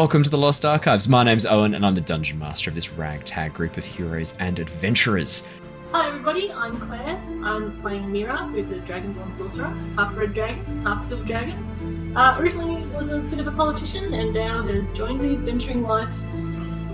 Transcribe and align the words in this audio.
and 0.00 0.04
welcome 0.06 0.22
to 0.22 0.30
the 0.30 0.38
Lost 0.38 0.64
Archives. 0.64 1.08
My 1.08 1.22
name's 1.22 1.44
Owen, 1.44 1.74
and 1.74 1.84
I'm 1.84 1.94
the 1.94 2.00
Dungeon 2.00 2.38
Master 2.38 2.70
of 2.70 2.74
this 2.74 2.90
ragtag 2.90 3.52
group 3.52 3.76
of 3.76 3.84
heroes 3.84 4.34
and 4.38 4.58
adventurers. 4.58 5.46
Hi 5.92 6.08
everybody, 6.08 6.50
I'm 6.50 6.80
Claire. 6.80 7.20
I'm 7.44 7.78
playing 7.82 8.10
Mira, 8.10 8.46
who's 8.46 8.70
a 8.70 8.76
Dragonborn 8.76 9.30
sorcerer, 9.30 9.68
half 9.96 10.16
red 10.16 10.32
dragon, 10.32 10.86
half 10.86 11.04
silver 11.04 11.24
dragon. 11.24 12.16
Uh, 12.16 12.36
originally 12.38 12.86
was 12.96 13.10
a 13.10 13.18
bit 13.18 13.40
of 13.40 13.46
a 13.46 13.50
politician 13.50 14.14
and 14.14 14.32
now 14.32 14.62
has 14.62 14.94
joined 14.94 15.20
the 15.20 15.34
adventuring 15.34 15.82
life, 15.82 16.14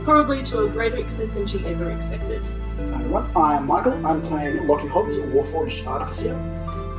probably 0.02 0.43
to 0.43 0.65
a 0.65 0.69
greater 0.69 0.97
extent 0.97 1.33
than 1.33 1.47
she 1.47 1.65
ever 1.65 1.93
expected. 1.93 2.43
Hi 2.77 3.02
everyone, 3.02 3.30
I'm 3.37 3.66
Michael. 3.69 4.05
I'm 4.05 4.21
playing 4.21 4.66
Lockie 4.66 4.88
Hobbs, 4.88 5.16
a 5.16 5.21
Warforged 5.21 5.87
Artificer. 5.87 6.35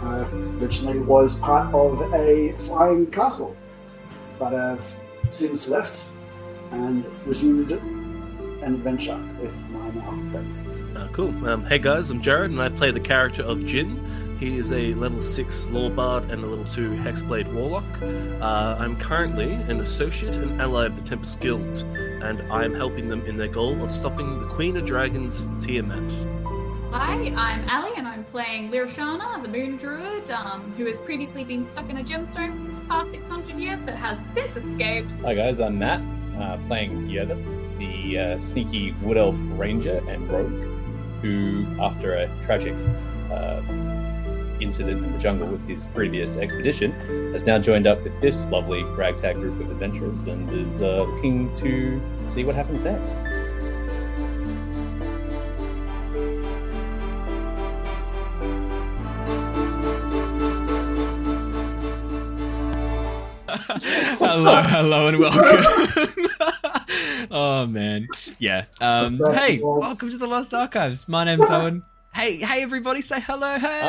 Uh, 0.02 0.26
originally 0.62 1.00
was 1.00 1.36
part 1.40 1.74
of 1.74 2.02
a 2.14 2.54
flying 2.60 3.08
castle, 3.08 3.58
but 4.40 4.54
I've 4.56 4.96
since 5.28 5.68
left 5.68 6.08
and 6.72 7.06
resumed 7.26 7.72
an 7.72 8.64
adventure 8.64 9.18
with 9.40 9.58
my 9.70 9.90
now 9.90 10.12
friends. 10.32 10.64
Uh, 10.96 11.08
cool. 11.12 11.48
Um, 11.48 11.66
hey 11.66 11.80
guys, 11.80 12.10
I'm 12.10 12.22
Jared, 12.22 12.52
and 12.52 12.62
I 12.62 12.70
play 12.70 12.92
the 12.92 13.00
character 13.00 13.44
of 13.44 13.66
Jin. 13.66 14.38
He 14.40 14.58
is 14.58 14.72
a 14.72 14.94
level 14.94 15.22
6 15.22 15.66
Lore 15.66 15.90
Bard 15.90 16.30
and 16.30 16.44
a 16.44 16.48
level 16.48 16.66
2 16.66 16.92
Hexblade 16.92 17.52
Warlock. 17.54 18.02
Uh, 18.42 18.76
I'm 18.80 18.96
currently 18.98 19.54
an 19.54 19.80
associate 19.80 20.36
and 20.36 20.62
ally 20.62 20.86
of 20.86 20.96
the 20.96 21.02
Tempest 21.02 21.40
Guild, 21.40 21.84
and 22.22 22.42
I 22.52 22.64
am 22.64 22.74
helping 22.74 23.10
them 23.10 23.26
in 23.26 23.38
their 23.38 23.48
goal 23.48 23.82
of 23.84 23.92
stopping 23.92 24.40
the 24.40 24.48
Queen 24.48 24.78
of 24.78 24.86
Dragons, 24.86 25.48
Tiamat. 25.60 26.37
Hi, 27.00 27.32
I'm 27.36 27.70
Ally, 27.70 27.94
and 27.96 28.08
I'm 28.08 28.24
playing 28.24 28.72
Lirashana, 28.72 29.40
the 29.44 29.48
Moon 29.48 29.78
Druid, 29.78 30.32
um, 30.32 30.74
who 30.78 30.86
has 30.88 30.98
previously 30.98 31.44
been 31.44 31.64
stuck 31.64 31.92
in 31.92 31.98
a 31.98 32.04
gemstone 32.04 32.66
for 32.66 32.74
the 32.74 32.82
past 32.88 33.12
600 33.12 33.56
years, 33.60 33.84
but 33.84 33.94
has 33.94 34.20
since 34.20 34.58
escaped. 34.58 35.12
Hi 35.22 35.36
guys, 35.36 35.60
I'm 35.60 35.78
Matt, 35.78 36.02
uh, 36.40 36.58
playing 36.66 37.08
Yervith, 37.08 37.78
the 37.78 38.18
uh, 38.18 38.40
sneaky 38.40 38.94
Wood 39.04 39.16
Elf 39.16 39.36
Ranger 39.60 40.02
and 40.10 40.28
Rogue, 40.28 41.22
who, 41.22 41.68
after 41.80 42.16
a 42.16 42.28
tragic 42.42 42.74
uh, 43.32 43.62
incident 44.60 45.06
in 45.06 45.12
the 45.12 45.20
jungle 45.20 45.50
with 45.50 45.68
his 45.68 45.86
previous 45.94 46.36
expedition, 46.36 46.94
has 47.32 47.46
now 47.46 47.60
joined 47.60 47.86
up 47.86 48.04
with 48.04 48.20
this 48.22 48.50
lovely 48.50 48.84
ragtag 48.84 49.36
group 49.36 49.60
of 49.62 49.70
adventurers 49.70 50.26
and 50.26 50.52
is 50.52 50.82
uh, 50.82 51.04
looking 51.04 51.54
to 51.54 52.02
see 52.26 52.44
what 52.44 52.56
happens 52.56 52.82
next. 52.82 53.16
hello, 64.20 64.62
hello, 64.62 65.08
and 65.08 65.20
welcome. 65.20 66.28
oh 67.32 67.66
man, 67.66 68.08
yeah. 68.38 68.66
Um, 68.80 69.18
hey, 69.34 69.60
welcome 69.60 70.12
to 70.12 70.18
the 70.18 70.28
Lost 70.28 70.54
Archives. 70.54 71.08
My 71.08 71.24
name's 71.24 71.50
Owen. 71.50 71.84
Hey, 72.14 72.38
hey, 72.38 72.62
everybody, 72.62 73.02
say 73.02 73.20
hello. 73.20 73.58
Hey, 73.58 73.80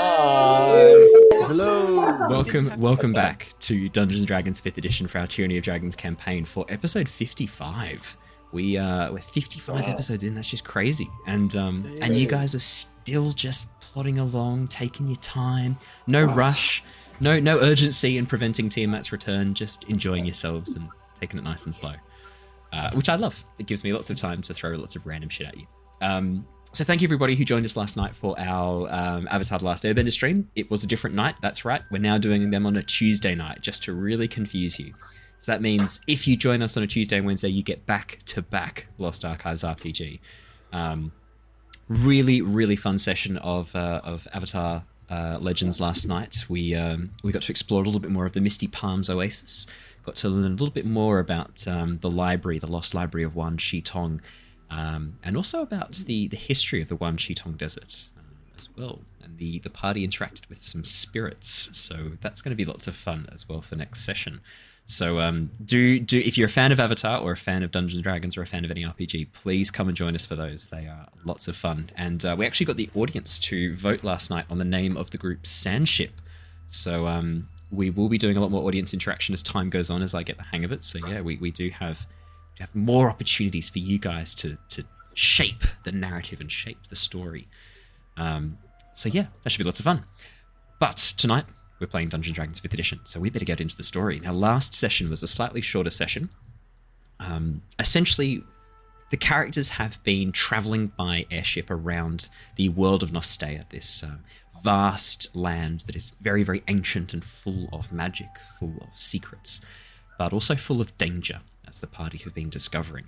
Hello. 1.33 1.97
welcome, 2.31 2.81
welcome 2.81 3.13
back 3.13 3.53
to 3.61 3.89
Dungeons 3.91 4.21
and 4.21 4.27
Dragons 4.27 4.59
Fifth 4.59 4.79
Edition 4.79 5.07
for 5.07 5.19
our 5.19 5.27
Tyranny 5.27 5.59
of 5.59 5.65
Dragons 5.65 5.95
campaign 5.95 6.45
for 6.47 6.65
episode 6.71 7.09
fifty-five. 7.09 8.17
We 8.53 8.79
uh, 8.79 9.13
we're 9.13 9.21
fifty-five 9.21 9.85
episodes 9.87 10.25
in. 10.25 10.33
That's 10.33 10.49
just 10.49 10.65
crazy, 10.65 11.11
and 11.27 11.55
um, 11.57 11.95
and 12.01 12.19
you 12.19 12.27
guys 12.27 12.55
are 12.55 12.61
still 12.61 13.33
just 13.33 13.69
plodding 13.81 14.19
along, 14.19 14.69
taking 14.69 15.09
your 15.09 15.17
time, 15.17 15.77
no 16.07 16.25
rush. 16.25 16.83
No, 17.21 17.41
no 17.41 17.59
urgency 17.59 18.17
in 18.17 18.27
preventing 18.27 18.69
Tiamat's 18.69 19.13
return. 19.13 19.55
Just 19.55 19.85
enjoying 19.85 20.25
yourselves 20.25 20.77
and 20.77 20.89
taking 21.21 21.39
it 21.39 21.43
nice 21.43 21.65
and 21.65 21.75
slow, 21.75 21.95
uh, 22.73 22.91
which 22.93 23.09
I 23.09 23.17
love. 23.17 23.45
It 23.59 23.67
gives 23.67 23.83
me 23.85 23.93
lots 23.93 24.11
of 24.11 24.17
time 24.17 24.41
to 24.43 24.55
throw 24.55 24.71
lots 24.71 24.97
of 24.97 25.07
random 25.07 25.29
shit 25.29 25.49
at 25.49 25.57
you. 25.57 25.67
Um, 26.01 26.47
so 26.73 26.85
thank 26.85 27.01
you 27.01 27.07
everybody 27.07 27.35
who 27.35 27.45
joined 27.45 27.65
us 27.65 27.77
last 27.77 27.97
night 27.97 28.15
for 28.15 28.39
our 28.39 28.89
um, 28.93 29.27
Avatar: 29.31 29.59
The 29.59 29.65
Last 29.65 29.85
Airbender 29.85 30.13
stream. 30.13 30.49
It 30.55 30.71
was 30.71 30.85
a 30.85 30.87
different 30.87 31.17
night. 31.17 31.35
That's 31.43 31.65
right. 31.65 31.83
We're 31.91 31.99
now 31.99 32.19
doing 32.19 32.51
them 32.51 32.67
on 32.67 32.77
a 32.77 32.83
Tuesday 32.83 33.35
night, 33.35 33.63
just 33.63 33.83
to 33.85 33.95
really 33.95 34.29
confuse 34.29 34.79
you. 34.79 34.95
So 35.41 35.53
that 35.53 35.63
means 35.63 36.01
if 36.07 36.29
you 36.29 36.37
join 36.37 36.63
us 36.63 36.77
on 36.77 36.83
a 36.83 36.87
Tuesday 36.87 37.17
and 37.17 37.27
Wednesday, 37.27 37.49
you 37.49 37.63
get 37.63 37.87
back 37.87 38.19
to 38.27 38.43
back 38.43 38.87
Lost 38.99 39.25
Archives 39.25 39.63
RPG. 39.63 40.21
Um, 40.73 41.13
really, 41.89 42.43
really 42.43 42.77
fun 42.77 42.99
session 42.99 43.39
of 43.39 43.75
uh, 43.75 44.01
of 44.05 44.29
Avatar 44.33 44.85
uh, 45.11 45.39
Legends 45.41 45.81
last 45.81 46.07
night. 46.07 46.45
We 46.49 46.75
um, 46.75 47.11
we 47.23 47.33
got 47.33 47.43
to 47.43 47.53
explore 47.53 47.83
a 47.83 47.85
little 47.85 48.01
bit 48.01 48.11
more 48.11 48.27
of 48.27 48.33
the 48.33 48.41
Misty 48.41 48.67
Palms 48.67 49.09
Oasis. 49.09 49.67
Got 50.05 50.17
to 50.17 50.29
learn 50.29 50.45
a 50.45 50.49
little 50.49 50.71
bit 50.71 50.87
more 50.87 51.19
about 51.19 51.67
um, 51.67 51.99
the 52.01 52.11
library, 52.11 52.59
the 52.59 52.71
lost 52.71 52.95
library 52.95 53.25
of 53.25 53.35
Wan 53.35 53.59
Shi 53.59 53.81
Tong, 53.81 54.21
um, 54.71 55.19
and 55.23 55.37
also 55.37 55.63
about 55.63 55.93
the 55.93 56.29
the 56.29 56.37
history 56.37 56.83
of 56.83 56.89
the 56.89 56.97
Wan 56.97 57.17
Shi 57.17 57.35
Tong 57.35 57.53
Desert 57.53 58.09
uh, 58.17 58.57
as 58.57 58.69
well. 58.77 59.01
And 59.23 59.39
the 59.39 59.59
the 59.59 59.71
party 59.71 60.07
interacted 60.07 60.49
with 60.49 60.61
some 60.61 60.85
spirits, 60.85 61.71
so 61.73 62.13
that's 62.21 62.43
going 62.43 62.53
to 62.53 62.57
be 62.57 62.65
lots 62.65 62.87
of 62.87 62.97
fun 62.97 63.29
as 63.33 63.49
well 63.49 63.61
for 63.61 63.77
next 63.77 64.03
session. 64.03 64.41
So 64.91 65.21
um, 65.21 65.51
do 65.63 66.01
do 66.01 66.19
if 66.19 66.39
you're 66.39 66.47
a 66.47 66.51
fan 66.51 66.73
of 66.73 66.81
Avatar 66.81 67.21
or 67.21 67.33
a 67.33 67.37
fan 67.37 67.63
of 67.63 67.71
Dungeons 67.71 67.99
and 67.99 68.03
Dragons 68.03 68.39
or 68.39 68.43
a 68.43 68.47
fan 68.47 68.65
of 68.65 68.71
any 68.71 68.85
RPG, 68.85 69.33
please 69.35 69.71
come 69.71 69.87
and 69.87 69.97
join 69.97 70.15
us 70.15 70.25
for 70.25 70.35
those. 70.35 70.69
They 70.69 70.87
are 70.87 71.07
lots 71.27 71.47
of 71.47 71.57
fun. 71.57 71.91
And 71.95 72.25
uh, 72.25 72.35
we 72.39 72.47
actually 72.47 72.65
got 72.65 72.79
the 72.79 72.89
audience 72.95 73.39
to 73.41 73.77
vote 73.77 74.03
last 74.03 74.31
night 74.31 74.47
on 74.49 74.57
the 74.57 74.65
name 74.65 74.97
of 74.97 75.11
the 75.11 75.19
group 75.19 75.43
Sandship. 75.43 76.13
So 76.69 77.07
um, 77.07 77.49
we 77.71 77.91
will 77.91 78.09
be 78.09 78.17
doing 78.17 78.39
a 78.39 78.41
lot 78.41 78.51
more 78.51 78.67
audience 78.67 78.95
interaction 78.95 79.35
as 79.35 79.43
time 79.43 79.69
goes 79.69 79.91
on 79.91 80.01
as 80.01 80.15
I 80.15 80.23
get 80.23 80.39
the 80.39 80.43
hang 80.45 80.65
of 80.65 80.73
it. 80.73 80.83
So 80.83 81.07
yeah, 81.07 81.21
we, 81.21 81.37
we 81.37 81.51
do 81.51 81.69
have 81.69 82.07
we 82.59 82.63
have 82.63 82.75
more 82.75 83.11
opportunities 83.11 83.69
for 83.69 83.81
you 83.81 83.99
guys 83.99 84.35
to 84.37 84.57
to 84.71 84.85
shape 85.13 85.65
the 85.85 85.93
narrative 85.93 86.41
and 86.41 86.51
shape 86.51 86.89
the 86.89 86.97
story. 86.97 87.47
Um, 88.17 88.57
so 88.95 89.11
yeah, 89.11 89.27
that 89.45 89.51
should 89.51 89.59
be 89.59 89.65
lots 89.65 89.81
of 89.81 89.85
fun. 89.85 90.07
But 90.81 90.97
tonight 91.19 91.45
we're 91.81 91.87
playing 91.87 92.09
Dungeons 92.09 92.35
Dragons 92.35 92.61
5th 92.61 92.75
edition, 92.75 93.01
so 93.05 93.21
we 93.21 93.31
better 93.31 93.45
get 93.45 93.61
into 93.61 93.77
the 93.77 93.83
story. 93.83 94.21
Now, 94.21 94.33
last 94.33 94.75
session 94.75 95.09
was 95.09 95.23
a 95.23 95.29
slightly 95.29 95.61
shorter 95.61 95.91
session. 95.91 96.29
Um, 97.21 97.63
essentially, 97.79 98.43
the 99.11 99.17
characters 99.17 99.71
have 99.71 100.03
been 100.03 100.33
traveling 100.33 100.89
by 100.97 101.27
airship 101.31 101.71
around 101.71 102.29
the 102.57 102.69
world 102.69 103.03
of 103.03 103.13
Nostea, 103.13 103.65
this 103.71 104.03
uh, 104.03 104.17
vast 104.63 105.35
land 105.37 105.85
that 105.87 105.97
is 105.97 106.13
very, 106.21 106.43
very 106.43 106.63
ancient 106.69 107.15
and 107.15 107.25
full 107.25 107.69
of 107.73 107.93
magic, 107.93 108.29
full 108.59 108.75
of 108.81 108.89
secrets, 108.99 109.61
but 110.19 110.33
also 110.33 110.57
full 110.57 110.81
of 110.81 110.97
danger, 110.99 111.41
as 111.67 111.81
the 111.81 111.87
party 111.87 112.19
have 112.19 112.35
been 112.35 112.51
discovering. 112.51 113.05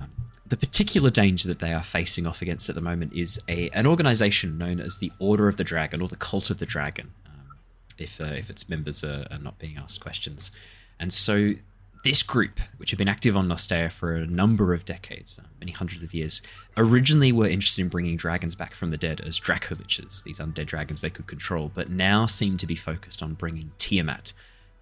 Um, 0.00 0.10
the 0.46 0.56
particular 0.56 1.10
danger 1.10 1.46
that 1.48 1.60
they 1.60 1.72
are 1.72 1.82
facing 1.82 2.26
off 2.26 2.42
against 2.42 2.68
at 2.68 2.74
the 2.74 2.80
moment 2.80 3.12
is 3.12 3.38
a, 3.46 3.68
an 3.70 3.86
organization 3.86 4.58
known 4.58 4.80
as 4.80 4.98
the 4.98 5.12
Order 5.18 5.48
of 5.48 5.58
the 5.58 5.64
Dragon 5.64 6.00
or 6.00 6.08
the 6.08 6.16
Cult 6.16 6.50
of 6.50 6.58
the 6.58 6.66
Dragon 6.66 7.12
if 8.00 8.20
uh, 8.20 8.24
if 8.24 8.50
its 8.50 8.68
members 8.68 9.04
are, 9.04 9.26
are, 9.30 9.38
not 9.38 9.58
being 9.58 9.76
asked 9.76 10.00
questions. 10.00 10.50
And 10.98 11.12
so 11.12 11.54
this 12.02 12.22
group, 12.22 12.60
which 12.78 12.90
had 12.90 12.98
been 12.98 13.08
active 13.08 13.36
on 13.36 13.48
Nostea 13.48 13.90
for 13.90 14.14
a 14.14 14.26
number 14.26 14.72
of 14.72 14.84
decades, 14.84 15.38
uh, 15.38 15.46
many 15.58 15.72
hundreds 15.72 16.02
of 16.02 16.14
years, 16.14 16.40
originally 16.76 17.30
were 17.30 17.46
interested 17.46 17.82
in 17.82 17.88
bringing 17.88 18.16
dragons 18.16 18.54
back 18.54 18.74
from 18.74 18.90
the 18.90 18.96
dead 18.96 19.20
as 19.20 19.38
Dracoliches, 19.38 20.22
these 20.24 20.38
undead 20.38 20.66
dragons 20.66 21.02
they 21.02 21.10
could 21.10 21.26
control, 21.26 21.70
but 21.74 21.90
now 21.90 22.26
seem 22.26 22.56
to 22.56 22.66
be 22.66 22.74
focused 22.74 23.22
on 23.22 23.34
bringing 23.34 23.72
Tiamat, 23.78 24.32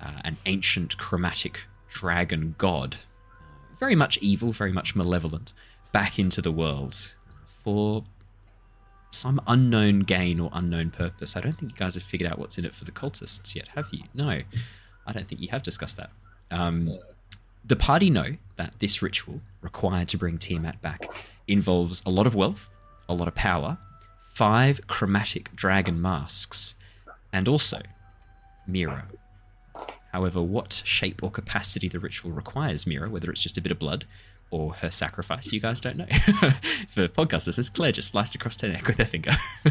uh, 0.00 0.20
an 0.25 0.37
ancient 0.46 0.96
chromatic 0.96 1.66
dragon 1.88 2.54
god, 2.56 2.96
uh, 3.40 3.75
very 3.78 3.96
much 3.96 4.19
evil, 4.19 4.52
very 4.52 4.72
much 4.72 4.94
malevolent, 4.94 5.52
back 5.90 6.19
into 6.19 6.40
the 6.40 6.52
world 6.52 7.14
for 7.64 8.04
some 9.10 9.40
unknown 9.46 10.00
gain 10.00 10.38
or 10.40 10.50
unknown 10.52 10.90
purpose. 10.90 11.37
I 11.37 11.40
don't 11.40 11.55
think 11.55 11.72
you 11.72 11.78
guys 11.78 11.94
have 11.94 12.02
figured 12.02 12.31
out 12.31 12.38
what's 12.38 12.58
in 12.58 12.64
it 12.64 12.75
for 12.75 12.84
the 12.84 12.93
cultists 12.93 13.55
yet, 13.55 13.69
have 13.75 13.88
you? 13.90 14.05
No, 14.14 14.43
I 15.06 15.12
don't 15.12 15.26
think 15.26 15.40
you 15.40 15.49
have 15.49 15.62
discussed 15.62 15.96
that. 15.96 16.10
Um, 16.50 16.99
the 17.64 17.76
party 17.76 18.10
know 18.10 18.37
that 18.56 18.75
this 18.78 19.02
ritual 19.02 19.40
required 19.60 20.08
to 20.08 20.19
bring 20.19 20.38
Tiamat 20.38 20.81
back 20.81 21.08
involves 21.46 22.02
a 22.06 22.10
lot 22.10 22.26
of 22.26 22.34
wealth, 22.34 22.70
a 23.08 23.14
lot 23.14 23.28
of 23.28 23.34
power, 23.34 23.78
five 24.28 24.87
chromatic 24.87 25.54
dragon 25.54 26.00
masks, 26.00 26.75
and 27.32 27.49
also 27.49 27.81
Mira. 28.66 29.06
However, 30.12 30.43
what 30.43 30.82
shape 30.84 31.22
or 31.22 31.31
capacity 31.31 31.88
the 31.88 31.99
ritual 31.99 32.32
requires 32.32 32.87
Mira, 32.87 33.11
whether 33.11 33.31
it's 33.31 33.43
just 33.43 33.58
a 33.58 33.61
bit 33.61 33.72
of 33.72 33.78
blood 33.78 34.06
or 34.50 34.74
her 34.74 34.90
sacrifice. 34.90 35.52
You 35.52 35.60
guys 35.60 35.80
don't 35.80 35.96
know. 35.96 36.06
For 36.88 37.08
podcast 37.08 37.46
listeners, 37.46 37.68
Claire 37.68 37.92
just 37.92 38.10
sliced 38.10 38.34
across 38.34 38.60
her 38.60 38.68
neck 38.68 38.86
with 38.86 38.98
her 38.98 39.04
finger. 39.04 39.36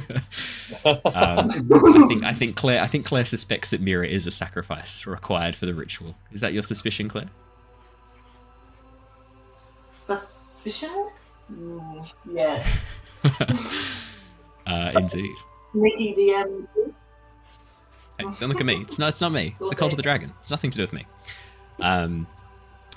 um, 0.86 1.02
I 1.14 2.06
think 2.08 2.24
I 2.24 2.34
think 2.34 2.56
Claire 2.56 2.82
I 2.82 2.88
think 2.88 3.06
Claire 3.06 3.26
suspects 3.26 3.70
that 3.72 3.82
Mira 3.82 4.08
is 4.08 4.28
a 4.28 4.32
sacrifice 4.32 5.06
required 5.06 5.56
for 5.56 5.66
the 5.66 5.74
ritual. 5.74 6.16
Is 6.32 6.42
that 6.42 6.54
your 6.54 6.64
suspicion, 6.64 7.10
Claire? 7.10 7.30
Suspicion? 9.46 11.10
Mm, 11.52 12.12
yes. 12.32 12.88
uh, 14.68 14.92
indeed. 14.96 15.36
Nikki 15.74 16.14
DM. 16.14 16.68
Hey, 18.18 18.24
don't 18.24 18.50
look 18.50 18.60
at 18.60 18.66
me. 18.66 18.82
It's 18.82 19.00
not. 19.00 19.10
It's 19.10 19.22
not 19.22 19.32
me. 19.32 19.56
It's 19.58 19.70
the 19.70 19.76
cult 19.76 19.94
of 19.94 19.98
the 19.98 20.04
dragon. 20.04 20.34
It's 20.40 20.52
nothing 20.52 20.72
to 20.72 20.78
do 20.78 20.84
with 20.84 20.94
me. 20.94 21.06
Um, 21.80 22.28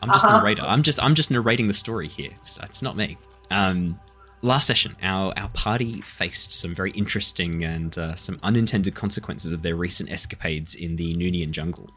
I'm 0.03 0.11
just 0.13 0.25
the 0.25 0.31
Uh-huh. 0.31 0.39
narrator. 0.39 0.63
I'm 0.63 0.83
just 0.83 1.03
I'm 1.03 1.15
just 1.15 1.31
narrating 1.31 1.67
the 1.67 1.75
story 1.75 2.09
here. 2.09 2.31
It's 2.37 2.59
it's 2.63 2.83
not 2.83 2.97
me. 2.97 3.19
Um, 3.51 3.99
last 4.43 4.67
session, 4.67 4.97
our 5.03 5.33
our 5.39 5.49
party 5.51 6.01
faced 6.01 6.53
some 6.53 6.75
very 6.75 6.91
interesting 6.93 7.65
and 7.65 7.97
uh, 7.99 8.15
some 8.15 8.39
unintended 8.43 8.95
consequences 8.95 9.53
of 9.53 9.63
their 9.63 9.77
recent 9.77 10.11
escapades 10.11 10.75
in 10.75 10.97
the 10.97 11.15
Noonian 11.15 11.51
jungle. 11.51 11.91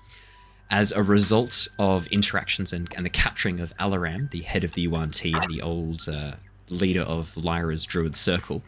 As 0.70 0.92
a 0.92 1.04
result 1.04 1.68
of 1.78 2.08
interactions 2.08 2.74
and, 2.74 2.92
and 2.96 3.06
the 3.06 3.10
capturing 3.10 3.60
of 3.60 3.74
Alaram, 3.78 4.32
the 4.32 4.42
head 4.42 4.64
of 4.64 4.74
the 4.74 4.82
Yuan 4.84 5.12
Ti 5.12 5.34
and 5.40 5.52
the 5.54 5.62
old 5.62 6.08
uh, 6.10 6.32
leader 6.70 7.02
of 7.04 7.38
Lyra's 7.38 7.86
Druid 7.86 8.16
Circle, 8.16 8.64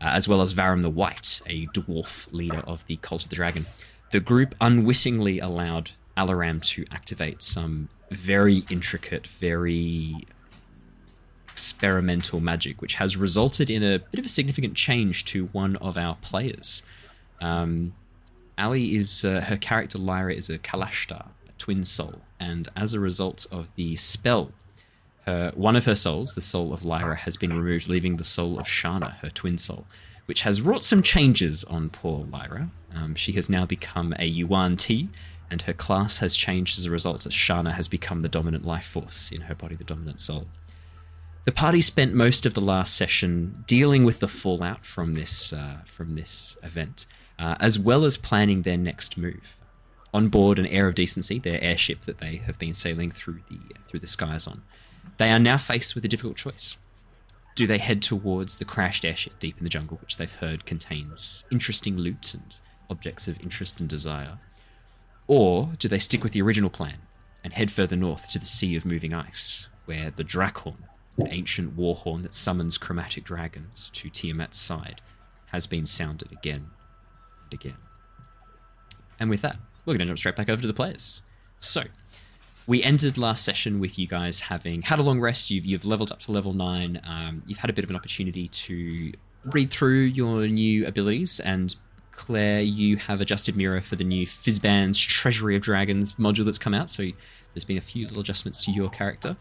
uh, 0.00 0.04
as 0.14 0.26
well 0.26 0.40
as 0.40 0.54
Varram 0.54 0.80
the 0.80 0.88
White, 0.88 1.42
a 1.46 1.66
dwarf 1.68 2.32
leader 2.32 2.60
of 2.66 2.86
the 2.86 2.96
Cult 2.98 3.24
of 3.24 3.28
the 3.28 3.36
Dragon, 3.36 3.66
the 4.10 4.20
group 4.20 4.54
unwittingly 4.60 5.38
allowed 5.38 5.90
Alaram 6.16 6.62
to 6.62 6.86
activate 6.92 7.42
some 7.42 7.88
very 8.10 8.64
intricate, 8.70 9.26
very 9.26 10.26
experimental 11.48 12.40
magic, 12.40 12.80
which 12.80 12.94
has 12.94 13.16
resulted 13.16 13.68
in 13.68 13.82
a 13.82 13.98
bit 13.98 14.18
of 14.18 14.26
a 14.26 14.28
significant 14.28 14.74
change 14.74 15.24
to 15.26 15.46
one 15.46 15.76
of 15.76 15.96
our 15.96 16.16
players. 16.16 16.82
Um, 17.40 17.94
Ally 18.56 18.80
is 18.80 19.24
uh, 19.24 19.42
her 19.42 19.56
character 19.56 19.98
Lyra 19.98 20.34
is 20.34 20.50
a 20.50 20.58
Kalashtar, 20.58 21.26
a 21.48 21.52
twin 21.58 21.84
soul, 21.84 22.20
and 22.38 22.68
as 22.76 22.94
a 22.94 23.00
result 23.00 23.46
of 23.50 23.74
the 23.76 23.96
spell, 23.96 24.52
her 25.26 25.52
one 25.54 25.76
of 25.76 25.84
her 25.84 25.94
souls, 25.94 26.34
the 26.34 26.40
soul 26.40 26.72
of 26.72 26.84
Lyra, 26.84 27.16
has 27.16 27.36
been 27.36 27.52
removed, 27.52 27.88
leaving 27.88 28.16
the 28.16 28.24
soul 28.24 28.58
of 28.58 28.66
Shana, 28.66 29.16
her 29.18 29.30
twin 29.30 29.58
soul, 29.58 29.86
which 30.26 30.42
has 30.42 30.60
wrought 30.60 30.84
some 30.84 31.02
changes 31.02 31.64
on 31.64 31.90
poor 31.90 32.26
Lyra. 32.26 32.70
Um, 32.94 33.14
she 33.14 33.32
has 33.32 33.48
now 33.48 33.66
become 33.66 34.14
a 34.18 34.26
Yuan 34.26 34.76
Ti, 34.76 35.08
and 35.50 35.62
her 35.62 35.72
class 35.72 36.18
has 36.18 36.36
changed 36.36 36.78
as 36.78 36.84
a 36.84 36.90
result 36.90 37.26
as 37.26 37.32
Shana 37.32 37.72
has 37.72 37.88
become 37.88 38.20
the 38.20 38.28
dominant 38.28 38.64
life 38.64 38.86
force 38.86 39.32
in 39.32 39.42
her 39.42 39.54
body, 39.54 39.74
the 39.74 39.84
dominant 39.84 40.20
soul. 40.20 40.46
The 41.44 41.52
party 41.52 41.80
spent 41.80 42.14
most 42.14 42.46
of 42.46 42.54
the 42.54 42.60
last 42.60 42.94
session 42.94 43.64
dealing 43.66 44.04
with 44.04 44.20
the 44.20 44.28
fallout 44.28 44.84
from 44.84 45.14
this 45.14 45.52
uh, 45.52 45.78
from 45.86 46.14
this 46.14 46.56
event, 46.62 47.06
uh, 47.38 47.56
as 47.58 47.78
well 47.78 48.04
as 48.04 48.16
planning 48.16 48.62
their 48.62 48.76
next 48.76 49.16
move. 49.16 49.56
On 50.12 50.28
board 50.28 50.58
an 50.58 50.66
Air 50.66 50.88
of 50.88 50.94
Decency, 50.94 51.38
their 51.38 51.62
airship 51.62 52.02
that 52.02 52.18
they 52.18 52.36
have 52.36 52.58
been 52.58 52.74
sailing 52.74 53.10
through 53.10 53.40
the 53.48 53.58
through 53.88 54.00
the 54.00 54.06
skies 54.06 54.46
on, 54.46 54.62
they 55.16 55.30
are 55.30 55.38
now 55.38 55.56
faced 55.56 55.94
with 55.94 56.04
a 56.04 56.08
difficult 56.08 56.36
choice. 56.36 56.76
Do 57.54 57.66
they 57.66 57.78
head 57.78 58.02
towards 58.02 58.56
the 58.56 58.64
crashed 58.64 59.04
airship 59.04 59.38
deep 59.38 59.58
in 59.58 59.64
the 59.64 59.70
jungle, 59.70 59.98
which 60.00 60.16
they've 60.18 60.30
heard 60.30 60.66
contains 60.66 61.44
interesting 61.50 61.96
loot 61.96 62.34
and 62.34 62.56
objects 62.88 63.28
of 63.28 63.40
interest 63.40 63.80
and 63.80 63.88
desire? 63.88 64.38
Or 65.30 65.74
do 65.78 65.86
they 65.86 66.00
stick 66.00 66.24
with 66.24 66.32
the 66.32 66.42
original 66.42 66.70
plan 66.70 67.02
and 67.44 67.52
head 67.52 67.70
further 67.70 67.94
north 67.94 68.32
to 68.32 68.40
the 68.40 68.46
Sea 68.46 68.74
of 68.74 68.84
Moving 68.84 69.14
Ice, 69.14 69.68
where 69.84 70.10
the 70.10 70.24
Draakhorn, 70.24 70.78
an 71.18 71.28
ancient 71.30 71.76
war 71.76 71.94
horn 71.94 72.22
that 72.22 72.34
summons 72.34 72.76
chromatic 72.76 73.22
dragons 73.22 73.90
to 73.90 74.10
Tiamat's 74.10 74.58
side, 74.58 75.00
has 75.52 75.68
been 75.68 75.86
sounded 75.86 76.32
again 76.32 76.70
and 77.44 77.52
again? 77.52 77.76
And 79.20 79.30
with 79.30 79.40
that, 79.42 79.54
we're 79.86 79.92
going 79.92 80.00
to 80.00 80.06
jump 80.06 80.18
straight 80.18 80.34
back 80.34 80.48
over 80.48 80.62
to 80.62 80.66
the 80.66 80.74
players. 80.74 81.22
So, 81.60 81.84
we 82.66 82.82
ended 82.82 83.16
last 83.16 83.44
session 83.44 83.78
with 83.78 84.00
you 84.00 84.08
guys 84.08 84.40
having 84.40 84.82
had 84.82 84.98
a 84.98 85.02
long 85.04 85.20
rest. 85.20 85.48
You've, 85.48 85.64
you've 85.64 85.84
leveled 85.84 86.10
up 86.10 86.18
to 86.20 86.32
level 86.32 86.54
9. 86.54 87.02
Um, 87.04 87.44
you've 87.46 87.58
had 87.58 87.70
a 87.70 87.72
bit 87.72 87.84
of 87.84 87.90
an 87.90 87.94
opportunity 87.94 88.48
to 88.48 89.12
read 89.44 89.70
through 89.70 90.00
your 90.00 90.48
new 90.48 90.88
abilities. 90.88 91.38
And 91.38 91.76
Claire, 92.20 92.60
you 92.60 92.98
have 92.98 93.22
adjusted 93.22 93.56
Mira 93.56 93.80
for 93.80 93.96
the 93.96 94.04
new 94.04 94.26
Fizban's 94.26 95.00
Treasury 95.00 95.56
of 95.56 95.62
Dragons 95.62 96.12
module 96.12 96.44
that's 96.44 96.58
come 96.58 96.74
out. 96.74 96.90
So 96.90 97.02
there's 97.54 97.64
been 97.64 97.78
a 97.78 97.80
few 97.80 98.04
little 98.04 98.20
adjustments 98.20 98.62
to 98.66 98.70
your 98.70 98.90
character. 98.90 99.38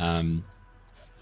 Um, 0.00 0.44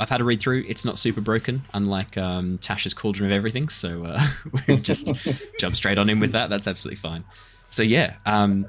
I've 0.01 0.09
had 0.09 0.23
a 0.23 0.25
read 0.25 0.41
through. 0.41 0.65
It's 0.67 0.83
not 0.83 0.97
super 0.97 1.21
broken, 1.21 1.63
unlike 1.75 2.17
um, 2.17 2.57
Tasha's 2.57 2.95
Cauldron 2.95 3.31
of 3.31 3.37
Everything. 3.37 3.69
So 3.69 4.03
uh, 4.05 4.27
we've 4.67 4.83
just 4.83 5.13
jumped 5.59 5.77
straight 5.77 5.99
on 5.99 6.09
in 6.09 6.21
with 6.21 6.33
that. 6.33 6.49
That's 6.49 6.67
absolutely 6.67 6.97
fine. 6.97 7.23
So 7.69 7.83
yeah, 7.83 8.15
um, 8.25 8.65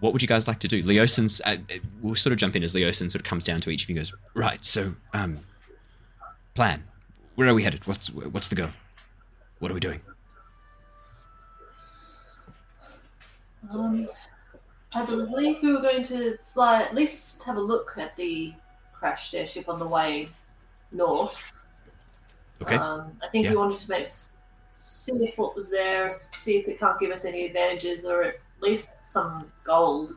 what 0.00 0.12
would 0.12 0.20
you 0.20 0.26
guys 0.26 0.48
like 0.48 0.58
to 0.58 0.68
do? 0.68 0.82
Leosin's, 0.82 1.40
uh, 1.44 1.58
we'll 2.02 2.16
sort 2.16 2.32
of 2.32 2.40
jump 2.40 2.56
in 2.56 2.64
as 2.64 2.74
Leosin 2.74 3.08
sort 3.08 3.20
of 3.20 3.24
comes 3.24 3.44
down 3.44 3.60
to 3.60 3.70
each 3.70 3.84
of 3.84 3.88
you 3.88 3.94
and 3.94 4.04
goes, 4.04 4.12
right, 4.34 4.64
so, 4.64 4.96
um, 5.14 5.38
plan. 6.56 6.82
Where 7.36 7.46
are 7.46 7.54
we 7.54 7.62
headed? 7.62 7.86
What's, 7.86 8.10
what's 8.10 8.48
the 8.48 8.56
go? 8.56 8.70
What 9.60 9.70
are 9.70 9.74
we 9.74 9.80
doing? 9.80 10.00
Um, 13.74 14.08
I 14.94 15.04
believe 15.04 15.62
we 15.62 15.72
were 15.72 15.80
going 15.80 16.02
to 16.04 16.38
fly, 16.42 16.82
at 16.82 16.94
least 16.94 17.42
have 17.44 17.56
a 17.56 17.60
look 17.60 17.94
at 17.98 18.16
the 18.16 18.54
crashed 18.92 19.34
airship 19.34 19.68
on 19.68 19.78
the 19.78 19.86
way 19.86 20.28
north. 20.92 21.52
Okay. 22.62 22.76
Um, 22.76 23.12
I 23.22 23.28
think 23.28 23.44
Yeah. 23.44 23.52
we 23.52 23.56
wanted 23.58 23.78
to 23.80 23.90
make 23.90 24.08
see 24.70 25.12
if 25.12 25.38
what 25.38 25.54
was 25.56 25.70
there, 25.70 26.10
see 26.10 26.56
if 26.58 26.68
it 26.68 26.78
can't 26.78 26.98
give 27.00 27.10
us 27.10 27.24
any 27.24 27.46
advantages, 27.46 28.04
or 28.04 28.22
at 28.22 28.36
least 28.60 28.90
some 29.02 29.50
gold. 29.64 30.12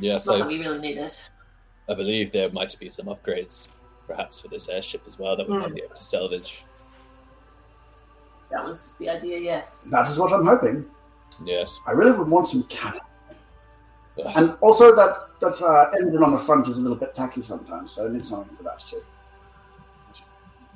Yes, 0.00 0.26
Not 0.26 0.38
that 0.38 0.46
we 0.46 0.58
really 0.58 0.78
need 0.78 0.96
it. 0.98 1.28
I 1.88 1.94
believe 1.94 2.32
there 2.32 2.50
might 2.50 2.76
be 2.78 2.88
some 2.88 3.06
upgrades, 3.06 3.68
perhaps 4.06 4.40
for 4.40 4.48
this 4.48 4.68
airship 4.68 5.02
as 5.06 5.18
well, 5.18 5.36
that 5.36 5.48
we 5.48 5.56
might 5.58 5.68
Hmm. 5.68 5.74
be 5.74 5.82
able 5.82 5.94
to 5.96 6.02
salvage. 6.02 6.64
That 8.50 8.64
was 8.64 8.94
the 8.96 9.08
idea. 9.08 9.38
Yes. 9.38 9.84
That 9.90 10.06
is 10.08 10.18
what 10.18 10.32
I'm 10.32 10.46
hoping. 10.46 10.88
Yes. 11.44 11.80
I 11.86 11.92
really 11.92 12.12
would 12.12 12.28
want 12.28 12.48
some 12.48 12.62
cannon. 12.64 13.00
Ugh. 14.24 14.32
And 14.36 14.56
also 14.60 14.94
that 14.94 15.28
that 15.40 15.60
uh, 15.62 15.90
engine 15.98 16.22
on 16.22 16.30
the 16.32 16.38
front 16.38 16.68
is 16.68 16.78
a 16.78 16.80
little 16.82 16.96
bit 16.96 17.14
tacky 17.14 17.40
sometimes, 17.40 17.92
so 17.92 18.06
I 18.06 18.12
need 18.12 18.24
something 18.24 18.54
for 18.56 18.62
that 18.62 18.78
too. 18.80 19.02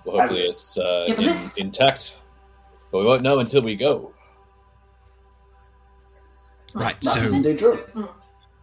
Well, 0.04 0.18
hopefully 0.18 0.42
Thanks. 0.42 0.56
it's 0.56 0.78
uh, 0.78 1.04
You 1.08 1.14
have 1.14 1.24
a 1.56 1.60
in- 1.60 1.66
intact, 1.66 2.18
but 2.90 2.98
we 3.00 3.04
won't 3.04 3.22
know 3.22 3.38
until 3.40 3.62
we 3.62 3.76
go. 3.76 4.12
Right, 6.74 7.00
That 7.02 7.16
is 7.16 7.30
so, 7.30 7.36
indeed 7.36 7.58
true. 7.58 7.84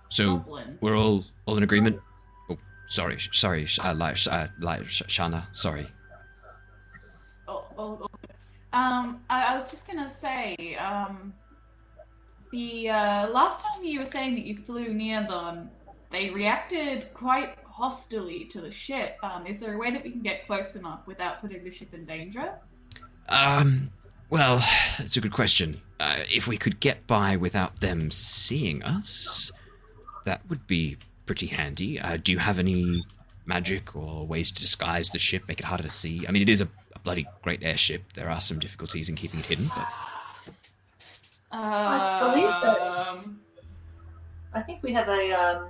so 0.10 0.46
we're 0.82 0.96
all, 0.96 1.26
all 1.46 1.58
in 1.58 1.64
agreement? 1.64 2.00
Oh, 2.50 2.58
sorry, 2.88 3.18
sorry, 3.32 3.66
sh- 3.66 3.80
uh, 3.84 3.94
like, 3.96 4.18
uh, 4.30 4.48
like, 4.60 4.88
sh- 4.88 5.02
Shana, 5.08 5.46
sorry. 5.52 5.88
Oh, 7.48 7.66
oh, 7.78 8.00
oh. 8.02 8.08
Um, 8.78 9.22
I, 9.30 9.46
I 9.46 9.56
was 9.56 9.72
just 9.72 9.88
gonna 9.88 10.10
say, 10.12 10.76
um, 10.76 11.34
the 12.54 12.88
uh, 12.88 13.30
last 13.30 13.62
time 13.62 13.84
you 13.84 13.98
were 13.98 14.06
saying 14.06 14.36
that 14.36 14.46
you 14.46 14.56
flew 14.56 14.94
near 14.94 15.26
them, 15.28 15.72
they 16.12 16.30
reacted 16.30 17.12
quite 17.16 17.58
hostilely 17.66 18.46
to 18.46 18.62
the 18.62 18.70
ship. 18.70 19.18
Um, 19.24 19.48
is 19.48 19.60
there 19.60 19.74
a 19.74 19.78
way 19.78 19.90
that 19.90 20.04
we 20.04 20.12
can 20.12 20.22
get 20.22 20.46
close 20.46 20.76
enough 20.76 21.00
without 21.08 21.42
putting 21.42 21.64
the 21.64 21.72
ship 21.72 21.96
in 21.96 22.06
danger? 22.06 22.54
Um, 23.28 23.90
well, 24.30 24.64
that's 25.00 25.18
a 25.18 25.22
good 25.22 25.34
question. 25.34 25.82
Uh, 26.00 26.20
if 26.32 26.48
we 26.48 26.58
could 26.58 26.80
get 26.80 27.08
by 27.08 27.36
without 27.38 27.80
them 27.80 28.12
seeing 28.12 28.84
us, 28.84 29.52
that 30.26 30.42
would 30.48 30.68
be 30.68 30.98
pretty 31.26 31.48
handy. 31.48 32.00
Uh, 32.00 32.18
do 32.18 32.32
you 32.32 32.38
have 32.38 32.60
any 32.60 33.02
magic 33.48 33.96
or 33.96 34.28
ways 34.28 34.52
to 34.52 34.62
disguise 34.62 35.10
the 35.10 35.18
ship, 35.18 35.44
make 35.48 35.60
it 35.60 35.66
harder 35.66 35.84
to 35.84 35.90
see? 35.90 36.28
I 36.28 36.32
mean, 36.32 36.44
it 36.44 36.50
is 36.50 36.62
a, 36.62 36.68
a 36.94 37.00
bloody 37.00 37.26
great 37.42 37.64
airship. 37.64 38.14
There 38.14 38.30
are 38.30 38.42
some 38.42 38.60
difficulties 38.60 39.10
in 39.10 39.16
keeping 39.16 39.40
it 39.40 39.48
hidden, 39.48 39.72
but 39.76 39.88
I 41.54 42.20
believe 42.20 42.48
that- 42.48 43.08
Um, 43.08 43.40
I 44.54 44.62
think 44.62 44.84
we 44.84 44.94
have 44.94 45.08
a 45.08 45.32
um, 45.34 45.70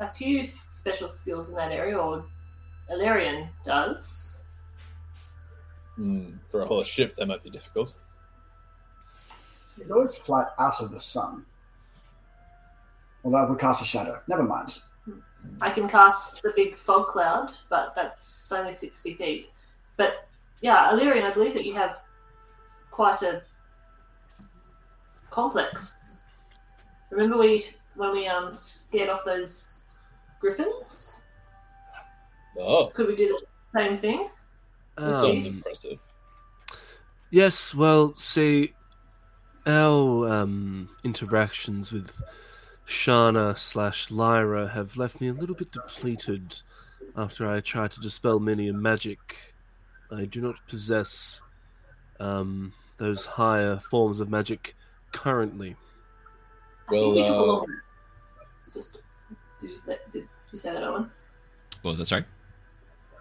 a 0.00 0.08
few 0.12 0.46
special 0.46 1.08
skills 1.08 1.48
in 1.48 1.54
that 1.56 1.70
area, 1.72 1.98
or 1.98 2.24
Illyrian 2.90 3.48
does. 3.64 4.42
Hmm, 5.96 6.36
for 6.48 6.62
a 6.62 6.66
whole 6.66 6.82
ship, 6.82 7.14
that 7.16 7.26
might 7.26 7.42
be 7.42 7.50
difficult. 7.50 7.94
You 9.76 9.84
could 9.84 9.92
always 9.92 10.16
fly 10.16 10.46
out 10.58 10.80
of 10.80 10.90
the 10.90 10.98
sun. 10.98 11.44
Well, 13.22 13.32
that 13.32 13.48
would 13.48 13.58
cast 13.58 13.82
a 13.82 13.84
shadow. 13.84 14.20
Never 14.26 14.42
mind. 14.42 14.80
I 15.60 15.70
can 15.70 15.88
cast 15.88 16.42
the 16.42 16.52
big 16.54 16.76
fog 16.76 17.08
cloud, 17.08 17.52
but 17.68 17.94
that's 17.94 18.50
only 18.52 18.72
sixty 18.72 19.14
feet. 19.14 19.50
But 19.96 20.28
yeah, 20.60 20.90
Illyrian, 20.92 21.24
I 21.26 21.32
believe 21.34 21.54
that 21.54 21.64
you 21.66 21.74
have 21.74 22.00
quite 22.90 23.22
a 23.22 23.42
complex. 25.32 26.18
Remember 27.10 27.38
we 27.38 27.64
when 27.96 28.12
we 28.12 28.26
um 28.28 28.52
scared 28.52 29.08
off 29.08 29.24
those 29.24 29.82
griffins? 30.40 31.20
Oh, 32.58 32.86
Could 32.88 33.08
we 33.08 33.16
do 33.16 33.28
the 33.28 33.78
same 33.80 33.96
thing? 33.96 34.28
that 34.96 35.14
Um, 35.14 35.20
sounds 35.20 35.56
impressive. 35.56 36.00
Yes, 37.30 37.74
well, 37.74 38.14
see, 38.18 38.74
our 39.66 40.28
um, 40.30 40.90
interactions 41.02 41.90
with 41.90 42.10
Shana 42.86 43.58
slash 43.58 44.10
Lyra 44.10 44.68
have 44.68 44.98
left 44.98 45.18
me 45.22 45.28
a 45.28 45.32
little 45.32 45.54
bit 45.54 45.72
depleted 45.72 46.60
after 47.16 47.48
I 47.50 47.60
tried 47.60 47.92
to 47.92 48.00
dispel 48.00 48.38
many 48.38 48.68
a 48.68 48.74
magic. 48.74 49.54
I 50.10 50.26
do 50.26 50.42
not 50.42 50.56
possess 50.68 51.40
um, 52.20 52.74
those 52.98 53.24
higher 53.24 53.78
forms 53.78 54.20
of 54.20 54.28
magic 54.28 54.76
currently. 55.12 55.76
I 56.88 56.90
think 56.90 57.02
Well, 57.02 57.12
we 57.14 57.22
took 57.22 57.30
a 57.30 57.34
uh, 57.34 57.42
long 57.46 57.66
just 58.72 58.98
Did 59.60 59.70
you 59.70 59.76
say, 59.76 59.98
did 60.10 60.28
you 60.50 60.58
say 60.58 60.72
that, 60.72 60.82
Owen? 60.82 61.10
What 61.82 61.90
was 61.90 61.98
that? 61.98 62.06
Sorry. 62.06 62.24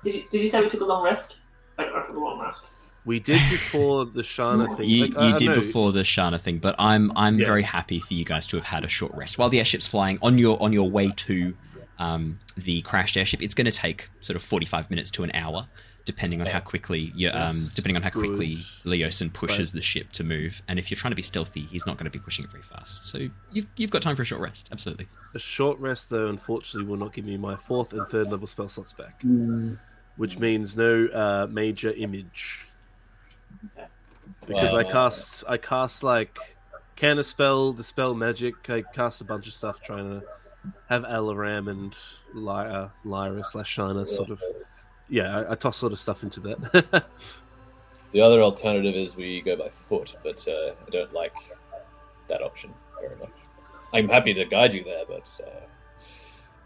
Did 0.03 0.15
you 0.15 0.23
did 0.31 0.41
you 0.41 0.47
say 0.47 0.59
we 0.61 0.69
took 0.69 0.81
a 0.81 0.85
long 0.85 1.03
rest? 1.03 1.37
I, 1.77 1.83
I 1.83 2.05
took 2.07 2.15
a 2.15 2.19
long 2.19 2.39
rest. 2.39 2.61
We 3.03 3.19
did 3.19 3.39
before 3.49 4.05
the 4.05 4.21
Shana 4.21 4.65
thing. 4.77 4.87
You, 4.87 5.05
Like, 5.07 5.17
I- 5.17 5.27
you 5.29 5.33
I 5.33 5.37
did 5.37 5.47
know- 5.49 5.55
before 5.55 5.91
the 5.91 6.01
Shana 6.03 6.39
thing, 6.39 6.59
but 6.59 6.75
I'm 6.79 7.11
I'm 7.15 7.39
Yeah. 7.39 7.45
very 7.45 7.63
happy 7.63 7.99
for 7.99 8.13
you 8.13 8.23
guys 8.25 8.47
to 8.47 8.57
have 8.57 8.65
had 8.65 8.83
a 8.85 8.87
short 8.87 9.13
rest 9.13 9.37
while 9.37 9.49
the 9.49 9.59
airship's 9.59 9.87
flying 9.87 10.17
on 10.21 10.37
your 10.37 10.61
on 10.61 10.71
your 10.73 10.89
way 10.89 11.09
to 11.09 11.55
um, 11.99 12.39
the 12.57 12.81
crashed 12.83 13.15
airship. 13.17 13.41
It's 13.43 13.53
going 13.53 13.65
to 13.65 13.71
take 13.71 14.09
sort 14.21 14.35
of 14.35 14.41
45 14.43 14.89
minutes 14.89 15.11
to 15.11 15.23
an 15.23 15.31
hour, 15.35 15.67
depending 16.11 16.41
on 16.41 16.47
how 16.47 16.59
quickly 16.59 17.11
you 17.15 17.29
um, 17.31 17.57
depending 17.73 17.95
on 17.95 18.03
how 18.03 18.09
good. 18.09 18.25
quickly 18.25 18.57
Leosin 18.85 19.31
pushes 19.31 19.71
the 19.71 19.81
ship 19.81 20.11
to 20.13 20.23
move. 20.23 20.61
And 20.67 20.77
if 20.77 20.91
you're 20.91 20.97
trying 20.97 21.11
to 21.11 21.15
be 21.15 21.21
stealthy, 21.21 21.61
he's 21.61 21.85
not 21.85 21.97
going 21.97 22.05
to 22.05 22.11
be 22.11 22.19
pushing 22.19 22.43
it 22.45 22.51
very 22.51 22.63
fast. 22.63 23.05
So 23.05 23.29
you've 23.51 23.67
you've 23.77 23.91
got 23.91 24.01
time 24.01 24.15
for 24.15 24.23
a 24.23 24.25
short 24.25 24.41
rest. 24.41 24.67
Absolutely. 24.71 25.07
A 25.33 25.39
short 25.39 25.79
rest, 25.79 26.09
though, 26.09 26.27
unfortunately, 26.27 26.89
will 26.89 26.97
not 26.97 27.13
give 27.13 27.25
me 27.25 27.37
my 27.37 27.55
fourth 27.55 27.93
and 27.93 28.05
third 28.07 28.29
level 28.31 28.47
spell 28.47 28.67
slots 28.67 28.93
back, 28.93 29.21
Mm, 29.21 29.79
which 30.17 30.37
means 30.37 30.75
no 30.75 31.07
uh, 31.07 31.47
major 31.49 31.91
image. 31.91 32.67
Okay. 33.73 33.87
Because 34.45 34.73
I 34.73 34.83
cast, 34.83 35.43
I 35.47 35.57
cast 35.57 36.03
like 36.03 36.37
can 36.95 37.21
spell, 37.23 37.73
dispel 37.73 38.13
magic. 38.13 38.69
I 38.69 38.81
cast 38.81 39.21
a 39.21 39.23
bunch 39.23 39.47
of 39.47 39.53
stuff 39.53 39.81
trying 39.81 40.19
to 40.19 40.25
have 40.89 41.03
Alaram 41.03 41.69
and 41.69 41.95
Lyra, 42.33 42.91
Lyra 43.03 43.43
slash 43.43 43.75
Shana 43.75 44.07
sort 44.07 44.29
of. 44.29 44.41
Yeah, 45.11 45.39
I, 45.39 45.51
I 45.51 45.55
toss 45.55 45.83
lot 45.83 45.91
of 45.91 45.99
stuff 45.99 46.23
into 46.23 46.39
that. 46.39 47.05
The 48.13 48.19
other 48.19 48.41
alternative 48.41 48.93
is 48.93 49.15
we 49.15 49.41
go 49.41 49.55
by 49.55 49.69
foot, 49.69 50.17
but 50.21 50.45
uh, 50.45 50.73
I 50.85 50.89
don't 50.89 51.13
like 51.13 51.33
that 52.27 52.41
option 52.41 52.73
very 52.99 53.15
much. 53.17 53.31
I'm 53.93 54.09
happy 54.09 54.33
to 54.33 54.43
guide 54.43 54.73
you 54.73 54.83
there, 54.83 55.05
but 55.07 55.39
uh, 55.47 55.61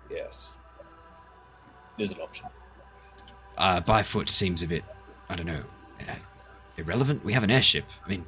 yes, 0.10 0.54
it 2.00 2.04
is 2.04 2.14
an 2.14 2.22
option. 2.22 2.48
Uh, 3.60 3.80
by 3.82 4.02
foot 4.02 4.28
seems 4.28 4.64
a 4.64 4.68
bit 4.68 4.84
I 5.30 5.36
don't 5.36 5.46
know 5.46 5.64
uh, 6.10 6.16
irrelevant. 6.78 7.24
We 7.24 7.34
have 7.34 7.44
an 7.44 7.52
airship. 7.52 7.86
I 8.04 8.10
mean, 8.10 8.26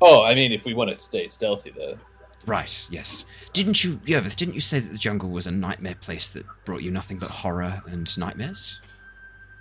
Oh, 0.00 0.24
I 0.24 0.34
mean, 0.34 0.52
if 0.52 0.64
we 0.64 0.72
want 0.72 0.90
to 0.90 0.98
stay 0.98 1.28
stealthy, 1.28 1.70
though. 1.76 1.98
Right, 2.46 2.86
yes. 2.90 3.26
Didn't 3.52 3.84
you, 3.84 3.96
Yervith, 4.06 4.36
didn't 4.36 4.54
you 4.54 4.60
say 4.60 4.80
that 4.80 4.90
the 4.92 4.98
jungle 4.98 5.28
was 5.28 5.46
a 5.46 5.50
nightmare 5.50 5.96
place 6.00 6.30
that 6.30 6.46
brought 6.64 6.82
you 6.82 6.90
nothing 6.90 7.18
but 7.18 7.30
horror 7.30 7.82
and 7.86 8.16
nightmares? 8.16 8.80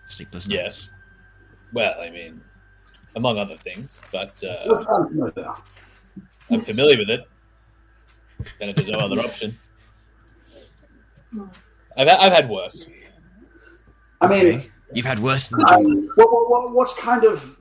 Sleepless 0.05 0.48
nights. 0.48 0.57
Yes. 0.62 0.89
Well, 1.74 2.00
I 2.00 2.10
mean, 2.10 2.39
among 3.15 3.38
other 3.38 3.57
things, 3.57 4.01
but 4.12 4.41
uh, 4.43 4.63
What's 4.67 4.84
that 4.84 5.34
there? 5.36 5.51
I'm 6.50 6.62
familiar 6.62 6.98
with 6.98 7.10
it. 7.10 7.27
And 8.62 8.69
if 8.69 8.75
there's 8.77 8.89
no 8.89 9.00
other 9.00 9.19
option, 9.19 9.57
I've, 11.98 12.07
I've 12.07 12.31
had 12.34 12.50
worse. 12.50 12.89
I 14.22 14.27
mean, 14.29 14.72
You've 14.93 15.05
had 15.05 15.19
worse 15.19 15.50
than 15.50 15.60
the 15.60 15.65
jungle. 15.65 15.91
um, 15.91 16.12
what, 16.15 16.31
what, 16.31 16.50
what, 16.50 16.74
what 16.74 16.98
kind 16.98 17.25
of, 17.25 17.60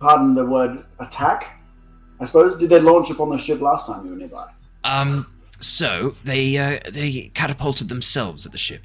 pardon 0.00 0.34
the 0.34 0.44
word, 0.44 0.84
attack? 0.98 1.55
I 2.20 2.24
suppose. 2.24 2.56
Did 2.56 2.70
they 2.70 2.80
launch 2.80 3.10
upon 3.10 3.30
the 3.30 3.38
ship 3.38 3.60
last 3.60 3.86
time 3.86 4.04
you 4.04 4.12
were 4.12 4.16
nearby? 4.16 4.48
Um, 4.84 5.26
so 5.60 6.14
they 6.24 6.56
uh, 6.56 6.80
they 6.90 7.30
catapulted 7.34 7.88
themselves 7.88 8.46
at 8.46 8.52
the 8.52 8.58
ship. 8.58 8.82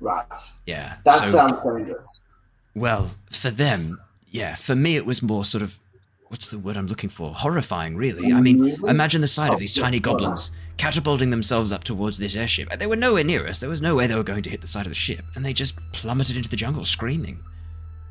Right. 0.00 0.24
Yeah. 0.66 0.96
That 1.04 1.24
so, 1.24 1.30
sounds 1.30 1.62
dangerous. 1.62 2.20
well 2.74 3.10
for 3.30 3.50
them. 3.50 4.00
Yeah, 4.30 4.54
for 4.54 4.74
me 4.76 4.96
it 4.96 5.06
was 5.06 5.22
more 5.22 5.44
sort 5.44 5.62
of 5.62 5.78
what's 6.28 6.50
the 6.50 6.58
word 6.58 6.76
I'm 6.76 6.86
looking 6.86 7.08
for? 7.10 7.32
Horrifying, 7.34 7.96
really. 7.96 8.32
I 8.32 8.40
mean, 8.40 8.76
imagine 8.86 9.22
the 9.22 9.26
sight 9.26 9.50
Oh, 9.50 9.54
of 9.54 9.58
these 9.58 9.76
yeah, 9.76 9.84
tiny 9.84 9.98
goblins 9.98 10.50
catapulting 10.76 11.30
themselves 11.30 11.72
up 11.72 11.82
towards 11.84 12.18
this 12.18 12.36
airship. 12.36 12.68
They 12.78 12.86
were 12.86 12.96
nowhere 12.96 13.24
near 13.24 13.48
us. 13.48 13.58
There 13.58 13.70
was 13.70 13.80
no 13.80 13.94
way 13.96 14.06
they 14.06 14.14
were 14.14 14.22
going 14.22 14.42
to 14.42 14.50
hit 14.50 14.60
the 14.60 14.66
side 14.66 14.84
of 14.84 14.90
the 14.90 14.94
ship, 14.94 15.24
and 15.34 15.44
they 15.44 15.54
just 15.54 15.74
plummeted 15.92 16.36
into 16.36 16.48
the 16.50 16.56
jungle 16.56 16.84
screaming. 16.84 17.42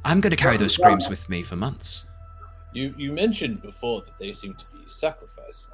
I'm 0.03 0.19
going 0.19 0.31
to 0.31 0.35
carry 0.37 0.57
those 0.57 0.73
screams 0.73 1.07
with 1.07 1.29
me 1.29 1.43
for 1.43 1.55
months. 1.55 2.06
You 2.77 2.93
you 2.95 3.11
mentioned 3.11 3.63
before 3.63 4.01
that 4.01 4.19
they 4.19 4.31
seem 4.33 4.53
to 4.53 4.65
be 4.71 4.83
sacrificing. 4.85 5.71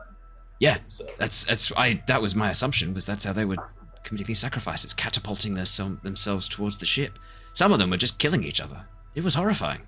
Yeah, 0.60 0.78
So 0.88 1.06
that's 1.18 1.44
that's 1.44 1.70
I 1.76 2.02
that 2.08 2.22
was 2.22 2.34
my 2.34 2.50
assumption 2.50 2.94
was 2.94 3.06
that's 3.06 3.26
how 3.26 3.34
they 3.34 3.44
would 3.44 3.60
commit 4.04 4.26
these 4.26 4.40
sacrifices, 4.40 4.94
catapulting 4.94 5.56
their, 5.56 5.66
themselves 6.02 6.48
towards 6.48 6.78
the 6.78 6.86
ship. 6.86 7.20
Some 7.54 7.74
of 7.74 7.80
them 7.80 7.90
were 7.90 7.98
just 7.98 8.20
killing 8.20 8.46
each 8.46 8.62
other. 8.62 8.86
It 9.16 9.24
was 9.24 9.36
horrifying. 9.36 9.82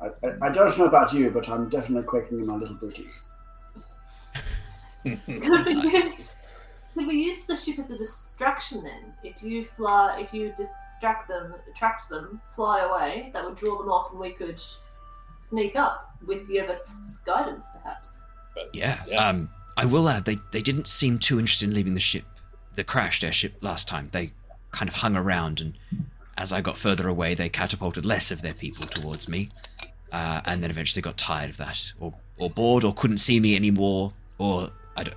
I, 0.00 0.06
I, 0.06 0.46
I 0.46 0.50
don't 0.50 0.78
know 0.78 0.86
about 0.86 1.12
you, 1.12 1.30
but 1.30 1.46
I'm 1.46 1.68
definitely 1.68 2.04
quaking 2.04 2.38
in 2.38 2.46
my 2.46 2.56
little 2.56 2.76
booties. 2.76 3.24
Could 5.04 5.66
we 5.66 5.74
use 5.74 6.36
could 6.94 7.06
we 7.06 7.16
use 7.16 7.44
the 7.44 7.54
ship 7.54 7.78
as 7.78 7.90
a 7.90 7.98
distraction 7.98 8.82
then? 8.82 9.12
If 9.22 9.42
you 9.42 9.62
fly, 9.62 10.20
if 10.20 10.32
you 10.32 10.54
distract 10.56 11.28
them, 11.28 11.54
attract 11.70 12.08
them, 12.08 12.40
fly 12.56 12.80
away, 12.80 13.30
that 13.34 13.44
would 13.44 13.56
draw 13.56 13.76
them 13.76 13.90
off, 13.90 14.10
and 14.10 14.20
we 14.20 14.30
could 14.30 14.58
sneak 15.48 15.76
up 15.76 16.14
with 16.26 16.48
Yervith's 16.48 17.18
guidance, 17.20 17.66
perhaps. 17.72 18.26
but 18.54 18.68
Yeah. 18.74 19.02
Yeah. 19.06 19.28
Um, 19.28 19.48
I 19.76 19.84
will 19.84 20.08
add 20.08 20.24
they 20.24 20.36
they 20.50 20.62
didn't 20.62 20.86
seem 20.88 21.18
too 21.18 21.38
interested 21.38 21.68
in 21.68 21.74
leaving 21.74 21.94
the 21.94 22.00
ship, 22.00 22.24
the 22.74 22.84
crashed 22.84 23.22
airship 23.24 23.54
last 23.60 23.86
time. 23.88 24.08
They 24.12 24.32
kind 24.72 24.88
of 24.88 24.96
hung 24.96 25.16
around, 25.16 25.60
and 25.60 25.74
as 26.36 26.52
I 26.52 26.60
got 26.60 26.76
further 26.76 27.08
away, 27.08 27.34
they 27.34 27.48
catapulted 27.48 28.04
less 28.04 28.30
of 28.30 28.42
their 28.42 28.54
people 28.54 28.86
towards 28.86 29.28
me, 29.28 29.50
uh, 30.12 30.40
and 30.44 30.62
then 30.62 30.70
eventually 30.70 31.00
got 31.02 31.16
tired 31.16 31.50
of 31.50 31.56
that, 31.58 31.92
or 32.00 32.12
or 32.38 32.50
bored, 32.50 32.84
or 32.84 32.92
couldn't 32.92 33.18
see 33.18 33.38
me 33.40 33.54
anymore, 33.54 34.12
or 34.38 34.70
I 34.96 35.04
don't 35.04 35.16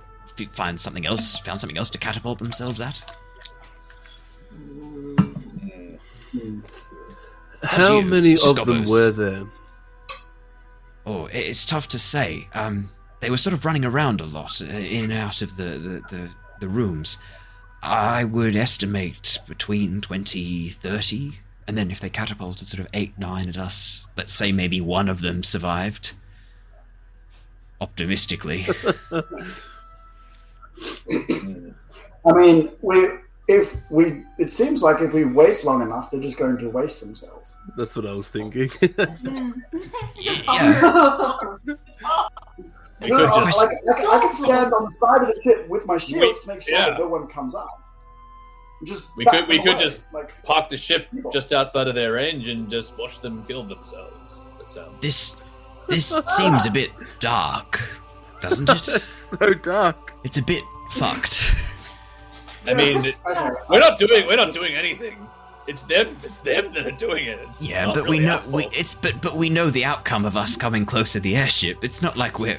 find 0.52 0.80
something 0.80 1.06
else, 1.06 1.38
found 1.38 1.60
something 1.60 1.76
else 1.76 1.90
to 1.90 1.98
catapult 1.98 2.38
themselves 2.38 2.80
at. 2.80 3.02
mm, 4.54 5.98
Hmm. 6.32 6.60
It's 7.62 7.74
up 7.74 7.78
to 7.80 7.86
How 7.86 8.00
many 8.00 8.32
of 8.34 8.56
them 8.66 8.84
were 8.86 9.10
there? 9.10 9.44
Oh, 11.04 11.26
it's 11.26 11.66
tough 11.66 11.88
to 11.88 11.98
say. 11.98 12.48
Um, 12.54 12.90
they 13.20 13.30
were 13.30 13.36
sort 13.36 13.54
of 13.54 13.64
running 13.64 13.84
around 13.84 14.20
a 14.20 14.24
lot, 14.24 14.60
uh, 14.60 14.66
in 14.66 15.04
and 15.04 15.12
out 15.12 15.42
of 15.42 15.56
the, 15.56 15.64
the, 15.64 16.02
the, 16.10 16.30
the 16.60 16.68
rooms. 16.68 17.18
I 17.82 18.24
would 18.24 18.54
estimate 18.54 19.40
between 19.46 20.00
20, 20.00 20.68
30. 20.68 21.38
And 21.66 21.76
then 21.76 21.90
if 21.90 22.00
they 22.00 22.10
catapulted 22.10 22.66
sort 22.66 22.80
of 22.80 22.88
8, 22.92 23.18
9 23.18 23.48
at 23.48 23.56
us, 23.56 24.06
let's 24.16 24.32
say 24.32 24.52
maybe 24.52 24.80
one 24.80 25.08
of 25.08 25.20
them 25.20 25.42
survived. 25.42 26.12
Optimistically. 27.80 28.68
I 32.24 32.32
mean, 32.32 32.70
we 32.80 33.08
if 33.48 33.76
we 33.90 34.22
it 34.38 34.50
seems 34.50 34.82
like 34.82 35.00
if 35.00 35.12
we 35.12 35.24
wait 35.24 35.64
long 35.64 35.82
enough, 35.82 36.10
they're 36.10 36.20
just 36.20 36.38
going 36.38 36.58
to 36.58 36.70
waste 36.70 37.00
themselves. 37.00 37.54
That's 37.76 37.96
what 37.96 38.06
I 38.06 38.12
was 38.12 38.28
thinking. 38.28 38.70
Yeah. 40.16 41.32
we 43.00 43.08
No, 43.08 43.26
I- 43.26 43.44
just 43.44 43.56
like, 43.58 43.68
I, 43.90 44.00
can- 44.00 44.10
I 44.10 44.18
can 44.20 44.32
stand 44.32 44.72
on 44.72 44.84
the 44.84 44.92
side 44.92 45.22
of 45.22 45.34
the 45.34 45.42
ship 45.42 45.68
with 45.68 45.86
my 45.86 45.98
shield 45.98 46.20
We- 46.36 46.40
to 46.40 46.46
make 46.48 46.62
sure 46.62 46.74
yeah. 46.78 46.90
that 46.90 46.98
no 46.98 47.08
one 47.08 47.26
comes 47.26 47.54
up. 47.54 47.68
Just 48.84 49.08
We 49.16 49.24
could- 49.24 49.48
we 49.48 49.56
them 49.58 49.66
could 49.66 49.78
just- 49.78 50.12
like 50.12 50.30
park 50.42 50.68
the 50.68 50.76
ship 50.76 51.08
just 51.32 51.52
outside 51.52 51.88
of 51.88 51.94
their 51.94 52.12
range 52.12 52.48
and 52.48 52.68
just 52.70 52.96
watch 52.98 53.20
them 53.20 53.44
kill 53.46 53.64
themselves. 53.64 54.38
That 54.58 54.70
sounds. 54.70 55.00
This 55.00 55.36
this 55.88 56.14
seems 56.36 56.64
a 56.66 56.70
bit 56.70 56.90
dark, 57.18 57.80
doesn't 58.40 58.68
it? 58.70 58.76
it's 58.88 59.30
so 59.40 59.54
dark. 59.54 60.12
It's 60.24 60.36
a 60.38 60.42
bit 60.42 60.62
fucked. 60.90 61.52
I 62.66 62.74
mean, 62.74 63.02
Yes, 63.02 63.20
okay. 63.28 63.50
we're 63.68 63.80
not 63.80 63.98
doing 63.98 64.26
we're 64.26 64.36
not 64.36 64.52
doing 64.52 64.74
anything. 64.74 65.26
It's 65.66 65.82
them. 65.84 66.16
It's 66.22 66.40
them 66.40 66.72
that 66.72 66.86
are 66.86 66.90
doing 66.90 67.26
it. 67.26 67.38
It's 67.46 67.62
Yeah, 67.66 67.86
not 67.86 67.94
but 67.94 68.08
we 68.08 68.18
know 68.18 68.42
we, 68.48 68.66
it's 68.72 68.94
but 68.94 69.20
but 69.22 69.36
we 69.36 69.48
know 69.48 69.70
the 69.70 69.84
outcome 69.84 70.24
of 70.24 70.36
us 70.36 70.56
coming 70.56 70.84
close 70.84 71.12
to 71.12 71.20
the 71.20 71.36
airship. 71.36 71.84
It's 71.84 72.02
not 72.02 72.16
like 72.16 72.38
we're 72.38 72.58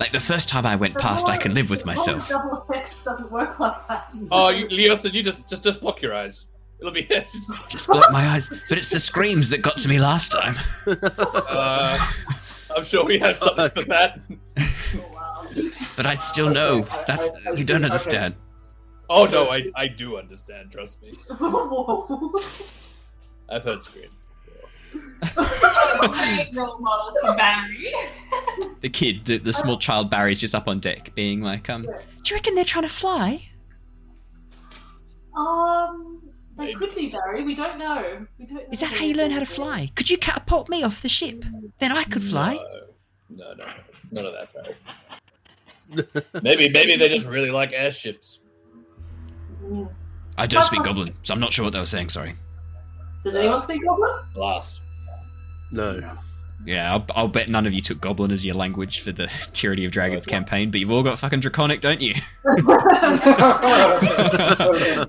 like 0.00 0.12
the 0.12 0.20
first 0.20 0.48
time 0.48 0.66
I 0.66 0.76
went 0.76 0.96
past, 0.98 1.28
I 1.28 1.36
can 1.36 1.54
live 1.54 1.70
with 1.70 1.84
myself. 1.86 2.28
Double 2.28 2.54
effect 2.62 3.04
doesn't 3.04 3.30
work 3.30 3.60
like 3.60 3.86
that. 3.88 4.12
Oh, 4.32 4.48
you, 4.48 4.66
Leo 4.68 4.94
said 4.94 5.14
you 5.14 5.22
just 5.22 5.48
just 5.48 5.62
just 5.62 5.80
block 5.80 6.02
your 6.02 6.14
eyes. 6.14 6.46
It'll 6.80 6.92
be 6.92 7.02
it. 7.10 7.28
Just 7.68 7.88
block 7.88 8.10
my 8.10 8.26
eyes. 8.26 8.48
But 8.70 8.78
it's 8.78 8.88
the 8.88 8.98
screams 8.98 9.50
that 9.50 9.58
got 9.60 9.76
to 9.78 9.88
me 9.88 9.98
last 9.98 10.32
time. 10.32 10.56
Uh, 10.86 12.10
I'm 12.74 12.84
sure 12.84 13.04
we 13.04 13.18
have 13.18 13.36
something 13.36 13.68
for 13.68 13.82
that. 13.82 14.18
Oh, 14.58 14.64
wow. 15.12 15.46
But 15.96 16.06
I'd 16.06 16.22
still 16.22 16.48
know. 16.48 16.86
I- 16.90 17.04
That's 17.06 17.28
I- 17.28 17.50
I 17.50 17.52
you 17.52 17.58
see. 17.58 17.64
don't 17.64 17.84
Okay. 17.84 18.34
Understand. 19.10 19.34
Oh 19.34 19.44
no, 19.44 19.50
I 19.50 19.82
I 19.82 19.88
do 19.88 20.16
understand. 20.16 20.70
Trust 20.70 21.02
me. 21.02 21.10
I've 23.48 23.64
heard 23.64 23.82
screams 23.82 24.26
before. 24.44 25.48
Great 26.08 26.50
role 26.54 26.78
model 26.78 27.14
for 27.20 27.36
Barry. 27.36 27.92
The 28.80 28.88
kid, 28.88 29.24
the, 29.24 29.38
the 29.38 29.52
small 29.52 29.76
child 29.76 30.08
Barry's 30.10 30.40
just 30.40 30.54
up 30.54 30.68
on 30.68 30.78
deck, 30.80 31.14
being 31.14 31.40
like, 31.42 31.68
um, 31.68 31.82
do 31.82 31.90
you 32.26 32.36
reckon 32.36 32.54
they're 32.54 32.64
trying 32.64 32.84
to 32.84 32.88
fly? 32.90 33.48
Um, 35.36 36.22
they 36.56 36.66
Maybe. 36.66 36.74
could 36.76 36.94
be 36.94 37.08
Barry. 37.08 37.42
We 37.42 37.54
don't 37.54 37.78
know. 37.78 38.26
We 38.38 38.46
don't. 38.46 38.58
Know 38.58 38.68
Is 38.70 38.80
that 38.80 38.92
how 38.92 39.04
you 39.04 39.14
learn 39.14 39.30
how 39.30 39.40
to 39.40 39.46
fly? 39.46 39.90
Could 39.94 40.10
you 40.10 40.18
catapult 40.18 40.68
me 40.68 40.82
off 40.82 41.02
the 41.02 41.08
ship? 41.08 41.44
Then 41.78 41.92
I 41.92 42.04
could 42.04 42.22
fly. 42.22 42.58
No, 43.28 43.52
no, 43.54 43.64
no, 43.64 43.72
none 44.10 44.26
of 44.26 44.32
that. 44.32 44.52
Barry. 44.54 44.76
Maybe 46.42 46.68
maybe 46.68 46.94
they 46.94 47.08
just 47.08 47.26
really 47.26 47.50
like 47.50 47.72
airships. 47.72 48.39
I 50.36 50.46
don't 50.46 50.62
speak 50.62 50.82
Goblin, 50.82 51.08
so 51.22 51.34
I'm 51.34 51.40
not 51.40 51.52
sure 51.52 51.64
what 51.64 51.72
they 51.72 51.78
were 51.78 51.86
saying. 51.86 52.08
Sorry. 52.08 52.34
Does 53.22 53.34
anyone 53.36 53.60
speak 53.60 53.84
Goblin? 53.84 54.10
Last. 54.34 54.80
No. 55.70 56.16
Yeah, 56.66 56.92
I'll, 56.92 57.06
I'll 57.14 57.28
bet 57.28 57.48
none 57.48 57.66
of 57.66 57.72
you 57.72 57.80
took 57.80 58.02
Goblin 58.02 58.30
as 58.30 58.44
your 58.44 58.54
language 58.54 59.00
for 59.00 59.12
the 59.12 59.30
Tyranny 59.52 59.86
of 59.86 59.92
Dragons 59.92 60.26
campaign, 60.26 60.70
but 60.70 60.78
you've 60.80 60.90
all 60.90 61.02
got 61.02 61.18
fucking 61.18 61.40
Draconic, 61.40 61.80
don't 61.80 62.02
you? 62.02 62.14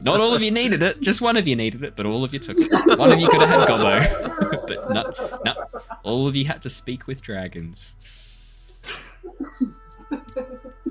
Not 0.01 0.07
all 0.07 0.33
of 0.33 0.41
you 0.41 0.51
needed 0.51 0.81
it. 0.81 1.01
Just 1.01 1.19
one 1.19 1.35
of 1.35 1.47
you 1.47 1.55
needed 1.57 1.83
it, 1.83 1.95
but 1.95 2.05
all 2.05 2.23
of 2.23 2.33
you 2.33 2.39
took 2.39 2.57
it. 2.57 2.97
One 2.97 3.11
of 3.11 3.19
you 3.19 3.27
could 3.29 3.41
have 3.41 3.49
had 3.49 3.67
Gobbo, 3.67 4.67
but 4.67 4.89
not, 4.91 5.43
not 5.45 5.57
All 6.03 6.27
of 6.27 6.35
you 6.35 6.45
had 6.45 6.61
to 6.61 6.69
speak 6.69 7.05
with 7.07 7.21
dragons. 7.21 7.97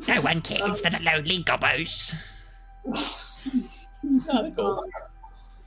No 0.09 0.21
one 0.21 0.41
cares 0.43 0.81
for 0.81 0.91
the 0.91 1.00
lonely 1.00 1.43
Gobbos. 1.43 2.15
Oh, 2.87 4.43
they're 4.43 4.51
cool. 4.53 4.85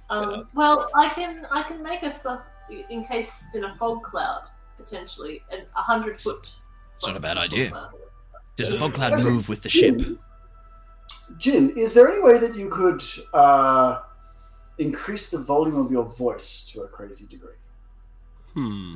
Um, 0.09 0.47
well, 0.55 0.89
I 0.95 1.09
can 1.09 1.45
I 1.51 1.63
can 1.63 1.81
make 1.81 2.03
a 2.03 2.13
stuff 2.13 2.41
encased 2.89 3.55
in 3.55 3.63
a 3.63 3.75
fog 3.75 4.03
cloud 4.03 4.43
potentially, 4.77 5.41
and 5.51 5.63
a 5.75 5.81
hundred 5.81 6.19
foot. 6.19 6.51
It's 6.95 7.05
not 7.05 7.17
a 7.17 7.19
bad 7.19 7.37
idea. 7.37 7.69
cloud. 7.69 7.91
Does 8.55 8.69
the 8.69 8.77
fog 8.77 8.93
cloud 8.93 9.23
move 9.23 9.49
with 9.49 9.61
the 9.61 9.69
ship? 9.69 10.01
Jin, 11.37 11.73
is 11.75 11.93
there 11.93 12.11
any 12.11 12.21
way 12.21 12.37
that 12.37 12.55
you 12.55 12.69
could 12.69 13.01
uh, 13.33 14.01
increase 14.77 15.29
the 15.29 15.39
volume 15.39 15.77
of 15.77 15.91
your 15.91 16.05
voice 16.05 16.63
to 16.73 16.81
a 16.81 16.87
crazy 16.87 17.25
degree? 17.25 17.55
Hmm. 18.53 18.95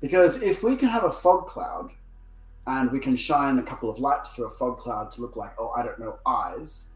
Because 0.00 0.42
if 0.42 0.62
we 0.62 0.76
can 0.76 0.88
have 0.88 1.04
a 1.04 1.12
fog 1.12 1.46
cloud 1.46 1.90
and 2.66 2.90
we 2.90 2.98
can 2.98 3.16
shine 3.16 3.58
a 3.58 3.62
couple 3.62 3.88
of 3.88 3.98
lights 3.98 4.32
through 4.32 4.46
a 4.46 4.50
fog 4.50 4.78
cloud 4.78 5.10
to 5.12 5.22
look 5.22 5.36
like, 5.36 5.52
oh, 5.58 5.70
I 5.70 5.82
don't 5.82 5.98
know, 5.98 6.18
eyes, 6.26 6.88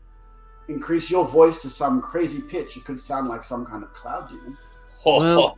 increase 0.69 1.11
your 1.11 1.27
voice 1.27 1.59
to 1.63 1.69
some 1.69 2.01
crazy 2.01 2.41
pitch, 2.43 2.77
it 2.77 2.85
could 2.85 3.01
sound 3.01 3.29
like 3.29 3.43
some 3.45 3.65
kind 3.67 3.83
of 3.83 3.93
cloud 3.95 4.29
demon. 4.29 4.57
Well- 5.05 5.57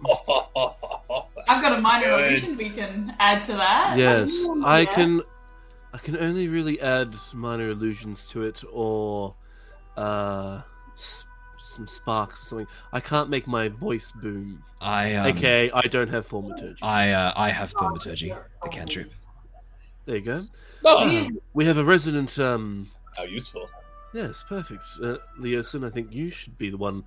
I've 1.49 1.62
got 1.62 1.79
a 1.79 1.83
minor 1.83 2.07
Good. 2.17 2.26
illusion 2.26 2.57
we 2.57 2.71
can 2.71 3.14
add 3.19 3.43
to 3.45 3.52
that. 3.55 3.99
Yes, 3.99 4.47
I 4.64 4.81
yeah. 4.81 4.95
can. 4.95 5.23
I 5.93 5.99
can 5.99 6.17
only 6.19 6.47
really 6.47 6.81
add 6.81 7.12
minor 7.33 7.71
illusions 7.71 8.29
to 8.29 8.45
it, 8.45 8.62
or 8.73 9.35
uh, 9.97 10.61
s- 10.95 11.25
some 11.61 11.88
sparks 11.88 12.43
or 12.43 12.47
something. 12.47 12.67
I 12.93 13.00
can't 13.00 13.29
make 13.29 13.49
my 13.49 13.67
voice 13.69 14.12
boom. 14.12 14.62
I 14.81 15.14
um, 15.14 15.37
Okay, 15.37 15.69
I 15.75 15.83
don't 15.88 16.09
have 16.11 16.26
thaumaturgy. 16.26 16.79
I 16.83 17.11
uh, 17.11 17.33
I 17.35 17.50
have 17.50 17.73
thaumaturgy, 17.73 18.33
the 18.62 18.69
cantrip. 18.69 19.11
There 20.07 20.17
you 20.17 20.23
go. 20.23 20.45
Oh, 20.85 21.29
We 21.55 21.64
have 21.64 21.79
a 21.79 21.85
resident. 21.85 22.38
Um, 22.38 22.88
how 23.17 23.25
useful. 23.25 23.69
Yes, 24.12 24.43
perfect. 24.43 24.85
Uh, 25.02 25.17
Leosin, 25.38 25.87
I 25.87 25.90
think 25.90 26.12
you 26.12 26.31
should 26.31 26.57
be 26.59 26.71
the 26.71 26.76
one 26.76 27.05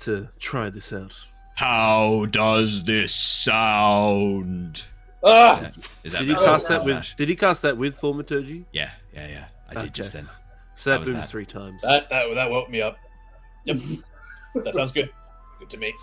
to 0.00 0.28
try 0.38 0.70
this 0.70 0.92
out. 0.92 1.14
How 1.56 2.26
does 2.26 2.84
this 2.84 3.14
sound? 3.14 4.76
Is 4.76 4.84
Ah! 5.24 5.58
that, 5.62 5.76
is 6.04 6.12
that 6.12 6.18
Did 6.20 6.28
he 6.28 6.34
better? 6.34 6.44
cast 6.46 6.68
that 6.68 6.84
with? 6.84 7.14
Did 7.16 7.28
he 7.30 7.36
cast 7.36 7.62
that 7.62 7.76
with 7.78 7.96
thaumaturgy? 7.96 8.66
Yeah, 8.72 8.90
yeah, 9.14 9.26
yeah. 9.28 9.44
I 9.68 9.74
did 9.74 9.82
Okay. 9.84 9.90
just 9.90 10.12
then. 10.12 10.28
So 10.74 10.90
that 10.90 10.96
How 10.96 11.00
was 11.00 11.08
booms 11.10 11.20
that? 11.24 11.30
three 11.30 11.46
times. 11.46 11.82
That, 11.82 12.08
that 12.10 12.34
that 12.34 12.50
woke 12.50 12.68
me 12.68 12.82
up. 12.82 12.98
Yep. 13.64 13.78
that 14.64 14.74
sounds 14.74 14.92
good. 14.92 15.08
Good 15.58 15.70
to 15.70 15.78
me. 15.78 15.94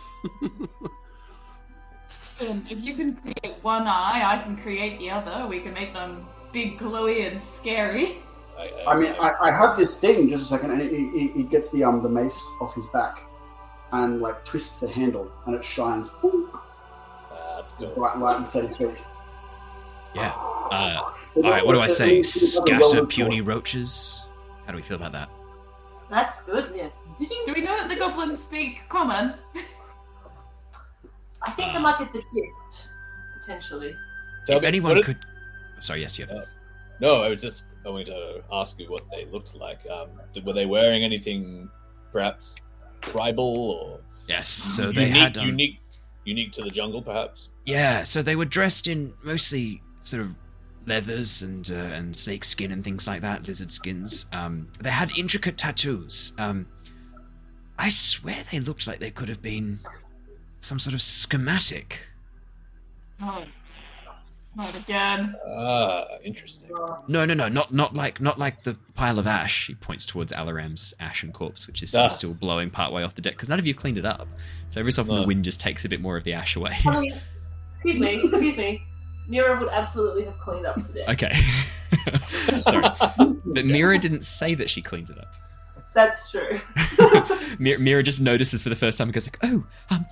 Um, 2.41 2.65
if 2.69 2.81
you 2.83 2.95
can 2.95 3.15
create 3.15 3.55
one 3.61 3.83
eye, 3.83 4.23
I 4.25 4.41
can 4.41 4.57
create 4.57 4.97
the 4.99 5.11
other. 5.11 5.47
We 5.47 5.59
can 5.59 5.73
make 5.75 5.93
them 5.93 6.25
big, 6.51 6.79
glowy, 6.79 7.31
and 7.31 7.41
scary. 7.41 8.17
I, 8.57 8.71
I 8.87 8.95
mean, 8.99 9.13
I, 9.19 9.31
I 9.41 9.51
have 9.51 9.75
this 9.77 9.99
thing, 9.99 10.29
just 10.29 10.43
a 10.43 10.45
second, 10.45 10.71
and 10.71 10.81
he, 10.81 11.09
he, 11.09 11.27
he 11.29 11.43
gets 11.43 11.71
the 11.71 11.83
um 11.83 12.01
the 12.03 12.09
mace 12.09 12.39
off 12.61 12.73
his 12.75 12.87
back 12.87 13.23
and 13.91 14.21
like 14.21 14.43
twists 14.45 14.79
the 14.79 14.87
handle 14.87 15.31
and 15.45 15.55
it 15.55 15.63
shines 15.63 16.09
that's 17.63 17.71
good. 17.73 17.93
right, 17.95 18.17
right 18.17 18.37
in 18.39 18.45
30 18.45 18.73
feet. 18.75 18.97
Yeah. 20.15 20.33
Uh, 20.73 20.95
All 21.35 21.45
all 21.45 21.51
right, 21.51 21.63
what 21.63 21.73
do 21.73 21.81
I 21.81 21.87
say? 21.87 22.23
Scatter 22.23 23.05
puny 23.05 23.41
roaches. 23.41 24.21
How 24.65 24.71
do 24.71 24.77
we 24.77 24.81
feel 24.81 24.95
about 24.97 25.11
that? 25.11 25.29
That's 26.09 26.41
good. 26.43 26.71
Yes. 26.75 27.03
Did 27.19 27.29
you? 27.29 27.43
Do 27.45 27.53
we 27.53 27.61
know 27.61 27.77
that 27.77 27.89
the 27.89 27.95
goblins 27.95 28.41
speak 28.41 28.81
common? 28.89 29.35
I 31.45 31.51
think 31.51 31.73
I 31.75 31.77
might 31.79 31.99
get 31.99 32.11
the 32.11 32.21
gist 32.21 32.89
potentially. 33.39 33.95
If 34.47 34.63
anyone 34.63 34.91
what 34.93 34.97
it- 34.99 35.05
could, 35.05 35.19
sorry, 35.79 36.01
yes, 36.01 36.17
you 36.17 36.25
have. 36.25 36.37
Uh, 36.37 36.45
No, 36.99 37.21
I 37.21 37.29
was 37.29 37.41
just 37.41 37.65
going 37.83 38.05
to 38.05 38.41
ask 38.51 38.79
you 38.79 38.89
what 38.89 39.03
they 39.11 39.25
looked 39.25 39.55
like. 39.55 39.79
Um, 39.89 40.09
did- 40.33 40.45
were 40.45 40.53
they 40.53 40.65
wearing 40.65 41.03
anything, 41.03 41.69
perhaps 42.11 42.55
tribal 43.01 43.71
or 43.71 43.99
yes, 44.27 44.49
so 44.49 44.83
unique, 44.83 44.95
they 44.95 45.09
had 45.09 45.37
um, 45.37 45.47
unique, 45.47 45.79
unique 46.25 46.51
to 46.53 46.61
the 46.61 46.69
jungle, 46.69 47.01
perhaps? 47.01 47.49
Yeah, 47.65 48.03
so 48.03 48.21
they 48.21 48.35
were 48.35 48.45
dressed 48.45 48.87
in 48.87 49.13
mostly 49.23 49.81
sort 50.01 50.21
of 50.21 50.35
leathers 50.85 51.41
and 51.41 51.69
uh, 51.71 51.75
and 51.75 52.15
snake 52.15 52.43
skin 52.43 52.71
and 52.71 52.83
things 52.83 53.07
like 53.07 53.21
that, 53.21 53.47
lizard 53.47 53.71
skins. 53.71 54.25
Um, 54.31 54.69
they 54.79 54.89
had 54.89 55.17
intricate 55.17 55.57
tattoos. 55.57 56.33
Um, 56.37 56.67
I 57.77 57.89
swear 57.89 58.37
they 58.51 58.59
looked 58.59 58.87
like 58.87 58.99
they 58.99 59.11
could 59.11 59.29
have 59.29 59.41
been 59.41 59.79
some 60.61 60.79
sort 60.79 60.93
of 60.93 61.01
schematic. 61.01 61.99
Oh, 63.21 63.43
not 64.55 64.75
again. 64.75 65.35
Ah, 65.47 66.05
interesting. 66.23 66.69
No, 67.07 67.25
no, 67.25 67.33
no, 67.33 67.47
not 67.49 67.73
not 67.73 67.93
like 67.93 68.21
not 68.21 68.37
like 68.37 68.63
the 68.63 68.75
pile 68.95 69.17
of 69.19 69.25
ash. 69.27 69.67
He 69.67 69.75
points 69.75 70.05
towards 70.05 70.31
Alaram's 70.31 70.93
ashen 70.99 71.31
corpse, 71.31 71.65
which 71.67 71.81
is 71.81 71.91
sort 71.91 72.05
of 72.05 72.11
Ah. 72.11 72.13
still 72.13 72.33
blowing 72.33 72.69
partway 72.69 73.03
off 73.03 73.15
the 73.15 73.21
deck 73.21 73.33
because 73.33 73.49
none 73.49 73.59
of 73.59 73.65
you 73.67 73.73
cleaned 73.73 73.97
it 73.97 74.05
up. 74.05 74.27
So 74.69 74.79
every 74.79 74.91
so 74.91 75.01
often 75.01 75.15
No. 75.15 75.21
the 75.21 75.27
wind 75.27 75.43
just 75.43 75.59
takes 75.59 75.85
a 75.85 75.89
bit 75.89 76.01
more 76.01 76.17
of 76.17 76.23
the 76.23 76.33
ash 76.33 76.55
away. 76.55 76.77
I 76.85 76.99
mean, 76.99 77.15
excuse 77.71 77.99
me, 77.99 78.21
excuse 78.23 78.57
me. 78.57 78.83
Mira 79.27 79.57
would 79.59 79.69
absolutely 79.69 80.25
have 80.25 80.37
cleaned 80.39 80.65
up 80.65 80.75
the 80.75 80.93
deck. 80.99 81.09
okay, 81.09 82.59
sorry, 82.59 82.85
but 83.53 83.65
Mira 83.65 83.97
didn't 83.97 84.23
say 84.25 84.53
that 84.55 84.69
she 84.69 84.81
cleaned 84.81 85.09
it 85.09 85.17
up. 85.17 85.33
That's 85.93 86.29
true. 86.29 86.59
Mira, 87.59 87.79
Mira 87.79 88.03
just 88.03 88.19
notices 88.19 88.63
for 88.63 88.69
the 88.69 88.75
first 88.75 88.97
time 88.97 89.07
and 89.07 89.13
goes 89.13 89.27
like, 89.27 89.37
"Oh, 89.43 89.63
um, 89.91 90.05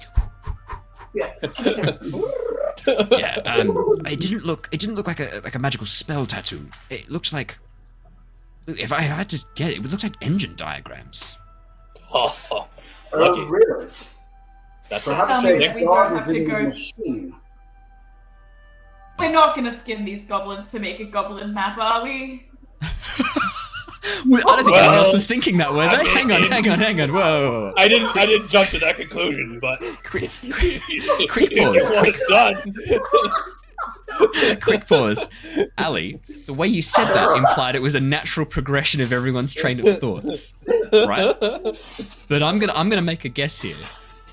Yeah. 1.14 1.34
yeah." 2.88 3.36
Um, 3.46 3.76
it 4.06 4.20
didn't 4.20 4.46
look. 4.46 4.70
It 4.72 4.80
didn't 4.80 4.96
look 4.96 5.08
like 5.08 5.20
a 5.20 5.42
like 5.44 5.56
a 5.56 5.60
magical 5.60 5.86
spell 5.88 6.26
tattoo. 6.26 6.68
It 6.90 7.10
looked 7.10 7.32
like. 7.34 7.58
If 8.68 8.92
I 8.94 9.02
had 9.02 9.28
to 9.30 9.44
get 9.56 9.72
it, 9.72 9.78
it 9.78 9.80
would 9.82 9.92
look 9.92 10.04
like 10.04 10.14
engine 10.22 10.54
diagrams. 10.56 11.36
Oh, 12.14 12.38
Oh, 12.52 12.68
lucky. 13.14 13.42
really? 13.42 13.88
That's 14.90 15.06
Perhaps 15.06 15.30
Sounds 15.30 15.44
a 15.46 15.48
like 15.48 15.56
interesting. 15.56 15.76
we 15.76 15.86
don't 15.86 16.18
have 16.18 16.26
to 16.28 16.46
go- 16.46 16.64
machine. 16.64 17.36
We're 19.18 19.32
not 19.32 19.56
gonna 19.56 19.72
skin 19.72 20.06
these 20.06 20.26
goblins 20.26 20.70
to 20.72 20.80
make 20.80 21.00
a 21.00 21.06
goblin 21.06 21.54
map, 21.54 21.78
are 21.78 22.04
we? 22.04 22.48
Well, 24.26 24.42
I 24.50 24.56
don't 24.56 24.66
think 24.66 24.78
anyone 24.78 24.96
else 24.98 25.14
was 25.14 25.26
thinking 25.26 25.58
that, 25.58 25.74
were 25.74 25.82
I 25.84 25.94
eh? 25.94 25.98
mean- 26.04 26.08
Hang 26.08 26.32
on, 26.32 26.42
hang 26.44 26.70
on, 26.70 26.80
hang 26.80 27.02
on. 27.02 27.12
Whoa, 27.14 27.20
whoa, 27.20 27.62
whoa. 27.62 27.74
I 27.78 27.88
didn't. 27.88 28.16
I 28.18 28.26
didn't 28.26 28.48
jump 28.50 28.70
to 28.72 28.80
that 28.80 28.96
conclusion, 28.96 29.60
but 29.60 29.80
Quick, 30.04 30.32
quick, 30.52 31.30
quick 31.30 31.56
pause. 31.56 31.90
was 31.92 32.22
done. 32.30 32.74
quick 34.62 34.88
pause. 34.88 35.30
Ally, 35.78 36.14
the 36.46 36.54
way 36.54 36.68
you 36.68 36.82
said 36.82 37.06
that 37.14 37.36
implied 37.38 37.76
it 37.76 37.82
was 37.82 37.96
a 37.96 38.00
natural 38.00 38.46
progression 38.46 39.02
of 39.02 39.12
everyone's 39.14 39.54
train 39.54 39.80
of 39.86 40.00
thoughts. 40.00 40.54
Right? 40.92 41.36
But 42.28 42.44
I'm 42.44 42.60
gonna 42.60 42.74
I'm 42.74 42.90
gonna 42.90 43.02
make 43.02 43.26
a 43.26 43.30
guess 43.30 43.62
here. 43.62 43.76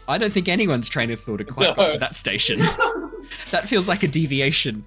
I 0.06 0.16
don't 0.18 0.32
think 0.32 0.48
anyone's 0.48 0.88
train 0.88 1.10
of 1.10 1.20
thought 1.20 1.40
had 1.40 1.48
quite 1.48 1.76
got 1.76 1.92
to 1.92 1.98
that 1.98 2.16
station. 2.16 2.60
that 3.50 3.68
feels 3.68 3.86
like 3.88 4.02
a 4.02 4.08
deviation 4.08 4.84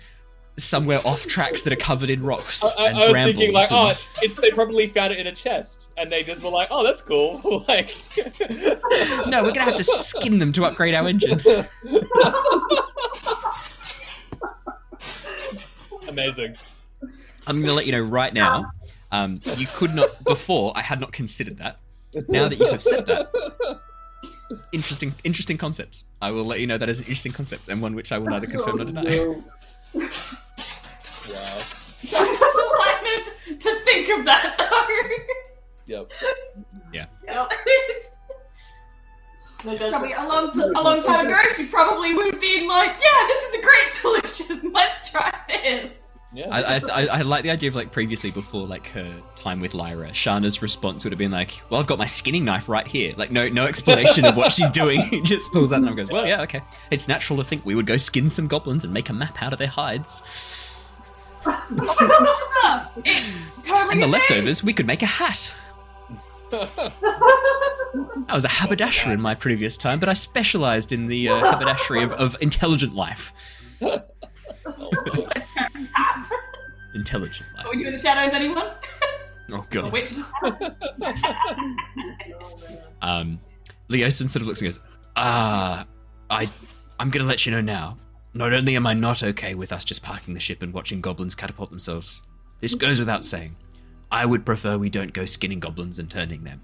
somewhere 0.58 1.06
off 1.08 1.26
tracks 1.26 1.62
that 1.62 1.74
are 1.74 1.78
covered 1.78 2.10
in 2.10 2.22
rocks 2.24 2.64
I, 2.64 2.88
and 2.88 2.98
I 2.98 3.02
was 3.06 3.12
brambles. 3.12 3.36
thinking 3.38 3.54
like, 3.54 3.72
oh, 3.72 3.88
and- 3.88 4.08
it's 4.22 4.36
they 4.36 4.52
probably 4.52 4.88
found 4.88 5.14
it 5.14 5.20
in 5.20 5.28
a 5.28 5.32
chest, 5.34 5.90
and 5.98 6.12
they 6.12 6.24
just 6.24 6.44
were 6.44 6.50
like, 6.50 6.68
oh, 6.72 6.84
that's 6.84 7.02
cool. 7.02 7.64
like, 7.68 7.96
No, 9.28 9.44
we're 9.44 9.54
gonna 9.54 9.62
have 9.62 9.78
to 9.78 9.84
skin 9.84 10.40
them 10.40 10.52
to 10.54 10.66
upgrade 10.66 10.94
our 10.94 11.08
engine. 11.08 11.42
Amazing. 16.08 16.56
I'm 17.48 17.62
gonna 17.62 17.74
let 17.74 17.86
you 17.86 17.92
know 17.92 18.02
right 18.02 18.34
now. 18.34 18.72
Um, 19.12 19.42
you 19.58 19.68
could 19.68 19.94
not 19.94 20.24
before. 20.24 20.72
I 20.76 20.82
had 20.82 21.00
not 21.00 21.12
considered 21.12 21.58
that. 21.58 21.80
Now 22.28 22.48
that 22.48 22.58
you 22.60 22.68
have 22.68 22.82
said 22.84 23.06
that, 23.08 23.32
interesting, 24.72 25.14
interesting 25.24 25.58
concept. 25.58 26.04
I 26.22 26.32
will 26.32 26.44
let 26.46 26.60
you 26.60 26.68
know 26.68 26.78
that 26.78 26.90
is 26.90 27.00
an 27.00 27.06
interesting 27.06 27.32
concept 27.32 27.70
and 27.70 27.82
one 27.82 27.96
which 27.96 28.12
I 28.12 28.18
will 28.18 28.28
neither 28.28 28.48
confirm 28.48 28.78
nor 28.78 28.86
deny. 28.86 29.36
Wow. 29.94 31.62
Just 32.02 32.42
alignment 32.42 33.32
to 33.60 33.80
think 33.86 34.10
of 34.10 34.26
that 34.26 34.56
though. 34.58 34.88
Yep. 35.86 36.12
Yeah. 36.94 37.06
Yep. 37.26 37.52
No 39.64 39.78
Probably 39.90 40.14
a 40.14 40.28
long, 40.28 40.52
t- 40.52 40.62
a 40.62 40.82
long 40.82 41.04
time 41.04 41.28
ago, 41.28 41.38
she 41.56 41.66
probably 41.66 42.16
would 42.16 42.34
have 42.34 42.42
been 42.42 42.68
like, 42.68 42.92
"Yeah, 43.00 43.28
this 43.28 43.44
is 43.44 43.54
a 43.54 43.62
great 43.62 43.92
solution. 43.92 44.72
Let's 44.74 45.10
try 45.10 45.38
this." 45.48 46.11
Yeah. 46.34 46.48
I, 46.50 46.76
I, 46.76 46.78
I, 46.78 47.06
I 47.08 47.22
like 47.24 47.44
the 47.44 47.52
idea 47.52 47.68
of 47.70 47.76
like 47.76 47.92
previously 47.92 48.32
before 48.32 48.66
like 48.66 48.88
her 48.90 49.14
time 49.36 49.60
with 49.60 49.74
Lyra, 49.74 50.14
Shana's 50.14 50.62
response 50.62 51.04
would 51.04 51.12
have 51.12 51.20
been 51.20 51.32
like, 51.32 51.62
"Well, 51.70 51.82
I've 51.82 51.88
got 51.88 52.00
my 52.00 52.06
skinning 52.06 52.46
knife 52.46 52.70
right 52.70 52.88
here." 52.88 53.14
Like 53.18 53.32
no 53.32 53.50
no 53.50 53.66
explanation 53.66 54.24
of 54.24 54.38
what 54.38 54.54
she's 54.54 54.72
doing. 54.82 55.02
he 55.02 55.20
just 55.22 55.52
pulls 55.52 55.74
out 55.74 55.84
and 55.84 55.94
goes, 55.96 56.10
"Well, 56.10 56.26
yeah, 56.26 56.42
okay. 56.44 56.62
It's 56.90 57.10
natural 57.10 57.38
to 57.40 57.44
think 57.44 57.66
we 57.66 57.76
would 57.76 57.86
go 57.86 57.98
skin 57.98 58.30
some 58.30 58.48
goblins 58.48 58.86
and 58.86 58.94
make 58.94 59.10
a 59.10 59.14
map 59.14 59.44
out 59.44 59.52
of 59.52 59.60
their 59.60 59.68
hides, 59.68 60.24
it 61.46 61.46
totally 63.64 63.94
and 63.94 64.02
the 64.02 64.08
leftovers 64.08 64.64
we 64.64 64.72
could 64.74 64.88
make 64.88 65.02
a 65.02 65.08
hat." 65.08 65.54
I 66.54 68.34
was 68.34 68.46
a 68.46 68.50
haberdasher 68.50 69.12
in 69.12 69.22
my 69.22 69.36
previous 69.36 69.76
time, 69.76 70.00
but 70.00 70.08
I 70.08 70.14
specialised 70.14 70.94
in 70.94 71.08
the 71.08 71.28
uh, 71.30 71.40
haberdashery 71.40 72.04
of, 72.04 72.14
of 72.14 72.38
intelligent 72.42 72.96
life. 72.96 73.34
Intelligent 76.94 77.48
Are 77.66 77.74
you 77.76 77.88
in 77.88 77.94
the 77.94 78.00
shadows, 78.00 78.34
anyone? 78.34 78.72
Oh 79.54 79.66
god. 79.70 79.92
Which 79.92 80.14
Um, 83.02 83.40
Leosin 83.90 84.30
sort 84.30 84.42
of 84.42 84.48
looks 84.48 84.62
and 84.62 84.68
goes, 84.68 84.80
"Ah, 85.18 85.86
I, 86.30 86.48
I'm 87.00 87.10
gonna 87.10 87.26
let 87.26 87.46
you 87.46 87.52
know 87.52 87.60
now. 87.62 87.98
Not 88.34 88.54
only 88.54 88.76
am 88.78 88.88
I 88.88 88.94
not 88.94 89.24
okay 89.24 89.56
with 89.56 89.74
us 89.74 89.84
just 89.84 90.02
parking 90.04 90.34
the 90.34 90.40
ship 90.40 90.62
and 90.62 90.72
watching 90.74 91.02
goblins 91.02 91.36
catapult 91.36 91.70
themselves, 91.70 92.24
this 92.62 92.76
goes 92.76 92.98
without 93.00 93.26
saying. 93.26 93.56
I 94.12 94.26
would 94.26 94.46
prefer 94.46 94.78
we 94.78 94.90
don't 94.90 95.12
go 95.12 95.26
skinning 95.26 95.60
goblins 95.60 96.00
and 96.00 96.10
turning 96.10 96.44
them, 96.46 96.62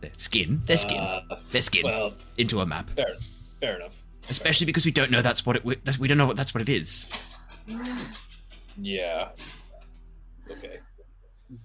their 0.00 0.10
skin, 0.14 0.62
their 0.66 0.76
skin, 0.76 0.98
Uh, 1.00 1.22
their 1.50 1.62
skin, 1.62 1.82
well, 1.84 2.14
into 2.36 2.60
a 2.60 2.66
map. 2.66 2.90
fair, 2.90 3.16
fair 3.60 3.76
enough. 3.76 4.02
Especially 4.28 4.66
because 4.66 4.84
we 4.84 4.92
don't 4.92 5.10
know 5.10 5.22
that's 5.22 5.44
what 5.44 5.56
it. 5.56 5.64
we- 5.64 5.76
We 5.98 6.06
don't 6.06 6.18
know 6.18 6.26
what 6.26 6.36
that's 6.36 6.54
what 6.54 6.60
it 6.62 6.68
is. 6.68 7.08
Yeah. 8.76 9.28
Okay. 10.50 10.78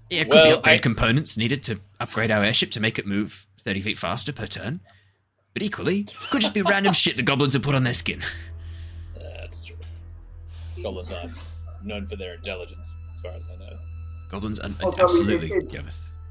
Yeah, 0.09 0.21
it 0.21 0.23
could 0.25 0.33
Well, 0.35 0.45
be 0.45 0.51
upgrade 0.53 0.79
I- 0.79 0.83
components 0.83 1.37
needed 1.37 1.63
to 1.63 1.79
upgrade 1.99 2.31
our 2.31 2.43
airship 2.43 2.71
to 2.71 2.79
make 2.79 2.97
it 2.99 3.05
move 3.05 3.47
30 3.63 3.81
feet 3.81 3.97
faster 3.97 4.31
per 4.33 4.47
turn. 4.47 4.79
But 5.53 5.61
equally, 5.63 5.99
it 6.01 6.13
could 6.31 6.41
just 6.41 6.53
be 6.53 6.61
random 6.61 6.93
shit 7.01 7.15
the 7.17 7.23
goblins 7.23 7.53
have 7.53 7.61
put 7.63 7.75
on 7.75 7.83
their 7.83 7.93
skin. 7.93 8.21
That's 9.15 9.65
true. 9.65 9.75
Goblins 10.81 11.11
are 11.11 11.31
known 11.83 12.07
for 12.07 12.15
their 12.15 12.33
intelligence, 12.35 12.89
as 13.13 13.19
far 13.21 13.31
as 13.31 13.47
I 13.47 13.55
know. 13.57 13.77
Goblins, 14.29 14.59
are 14.59 14.69
Also, 14.83 14.83
I 14.83 14.91
mean, 14.91 14.99
absolutely. 15.01 15.51
it- 15.51 15.71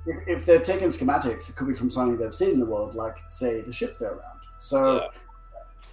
If, 0.07 0.29
if 0.29 0.47
they've 0.47 0.63
taken 0.63 0.89
schematics, 0.91 1.49
it 1.49 1.57
could 1.57 1.67
be 1.69 1.75
from 1.75 1.89
something 1.89 2.19
they've 2.19 2.35
seen 2.35 2.51
in 2.51 2.59
the 2.61 2.67
world, 2.67 2.95
like, 2.95 3.17
say, 3.29 3.63
the 3.63 3.73
ship 3.73 3.99
they're 3.99 4.11
around. 4.13 4.41
So, 4.59 4.97
Yeah. 4.97 5.07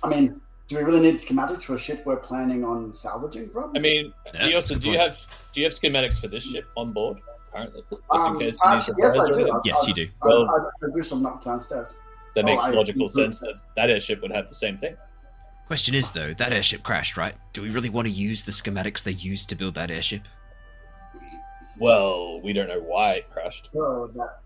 I 0.04 0.10
mean, 0.10 0.42
do 0.72 0.78
we 0.78 0.84
really 0.84 1.02
need 1.02 1.16
schematics 1.16 1.64
for 1.64 1.76
a 1.76 1.80
ship 1.80 2.02
we're 2.06 2.16
planning 2.16 2.64
on 2.64 2.96
salvaging 2.96 3.50
from? 3.50 3.74
I 3.76 3.80
mean, 3.80 4.14
Yeah, 4.34 4.48
Eosa, 4.52 4.70
good 4.70 4.80
do 4.80 4.92
you 4.92 4.98
have 4.98 5.18
do 5.52 5.60
you 5.60 5.66
have 5.68 5.74
schematics 5.74 6.18
for 6.18 6.30
this 6.30 6.44
ship 6.50 6.66
on 6.78 6.94
board 6.94 7.18
currently? 7.54 7.84
Just 7.92 8.02
Um, 8.10 8.36
in 8.36 8.40
case 8.40 8.58
you 8.64 8.70
actually, 8.72 8.96
yes, 9.00 9.18
I 9.20 9.28
do. 9.28 9.34
anything? 9.34 9.54
I- 9.54 9.60
Yes, 9.66 9.84
I- 9.84 9.88
you 9.90 9.94
do. 9.94 10.08
I, 10.24 10.28
Well- 10.28 10.50
I, 10.50 10.86
I 10.86 10.96
do 10.96 11.04
some 11.04 11.26
up 11.26 11.44
downstairs. 11.44 11.98
That 12.36 12.46
Oh, 12.46 12.48
makes 12.48 12.64
I- 12.64 12.70
logical 12.72 13.10
sense 13.10 13.42
that 13.42 13.58
that 13.76 13.90
airship 13.90 14.22
would 14.22 14.32
have 14.32 14.48
the 14.48 14.54
same 14.56 14.78
thing. 14.78 14.96
Question 15.68 15.94
is, 15.94 16.12
though, 16.12 16.34
that 16.36 16.54
airship 16.54 16.84
crashed, 16.84 17.18
right? 17.18 17.36
Do 17.52 17.62
we 17.64 17.70
really 17.70 17.90
want 17.90 18.08
to 18.08 18.14
use 18.14 18.44
the 18.44 18.54
schematics 18.54 19.04
they 19.04 19.12
used 19.12 19.50
to 19.50 19.56
build 19.56 19.76
that 19.76 19.92
airship? 19.92 20.22
Well, 21.80 22.40
we 22.42 22.54
don't 22.54 22.70
know 22.70 22.80
why 22.80 23.14
it 23.16 23.30
crashed, 23.32 23.70
So 23.74 24.10
that 24.16 24.40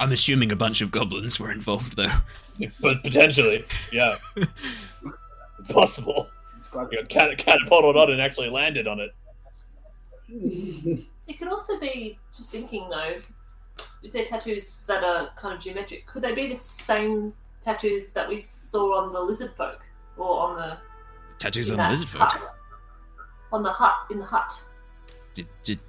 I'm 0.00 0.12
assuming 0.12 0.50
a 0.50 0.56
bunch 0.56 0.80
of 0.80 0.90
goblins 0.90 1.38
were 1.38 1.52
involved, 1.52 1.96
though. 1.96 2.10
but 2.80 3.02
potentially, 3.02 3.64
yeah, 3.92 4.16
it's 5.58 5.72
possible. 5.72 6.28
it's 6.58 6.68
quite. 6.68 6.88
You 6.92 7.00
know, 7.00 7.06
cat- 7.08 7.38
catapulted 7.38 7.96
on 7.96 8.10
and 8.10 8.20
actually 8.20 8.50
landed 8.50 8.86
on 8.86 9.00
it. 9.00 9.14
It 11.28 11.38
could 11.38 11.48
also 11.48 11.78
be 11.78 12.18
just 12.36 12.50
thinking 12.50 12.88
though, 12.90 13.14
if 14.02 14.12
they're 14.12 14.24
tattoos 14.24 14.84
that 14.86 15.04
are 15.04 15.30
kind 15.36 15.54
of 15.54 15.60
geometric, 15.62 16.04
could 16.06 16.22
they 16.22 16.34
be 16.34 16.48
the 16.48 16.56
same 16.56 17.32
tattoos 17.60 18.12
that 18.12 18.28
we 18.28 18.38
saw 18.38 19.00
on 19.00 19.12
the 19.12 19.20
lizard 19.20 19.52
folk 19.54 19.80
or 20.16 20.40
on 20.40 20.56
the 20.56 20.76
Tattoos 21.38 21.70
on 21.70 21.78
the 21.78 21.88
lizard 21.88 22.08
folk. 22.08 22.22
hut? 22.22 22.44
On 23.52 23.62
the 23.62 23.72
hut 23.72 23.94
in 24.10 24.18
the 24.18 24.24
hut. 24.24 24.52
Did, 25.34 25.46
did 25.62 25.80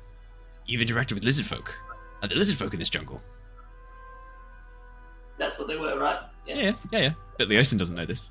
you've 0.65 0.82
interacted 0.88 1.13
with 1.13 1.23
lizard 1.23 1.45
folk? 1.45 1.76
Are 2.21 2.28
there 2.28 2.38
lizard 2.38 2.58
folk 2.58 2.73
in 2.73 2.80
this 2.80 2.89
jungle? 2.89 3.21
That's 5.38 5.58
what 5.60 5.67
they 5.67 5.76
were, 5.76 5.97
right? 5.97 6.19
Yes. 6.45 6.58
Yeah, 6.58 6.73
yeah, 6.91 7.06
yeah. 7.08 7.13
But 7.38 7.49
Leosin 7.49 7.78
doesn't 7.78 7.95
know 7.95 8.06
this. 8.06 8.30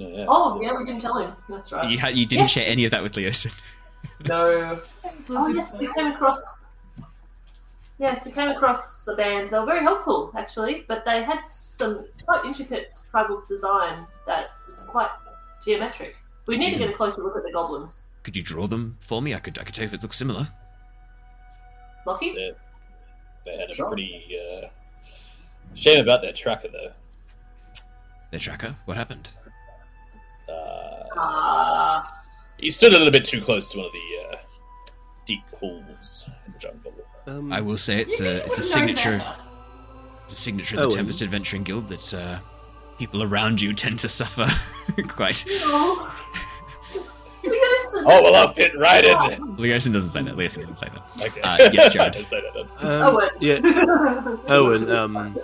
Yeah, 0.00 0.08
yeah, 0.08 0.26
Oh 0.28 0.50
so- 0.52 0.62
yeah, 0.62 0.72
we 0.76 0.84
didn't 0.84 1.02
tell 1.02 1.18
him. 1.18 1.32
That's 1.48 1.72
right. 1.72 1.90
You, 1.90 1.98
ha- 2.00 2.08
you 2.08 2.24
didn't 2.24 2.44
Yes. 2.44 2.50
share 2.52 2.64
any 2.70 2.84
of 2.86 2.90
that 2.92 3.02
with 3.02 3.12
Leosin. 3.12 3.52
No. 4.26 4.80
Oh 5.28 5.48
yes, 5.48 5.78
we 5.78 5.92
came 5.92 6.06
across. 6.06 6.56
Yes, 7.98 8.24
we 8.24 8.32
came 8.32 8.48
across 8.48 9.06
a 9.08 9.14
band. 9.14 9.48
They 9.48 9.58
were 9.58 9.66
very 9.66 9.82
helpful, 9.82 10.32
actually, 10.34 10.84
but 10.88 11.04
they 11.04 11.22
had 11.22 11.40
some 11.44 12.06
quite 12.24 12.46
intricate 12.46 12.98
tribal 13.10 13.42
design 13.46 14.06
that 14.26 14.52
was 14.66 14.80
quite 14.88 15.10
geometric. 15.62 16.16
We 16.46 16.54
Could 16.56 16.64
need 16.64 16.72
to 16.72 16.78
get 16.78 16.88
a 16.90 16.92
closer 16.94 17.22
look 17.22 17.36
at 17.36 17.42
the 17.42 17.52
goblins. 17.52 18.04
Could 18.22 18.36
you 18.38 18.42
draw 18.42 18.66
them 18.66 18.96
for 19.00 19.20
me? 19.20 19.34
I 19.34 19.38
could 19.38 19.58
I 19.58 19.64
could 19.64 19.74
tell 19.74 19.84
if 19.84 19.92
it 19.92 20.02
looks 20.02 20.16
similar. 20.16 20.48
Lucky. 22.06 22.30
They, 22.34 22.52
they 23.44 23.58
had 23.58 23.68
a 23.70 23.74
Sure. 23.74 23.88
pretty 23.88 24.38
uh, 24.40 24.68
shame 25.74 26.00
about 26.00 26.22
their 26.22 26.32
tracker 26.32 26.68
though. 26.68 26.92
Their 28.30 28.40
tracker. 28.40 28.74
What 28.86 28.96
happened? 28.96 29.28
Uh, 31.16 32.02
he 32.58 32.70
stood 32.70 32.92
a 32.92 32.96
little 32.98 33.12
bit 33.12 33.24
too 33.24 33.40
close 33.40 33.68
to 33.68 33.78
one 33.78 33.86
of 33.86 33.92
the 33.92 33.98
uh, 34.32 34.36
deep 35.26 35.42
pools 35.52 36.26
in 36.46 36.52
the 36.52 36.58
jungle. 36.58 36.92
Um, 37.26 37.52
I 37.52 37.60
will 37.60 37.76
say 37.78 38.00
it's 38.00 38.20
a 38.20 38.44
it's 38.44 38.58
a 38.74 38.78
you 38.80 38.86
would 38.86 38.94
know 38.96 39.02
signature. 39.02 39.34
It's 40.24 40.32
a 40.34 40.36
signature 40.36 40.76
of 40.76 40.82
the 40.82 40.86
Oh, 40.88 40.90
Tempest 40.90 41.22
Adventuring 41.22 41.62
Guild 41.64 41.88
that 41.88 42.14
uh, 42.14 42.38
people 42.98 43.22
around 43.22 43.60
you 43.60 43.72
tend 43.72 43.98
to 44.00 44.08
suffer 44.08 44.46
quite. 45.08 45.44
No. 45.48 46.08
Leosin, 47.42 48.04
Oh 48.06 48.22
well, 48.22 48.34
I'll 48.36 48.52
fit 48.52 48.76
right 48.78 49.04
in. 49.04 49.16
there. 49.28 49.38
Leosin 49.38 49.92
doesn't 49.92 50.10
say 50.10 50.22
that. 50.22 50.36
Leosin 50.36 50.60
doesn't 50.60 50.76
say 50.76 50.88
that. 50.88 51.26
Okay. 51.26 51.40
Uh, 51.40 51.70
yes, 51.72 51.92
Jared. 51.92 52.08
I 52.08 52.18
didn't 52.18 52.28
say 52.28 52.40
that 52.42 52.66
then. 52.80 52.90
um, 52.92 53.14
Owen. 53.16 53.28
yeah. 53.40 53.58
Looks 54.54 54.82
Owen, 54.86 54.90
um, 54.96 55.36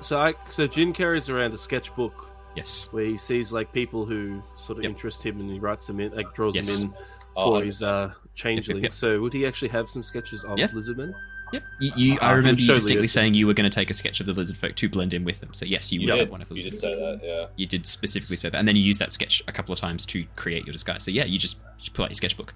so 0.00 0.18
I 0.20 0.34
so 0.50 0.66
Jin 0.66 0.92
carries 0.92 1.30
around 1.30 1.54
a 1.54 1.58
sketchbook 1.58 2.28
Yes. 2.56 2.88
where 2.92 3.04
he 3.04 3.18
sees 3.18 3.52
like 3.52 3.72
people 3.72 4.04
who 4.06 4.42
sort 4.56 4.78
of 4.78 4.84
Yep. 4.84 4.90
interest 4.92 5.22
him 5.22 5.40
and 5.40 5.50
he 5.50 5.58
writes 5.58 5.86
them 5.86 6.00
in, 6.00 6.14
like 6.14 6.32
draws 6.34 6.54
Yes. 6.54 6.80
them 6.80 6.90
in 6.90 6.96
Oh, 7.36 7.58
for 7.58 7.64
his 7.64 7.82
uh, 7.82 8.12
changeling. 8.34 8.84
yep. 8.84 8.92
So 8.92 9.20
would 9.20 9.32
he 9.32 9.44
actually 9.44 9.68
have 9.70 9.88
some 9.88 10.02
sketches 10.04 10.44
of 10.44 10.58
Yep. 10.58 10.70
lizardmen? 10.70 11.12
Yep. 11.52 11.62
You, 11.80 11.92
you, 11.96 12.18
I 12.20 12.32
Uh, 12.32 12.36
remember 12.36 12.60
you 12.60 12.74
distinctly 12.74 13.06
Leosin. 13.06 13.10
saying 13.10 13.34
you 13.34 13.46
were 13.46 13.54
going 13.54 13.68
to 13.68 13.74
take 13.74 13.90
a 13.90 13.94
sketch 13.94 14.18
of 14.20 14.26
the 14.26 14.32
lizard 14.32 14.56
folk 14.56 14.74
to 14.76 14.88
blend 14.88 15.12
in 15.12 15.24
with 15.24 15.40
them. 15.40 15.52
So 15.52 15.64
yes, 15.64 15.92
you 15.92 16.00
You 16.00 16.06
would 16.06 16.12
did. 16.12 16.20
have 16.20 16.30
one 16.30 16.42
of 16.42 16.48
the 16.48 16.54
You 16.54 16.62
did 16.62 16.76
say 16.78 16.94
that, 16.94 17.20
yeah. 17.22 17.46
You 17.56 17.66
did 17.66 17.86
specifically 17.86 18.36
say 18.36 18.48
that, 18.50 18.58
and 18.58 18.66
then 18.68 18.76
you 18.76 18.82
used 18.82 19.00
that 19.00 19.12
sketch 19.12 19.42
a 19.48 19.52
couple 19.52 19.72
of 19.72 19.78
times 19.78 20.06
to 20.06 20.24
create 20.36 20.64
your 20.64 20.72
disguise. 20.72 21.02
So 21.04 21.10
yeah, 21.10 21.24
you 21.24 21.38
just, 21.38 21.58
just 21.78 21.92
pull 21.92 22.04
out 22.04 22.10
your 22.10 22.16
sketchbook. 22.16 22.54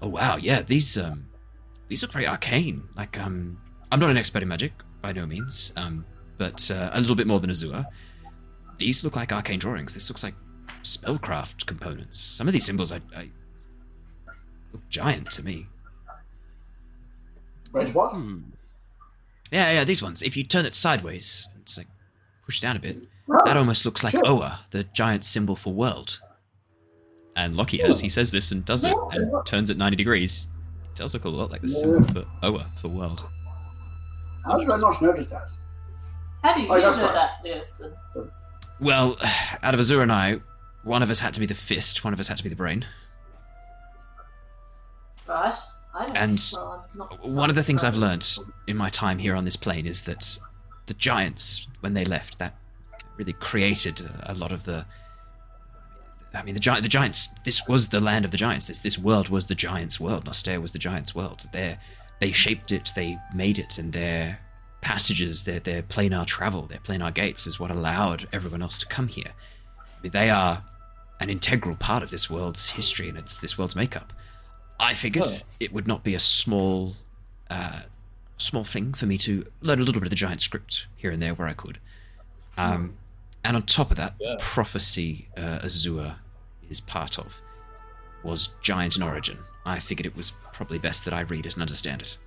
Oh 0.00 0.08
wow, 0.08 0.36
yeah, 0.36 0.62
these 0.62 0.96
um, 0.98 1.26
these 1.88 2.02
look 2.02 2.12
very 2.12 2.26
arcane. 2.26 2.82
Like 2.96 3.18
um, 3.18 3.58
I'm 3.90 4.00
not 4.00 4.10
an 4.10 4.16
expert 4.16 4.42
in 4.42 4.48
magic 4.48 4.72
by 5.00 5.12
no 5.12 5.26
means, 5.26 5.72
um, 5.76 6.04
but 6.38 6.70
uh, 6.70 6.90
a 6.92 7.00
little 7.00 7.16
bit 7.16 7.26
more 7.26 7.40
than 7.40 7.50
Azure. 7.50 7.86
These 8.78 9.04
look 9.04 9.16
like 9.16 9.32
arcane 9.32 9.58
drawings. 9.58 9.94
This 9.94 10.08
looks 10.10 10.22
like 10.24 10.34
spellcraft 10.82 11.66
components. 11.66 12.18
Some 12.20 12.46
of 12.48 12.52
these 12.52 12.64
symbols, 12.64 12.92
I, 12.92 13.00
I 13.16 13.30
look 14.72 14.88
giant 14.88 15.30
to 15.32 15.42
me. 15.44 15.66
Wait, 17.72 17.94
what? 17.94 18.12
Hmm. 18.12 18.40
Yeah, 19.50 19.70
yeah, 19.72 19.84
these 19.84 20.02
ones. 20.02 20.22
If 20.22 20.36
you 20.36 20.44
turn 20.44 20.66
it 20.66 20.74
sideways, 20.74 21.46
it's 21.60 21.76
like 21.78 21.86
push 22.44 22.60
down 22.60 22.76
a 22.76 22.80
bit. 22.80 22.96
Oh, 23.30 23.42
That 23.44 23.56
almost 23.56 23.84
looks 23.84 24.02
like 24.02 24.12
Sure. 24.12 24.26
Oa, 24.26 24.60
the 24.70 24.84
giant 24.84 25.24
symbol 25.24 25.54
for 25.56 25.72
world. 25.72 26.20
And 27.36 27.54
Lockie, 27.54 27.82
as 27.82 28.00
he 28.00 28.08
says 28.08 28.30
this 28.30 28.52
and 28.52 28.64
does 28.64 28.84
it 28.84 28.94
Yes. 28.94 29.16
and 29.16 29.46
turns 29.46 29.70
it 29.70 29.78
90 29.78 29.96
degrees, 29.96 30.48
it 30.84 30.96
does 30.96 31.14
look 31.14 31.24
a 31.24 31.28
lot 31.28 31.50
like 31.50 31.62
the 31.62 31.68
Yeah. 31.68 31.78
symbol 31.78 32.04
for 32.04 32.26
Oa, 32.42 32.66
for 32.76 32.88
world. 32.88 33.26
How 34.44 34.58
did 34.58 34.68
I 34.68 34.76
not 34.76 35.00
notice 35.00 35.28
that? 35.28 35.46
How 36.42 36.54
do 36.54 36.62
you 36.62 36.68
Oh, 36.68 36.76
know 36.78 36.90
right. 36.90 37.14
that, 37.14 37.44
Leosin? 37.44 37.94
Well, 38.82 39.16
out 39.62 39.74
of 39.74 39.80
Azur 39.80 40.02
and 40.02 40.12
I, 40.12 40.40
one 40.82 41.02
of 41.02 41.10
us 41.10 41.20
had 41.20 41.32
to 41.34 41.40
be 41.40 41.46
the 41.46 41.54
fist, 41.54 42.04
one 42.04 42.12
of 42.12 42.20
us 42.20 42.28
had 42.28 42.36
to 42.36 42.42
be 42.42 42.48
the 42.48 42.56
brain. 42.56 42.84
Right? 45.94 46.10
And 46.14 46.42
well, 46.52 46.86
not- 46.94 47.26
One 47.26 47.48
of 47.48 47.56
the 47.56 47.62
things 47.62 47.84
I've 47.84 47.96
learned 47.96 48.26
in 48.66 48.76
my 48.76 48.88
time 48.88 49.18
here 49.18 49.36
on 49.36 49.44
this 49.44 49.56
plane 49.56 49.86
is 49.86 50.02
that 50.04 50.38
the 50.86 50.94
giants, 50.94 51.68
when 51.80 51.94
they 51.94 52.04
left, 52.04 52.38
that 52.38 52.56
really 53.16 53.34
created 53.34 54.08
a 54.24 54.34
lot 54.34 54.52
of 54.52 54.64
the. 54.64 54.84
I 56.34 56.42
mean, 56.42 56.54
the 56.54 56.60
giant, 56.60 56.82
the 56.82 56.88
giants. 56.88 57.28
This 57.44 57.68
was 57.68 57.90
the 57.90 58.00
land 58.00 58.24
of 58.24 58.30
the 58.30 58.38
giants. 58.38 58.66
This 58.68 58.78
this 58.80 58.98
world 58.98 59.28
was 59.28 59.46
the 59.46 59.54
giants' 59.54 60.00
world. 60.00 60.24
Nostea 60.24 60.60
was 60.60 60.72
the 60.72 60.78
giants' 60.78 61.14
world. 61.14 61.46
They 61.52 61.76
they 62.20 62.32
shaped 62.32 62.72
it. 62.72 62.90
They 62.96 63.18
made 63.34 63.58
it, 63.58 63.78
and 63.78 63.92
their 63.92 64.40
passages, 64.82 65.44
their 65.44 65.60
their 65.60 65.82
planar 65.82 66.26
travel, 66.26 66.62
their 66.62 66.78
planar 66.80 67.12
gates, 67.14 67.46
is 67.46 67.58
what 67.58 67.70
allowed 67.70 68.28
everyone 68.32 68.60
else 68.62 68.76
to 68.78 68.86
come 68.86 69.08
here. 69.08 69.32
I 69.78 70.02
mean, 70.02 70.12
they 70.12 70.28
are 70.28 70.62
an 71.20 71.30
integral 71.30 71.76
part 71.76 72.02
of 72.02 72.10
this 72.10 72.28
world's 72.28 72.68
history 72.70 73.08
and 73.08 73.16
it's 73.16 73.40
this 73.40 73.56
world's 73.56 73.76
makeup. 73.76 74.12
I 74.80 74.92
figured 74.94 75.24
Huh. 75.26 75.36
it 75.60 75.72
would 75.72 75.86
not 75.86 76.02
be 76.02 76.14
a 76.14 76.20
small, 76.20 76.96
uh, 77.48 77.82
small 78.36 78.64
thing 78.64 78.92
for 78.92 79.06
me 79.06 79.16
to 79.18 79.46
learn 79.60 79.78
a 79.80 79.84
little 79.84 80.00
bit 80.00 80.06
of 80.08 80.10
the 80.10 80.16
giant 80.16 80.40
script 80.40 80.86
here 80.96 81.12
and 81.12 81.22
there 81.22 81.32
where 81.34 81.46
I 81.46 81.52
could. 81.52 81.78
Um, 82.58 82.92
and 83.44 83.56
on 83.56 83.62
top 83.62 83.90
of 83.92 83.96
that, 83.98 84.14
Yeah. 84.18 84.32
the 84.36 84.42
prophecy 84.42 85.28
uh, 85.36 85.60
Azure 85.62 86.16
is 86.68 86.80
part 86.80 87.18
of 87.18 87.40
was 88.24 88.48
giant 88.60 88.96
in 88.96 89.02
origin. 89.02 89.38
I 89.64 89.78
figured 89.78 90.06
it 90.06 90.16
was 90.16 90.32
probably 90.52 90.78
best 90.80 91.04
that 91.04 91.14
I 91.14 91.20
read 91.20 91.46
it 91.46 91.52
and 91.54 91.62
understand 91.62 92.02
it. 92.02 92.18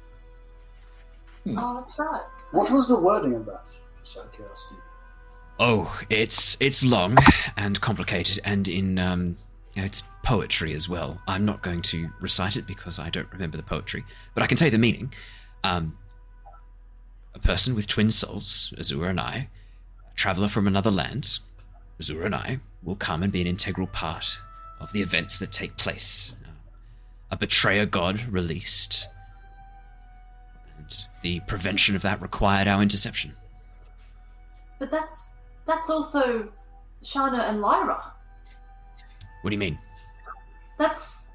Oh, 1.47 1.79
that's 1.79 1.99
right. 1.99 2.23
What 2.51 2.71
was 2.71 2.88
the 2.88 2.99
wording 2.99 3.36
of 3.36 3.45
that? 3.45 3.63
Just 4.03 4.17
out 4.17 4.25
of 4.25 4.31
curiosity. 4.31 4.75
Oh, 5.60 5.99
it's 6.10 6.58
it's 6.60 6.84
long 6.84 7.17
and 7.58 7.79
complicated, 7.79 8.39
and 8.43 8.67
in 8.67 8.99
um, 8.99 9.38
you 9.75 9.84
it's 9.84 10.03
poetry 10.23 10.73
as 10.73 10.89
well. 10.89 11.21
I'm 11.27 11.45
not 11.45 11.62
going 11.62 11.81
to 11.84 12.10
recite 12.19 12.58
it 12.58 12.65
because 12.65 12.99
I 12.99 13.10
don't 13.10 13.31
remember 13.31 13.58
the 13.58 13.63
poetry, 13.63 14.03
but 14.34 14.43
I 14.43 14.47
can 14.47 14.58
tell 14.58 14.67
you 14.67 14.71
the 14.71 14.77
meaning. 14.77 15.13
Um, 15.63 15.97
a 17.34 17.39
person 17.39 17.75
with 17.75 17.88
twin 17.88 18.10
souls, 18.10 18.73
Azura 18.77 19.10
and 19.10 19.19
I, 19.19 19.49
a 20.12 20.15
traveler 20.15 20.47
from 20.47 20.67
another 20.67 20.91
land, 20.91 21.39
Azura 22.01 22.25
and 22.25 22.36
I, 22.36 22.60
will 22.81 22.95
come 22.95 23.23
and 23.23 23.31
be 23.31 23.41
an 23.41 23.47
integral 23.47 23.88
part 23.88 24.39
of 24.79 24.93
the 24.93 25.01
events 25.01 25.38
that 25.39 25.51
take 25.51 25.77
place. 25.77 26.34
A 27.31 27.38
betrayer 27.38 27.86
god 27.86 28.23
released, 28.29 29.08
and 29.10 29.14
the 31.26 31.40
prevention 31.48 31.96
of 31.96 32.04
that 32.04 32.22
required 32.22 32.68
our 32.68 32.84
interception. 32.84 33.36
But 34.78 34.92
that's 34.92 35.34
that's 35.66 35.90
also 35.90 36.50
Shana 37.02 37.50
and 37.50 37.62
Lyra. 37.62 38.14
What 39.42 39.50
do 39.50 39.56
you 39.56 39.60
mean? 39.60 39.80
That's 40.78 41.30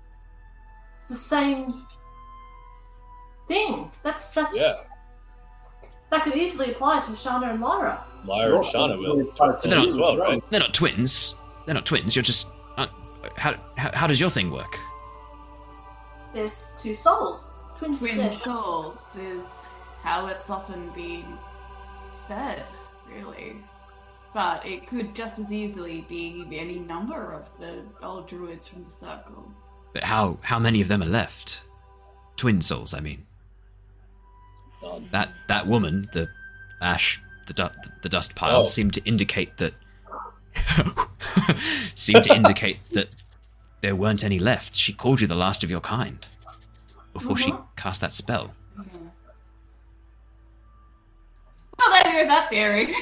the 1.08 1.16
same 1.16 1.74
thing. 3.48 3.90
That's 4.04 4.30
that's 4.30 4.56
Yeah. 4.56 4.74
that 6.10 6.22
could 6.22 6.36
easily 6.36 6.70
apply 6.70 7.00
to 7.00 7.10
Shana 7.10 7.50
and 7.50 7.60
Lyra. 7.60 8.04
Lyra 8.24 8.58
and 8.58 8.64
Shana 8.64 8.96
will 8.96 9.16
They're 9.16 9.76
not- 9.76 9.88
as 9.88 9.96
well, 9.96 10.16
right? 10.16 10.40
They're 10.50 10.60
not 10.60 10.72
twins. 10.72 11.34
They're 11.66 11.74
not 11.74 11.84
twins. 11.84 12.14
You're 12.14 12.22
just. 12.22 12.46
Uh, 12.76 12.86
how, 13.36 13.54
how 13.76 13.90
how 13.92 14.06
does 14.06 14.20
your 14.20 14.30
thing 14.30 14.52
work? 14.52 14.78
There's 16.32 16.62
two 16.80 16.94
souls, 16.94 17.64
twins. 17.76 17.98
Twin 17.98 18.32
souls 18.32 19.16
is 19.16 19.66
how 20.02 20.26
it's 20.28 20.50
often 20.50 20.90
been 20.94 21.24
said, 22.28 22.64
really. 23.08 23.56
But 24.32 24.64
it 24.64 24.86
could 24.86 25.14
just 25.14 25.38
as 25.38 25.52
easily 25.52 26.02
be 26.08 26.46
any 26.52 26.78
number 26.78 27.32
of 27.32 27.50
the 27.58 27.82
old 28.02 28.28
druids 28.28 28.66
from 28.68 28.84
the 28.84 28.90
circle. 28.90 29.52
But 29.92 30.04
how 30.04 30.38
how 30.42 30.58
many 30.60 30.80
of 30.80 30.88
them 30.88 31.02
are 31.02 31.06
left? 31.06 31.62
Twin 32.36 32.62
souls, 32.62 32.94
I 32.94 33.00
mean. 33.00 33.26
Um, 34.86 35.08
That 35.10 35.30
that 35.48 35.66
woman, 35.66 36.08
the 36.12 36.28
ash, 36.80 37.20
the 37.48 37.54
du- 37.54 37.74
the 38.02 38.08
dust 38.08 38.34
pile, 38.36 38.60
Oh. 38.60 38.64
seemed 38.66 38.94
to 38.94 39.04
indicate 39.04 39.56
that. 39.56 39.74
seemed 41.94 42.24
to 42.24 42.34
indicate 42.34 42.78
that 42.92 43.08
there 43.80 43.96
weren't 43.96 44.22
any 44.24 44.38
left. 44.38 44.76
She 44.76 44.92
called 44.92 45.20
you 45.20 45.26
the 45.26 45.34
last 45.34 45.64
of 45.64 45.70
your 45.70 45.80
kind 45.80 46.26
before 47.12 47.36
she 47.36 47.50
Mhm. 47.50 47.64
cast 47.76 48.00
that 48.00 48.14
spell. 48.14 48.54
Well, 51.80 52.02
there 52.04 52.12
goes 52.12 52.28
that 52.28 52.50
theory. 52.50 52.94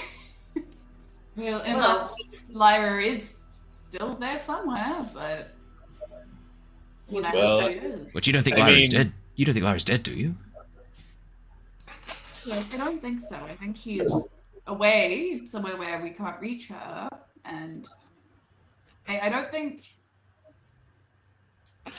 well, 1.36 1.60
unless 1.64 2.14
Lyra 2.50 3.02
is 3.02 3.44
still 3.72 4.14
there 4.14 4.38
somewhere, 4.38 5.04
but 5.12 5.50
you 7.10 7.20
know 7.20 7.30
Well, 7.34 7.60
how. 7.60 7.74
But 8.14 8.26
you 8.26 8.32
don't 8.32 8.42
think 8.44 8.56
I 8.58 8.68
Lyra's 8.68 8.84
mean- 8.84 8.90
dead? 8.90 9.12
You 9.34 9.44
don't 9.44 9.54
think 9.54 9.64
Lyra's 9.64 9.84
dead, 9.84 10.02
do 10.02 10.12
you? 10.12 10.34
Yeah, 12.46 12.64
I 12.72 12.76
don't 12.76 13.00
think 13.02 13.20
so. 13.20 13.36
I 13.36 13.54
think 13.56 13.76
she's 13.76 14.28
away 14.66 15.40
somewhere 15.46 15.76
where 15.76 16.00
we 16.02 16.10
can't 16.10 16.40
reach 16.40 16.68
her, 16.68 17.08
and 17.44 17.86
I, 19.08 19.20
I 19.20 19.28
don't 19.28 19.50
think. 19.50 19.82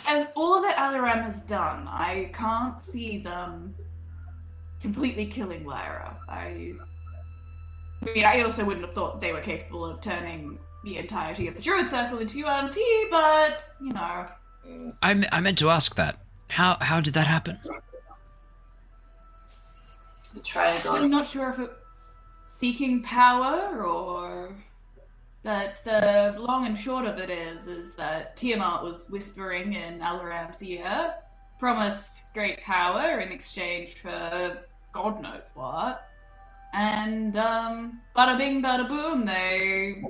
As 0.05 0.27
all 0.35 0.61
that 0.61 0.75
Alaram 0.77 1.23
has 1.23 1.41
done, 1.41 1.87
I 1.87 2.29
can't 2.33 2.79
see 2.79 3.17
them 3.19 3.73
completely 4.81 5.25
killing 5.25 5.65
Lyra. 5.65 6.17
I, 6.27 6.73
I 8.01 8.05
mean, 8.13 8.25
I 8.25 8.41
also 8.41 8.63
wouldn't 8.63 8.85
have 8.85 8.93
thought 8.93 9.21
they 9.21 9.33
were 9.33 9.41
capable 9.41 9.85
of 9.85 10.01
turning 10.01 10.57
the 10.83 10.97
entirety 10.97 11.47
of 11.47 11.55
the 11.55 11.61
Druid 11.61 11.89
Circle 11.89 12.19
into 12.19 12.37
Yuan 12.37 12.71
Ti, 12.71 13.07
but 13.11 13.63
you 13.81 13.91
know, 13.91 14.27
I, 15.01 15.27
I 15.31 15.41
meant 15.41 15.57
to 15.59 15.69
ask 15.69 15.95
that. 15.95 16.19
How 16.47 16.77
how 16.81 16.99
did 16.99 17.13
that 17.13 17.27
happen? 17.27 17.59
Betrayer 20.33 20.79
I'm 20.89 21.11
not 21.11 21.27
sure 21.27 21.49
if 21.51 21.59
it's 21.59 22.15
seeking 22.43 23.03
power 23.03 23.83
or. 23.83 24.55
But 25.41 25.77
the 25.85 26.35
long 26.37 26.65
and 26.65 26.77
short 26.77 27.05
of 27.05 27.17
it 27.17 27.29
is, 27.29 27.69
is 27.69 27.95
that 27.95 28.35
Tiamat 28.35 28.83
was 28.83 29.09
whispering 29.09 29.71
in 29.71 30.01
Alaram's 30.01 30.61
ear, 30.61 31.13
promised 31.59 32.23
great 32.33 32.61
power 32.61 33.19
in 33.19 33.31
exchange 33.31 33.95
for 33.95 34.57
God 34.91 35.21
knows 35.21 35.49
what, 35.53 36.07
and 36.73 37.35
um, 37.37 38.01
bada 38.15 38.37
bing, 38.37 38.61
bada 38.61 38.87
boom, 38.87 39.25
they 39.25 40.03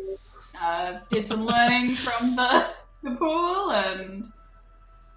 uh, 0.62 1.00
did 1.10 1.28
some 1.28 1.46
learning 1.46 1.96
from 1.96 2.36
the, 2.36 2.68
the 3.04 3.12
pool, 3.12 3.72
and 3.72 4.26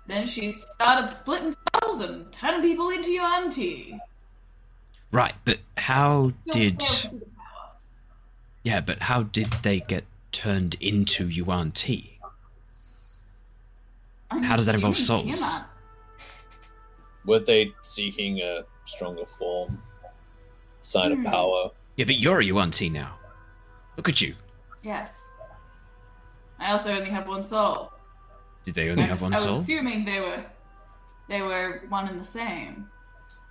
then 0.06 0.26
she 0.26 0.52
started 0.56 1.08
splitting 1.10 1.54
souls 1.80 2.00
and 2.00 2.30
turning 2.32 2.62
people 2.62 2.90
into 2.90 3.10
Yuan 3.10 3.50
Ti. 3.50 3.98
Right, 5.10 5.34
but 5.44 5.58
how 5.76 6.32
Still 6.48 6.54
did 6.54 6.80
failed 6.82 7.02
to 7.02 7.08
see 7.08 7.18
the 7.18 7.26
power. 7.26 7.70
yeah? 8.62 8.80
But 8.80 9.02
how 9.02 9.24
did 9.24 9.46
they 9.62 9.80
get 9.80 10.04
turned 10.32 10.76
into 10.80 11.28
Yuan 11.28 11.72
Ti? 11.72 12.18
I'm 14.30 14.42
How 14.42 14.56
does 14.56 14.66
that 14.66 14.74
involve 14.74 14.96
souls? 14.96 15.56
Were 17.26 17.38
they 17.40 17.72
seeking 17.82 18.40
a 18.40 18.64
stronger 18.84 19.24
form, 19.24 19.82
sign 20.82 21.12
Hmm. 21.12 21.26
of 21.26 21.32
power? 21.32 21.70
Yeah, 21.96 22.04
but 22.06 22.16
you're 22.18 22.40
a 22.40 22.44
Yuan 22.44 22.70
Ti 22.70 22.88
now. 22.88 23.18
Look 23.96 24.08
at 24.08 24.20
you. 24.20 24.34
Yes. 24.82 25.30
I 26.58 26.72
also 26.72 26.92
only 26.94 27.10
have 27.10 27.26
one 27.28 27.42
soul. 27.44 27.92
Did 28.64 28.74
they 28.74 28.90
only 28.90 29.02
I 29.02 29.06
have 29.06 29.18
was- 29.20 29.22
one 29.22 29.32
I 29.32 29.36
was 29.36 29.44
soul? 29.44 29.58
assuming 29.58 30.04
they 30.04 30.20
were 30.20 30.44
they 31.28 31.40
were 31.40 31.82
one 31.88 32.08
and 32.08 32.20
the 32.20 32.24
same. 32.24 32.88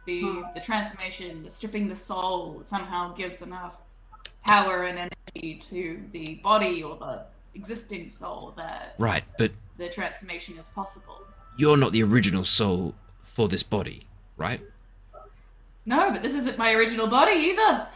The 0.05 0.21
Hmm. 0.21 0.41
the 0.53 0.59
transformation, 0.61 1.43
the 1.43 1.49
stripping 1.49 1.87
the 1.87 1.95
soul 1.95 2.61
somehow 2.63 3.13
gives 3.13 3.41
enough 3.41 3.77
power 4.45 4.83
and 4.83 4.97
energy 4.97 5.55
to 5.69 6.03
the 6.11 6.35
body 6.43 6.83
or 6.83 6.97
the 6.97 7.25
existing 7.53 8.09
soul 8.09 8.53
that 8.57 8.95
Right, 8.97 9.23
but 9.37 9.51
the 9.77 9.89
transformation 9.89 10.57
is 10.57 10.69
possible. 10.69 11.21
you're 11.57 11.77
not 11.77 11.91
the 11.91 12.01
original 12.03 12.43
soul 12.45 12.95
for 13.23 13.47
this 13.47 13.63
body, 13.63 14.07
right? 14.37 14.61
No, 15.85 16.11
but 16.11 16.21
this 16.21 16.35
isn't 16.35 16.57
my 16.57 16.73
original 16.73 17.07
body 17.07 17.33
either. 17.33 17.87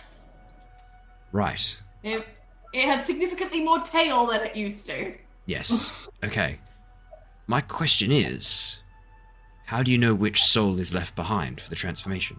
Right. 1.32 1.82
It 2.04 2.26
it 2.74 2.86
has 2.88 3.06
significantly 3.06 3.64
more 3.64 3.80
tail 3.80 4.28
than 4.28 4.42
it 4.42 4.56
used 4.56 4.86
to. 4.88 5.14
Yes. 5.46 6.10
Okay. 6.24 6.60
My 7.48 7.62
question 7.62 8.12
is, 8.12 8.80
how 9.66 9.84
do 9.84 9.92
you 9.92 9.98
know 9.98 10.16
which 10.16 10.44
soul 10.44 10.80
is 10.80 10.94
left 10.94 11.16
behind 11.16 11.62
for 11.62 11.70
the 11.70 11.76
transformation? 11.76 12.38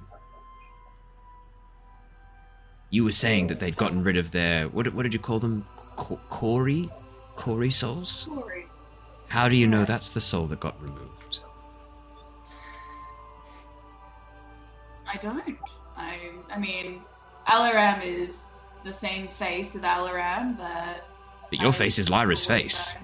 You 2.91 3.05
were 3.05 3.13
saying 3.13 3.47
that 3.49 3.61
they'd 3.61 3.77
gotten 3.77 4.03
rid 4.03 4.17
of 4.17 4.31
their 4.33 4.69
what? 4.69 4.93
What 4.93 5.05
did 5.05 5.15
you 5.15 5.21
call 5.21 5.39
them? 5.39 5.67
Kori, 5.97 6.91
Kori 7.37 7.71
souls. 7.71 8.29
Sorry. 8.29 8.67
How 9.29 9.49
do 9.49 9.57
you 9.57 9.67
know 9.67 9.85
that's 9.85 10.11
the 10.11 10.21
soul 10.21 10.47
that 10.47 10.61
got 10.61 10.81
removed? 10.83 11.16
I 15.13 15.17
don't. 15.19 15.59
I 15.97 16.19
I 16.51 16.59
mean, 16.59 17.01
Alaram 17.49 18.03
is 18.05 18.69
the 18.85 18.93
same 18.93 19.29
face 19.29 19.75
of 19.75 19.83
Alaram 19.83 20.57
that. 20.59 21.05
But 21.51 21.61
your 21.61 21.69
I 21.69 21.73
face 21.73 21.99
is 21.99 22.11
Lyra's 22.11 22.45
face. 22.45 22.95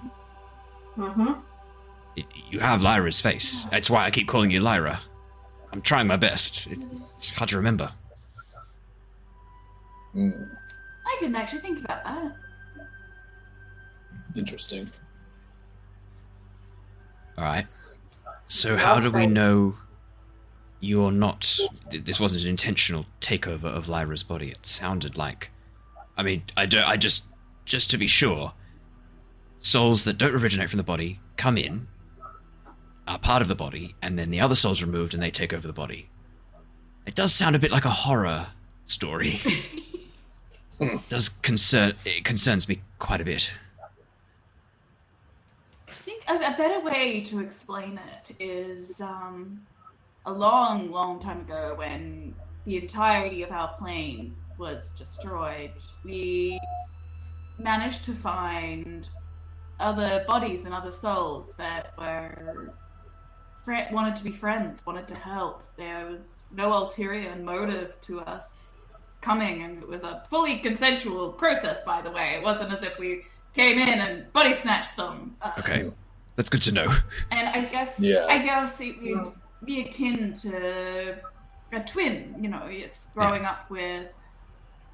known. 0.97 1.11
Mm-hmm. 1.11 2.23
You 2.51 2.61
have 2.61 2.83
Lyra's 2.83 3.21
face. 3.21 3.65
That's 3.71 3.89
why 3.89 4.05
I 4.05 4.11
keep 4.11 4.29
calling 4.29 4.51
you 4.51 4.61
Lyra. 4.61 5.01
I'm 5.73 5.81
trying 5.81 6.07
my 6.07 6.17
best. 6.17 6.67
It's 6.67 7.31
hard 7.31 7.49
to 7.51 7.57
remember. 7.57 7.91
Hmm, 10.13 10.31
I 11.07 11.17
didn't 11.21 11.37
actually 11.37 11.61
think 11.61 11.79
about 11.83 12.05
that. 12.05 12.33
interesting. 14.37 14.91
All 17.39 17.45
right. 17.45 17.67
So 18.47 18.77
how 18.77 19.01
do 19.01 19.11
we 19.11 19.27
know 19.27 19.75
you're 20.83 21.13
not? 21.13 21.59
This 21.91 22.19
wasn't 22.19 22.43
an 22.43 22.51
intentional 22.51 23.07
takeover 23.21 23.67
of 23.67 23.89
Lyra's 23.89 24.25
body. 24.25 24.49
It 24.49 24.67
sounded 24.67 25.17
like. 25.17 25.51
I 26.17 26.25
mean, 26.25 26.43
I 26.57 26.67
don't. 26.67 26.83
I 26.83 26.97
just, 26.97 27.27
just 27.65 27.89
to 27.93 27.97
be 27.97 28.09
sure, 28.09 28.53
souls 29.61 30.03
that 30.05 30.19
don't 30.19 30.35
originate 30.35 30.69
from 30.69 30.79
the 30.79 30.83
body 30.83 31.21
come 31.37 31.57
in, 31.57 31.87
are 33.07 33.19
part 33.19 33.43
of 33.43 33.49
the 33.49 33.55
body, 33.55 33.95
and 34.03 34.19
then 34.19 34.31
the 34.31 34.41
other 34.41 34.57
soul's 34.57 34.83
removed 34.83 35.15
and 35.15 35.23
they 35.23 35.31
take 35.31 35.55
over 35.55 35.67
the 35.67 35.73
body. 35.73 36.11
It 37.07 37.15
does 37.15 37.33
sound 37.33 37.55
a 37.55 37.61
bit 37.61 37.71
like 37.71 37.85
a 37.85 37.91
horror 37.91 38.49
story. 38.85 39.41
it 40.81 41.09
does 41.09 41.29
concern 41.29 41.95
it 42.05 42.25
concerns 42.25 42.69
me 42.69 42.81
quite 42.99 43.21
a 43.21 43.25
bit. 43.25 43.55
I 45.89 45.93
think 45.93 46.25
a, 46.27 46.35
a 46.35 46.57
better 46.57 46.81
way 46.81 47.21
to 47.27 47.39
explain 47.39 48.01
it 48.19 48.35
is 48.41 49.01
um, 49.01 49.63
a 50.27 50.33
long, 50.33 50.91
long 50.91 51.21
time 51.21 51.41
ago 51.41 51.75
when 51.77 52.35
the 52.65 52.77
entirety 52.79 53.43
of 53.43 53.51
our 53.51 53.69
plane 53.79 54.35
was 54.59 54.93
destroyed, 54.93 55.73
we 56.05 56.61
managed 57.59 58.05
to 58.05 58.13
find 58.13 59.09
other 59.81 60.25
bodies 60.29 60.65
and 60.65 60.73
other 60.75 60.93
souls 60.93 61.55
that 61.57 61.93
were 61.99 62.73
wanted 63.93 64.17
to 64.17 64.25
be 64.25 64.33
friends, 64.33 64.85
wanted 64.87 65.07
to 65.09 65.15
help. 65.15 65.63
There 65.77 66.07
was 66.07 66.45
no 66.53 66.73
ulterior 66.73 67.37
motive 67.37 67.95
to 68.03 68.21
us 68.21 68.67
coming, 69.21 69.63
and 69.63 69.81
it 69.83 69.89
was 69.89 70.03
a 70.03 70.23
fully 70.29 70.59
consensual 70.59 71.31
process, 71.31 71.81
by 71.83 72.03
the 72.03 72.11
way. 72.11 72.35
It 72.37 72.43
wasn't 72.43 72.73
as 72.73 72.83
if 72.83 72.99
we 72.99 73.25
came 73.55 73.79
in 73.79 73.89
and 74.01 74.33
body 74.33 74.53
snatched 74.55 74.97
them. 74.97 75.37
Uh, 75.41 75.53
Okay. 75.59 75.83
That's 76.35 76.49
good 76.49 76.63
to 76.63 76.73
know. 76.73 76.93
and 77.31 77.49
I 77.49 77.65
guess 77.67 78.01
Yeah. 78.01 78.27
I 78.29 78.39
guess 78.39 78.81
it 78.81 79.01
would 79.01 79.33
be 79.65 79.81
akin 79.83 80.33
to 80.35 81.17
a 81.73 81.81
twin. 81.81 82.35
You 82.41 82.49
know, 82.49 82.63
it's 82.69 83.09
growing 83.15 83.45
up 83.45 83.71
with 83.71 84.07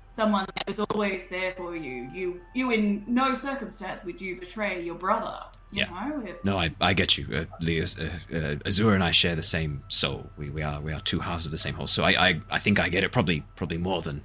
someone 0.08 0.46
that 0.54 0.66
was 0.66 0.80
always 0.80 1.28
there 1.28 1.54
for 1.56 1.76
you. 1.76 2.08
You 2.12 2.40
you 2.54 2.70
in 2.70 3.04
no 3.06 3.34
circumstance 3.34 4.04
would 4.04 4.20
you 4.20 4.36
betray 4.38 4.82
your 4.82 4.94
brother. 4.94 5.38
You 5.70 5.80
Yeah. 5.84 6.08
know, 6.08 6.34
No, 6.44 6.58
I, 6.58 6.74
I 6.80 6.94
get 6.94 7.18
you. 7.18 7.26
Uh, 7.30 7.44
Leos, 7.60 7.98
uh, 7.98 8.04
uh, 8.32 8.36
Azura 8.64 8.94
and 8.94 9.04
I 9.04 9.10
share 9.10 9.36
the 9.36 9.42
same 9.42 9.82
soul. 9.88 10.30
We, 10.38 10.48
we 10.48 10.62
are 10.62 10.80
we 10.80 10.92
are 10.92 11.00
two 11.00 11.20
halves 11.20 11.44
of 11.44 11.52
the 11.52 11.58
same 11.58 11.74
whole. 11.74 11.86
So 11.86 12.04
I, 12.04 12.28
I 12.28 12.40
I 12.50 12.58
think 12.58 12.80
I 12.80 12.88
get 12.88 13.04
it 13.04 13.12
probably 13.12 13.44
probably 13.56 13.76
more 13.78 14.00
than 14.02 14.22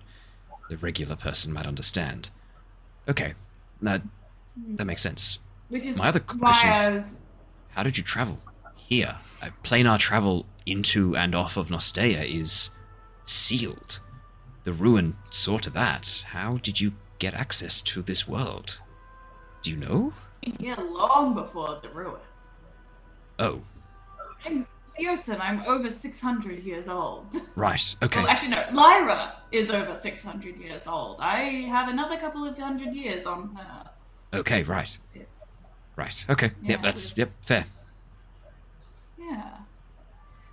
the 0.69 0.77
regular 0.77 1.15
person 1.17 1.51
might 1.51 1.67
understand. 1.67 2.29
Okay, 3.09 3.33
that 3.81 4.01
that 4.77 4.85
makes 4.85 5.01
sense. 5.01 5.39
which 5.69 5.83
is 5.83 5.97
my 5.97 6.07
other 6.07 6.19
question 6.21 6.69
is- 6.95 7.17
How 7.71 7.83
did 7.83 7.97
you 7.97 8.03
travel 8.03 8.37
here? 8.87 9.15
Uh, 9.41 9.49
planar 9.63 9.97
travel 9.99 10.45
into 10.65 11.15
and 11.15 11.35
off 11.35 11.57
of 11.57 11.69
Nostea 11.69 12.23
is 12.23 12.69
sealed. 13.25 13.99
The 14.63 14.73
ruin 14.73 15.17
saw 15.23 15.57
to 15.59 15.69
that. 15.71 16.25
How 16.29 16.57
did 16.57 16.79
you 16.79 16.93
get 17.19 17.33
access 17.33 17.81
to 17.81 18.01
this 18.01 18.27
world? 18.27 18.79
Do 19.61 19.71
you 19.71 19.77
know? 19.77 20.13
here 20.59 20.75
long 20.75 21.33
before 21.33 21.79
the 21.81 21.89
ruin. 21.89 22.19
Oh, 23.39 23.61
I'm 24.45 24.67
Yosin, 24.99 25.39
I'm 25.39 25.63
over 25.63 25.89
600 25.89 26.63
years 26.63 26.87
old. 26.87 27.25
right. 27.55 27.95
Okay. 28.03 28.19
Well, 28.19 28.29
actually, 28.29 28.51
no. 28.51 28.65
Lyra 28.73 29.33
is 29.51 29.69
over 29.69 29.95
600 29.95 30.57
years 30.57 30.85
old. 30.85 31.19
I 31.19 31.65
have 31.69 31.89
another 31.89 32.17
couple 32.17 32.45
of 32.45 32.57
hundred 32.57 32.93
years 32.93 33.25
on 33.25 33.55
her. 33.55 33.89
Okay. 34.33 34.63
Right. 34.63 34.97
It's 35.15 35.65
Right. 35.95 36.25
Okay. 36.29 36.51
Yeah, 36.61 36.71
yep. 36.71 36.81
That's 36.81 37.17
yep. 37.17 37.31
Fair. 37.41 37.65
Yeah. 39.29 39.57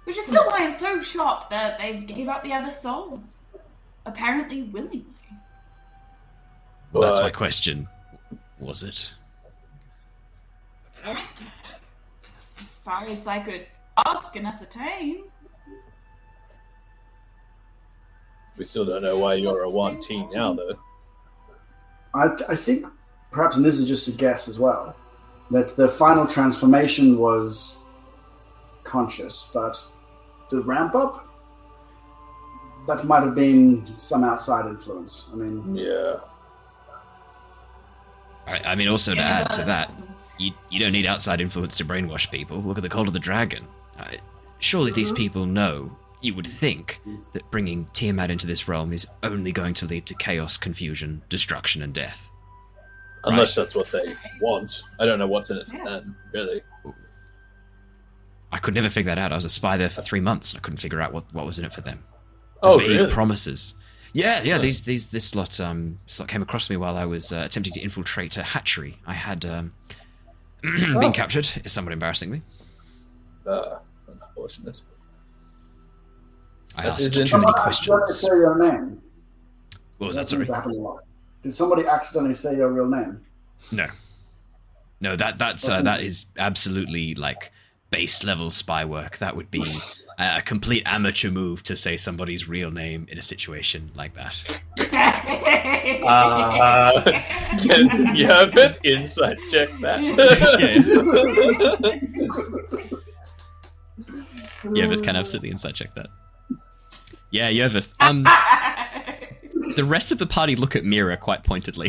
Which 0.05 0.17
is 0.17 0.27
hmm. 0.27 0.31
still 0.33 0.47
why 0.47 0.59
I'm 0.59 0.73
so 0.73 1.03
shocked 1.03 1.51
that 1.51 1.79
they 1.79 1.99
gave 1.99 2.29
up 2.29 2.43
the 2.43 2.53
other 2.53 2.71
souls, 2.71 3.35
apparently 4.07 4.63
willingly. 4.63 5.05
That's 6.93 7.21
my 7.21 7.31
question. 7.31 7.89
Was 8.59 8.83
it? 8.83 9.15
Apparently, 10.99 11.47
as, 12.29 12.45
as 12.63 12.77
far 12.77 13.07
as 13.07 13.27
I 13.27 13.39
could 13.39 13.67
ask 14.07 14.35
and 14.37 14.47
ascertain. 14.47 15.25
We 18.57 18.65
still 18.65 18.85
don't 18.85 19.03
know 19.03 19.19
why 19.19 19.35
you're 19.35 19.63
a 19.63 19.71
Yuan 19.71 19.99
Ti 20.01 20.27
now, 20.33 20.53
though. 20.53 20.79
I, 22.15 22.37
I 22.49 22.57
think 22.57 22.87
perhaps, 23.31 23.57
and 23.57 23.65
this 23.65 23.79
is 23.79 23.87
just 23.87 24.09
a 24.09 24.13
guess 24.13 24.49
as 24.49 24.59
well, 24.59 24.95
that 25.51 25.77
the 25.77 25.89
final 25.89 26.27
transformation 26.27 27.19
was 27.19 27.80
conscious, 28.85 29.51
but 29.53 29.77
the 30.51 30.63
ramp 30.63 30.95
up 30.95 31.27
that 32.87 33.05
might 33.05 33.23
have 33.23 33.35
been 33.35 33.87
some 33.99 34.25
outside 34.25 34.67
influence. 34.67 35.29
I 35.33 35.37
mean, 35.37 35.77
Yeah. 35.77 36.17
I, 38.47 38.73
I 38.73 38.75
mean, 38.75 38.89
also 38.89 39.15
to 39.15 39.21
Yeah, 39.21 39.41
add 39.49 39.53
to 39.53 39.65
that, 39.65 39.93
you 40.39 40.53
you 40.71 40.81
don't 40.81 40.93
need 40.93 41.07
outside 41.07 41.41
influence 41.41 41.77
to 41.79 41.85
brainwash 41.85 42.31
people. 42.31 42.59
Look 42.61 42.79
at 42.79 42.83
the 42.83 42.89
Cult 42.89 43.07
of 43.07 43.13
the 43.13 43.21
Dragon. 43.21 43.67
Uh, 43.99 44.13
surely 44.59 44.91
these 44.93 45.13
people 45.13 45.47
know. 45.47 45.97
You 46.23 46.35
would 46.35 46.47
think 46.47 47.01
that 47.33 47.51
bringing 47.51 47.87
Tiamat 47.95 48.31
into 48.31 48.47
this 48.47 48.69
realm 48.69 48.93
is 48.93 49.07
only 49.23 49.53
going 49.53 49.73
to 49.75 49.87
lead 49.87 50.05
to 50.05 50.15
chaos, 50.15 50.59
confusion, 50.59 51.23
destruction, 51.31 51.81
and 51.81 51.95
death. 51.95 52.31
Unless 53.25 53.57
Right. 53.57 53.63
that's 53.63 53.75
what 53.75 53.91
they 53.91 54.15
want. 54.39 54.83
I 54.99 55.07
don't 55.07 55.19
know 55.19 55.27
what's 55.27 55.49
in 55.49 55.57
it 55.57 55.67
for 55.69 55.77
Yeah. 55.77 55.85
them, 55.85 56.17
really. 56.35 56.61
I 58.53 58.59
could 58.59 58.75
never 58.75 58.89
figure 58.91 59.15
that 59.15 59.19
out. 59.19 59.33
I 59.33 59.37
was 59.37 59.45
a 59.45 59.49
spy 59.51 59.77
there 59.77 59.91
for 59.91 60.03
three 60.03 60.21
months. 60.21 60.55
I 60.57 60.59
couldn't 60.59 60.79
figure 60.79 61.01
out 61.01 61.13
what, 61.13 61.25
what 61.33 61.47
was 61.47 61.59
in 61.59 61.65
it 61.65 61.73
for 61.73 61.81
them. 61.83 62.03
Those 62.63 62.75
Oh, 62.75 62.79
vague 62.79 62.89
really? 62.89 63.11
promises. 63.13 63.75
Yeah, 64.13 64.43
yeah. 64.43 64.57
Huh. 64.57 64.63
These 64.63 64.83
these 64.83 65.09
this 65.11 65.35
lot 65.37 65.61
um 65.61 66.01
this 66.07 66.19
lot 66.19 66.29
came 66.29 66.43
across 66.43 66.69
me 66.69 66.77
while 66.77 66.97
I 66.97 67.05
was 67.05 67.33
uh, 67.33 67.43
attempting 67.45 67.73
to 67.75 67.81
infiltrate 67.81 68.37
a 68.37 68.43
hatchery. 68.43 68.99
I 69.07 69.13
had 69.15 69.45
um, 69.45 69.73
Oh. 70.65 70.99
been 71.01 71.13
captured, 71.13 71.47
somewhat 71.67 71.93
embarrassingly. 71.93 72.43
Uh, 73.47 73.77
unfortunate. 74.09 74.83
I 76.77 76.83
That 76.83 76.89
asked 76.91 77.01
is 77.01 77.07
too 77.15 77.21
interesting. 77.21 77.41
many 77.41 77.53
somebody 77.53 77.69
accidentally 77.69 77.99
questions. 78.01 78.21
say 78.21 78.37
your 78.37 78.59
name. 78.73 79.03
What 79.99 80.07
was 80.09 80.17
that? 80.17 80.27
seems 80.29 80.47
Sorry. 80.49 80.75
a 80.75 80.79
lot. 80.79 81.05
Did 81.43 81.53
somebody 81.53 81.87
accidentally 81.87 82.35
say 82.35 82.57
your 82.57 82.71
real 82.73 82.87
name? 82.89 83.21
No, 83.73 83.87
no. 85.01 85.15
That 85.17 85.39
that's 85.39 85.69
uh, 85.69 85.83
that 85.83 86.03
is 86.03 86.27
absolutely 86.39 87.15
like 87.15 87.53
base 87.91 88.25
level 88.25 88.51
spy 88.51 88.85
work. 88.85 89.19
That 89.19 89.37
would 89.37 89.51
be 89.51 89.63
a 90.19 90.21
a 90.21 90.43
complete 90.43 90.83
amateur 90.87 91.31
move 91.31 91.63
to 91.63 91.77
say 91.77 91.97
somebody's 91.97 92.49
real 92.49 92.71
name 92.71 93.07
in 93.11 93.19
a 93.19 93.23
situation 93.23 93.91
like 93.95 94.15
that. 94.15 94.45
Uh, 96.07 97.03
can 97.63 98.15
you 98.15 98.27
have 98.27 98.55
an 98.57 98.77
insight 98.85 99.39
check 99.51 99.71
that? 99.81 100.01
Yervith 104.65 105.03
can 105.03 105.17
absolutely 105.17 105.51
insight 105.51 105.75
check 105.75 105.95
that. 105.95 106.09
Yeah, 107.31 107.51
Yervith. 107.51 107.95
Um, 107.99 108.25
the 109.77 109.85
rest 109.85 110.13
of 110.13 110.19
the 110.19 110.27
party 110.27 110.55
look 110.55 110.77
at 110.77 110.85
Mira 110.85 111.17
quite 111.17 111.45
pointedly, 111.45 111.89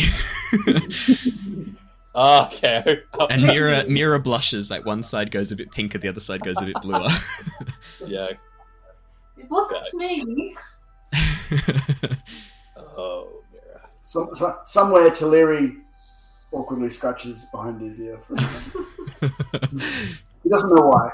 Ah, 2.13 2.47
okay. 2.47 3.01
and 3.29 3.43
Mira 3.47 3.85
Mira 3.87 4.19
blushes. 4.19 4.69
Like 4.69 4.85
one 4.85 5.03
side 5.03 5.31
goes 5.31 5.51
a 5.51 5.55
bit 5.55 5.71
pinker, 5.71 5.97
the 5.97 6.07
other 6.07 6.19
side 6.19 6.41
goes 6.41 6.61
a 6.61 6.65
bit 6.65 6.81
bluer. 6.81 7.07
Yeah. 8.05 8.29
It 9.37 9.49
wasn't 9.49 9.93
me. 9.93 10.55
Oh, 12.75 13.27
Mira. 13.51 13.81
So, 14.01 14.29
so, 14.33 14.57
somewhere 14.65 15.09
Teleri 15.09 15.77
awkwardly 16.51 16.89
scratches 16.89 17.45
behind 17.51 17.79
his 17.81 17.99
ear. 17.99 18.19
For 18.27 18.33
a 18.33 19.69
he 20.43 20.49
doesn't 20.49 20.75
know 20.75 20.87
why. 20.87 21.11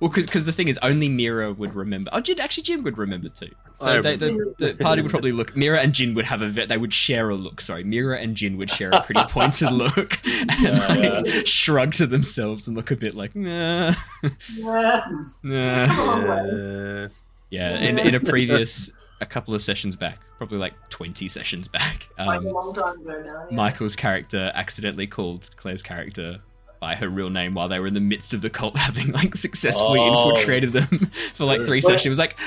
Well, 0.00 0.08
because 0.10 0.46
the 0.46 0.52
thing 0.52 0.68
is, 0.68 0.78
only 0.82 1.08
Mira 1.10 1.52
would 1.52 1.74
remember. 1.74 2.10
Oh, 2.14 2.20
Jin, 2.20 2.40
actually, 2.40 2.62
Jin 2.62 2.82
would 2.84 2.96
remember 2.96 3.28
too. 3.28 3.50
So 3.76 4.00
they, 4.00 4.16
the, 4.16 4.54
the 4.58 4.74
party 4.74 5.02
would 5.02 5.10
probably 5.10 5.30
look. 5.32 5.54
Mira 5.54 5.78
and 5.80 5.92
Jin 5.92 6.14
would 6.14 6.24
have 6.24 6.40
a. 6.40 6.48
ve- 6.48 6.64
They 6.66 6.78
would 6.78 6.92
share 6.94 7.28
a 7.30 7.34
look. 7.34 7.60
Sorry, 7.60 7.84
Mira 7.84 8.18
and 8.18 8.34
Jin 8.34 8.56
would 8.56 8.70
share 8.70 8.90
a 8.90 9.02
pretty 9.02 9.22
pointed 9.28 9.70
look 9.72 10.18
and 10.26 10.50
Yeah. 10.62 11.20
like, 11.20 11.46
shrug 11.46 11.92
to 11.94 12.06
themselves 12.06 12.66
and 12.66 12.76
look 12.76 12.90
a 12.90 12.96
bit 12.96 13.14
like, 13.14 13.36
nah, 13.36 13.94
Yeah. 14.56 15.06
nah. 15.42 15.86
Come 15.86 16.08
on, 16.08 16.28
Wes. 16.28 16.50
Uh, 16.54 17.08
Yeah, 17.50 17.76
in, 17.78 17.98
in 17.98 18.14
a 18.14 18.20
previous, 18.20 18.90
a 19.20 19.26
couple 19.26 19.54
of 19.54 19.60
sessions 19.60 19.96
back, 19.96 20.18
probably 20.38 20.58
like 20.58 20.72
20 20.90 21.28
sessions 21.28 21.68
back, 21.68 22.08
Like 22.18 22.38
um, 22.38 22.46
ago 22.46 22.94
now. 23.06 23.46
Yeah. 23.50 23.54
Michael's 23.56 23.96
character 23.96 24.50
accidentally 24.54 25.06
called 25.06 25.50
Claire's 25.56 25.82
character 25.82 26.38
by 26.80 26.94
her 26.94 27.08
real 27.08 27.28
name 27.30 27.54
while 27.54 27.68
they 27.68 27.78
were 27.78 27.86
in 27.86 27.94
the 27.94 28.00
midst 28.00 28.32
of 28.34 28.40
the 28.42 28.50
cult 28.50 28.76
having 28.86 29.12
like 29.12 29.34
successfully 29.36 30.00
Oh. 30.00 30.30
infiltrated 30.30 30.72
them 30.72 30.86
for 31.34 31.44
like 31.44 31.64
three 31.66 31.80
sessions. 31.80 32.02
He 32.02 32.08
was 32.08 32.18
like, 32.18 32.38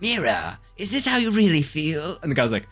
Mira, 0.00 0.58
is 0.76 0.90
this 0.90 1.04
how 1.06 1.16
you 1.18 1.30
really 1.30 1.62
feel? 1.62 2.18
And 2.22 2.30
the 2.30 2.34
guy 2.34 2.42
was 2.42 2.52
like, 2.52 2.66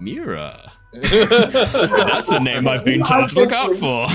Mira, 0.00 0.72
that's 0.92 2.30
a 2.32 2.40
name 2.40 2.68
I've 2.68 2.84
been 2.84 3.02
told 3.02 3.30
to 3.30 3.40
look 3.40 3.52
out 3.52 3.74
for. 3.76 4.06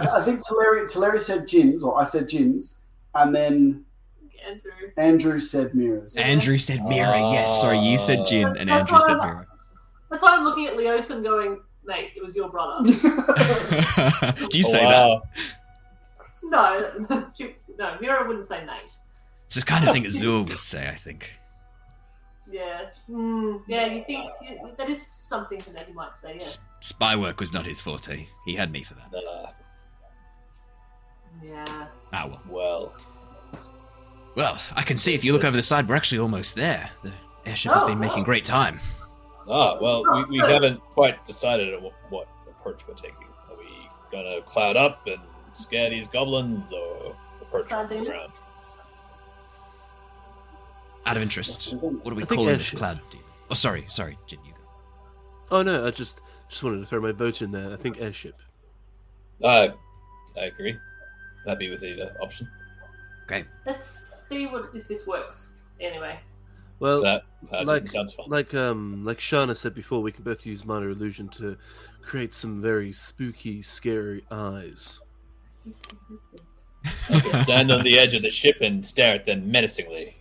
I, 0.00 0.18
I 0.18 0.22
think 0.22 0.40
Teleri, 0.46 0.90
Teleri 0.90 1.20
said 1.20 1.46
Jins, 1.48 1.82
or 1.82 2.00
I 2.00 2.04
said 2.04 2.28
Jins, 2.28 2.78
and 3.14 3.34
then 3.34 3.84
Andrew. 4.46 4.70
Andrew 4.96 5.38
said 5.38 5.74
Mirrors. 5.74 6.16
Andrew 6.16 6.56
said 6.58 6.84
Mira, 6.84 7.18
yes. 7.32 7.60
Sorry, 7.60 7.78
you 7.78 7.96
said 7.96 8.26
Jin, 8.26 8.56
and 8.56 8.68
That's 8.70 8.90
Andrew 8.90 9.06
said 9.06 9.18
why- 9.18 9.26
Mira. 9.26 9.46
That's 10.10 10.22
why 10.22 10.30
I'm 10.30 10.44
looking 10.44 10.66
at 10.66 10.74
Leosin 10.76 11.22
going, 11.22 11.60
mate, 11.84 12.12
it 12.16 12.24
was 12.24 12.34
your 12.36 12.48
brother. 12.48 12.82
Do 14.50 14.58
you 14.58 14.64
say 14.64 14.84
wow. 14.84 15.22
No, 16.42 17.26
she, 17.36 17.54
no, 17.78 17.96
Mira 18.00 18.26
wouldn't 18.26 18.46
say 18.46 18.64
mate. 18.64 18.92
It's 19.46 19.56
the 19.56 19.62
kind 19.62 19.86
of 19.86 19.92
thing 19.94 20.06
Azul 20.06 20.44
would 20.44 20.60
say, 20.60 20.88
I 20.88 20.94
think. 20.96 21.30
Yeah. 22.50 22.86
Mm, 23.08 23.62
yeah, 23.66 23.86
you 23.86 24.04
think 24.04 24.30
yeah, 24.42 24.54
that 24.76 24.90
is 24.90 25.06
something 25.06 25.60
that 25.74 25.86
he 25.86 25.92
might 25.92 26.16
say, 26.20 26.30
yeah. 26.30 26.34
S- 26.36 26.58
spy 26.80 27.16
work 27.16 27.40
was 27.40 27.52
not 27.52 27.64
his 27.64 27.80
forte. 27.80 28.26
He 28.46 28.54
had 28.54 28.70
me 28.72 28.82
for 28.82 28.94
that. 28.94 29.14
Uh, 29.14 29.50
Yeah. 31.42 31.86
Ah, 32.12 32.26
well. 32.26 32.40
well, 32.48 32.92
Well, 34.34 34.58
I 34.74 34.82
can 34.82 34.96
see 34.98 35.14
if 35.14 35.24
you 35.24 35.32
look 35.32 35.44
over 35.44 35.56
the 35.56 35.62
side, 35.62 35.88
we're 35.88 35.94
actually 35.96 36.18
almost 36.18 36.54
there. 36.54 36.90
The 37.02 37.12
airship 37.46 37.72
has 37.72 37.82
Oh, 37.82 37.86
been 37.86 37.98
making 37.98 38.24
great 38.24 38.44
time. 38.44 38.80
Ah, 39.48 39.78
well, 39.80 40.02
we, 40.28 40.38
we 40.38 40.42
Oh, 40.42 40.46
haven't 40.48 40.78
quite 40.80 41.24
decided 41.24 41.80
what, 41.82 41.92
what 42.10 42.28
approach 42.48 42.86
we're 42.86 42.94
taking. 42.94 43.26
Are 43.50 43.56
we 43.56 43.88
gonna 44.10 44.40
cloud 44.42 44.76
up 44.76 45.06
and 45.06 45.20
scare 45.52 45.90
these 45.90 46.06
goblins, 46.08 46.72
or 46.72 47.16
approach 47.40 47.68
from 47.68 47.88
the 47.88 48.04
ground? 48.04 48.32
Out 51.04 51.16
of 51.16 51.22
interest, 51.22 51.74
what 51.74 52.04
do 52.04 52.14
we 52.14 52.22
I 52.22 52.26
think 52.26 52.38
call 52.38 52.44
this 52.44 52.70
cloud? 52.70 53.00
Oh, 53.50 53.54
sorry, 53.54 53.84
sorry, 53.88 54.16
Jin, 54.26 54.38
you 54.44 54.52
go. 54.52 54.60
Oh 55.50 55.62
no, 55.62 55.86
I 55.86 55.90
just 55.90 56.20
just 56.48 56.62
wanted 56.62 56.78
to 56.78 56.86
throw 56.86 57.00
my 57.00 57.12
vote 57.12 57.42
in 57.42 57.50
there. 57.50 57.72
I 57.72 57.76
think 57.76 58.00
airship. 58.00 58.40
Uh, 59.42 59.68
I 60.36 60.44
agree. 60.44 60.76
Happy 61.46 61.70
with 61.70 61.82
either 61.82 62.14
option. 62.22 62.48
Okay. 63.24 63.44
Let's 63.66 64.06
see 64.22 64.46
what 64.46 64.70
if 64.74 64.86
this 64.86 65.06
works. 65.06 65.54
Anyway. 65.80 66.18
Well, 66.82 67.00
That 67.02 67.22
cloud 67.48 67.66
like- 67.68 67.90
sounds 67.90 68.12
fun. 68.12 68.26
like 68.28 68.52
um 68.54 69.04
like 69.04 69.18
Shana 69.18 69.56
said 69.56 69.72
before, 69.72 70.02
we 70.02 70.10
can 70.10 70.24
both 70.24 70.44
use 70.44 70.64
minor 70.64 70.90
illusion 70.90 71.28
to 71.38 71.56
create 72.02 72.34
some 72.34 72.60
very 72.60 72.92
spooky, 72.92 73.62
scary 73.62 74.24
eyes. 74.32 75.00
I 77.08 77.20
can 77.20 77.44
stand 77.44 77.70
on 77.70 77.84
the 77.84 77.98
edge 77.98 78.14
of 78.14 78.22
the 78.22 78.30
ship 78.30 78.56
and 78.60 78.84
stare 78.84 79.14
at 79.14 79.24
them 79.24 79.48
menacingly, 79.50 80.16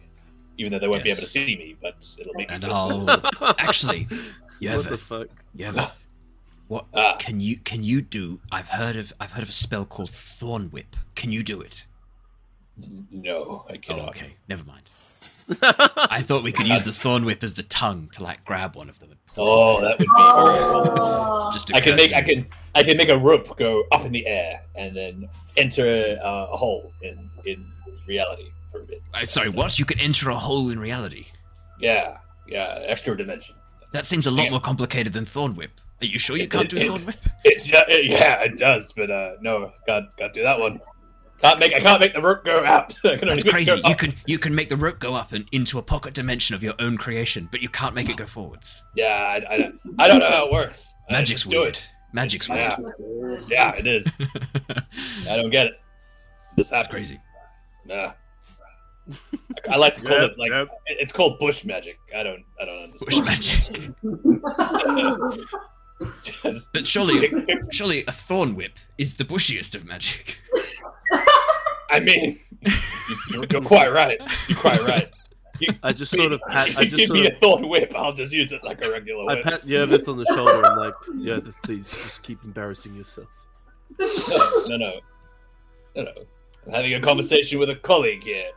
even 0.59 0.72
though 0.72 0.78
they 0.78 0.88
won't 0.88 1.03
be 1.03 1.09
able 1.09 1.20
to 1.22 1.26
see 1.26 1.45
me. 1.57 1.76
But 1.82 2.07
it'll 2.20 2.36
make 2.36 2.49
me 2.49 2.53
And 2.55 2.64
feel. 2.64 2.74
I'll 2.74 3.55
actually, 3.57 4.03
what 4.09 4.20
the 4.59 4.66
Yervith, 4.68 4.99
fuck? 4.99 5.28
Yervith, 5.57 6.03
what 6.68 6.86
Ah. 6.93 7.16
can 7.18 7.41
you 7.41 7.57
can 7.57 7.84
you 7.84 8.01
do? 8.03 8.39
I've 8.51 8.68
heard 8.68 8.95
of 8.95 9.14
I've 9.20 9.32
heard 9.32 9.43
of 9.43 9.49
a 9.49 9.53
spell 9.53 9.86
called 9.86 10.12
Thorn 10.12 10.70
Whip. 10.70 10.95
Can 11.16 11.32
you 11.32 11.41
do 11.41 11.59
it? 11.59 11.88
No, 13.12 13.66
I 13.68 13.74
Oh, 13.74 13.78
cannot. 13.80 14.09
okay, 14.09 14.36
never 14.47 14.64
mind. 14.64 14.91
I 15.62 16.22
thought 16.22 16.43
we 16.43 16.52
could 16.52 16.68
use 16.68 16.84
the 16.84 16.91
Thorn 16.91 17.26
Whip 17.26 17.43
as 17.43 17.54
the 17.54 17.64
tongue 17.64 18.10
to 18.14 18.24
like 18.24 18.43
grab 18.45 18.76
one 18.76 18.89
of 18.89 18.99
them. 18.99 19.10
and 19.12 19.20
pull 19.36 19.47
Oh, 19.49 19.82
that 19.82 19.97
would 19.99 20.06
be. 20.06 20.12
Oh. 20.16 21.49
Just 21.52 21.74
I 21.74 21.82
can 21.82 21.95
make 21.95 22.14
I 22.14 22.22
can 22.22 22.45
I 22.76 22.84
can 22.84 22.97
make 22.97 23.10
a 23.10 23.18
rope 23.18 23.58
go 23.58 23.84
up 23.91 24.06
in 24.06 24.12
the 24.12 24.26
air 24.28 24.62
and 24.76 24.95
then 24.95 25.28
enter 25.58 26.18
uh, 26.24 26.47
a 26.52 26.58
hole 26.58 26.91
in 27.02 27.30
in 27.45 27.66
reality 28.08 28.52
for 28.72 28.82
a 28.82 28.84
bit. 28.86 29.02
Uh, 29.14 29.26
sorry, 29.26 29.49
what? 29.49 29.78
You 29.80 29.86
could 29.86 29.99
enter 29.99 30.30
a 30.30 30.36
hole 30.36 30.70
in 30.70 30.80
reality. 30.80 31.26
Yeah, 31.80 32.18
yeah, 32.47 32.80
extra 32.86 33.18
dimension. 33.18 33.56
That 33.91 34.06
seems 34.06 34.28
a 34.28 34.32
lot 34.32 34.45
Yeah. 34.45 34.52
more 34.52 34.62
complicated 34.62 35.12
than 35.14 35.26
Thorn 35.26 35.56
Whip. 35.56 35.72
Are 36.02 36.06
you 36.06 36.18
sure 36.18 36.38
you 36.38 36.47
can't 36.47 36.70
do 36.70 36.78
It- 36.78 36.84
it- 36.84 36.88
Thorn 36.88 37.06
Whip? 37.06 37.16
It's 37.43 37.70
yeah, 37.72 37.84
it- 37.88 38.06
yeah, 38.06 38.41
it 38.43 38.58
does, 38.58 38.93
but 38.95 39.12
uh, 39.12 39.32
no, 39.41 39.72
can't 39.86 40.06
can't 40.18 40.32
do 40.34 40.43
that 40.43 40.60
one. 40.60 40.80
Can't 41.41 41.59
make 41.59 41.73
I 41.73 41.79
can't 41.79 41.99
make 41.99 42.13
the 42.13 42.21
rope 42.21 42.45
go 42.45 42.63
out. 42.63 42.95
I 43.03 43.15
can 43.17 43.29
only 43.29 43.41
That's 43.41 43.51
crazy. 43.51 43.81
You 43.85 43.95
can 43.95 44.15
you 44.25 44.37
can 44.39 44.53
make 44.53 44.69
the 44.69 44.77
rope 44.77 44.99
go 44.99 45.15
up 45.15 45.33
and 45.33 45.47
into 45.51 45.79
a 45.79 45.81
pocket 45.81 46.13
dimension 46.13 46.55
of 46.55 46.63
your 46.63 46.73
own 46.79 46.97
creation, 46.97 47.49
but 47.51 47.61
you 47.61 47.69
can't 47.69 47.95
make 47.95 48.09
it 48.09 48.17
go 48.17 48.25
forwards. 48.25 48.83
Yeah, 48.95 49.07
I, 49.07 49.53
I, 49.53 49.57
don't- 49.57 49.79
I 49.99 50.07
don't 50.07 50.19
know 50.19 50.29
how 50.29 50.45
it 50.45 50.51
works. 50.51 50.93
Magic's 51.09 51.43
just 51.43 51.53
weird. 51.53 51.75
it. 51.75 51.87
Magic's 52.13 52.47
weird. 52.47 52.61
Yeah, 52.63 52.77
yeah, 53.49 53.75
it 53.75 53.87
is. 53.87 54.05
I 55.29 55.35
don't 55.35 55.49
get 55.49 55.65
it. 55.67 55.73
This 56.57 56.69
happens. 56.69 56.69
That's 56.69 56.87
crazy. 56.87 57.19
Nah. 57.85 58.13
I, 59.09 59.73
I 59.73 59.77
like 59.77 59.93
to 59.95 60.01
call 60.01 60.11
Yep, 60.21 60.31
it 60.31 60.37
like 60.37 60.51
yep. 60.51 60.67
it's 60.87 61.11
called 61.11 61.39
bush 61.39 61.65
magic. 61.65 61.97
I 62.15 62.23
don't 62.23 62.43
I 62.61 62.65
don't 62.65 62.83
understand. 62.83 63.09
Bush 63.09 63.25
magic. 63.25 63.89
Just 66.24 66.68
But 66.74 66.88
surely 66.88 67.20
pick- 67.20 67.45
pick- 67.45 67.74
surely 67.74 68.06
a 68.08 68.12
thorn 68.12 68.56
whip 68.56 68.74
is 68.97 69.16
the 69.16 69.24
bushiest 69.26 69.76
of 69.76 69.86
magic. 69.86 70.39
I 71.89 71.99
mean, 71.99 72.39
you're, 73.30 73.45
you're 73.52 73.62
quite 73.62 73.91
right. 73.91 74.20
You're 74.47 74.58
quite 74.58 74.82
right. 74.84 75.10
You- 75.60 75.74
I 75.84 75.93
just 75.93 76.12
sort 76.16 76.32
of 76.32 76.41
pat. 76.47 76.70
I 76.78 76.86
just 76.86 76.95
give 76.97 77.08
sort 77.08 77.20
me 77.20 77.28
of. 77.28 77.34
a 77.34 77.36
thorn 77.36 77.70
whip, 77.70 77.93
I'll 77.95 78.14
just 78.14 78.32
use 78.34 78.52
it 78.52 78.64
like 78.64 78.84
a 78.84 78.89
regular 78.91 79.30
I 79.30 79.36
whip. 79.36 79.43
pat 79.43 79.62
Yervith 79.64 80.08
on 80.08 80.18
the 80.18 80.26
shoulder 80.34 80.66
and 80.66 80.78
like, 80.78 80.93
yeah, 81.18 81.39
please 81.64 81.88
just 81.89 82.24
keep 82.24 82.43
embarrassing 82.43 82.95
yourself. 82.95 83.28
No, 83.99 84.08
no, 84.68 84.78
no, 84.78 84.99
no, 85.97 86.04
no. 86.04 86.12
I'm 86.66 86.74
having 86.74 86.93
a 86.93 87.02
conversation 87.02 87.60
with 87.60 87.70
a 87.70 87.76
colleague 87.76 88.24
here. 88.24 88.49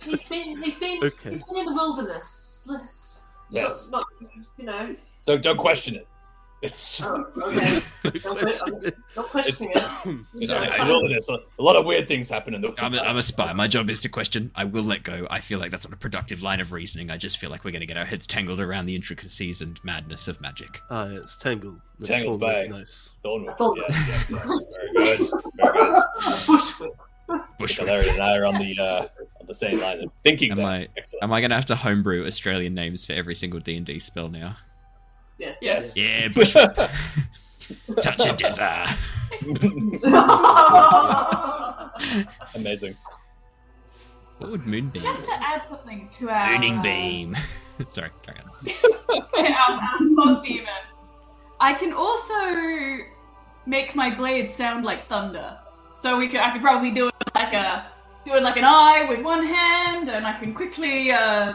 he's 0.00 0.24
been 0.26 0.62
he's 0.62 0.78
been 0.78 1.00
Okay. 1.02 1.30
he's 1.30 1.42
been 1.42 1.56
in 1.56 1.66
the 1.66 1.74
wilderness. 1.74 2.64
Let's 2.66 3.22
Yes. 3.50 3.90
not, 3.90 4.04
not 4.20 4.30
you 4.58 4.64
know. 4.64 4.94
Don't 5.26 5.42
don't 5.42 5.56
question 5.56 5.94
it. 5.96 6.06
It's 6.62 7.02
Oh, 7.02 7.26
okay. 7.42 7.82
Don't 8.02 8.38
question 8.38 8.80
it. 8.84 8.96
Not 9.16 9.26
questioning 9.26 9.72
it. 9.74 10.18
it's 10.36 10.48
Sorry, 10.48 10.70
the 10.70 10.84
wilderness. 10.86 11.28
A, 11.28 11.34
a 11.58 11.62
lot 11.62 11.76
of 11.76 11.84
weird 11.84 12.08
things 12.08 12.30
happen 12.30 12.54
in 12.54 12.62
the. 12.62 12.72
I'm 12.78 12.94
a, 12.94 12.98
I'm 13.00 13.18
a 13.18 13.22
spy. 13.22 13.52
My 13.52 13.68
job 13.68 13.90
is 13.90 14.00
to 14.02 14.08
question. 14.08 14.50
I 14.54 14.64
will 14.64 14.82
let 14.84 15.02
go. 15.02 15.26
I 15.30 15.40
feel 15.40 15.58
like 15.58 15.70
that's 15.70 15.84
not 15.86 15.92
a 15.92 15.96
productive 15.98 16.42
line 16.42 16.60
of 16.60 16.72
reasoning. 16.72 17.10
I 17.10 17.18
just 17.18 17.36
feel 17.36 17.50
like 17.50 17.64
we're 17.64 17.70
going 17.72 17.80
to 17.82 17.86
get 17.86 17.98
our 17.98 18.06
heads 18.06 18.26
tangled 18.26 18.60
around 18.60 18.86
the 18.86 18.94
intricacies 18.94 19.60
and 19.60 19.78
madness 19.84 20.26
of 20.26 20.40
magic. 20.40 20.80
Ah, 20.90 21.04
yeah, 21.06 21.18
it's 21.18 21.36
tangled. 21.36 21.80
That's 21.98 22.08
Tangled 22.08 22.40
by- 22.40 22.66
Nice. 22.66 23.12
Thorn 23.22 23.44
whips. 23.44 23.58
Thorn 23.58 23.76
Yes, 23.86 24.08
yes, 24.08 24.30
yes. 24.30 24.62
Very 24.94 25.16
good. 25.18 25.30
Very 25.56 25.72
good. 25.78 26.02
Bushwick. 26.46 26.92
Bush 27.58 27.76
So 27.76 27.82
whip. 27.84 27.90
Larry 27.92 28.08
and 28.08 28.22
I 28.22 28.36
are 28.38 28.46
on 28.46 28.54
the 28.58 28.78
uh, 28.78 29.08
on 29.40 29.46
the 29.48 29.54
same 29.54 29.80
line 29.80 30.00
of 30.02 30.10
thinking. 30.22 30.50
Am 30.52 30.56
that. 30.58 30.64
I 30.64 30.88
Excellent. 30.96 31.24
am 31.24 31.32
I 31.34 31.40
going 31.42 31.50
to 31.50 31.56
have 31.56 31.66
to 31.66 31.76
homebrew 31.76 32.26
Australian 32.26 32.72
names 32.72 33.04
for 33.04 33.12
every 33.12 33.34
single 33.34 33.60
D 33.60 33.76
and 33.76 33.84
D 33.84 33.98
spell 33.98 34.28
now? 34.28 34.56
Yes. 35.38 35.58
Yes. 35.60 35.96
Yeah, 35.96 36.28
bush. 36.34 36.52
Touch 36.52 38.26
a 38.26 38.34
desert. 38.34 38.88
Amazing. 42.54 42.96
What 44.38 44.50
would 44.50 44.66
moonbeam? 44.66 45.02
Just 45.02 45.26
to 45.26 45.32
add 45.32 45.64
something 45.64 46.08
to 46.12 46.28
our 46.28 46.50
Mooning 46.52 46.78
uh, 46.78 46.82
beam. 46.82 47.36
Sorry, 47.88 48.10
carry 48.22 48.38
on. 48.40 48.48
our 49.52 49.78
fog 50.16 50.44
demon, 50.44 50.68
I 51.60 51.74
can 51.74 51.92
also 51.92 53.04
make 53.66 53.94
my 53.94 54.14
blade 54.14 54.50
sound 54.50 54.84
like 54.84 55.08
thunder. 55.08 55.58
So 55.96 56.18
we 56.18 56.28
could, 56.28 56.40
I 56.40 56.50
could 56.50 56.62
probably 56.62 56.90
do 56.90 57.08
it 57.08 57.14
like 57.34 57.54
a, 57.54 57.86
do 58.24 58.34
it 58.34 58.42
like 58.42 58.56
an 58.56 58.64
eye 58.64 59.06
with 59.08 59.22
one 59.22 59.44
hand, 59.44 60.08
and 60.08 60.26
I 60.26 60.38
can 60.38 60.54
quickly 60.54 61.12
uh, 61.12 61.54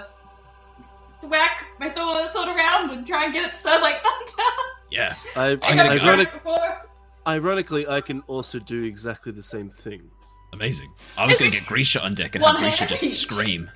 whack 1.23 1.65
my 1.79 1.89
th- 1.89 2.31
sword 2.31 2.49
around 2.49 2.91
and 2.91 3.05
try 3.05 3.25
and 3.25 3.33
get 3.33 3.45
it 3.45 3.51
to 3.53 3.55
sound 3.59 3.81
like 3.81 3.95
thunder. 4.03 4.49
Yeah, 4.91 5.13
I, 5.35 5.45
I'm 5.51 5.59
I 5.63 5.69
gonna 5.69 5.75
never 5.83 5.89
go- 5.95 5.99
tried 5.99 6.07
ironic, 6.11 6.27
it 6.29 6.33
before. 6.33 6.77
ironically, 7.27 7.87
I 7.87 8.01
can 8.01 8.21
also 8.27 8.59
do 8.59 8.83
exactly 8.83 9.31
the 9.31 9.43
same 9.43 9.69
thing. 9.69 10.09
amazing. 10.53 10.91
I 11.17 11.25
was 11.27 11.37
going 11.37 11.51
to 11.51 11.57
get 11.57 11.67
Grisha 11.67 12.03
on 12.03 12.15
deck 12.15 12.35
and 12.35 12.43
have 12.43 12.57
Grisha 12.57 12.85
just 12.87 13.03
each. 13.03 13.15
scream. 13.17 13.69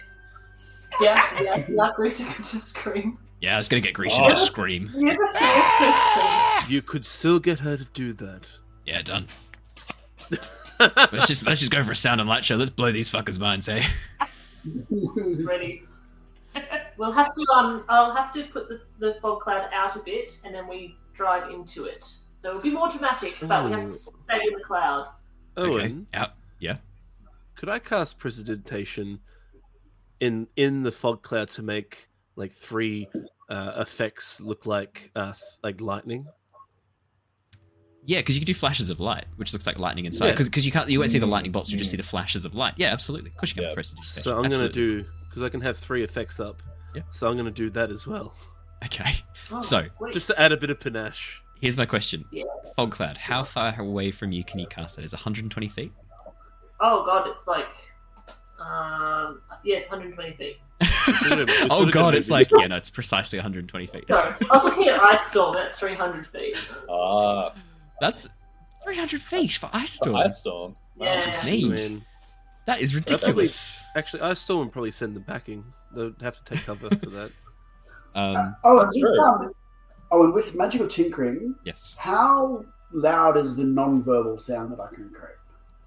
yeah, 1.02 1.42
yeah. 1.42 1.66
Like 1.70 1.96
Risa 1.98 2.26
could 2.34 2.46
just 2.46 2.70
scream. 2.70 3.18
Yeah, 3.42 3.56
I 3.56 3.58
was 3.58 3.68
going 3.68 3.82
to 3.84 3.88
get 3.88 3.94
Grisha 3.94 4.22
Oh. 4.22 4.28
to 4.28 4.30
just 4.32 4.46
scream. 4.48 4.90
You 6.70 6.82
could 6.82 7.06
still 7.06 7.40
get 7.40 7.60
her 7.60 7.76
to 7.78 7.84
do 7.94 8.14
that. 8.14 8.48
Yeah, 8.86 9.02
done. 9.02 9.28
let's 10.80 11.28
just 11.28 11.46
let's 11.46 11.60
just 11.60 11.72
go 11.74 11.84
for 11.84 11.92
a 11.92 11.96
sound 11.96 12.22
and 12.22 12.30
light 12.30 12.46
show. 12.46 12.56
Let's 12.56 12.70
blow 12.72 12.92
these 12.92 13.10
fuckers' 13.10 13.38
minds, 13.40 13.66
hey? 13.66 13.84
Ready. 15.44 15.84
We'll 16.98 17.12
have 17.12 17.34
to 17.34 17.46
um 17.54 17.84
I'll 17.90 18.16
have 18.16 18.32
to 18.34 18.44
put 18.46 18.70
the, 18.70 18.80
the 19.00 19.16
fog 19.22 19.42
cloud 19.42 19.68
out 19.74 19.96
a 19.96 20.00
bit 20.00 20.40
and 20.46 20.54
then 20.54 20.68
we 20.68 20.96
drive 21.14 21.50
into 21.52 21.86
it. 21.86 22.04
So 22.40 22.50
it'll 22.50 22.62
be 22.62 22.70
more 22.72 22.90
dramatic, 22.90 23.36
but 23.42 23.66
we 23.66 23.72
have 23.72 23.84
to 23.84 23.90
stay 23.90 24.42
in 24.48 24.54
the 24.58 24.64
cloud. 24.64 25.08
Owen, 25.58 26.08
Okay. 26.14 26.20
Out. 26.22 26.32
Yeah. 26.60 26.78
could 27.56 27.70
I 27.70 27.80
cast 27.80 28.20
prestidigitation 28.20 29.20
in 30.20 30.48
in 30.56 30.84
the 30.84 30.92
fog 30.92 31.24
cloud 31.24 31.50
to 31.52 31.62
make 31.64 32.10
like 32.36 32.52
three 32.54 33.08
uh, 33.50 33.74
effects 33.78 34.40
look 34.40 34.66
like 34.66 35.10
uh, 35.16 35.34
like 35.64 35.82
lightning? 35.82 36.28
Yeah, 38.06 38.20
because 38.20 38.36
you 38.36 38.42
can 38.42 38.48
do 38.48 38.54
flashes 38.54 38.90
of 38.90 39.00
light, 39.00 39.26
which 39.38 39.54
looks 39.54 39.66
like 39.66 39.80
lightning 39.80 40.06
inside. 40.06 40.28
Yeah. 40.28 40.36
Because 40.36 40.66
you 40.66 40.72
can't 40.72 40.90
you 40.90 41.00
won't 41.00 41.10
see 41.12 41.20
the 41.20 41.26
lightning 41.26 41.52
bolts, 41.52 41.72
you 41.72 41.78
just 41.78 41.90
see 41.90 41.98
the 41.98 42.04
flashes 42.04 42.44
of 42.46 42.54
light. 42.54 42.74
Yeah, 42.78 42.92
absolutely. 42.92 43.32
Of 43.32 43.38
course 43.38 43.50
you 43.52 43.56
can 43.56 43.64
Yeah. 43.64 43.70
have 43.70 43.76
prestidigitation. 43.76 44.24
So 44.24 44.38
I'm 44.38 44.50
gonna 44.50 44.70
do 44.70 45.06
because 45.34 45.44
I 45.44 45.50
can 45.50 45.62
have 45.62 45.76
three 45.78 46.04
effects 46.04 46.40
up. 46.40 46.62
Yeah. 46.96 47.02
So 47.12 47.28
I'm 47.28 47.36
gonna 47.36 47.50
do 47.50 47.72
that 47.72 47.90
as 47.92 48.06
well, 48.06 48.36
Okay. 48.86 49.16
Oh, 49.52 49.62
So, 49.62 49.82
sweet. 49.98 50.14
just 50.14 50.28
to 50.28 50.40
add 50.40 50.52
a 50.52 50.58
bit 50.58 50.70
of 50.70 50.80
panache. 50.80 51.42
Here's 51.60 51.76
my 51.78 51.86
question. 51.88 52.24
Yeah. 52.32 52.44
Fog 52.76 52.92
cloud, 52.92 53.18
how 53.18 53.44
far 53.44 53.80
away 53.80 54.12
from 54.12 54.32
you 54.32 54.44
can 54.44 54.60
you 54.60 54.68
cast 54.68 54.98
that? 54.98 55.06
Is 55.06 55.14
120 55.14 55.68
feet? 55.70 55.92
Oh 56.80 57.04
god, 57.06 57.28
it's 57.28 57.48
like 57.48 57.72
um 58.60 59.42
yeah, 59.64 59.78
it's 59.78 59.90
120 59.90 60.34
feet. 60.34 60.58
Should've- 60.84 61.50
oh 61.72 61.86
god, 61.88 62.14
it's 62.14 62.30
like 62.30 62.52
yeah, 62.60 62.68
no, 62.68 62.76
it's 62.76 62.90
precisely 62.90 63.40
120 63.40 63.86
feet. 63.88 64.06
So 64.10 64.18
I 64.20 64.36
was 64.56 64.64
looking 64.66 64.88
at 64.90 65.02
Ice 65.02 65.26
Storm, 65.28 65.54
that's 65.56 65.80
300 65.80 66.28
feet. 66.28 66.58
Ah, 66.90 67.54
That's 68.02 68.28
300 68.84 69.22
feet 69.22 69.54
for 69.54 69.70
ice 69.74 70.00
uh, 70.02 70.04
storm. 70.04 70.16
ice 70.18 70.40
storm. 70.40 70.76
Yeah. 71.00 71.28
It's 71.28 71.44
I 71.44 71.50
mean, 71.50 72.06
That 72.66 72.80
is 72.82 72.96
ridiculous. 72.96 73.80
actually, 73.96 74.22
I 74.22 74.34
still 74.36 74.60
would 74.60 74.72
probably 74.72 74.92
send 74.92 75.16
them 75.16 75.24
packing. 75.24 75.64
They'd 75.96 76.14
have 76.22 76.44
to 76.44 76.56
take 76.56 76.66
cover 76.66 76.90
for 76.90 77.10
that. 77.10 77.32
Um, 78.16 78.56
Oh, 78.64 78.78
and 78.78 78.88
That's 78.88 78.94
with, 79.02 79.12
true. 79.12 79.24
um, 79.24 79.52
oh, 80.12 80.24
and 80.26 80.34
with 80.36 80.54
magical 80.54 80.88
tinkering, 80.88 81.56
yes. 81.66 81.96
how 82.00 82.64
loud 82.92 83.38
is 83.38 83.56
the 83.56 83.64
non-verbal 83.64 84.38
sound 84.38 84.72
that 84.72 84.80
I 84.80 84.94
can 84.94 85.10
create? 85.10 85.36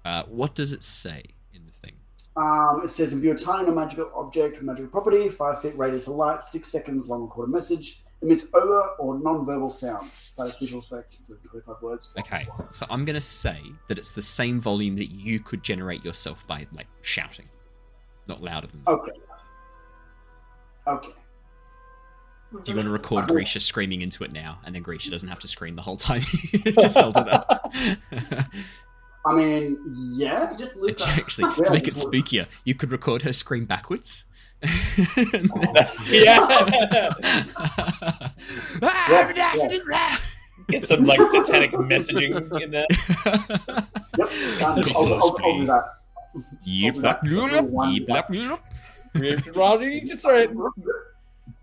Uh, 0.03 0.23
what 0.23 0.53
does 0.53 0.73
it 0.73 0.83
say 0.83 1.23
in 1.53 1.61
the 1.65 1.71
thing? 1.81 1.95
Um, 2.35 2.81
it 2.83 2.89
says 2.89 3.13
if 3.13 3.23
you're 3.23 3.37
tying 3.37 3.69
a 3.69 3.71
magical 3.71 4.11
object, 4.13 4.61
magical 4.61 4.89
property, 4.91 5.29
five 5.29 5.61
feet 5.61 5.77
radius 5.77 6.07
of 6.07 6.15
light, 6.15 6.43
six 6.43 6.67
seconds 6.69 7.07
long 7.07 7.21
recorded 7.21 7.53
message, 7.53 8.03
emits 8.21 8.53
over 8.53 8.81
or 8.99 9.19
non-verbal 9.19 9.69
sound. 9.69 10.09
Static 10.23 10.53
visual 10.59 10.79
effect 10.81 11.17
with 11.27 11.43
25 11.49 11.75
words. 11.81 12.09
Okay, 12.19 12.47
so 12.71 12.85
I'm 12.89 13.05
gonna 13.05 13.21
say 13.21 13.59
that 13.87 13.97
it's 13.97 14.11
the 14.11 14.21
same 14.21 14.59
volume 14.59 14.95
that 14.97 15.11
you 15.11 15.39
could 15.39 15.63
generate 15.63 16.03
yourself 16.05 16.45
by 16.47 16.67
like 16.73 16.87
shouting, 17.01 17.47
not 18.27 18.41
louder 18.41 18.67
than 18.67 18.83
that. 18.85 18.91
Okay. 18.91 19.11
Okay. 20.87 21.13
Do 22.63 22.71
you 22.71 22.77
want 22.77 22.87
to 22.87 22.93
record. 22.93 23.27
Grisha 23.27 23.59
screaming 23.59 24.01
into 24.01 24.23
it 24.23 24.31
now, 24.31 24.59
and 24.65 24.73
then 24.73 24.81
Grisha 24.81 25.11
doesn't 25.11 25.27
have 25.27 25.39
to 25.39 25.47
scream 25.49 25.75
the 25.75 25.81
whole 25.81 25.97
time? 25.97 26.21
just 26.79 26.97
hold 26.97 27.17
it 27.17 27.27
up. 27.27 27.73
I 29.25 29.35
mean, 29.35 29.77
yeah. 30.15 30.53
Just 30.57 30.77
look. 30.77 31.01
Actually, 31.05 31.51
Yeah, 31.57 31.63
to 31.65 31.73
make 31.73 31.87
it 31.87 31.93
spookier, 31.93 32.47
you 32.63 32.73
could 32.73 32.91
record 32.93 33.23
her 33.23 33.33
scream 33.33 33.65
backwards. 33.65 34.23
Yeah. 36.07 37.09
Yeah, 38.81 40.17
Get 40.69 40.83
some 40.85 41.05
like 41.05 41.19
satanic 41.21 41.71
messaging 41.71 42.61
in 42.61 42.71
there. 42.71 42.85
Yep. 44.17 44.29
Done. 44.59 44.81
Get 44.81 44.95
I'll, 44.95 45.05
those 45.05 45.23
I'll, 45.23 45.37
I'll 45.43 45.57
do 45.57 45.65
that. 45.67 45.83
Yep, 46.65 46.95
I'll 46.95 47.01
do 47.01 47.01
that. 47.01 47.23
yep, 47.23 47.99
yep, 47.99 48.09
last- 48.09 48.33
yep. 48.33 50.05
Just 50.05 50.25
right. 50.25 50.49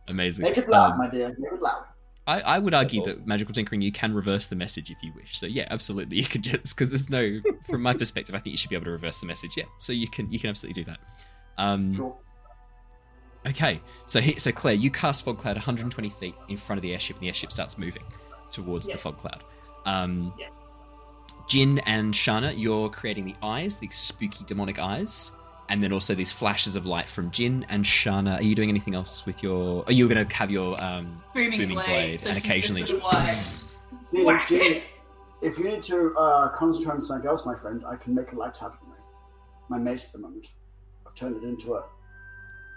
Amazing. 0.08 0.42
Make 0.44 0.58
it 0.58 0.68
loud, 0.68 0.92
Um, 0.92 0.98
my 0.98 1.08
dear. 1.08 1.34
Make 1.38 1.52
it 1.52 1.60
loud. 1.60 1.84
I, 2.26 2.40
I 2.40 2.58
would 2.58 2.72
argue 2.72 3.02
That's 3.04 3.16
that 3.16 3.26
magical 3.26 3.52
tinkering 3.54 3.82
you 3.82 3.92
can 3.92 4.14
reverse 4.14 4.46
the 4.46 4.56
message 4.56 4.90
if 4.90 4.96
you 5.02 5.12
wish. 5.14 5.38
So 5.38 5.44
yeah, 5.46 5.68
absolutely, 5.70 6.16
you 6.16 6.24
could 6.24 6.42
just 6.42 6.74
because 6.74 6.90
there's 6.90 7.10
no 7.10 7.40
from 7.68 7.82
my 7.82 7.92
perspective, 7.92 8.34
I 8.34 8.38
think 8.38 8.52
you 8.52 8.56
should 8.56 8.70
be 8.70 8.76
able 8.76 8.86
to 8.86 8.92
reverse 8.92 9.20
the 9.20 9.26
message. 9.26 9.56
Yeah, 9.56 9.64
so 9.78 9.92
you 9.92 10.08
can 10.08 10.30
you 10.32 10.38
can 10.38 10.48
absolutely 10.50 10.82
do 10.82 10.90
that. 10.90 10.98
Um, 11.58 11.94
Cool. 11.96 12.20
Okay, 13.46 13.80
so 14.06 14.20
he, 14.20 14.38
so 14.38 14.52
Claire, 14.52 14.74
you 14.74 14.90
cast 14.90 15.24
fog 15.24 15.38
cloud 15.38 15.56
120 15.56 16.08
feet 16.10 16.34
in 16.48 16.56
front 16.56 16.78
of 16.78 16.82
the 16.82 16.92
airship, 16.92 17.16
and 17.16 17.22
the 17.22 17.28
airship 17.28 17.52
starts 17.52 17.78
moving 17.78 18.02
towards 18.50 18.88
Yeah. 18.88 18.94
the 18.94 18.98
fog 19.00 19.16
cloud. 19.16 19.42
Um, 19.84 20.32
Yeah. 20.38 20.48
Jin 21.48 21.78
and 21.80 22.14
Shana, 22.14 22.58
you're 22.58 22.88
creating 22.88 23.26
the 23.26 23.34
eyes, 23.42 23.76
the 23.76 23.88
spooky 23.88 24.44
demonic 24.46 24.78
eyes, 24.78 25.30
and 25.68 25.82
then 25.82 25.92
also 25.92 26.14
these 26.14 26.32
flashes 26.32 26.74
of 26.74 26.86
light 26.86 27.08
from 27.08 27.30
Jin 27.30 27.66
and 27.68 27.84
Shana. 27.84 28.38
Are 28.38 28.42
you 28.42 28.54
doing 28.54 28.70
anything 28.70 28.94
else 28.94 29.26
with 29.26 29.42
your? 29.42 29.84
Are 29.86 29.92
you 29.92 30.08
going 30.08 30.26
to 30.26 30.34
have 30.34 30.50
your 30.50 30.82
um, 30.82 31.22
Booming, 31.34 31.58
Booming 31.58 31.74
blade, 31.74 31.86
blade, 31.86 32.20
so 32.22 32.30
and 32.30 32.38
occasionally 32.38 32.80
just 32.82 32.92
sort 32.92 33.14
of 33.14 34.24
like, 34.24 34.46
Jimmy, 34.48 34.82
if 35.42 35.58
you 35.58 35.64
need 35.64 35.82
to 35.84 36.14
uh, 36.16 36.48
concentrate 36.50 36.94
on 36.94 37.00
something 37.02 37.28
else, 37.28 37.44
my 37.44 37.54
friend, 37.54 37.84
I 37.86 37.96
can 37.96 38.14
make 38.14 38.32
a 38.32 38.36
light 38.36 38.62
out 38.62 38.78
of 38.80 38.88
my, 38.88 39.76
my 39.76 39.82
mace 39.82 40.06
at 40.06 40.12
the 40.12 40.18
moment. 40.20 40.46
I've 41.06 41.14
turned 41.14 41.36
it 41.36 41.46
into 41.46 41.74
a 41.74 41.84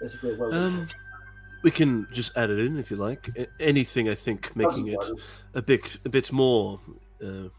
basically 0.02 0.34
a 0.34 0.38
well. 0.38 0.54
Um, 0.54 0.88
we 1.64 1.72
can 1.72 2.08
just 2.14 2.38
add 2.38 2.50
it 2.50 2.60
in 2.60 2.78
if 2.78 2.92
you 2.92 2.98
like. 2.98 3.30
Anything, 3.60 4.10
I 4.10 4.16
think, 4.16 4.56
making 4.56 4.88
it 4.88 4.98
a 5.56 5.62
bit 5.62 5.98
a 6.06 6.10
bit 6.10 6.32
more. 6.32 6.80
Uh, 7.22 7.26
Do 7.26 7.50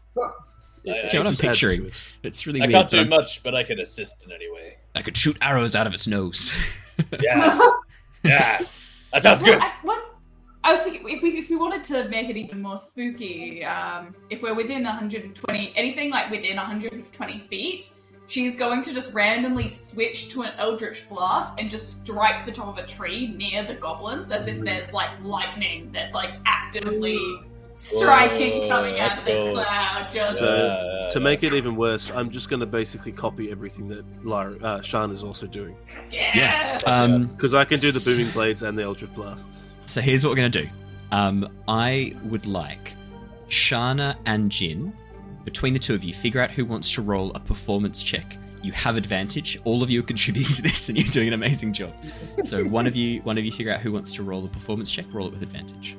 you 0.85 0.93
know 0.93 1.01
what 1.01 1.13
I'm 1.15 1.25
just 1.27 1.41
picturing? 1.41 1.85
it. 1.87 1.93
It's 2.23 2.47
really 2.47 2.61
I 2.61 2.65
weird. 2.67 2.73
can't 2.73 2.89
do 2.89 2.97
I'm- 2.99 3.09
much, 3.09 3.43
but 3.43 3.53
I 3.55 3.63
can 3.63 3.79
assist 3.79 4.23
in 4.25 4.31
any 4.31 4.49
way. 4.51 4.77
I 4.95 5.01
could 5.01 5.15
shoot 5.17 5.37
arrows 5.41 5.75
out 5.75 5.85
of 5.87 5.93
its 5.93 6.07
nose. 6.07 6.51
Yeah, 7.21 7.57
yeah, 8.25 8.59
that 9.13 9.21
sounds 9.21 9.41
good. 9.41 9.57
I, 9.57 9.71
what, 9.83 10.03
I 10.65 10.73
was 10.73 10.81
thinking 10.81 11.07
if 11.07 11.23
we 11.23 11.29
if 11.37 11.49
we 11.49 11.55
wanted 11.55 11.85
to 11.85 12.09
make 12.09 12.27
it 12.29 12.35
even 12.35 12.61
more 12.61 12.77
spooky, 12.77 13.63
um, 13.63 14.13
if 14.29 14.41
we're 14.41 14.53
within 14.53 14.83
120, 14.83 15.73
anything 15.77 16.11
like 16.11 16.29
within 16.29 16.57
120 16.57 17.39
feet, 17.49 17.89
she's 18.29 18.55
going 18.55 18.81
to 18.83 18.93
just 18.93 19.13
randomly 19.13 19.67
switch 19.67 20.29
to 20.29 20.43
an 20.43 20.51
eldritch 20.57 21.03
blast 21.09 21.59
and 21.59 21.69
just 21.69 22.01
strike 22.01 22.45
the 22.45 22.51
top 22.51 22.67
of 22.67 22.77
a 22.77 22.85
tree 22.87 23.33
near 23.35 23.63
the 23.63 23.73
goblins, 23.73 24.31
as 24.31 24.47
if 24.47 24.59
there's 24.61 24.93
like 24.93 25.09
lightning 25.23 25.89
that's 25.93 26.13
like 26.15 26.31
actively 26.45 27.19
striking 27.75 28.59
Whoa, 28.63 28.67
coming 28.69 28.99
out 28.99 29.17
of 29.17 29.25
this 29.25 29.35
cool. 29.35 29.53
cloud. 29.53 30.09
Just 30.11 30.37
So, 30.37 31.09
to 31.11 31.19
make 31.19 31.43
it 31.43 31.53
even 31.53 31.75
worse, 31.75 32.11
I'm 32.11 32.29
just 32.29 32.49
going 32.49 32.59
to 32.59 32.65
basically 32.65 33.11
copy 33.13 33.49
everything 33.51 33.87
that 33.89 34.03
Lara, 34.25 34.57
uh, 34.61 34.81
Shan 34.81 35.11
is 35.11 35.23
also 35.23 35.47
doing. 35.47 35.75
yeah. 36.11 36.77
um, 36.85 37.27
Because 37.27 37.53
I 37.53 37.65
can 37.65 37.79
do 37.79 37.91
the 37.91 38.01
booming 38.05 38.31
blades 38.31 38.63
and 38.63 38.77
the 38.77 38.83
eldritch 38.83 39.13
blasts. 39.15 39.69
so 39.85 40.01
here's 40.01 40.23
what 40.23 40.29
we're 40.31 40.35
gonna 40.35 40.49
do. 40.49 40.67
Um, 41.11 41.47
I 41.67 42.13
would 42.25 42.45
like 42.45 42.93
Shana 43.47 44.15
and 44.25 44.51
Jin, 44.51 44.93
between 45.49 45.73
the 45.73 45.79
two 45.79 45.95
of 45.95 46.03
you, 46.03 46.13
figure 46.13 46.39
out 46.39 46.51
who 46.51 46.63
wants 46.63 46.93
to 46.93 47.01
roll 47.01 47.31
a 47.33 47.39
performance 47.39 48.03
check. 48.03 48.37
You 48.61 48.71
have 48.73 48.97
advantage. 48.97 49.57
All 49.63 49.81
of 49.81 49.89
you 49.89 50.01
are 50.01 50.03
contributing 50.03 50.53
to 50.55 50.61
this, 50.61 50.89
and 50.89 50.97
you're 50.97 51.07
doing 51.07 51.29
an 51.29 51.33
amazing 51.33 51.73
job. 51.73 51.91
So 52.43 52.63
one 52.63 52.85
of 52.85 52.95
you, 52.95 53.21
one 53.21 53.37
of 53.39 53.43
you, 53.43 53.51
figure 53.51 53.73
out 53.73 53.81
who 53.81 53.91
wants 53.91 54.13
to 54.13 54.23
roll 54.23 54.45
a 54.45 54.47
performance 54.47 54.91
check. 54.91 55.05
Roll 55.11 55.27
it 55.27 55.33
with 55.33 55.41
advantage. 55.41 55.97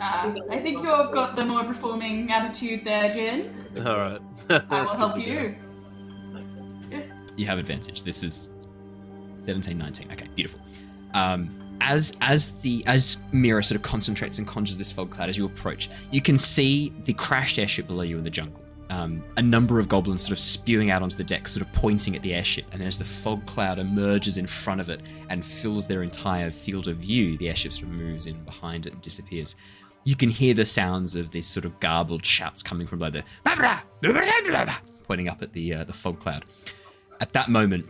Uh, 0.00 0.32
I 0.48 0.60
think 0.60 0.78
you've 0.78 1.12
got 1.12 1.36
the 1.36 1.44
more 1.44 1.64
performing 1.64 2.32
attitude 2.32 2.84
there, 2.84 3.12
Jin. 3.12 3.52
All 3.84 3.98
right. 3.98 4.20
I 4.70 4.82
will 4.82 4.96
help 4.96 5.18
you. 5.18 5.54
This 6.88 7.04
you 7.36 7.44
have 7.46 7.58
advantage. 7.58 8.02
This 8.02 8.22
is 8.22 8.48
17, 9.34 9.76
19. 9.76 10.12
Okay, 10.12 10.26
beautiful. 10.34 10.60
Um, 11.12 11.50
as 11.80 12.16
as 12.20 12.50
the 12.60 12.84
as 12.86 13.18
Mira 13.32 13.62
sort 13.62 13.76
of 13.76 13.82
concentrates 13.82 14.38
and 14.38 14.46
conjures 14.46 14.78
this 14.78 14.92
fog 14.92 15.10
cloud 15.10 15.28
as 15.28 15.36
you 15.36 15.46
approach, 15.46 15.90
you 16.10 16.20
can 16.20 16.36
see 16.36 16.92
the 17.04 17.12
crashed 17.12 17.58
airship 17.58 17.86
below 17.86 18.02
you 18.02 18.18
in 18.18 18.24
the 18.24 18.30
jungle. 18.30 18.62
Um, 18.90 19.22
a 19.36 19.42
number 19.42 19.78
of 19.78 19.88
goblins 19.88 20.22
sort 20.22 20.32
of 20.32 20.38
spewing 20.38 20.90
out 20.90 21.02
onto 21.02 21.16
the 21.16 21.24
deck, 21.24 21.46
sort 21.46 21.66
of 21.66 21.72
pointing 21.74 22.16
at 22.16 22.22
the 22.22 22.34
airship. 22.34 22.64
And 22.72 22.80
then 22.80 22.88
as 22.88 22.98
the 22.98 23.04
fog 23.04 23.44
cloud 23.46 23.78
emerges 23.78 24.38
in 24.38 24.46
front 24.46 24.80
of 24.80 24.88
it 24.88 25.02
and 25.28 25.44
fills 25.44 25.86
their 25.86 26.02
entire 26.02 26.50
field 26.50 26.88
of 26.88 26.96
view, 26.96 27.36
the 27.36 27.50
airship 27.50 27.72
sort 27.72 27.84
of 27.84 27.90
moves 27.90 28.26
in 28.26 28.42
behind 28.44 28.86
it 28.86 28.94
and 28.94 29.02
disappears. 29.02 29.56
You 30.04 30.16
can 30.16 30.30
hear 30.30 30.54
the 30.54 30.64
sounds 30.64 31.16
of 31.16 31.30
these 31.30 31.46
sort 31.46 31.66
of 31.66 31.78
garbled 31.80 32.24
shouts 32.24 32.62
coming 32.62 32.86
from 32.86 33.00
below 33.00 33.10
the 33.10 33.24
pointing 35.06 35.28
up 35.28 35.42
at 35.42 35.52
the 35.52 35.74
uh, 35.74 35.84
the 35.84 35.92
fog 35.92 36.18
cloud. 36.18 36.46
At 37.20 37.32
that 37.34 37.50
moment, 37.50 37.86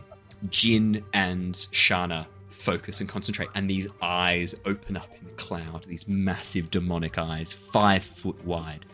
Jin 0.49 1.03
and 1.13 1.53
Shana 1.53 2.25
focus 2.59 2.99
and 2.99 3.09
concentrate, 3.09 3.49
and 3.55 3.69
these 3.69 3.87
eyes 4.01 4.53
open 4.65 4.97
up 4.97 5.09
in 5.19 5.27
the 5.27 5.33
cloud, 5.33 5.85
these 5.85 6.07
massive 6.07 6.69
demonic 6.69 7.17
eyes, 7.17 7.53
five 7.53 8.03
foot 8.03 8.43
wide, 8.45 8.85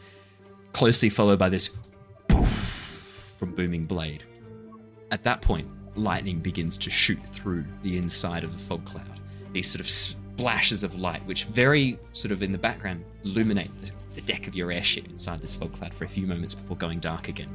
closely 0.73 1.09
followed 1.09 1.39
by 1.39 1.49
this 1.49 1.71
poof 2.27 3.35
from 3.39 3.53
Booming 3.55 3.85
Blade. 3.85 4.23
At 5.11 5.23
that 5.23 5.41
point, 5.41 5.67
lightning 5.95 6.39
begins 6.39 6.77
to 6.79 6.89
shoot 6.89 7.19
through 7.29 7.65
the 7.81 7.97
inside 7.97 8.43
of 8.43 8.51
the 8.53 8.59
fog 8.59 8.85
cloud. 8.85 9.19
These 9.53 9.71
sort 9.71 9.81
of 9.81 9.89
splashes 9.89 10.83
of 10.83 10.95
light, 10.95 11.25
which 11.25 11.45
very 11.45 11.97
sort 12.13 12.31
of 12.31 12.43
in 12.43 12.51
the 12.51 12.57
background 12.57 13.03
illuminate 13.23 13.71
the, 13.81 13.91
the 14.15 14.21
deck 14.21 14.47
of 14.47 14.55
your 14.55 14.71
airship 14.71 15.07
inside 15.07 15.41
this 15.41 15.55
fog 15.55 15.73
cloud 15.73 15.93
for 15.93 16.05
a 16.05 16.09
few 16.09 16.27
moments 16.27 16.53
before 16.53 16.77
going 16.77 16.99
dark 16.99 17.29
again. 17.29 17.49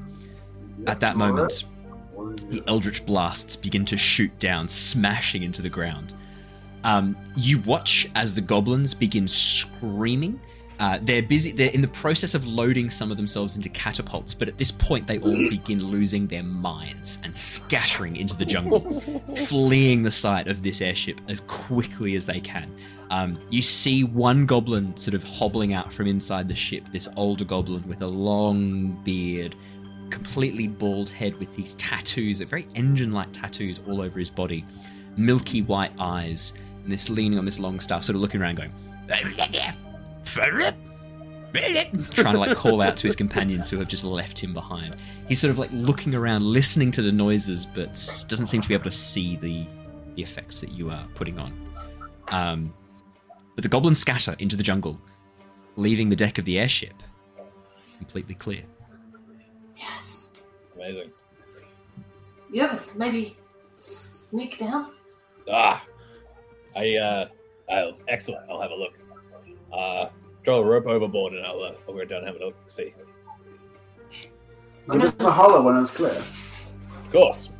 At 0.86 1.00
that 1.00 1.16
moment, 1.16 1.64
the 2.48 2.62
eldritch 2.66 3.04
blasts 3.06 3.56
begin 3.56 3.84
to 3.86 3.96
shoot 3.96 4.36
down, 4.38 4.68
smashing 4.68 5.42
into 5.42 5.62
the 5.62 5.68
ground. 5.68 6.14
Um, 6.84 7.16
you 7.36 7.58
watch 7.60 8.08
as 8.14 8.34
the 8.34 8.40
goblins 8.40 8.94
begin 8.94 9.28
screaming. 9.28 10.40
Uh, 10.78 10.98
they're 11.02 11.22
busy. 11.22 11.52
They're 11.52 11.70
in 11.72 11.82
the 11.82 11.88
process 11.88 12.34
of 12.34 12.46
loading 12.46 12.88
some 12.88 13.10
of 13.10 13.18
themselves 13.18 13.54
into 13.54 13.68
catapults, 13.68 14.32
but 14.32 14.48
at 14.48 14.56
this 14.56 14.70
point, 14.70 15.06
they 15.06 15.18
all 15.18 15.36
begin 15.50 15.84
losing 15.84 16.26
their 16.26 16.42
minds 16.42 17.18
and 17.22 17.36
scattering 17.36 18.16
into 18.16 18.34
the 18.34 18.46
jungle, 18.46 18.98
fleeing 19.46 20.02
the 20.02 20.10
sight 20.10 20.46
of 20.46 20.62
this 20.62 20.80
airship 20.80 21.20
as 21.28 21.40
quickly 21.40 22.16
as 22.16 22.24
they 22.24 22.40
can. 22.40 22.74
Um, 23.10 23.38
you 23.50 23.60
see 23.60 24.04
one 24.04 24.46
goblin 24.46 24.96
sort 24.96 25.14
of 25.14 25.22
hobbling 25.22 25.74
out 25.74 25.92
from 25.92 26.06
inside 26.06 26.48
the 26.48 26.54
ship. 26.54 26.84
This 26.92 27.08
older 27.14 27.44
goblin 27.44 27.86
with 27.86 28.00
a 28.00 28.06
long 28.06 29.02
beard, 29.04 29.56
completely 30.10 30.68
bald 30.68 31.10
head 31.10 31.38
with 31.38 31.54
these 31.56 31.74
tattoos, 31.74 32.40
very 32.40 32.66
engine-like 32.74 33.32
tattoos 33.32 33.80
all 33.88 34.00
over 34.00 34.18
his 34.18 34.30
body, 34.30 34.64
milky 35.16 35.62
white 35.62 35.92
eyes, 35.98 36.52
and 36.82 36.92
this 36.92 37.08
leaning 37.08 37.38
on 37.38 37.44
this 37.44 37.58
long 37.58 37.80
staff, 37.80 38.04
sort 38.04 38.16
of 38.16 38.22
looking 38.22 38.40
around, 38.40 38.56
going, 38.56 38.72
trying 42.12 42.34
to 42.34 42.38
like 42.38 42.56
call 42.56 42.80
out 42.80 42.96
to 42.96 43.06
his 43.06 43.16
companions 43.16 43.68
who 43.68 43.78
have 43.78 43.88
just 43.88 44.04
left 44.04 44.38
him 44.38 44.54
behind. 44.54 44.96
He's 45.28 45.40
sort 45.40 45.50
of 45.50 45.58
like 45.58 45.70
looking 45.72 46.14
around, 46.14 46.42
listening 46.42 46.90
to 46.92 47.02
the 47.02 47.10
noises, 47.12 47.66
but 47.66 47.94
doesn't 48.28 48.46
seem 48.46 48.60
to 48.60 48.68
be 48.68 48.74
able 48.74 48.84
to 48.84 48.90
see 48.90 49.36
the 49.36 49.66
the 50.16 50.22
effects 50.22 50.60
that 50.60 50.72
you 50.72 50.90
are 50.90 51.06
putting 51.14 51.38
on. 51.38 51.52
Um, 52.32 52.74
but 53.54 53.62
the 53.62 53.68
goblins 53.68 53.98
scatter 53.98 54.34
into 54.38 54.56
the 54.56 54.62
jungle, 54.62 55.00
leaving 55.76 56.08
the 56.08 56.16
deck 56.16 56.38
of 56.38 56.44
the 56.44 56.58
airship 56.58 56.94
completely 57.98 58.34
clear. 58.34 58.62
Yes. 59.80 60.30
Amazing. 60.76 61.10
You 62.52 62.62
Yervith, 62.62 62.96
maybe 62.96 63.36
sneak 63.76 64.58
down? 64.58 64.92
Ah, 65.50 65.84
I, 66.76 66.96
uh, 66.96 67.28
I'll, 67.70 67.96
excellent. 68.08 68.48
I'll 68.50 68.60
have 68.60 68.70
a 68.70 68.76
look. 68.76 68.98
Uh, 69.72 70.08
throw 70.44 70.60
a 70.60 70.64
rope 70.64 70.86
overboard 70.86 71.32
and 71.32 71.46
I'll, 71.46 71.62
uh, 71.62 71.72
I'll 71.88 71.94
go 71.94 72.04
down 72.04 72.18
and 72.18 72.26
have 72.26 72.36
a 72.36 72.44
look. 72.46 72.56
See. 72.68 72.92
Give 74.90 75.02
us 75.02 75.14
a 75.20 75.30
holler 75.30 75.62
when 75.62 75.76
it's 75.80 75.90
clear. 75.96 76.10
Of 76.10 77.12
course. 77.12 77.50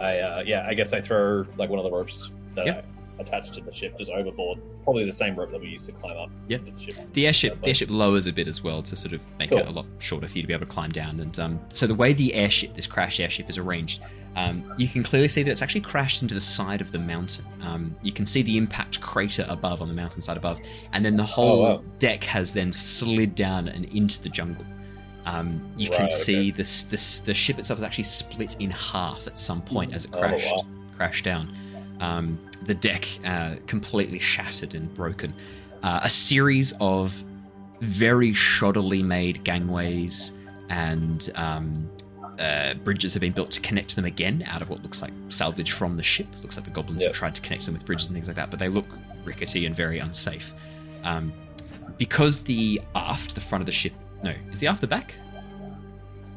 I, 0.00 0.18
uh, 0.18 0.42
yeah, 0.46 0.66
I 0.66 0.74
guess 0.74 0.92
I 0.92 1.00
throw 1.00 1.44
like 1.56 1.68
one 1.70 1.78
of 1.78 1.84
the 1.84 1.92
ropes 1.92 2.32
that 2.54 2.66
Yep. 2.66 2.86
Attached 3.20 3.52
to 3.54 3.60
the 3.60 3.72
ship 3.72 3.96
just 3.98 4.10
overboard. 4.10 4.58
Probably 4.82 5.04
the 5.04 5.12
same 5.12 5.36
rope 5.36 5.50
that 5.52 5.60
we 5.60 5.68
used 5.68 5.84
to 5.86 5.92
climb 5.92 6.16
up. 6.16 6.30
Yep. 6.48 6.64
the 6.64 6.78
ship. 6.82 7.12
The 7.12 7.26
airship, 7.26 7.60
the 7.60 7.68
airship 7.68 7.90
lowers 7.90 8.26
a 8.26 8.32
bit 8.32 8.48
as 8.48 8.64
well 8.64 8.82
to 8.82 8.96
sort 8.96 9.12
of 9.12 9.20
make 9.38 9.50
Cool. 9.50 9.58
it 9.58 9.68
a 9.68 9.70
lot 9.70 9.84
shorter 9.98 10.26
for 10.26 10.36
you 10.38 10.42
to 10.42 10.48
be 10.48 10.54
able 10.54 10.64
to 10.66 10.72
climb 10.72 10.90
down. 10.90 11.20
And 11.20 11.38
um, 11.38 11.60
so 11.68 11.86
the 11.86 11.94
way 11.94 12.12
the 12.14 12.32
airship, 12.34 12.74
this 12.74 12.86
crash 12.86 13.20
airship, 13.20 13.50
is 13.50 13.58
arranged, 13.58 14.00
um, 14.36 14.72
you 14.78 14.88
can 14.88 15.02
clearly 15.02 15.28
see 15.28 15.42
that 15.42 15.50
it's 15.50 15.60
actually 15.60 15.82
crashed 15.82 16.22
into 16.22 16.34
the 16.34 16.40
side 16.40 16.80
of 16.80 16.92
the 16.92 16.98
mountain. 16.98 17.44
Um, 17.62 17.94
you 18.02 18.12
can 18.12 18.24
see 18.24 18.40
the 18.42 18.56
impact 18.56 19.00
crater 19.02 19.44
above 19.48 19.82
on 19.82 19.88
the 19.88 19.94
mountainside 19.94 20.36
above, 20.38 20.58
and 20.92 21.04
then 21.04 21.16
the 21.16 21.24
whole 21.24 21.62
wow. 21.62 21.82
deck 21.98 22.24
has 22.24 22.54
then 22.54 22.72
slid 22.72 23.34
down 23.34 23.68
and 23.68 23.84
into 23.86 24.22
the 24.22 24.28
jungle. 24.30 24.64
Um, 25.26 25.60
you 25.76 25.90
can 25.90 26.00
Right, 26.02 26.10
see 26.10 26.50
this, 26.50 26.84
this 26.84 27.18
the 27.18 27.34
ship 27.34 27.58
itself 27.58 27.78
is 27.78 27.82
actually 27.82 28.04
split 28.04 28.56
in 28.60 28.70
half 28.70 29.26
at 29.26 29.36
some 29.36 29.60
point 29.60 29.94
as 29.94 30.06
it 30.06 30.10
Oh, 30.14 30.18
crashed 30.20 30.54
wow. 30.56 30.64
crashed 30.96 31.24
down. 31.26 31.54
Um, 32.00 32.38
the 32.62 32.74
deck 32.74 33.06
uh, 33.24 33.56
completely 33.66 34.18
shattered 34.18 34.74
and 34.74 34.92
broken. 34.94 35.34
Uh, 35.82 36.00
a 36.02 36.10
series 36.10 36.72
of 36.80 37.24
very 37.80 38.32
shoddily 38.32 39.02
made 39.02 39.42
gangways 39.44 40.36
and 40.68 41.30
um, 41.34 41.88
uh, 42.38 42.74
bridges 42.74 43.12
have 43.14 43.20
been 43.20 43.32
built 43.32 43.50
to 43.50 43.60
connect 43.60 43.96
them 43.96 44.04
again 44.04 44.44
out 44.46 44.62
of 44.62 44.70
what 44.70 44.82
looks 44.82 45.02
like 45.02 45.12
salvage 45.28 45.72
from 45.72 45.96
the 45.96 46.02
ship. 46.02 46.26
Looks 46.42 46.56
like 46.56 46.64
the 46.64 46.70
goblins 46.70 47.04
have 47.04 47.12
tried 47.12 47.34
to 47.34 47.40
connect 47.40 47.66
them 47.66 47.74
with 47.74 47.84
bridges 47.84 48.08
and 48.08 48.14
things 48.14 48.28
like 48.28 48.36
that, 48.36 48.50
but 48.50 48.58
they 48.58 48.68
look 48.68 48.86
rickety 49.24 49.66
and 49.66 49.76
very 49.76 49.98
unsafe. 49.98 50.54
Um, 51.04 51.32
because 51.98 52.42
the 52.42 52.80
aft, 52.94 53.34
the 53.34 53.40
front 53.40 53.60
of 53.62 53.66
the 53.66 53.72
ship, 53.72 53.92
no, 54.22 54.34
is 54.50 54.58
the 54.58 54.66
aft 54.66 54.80
the 54.80 54.86
back? 54.86 55.14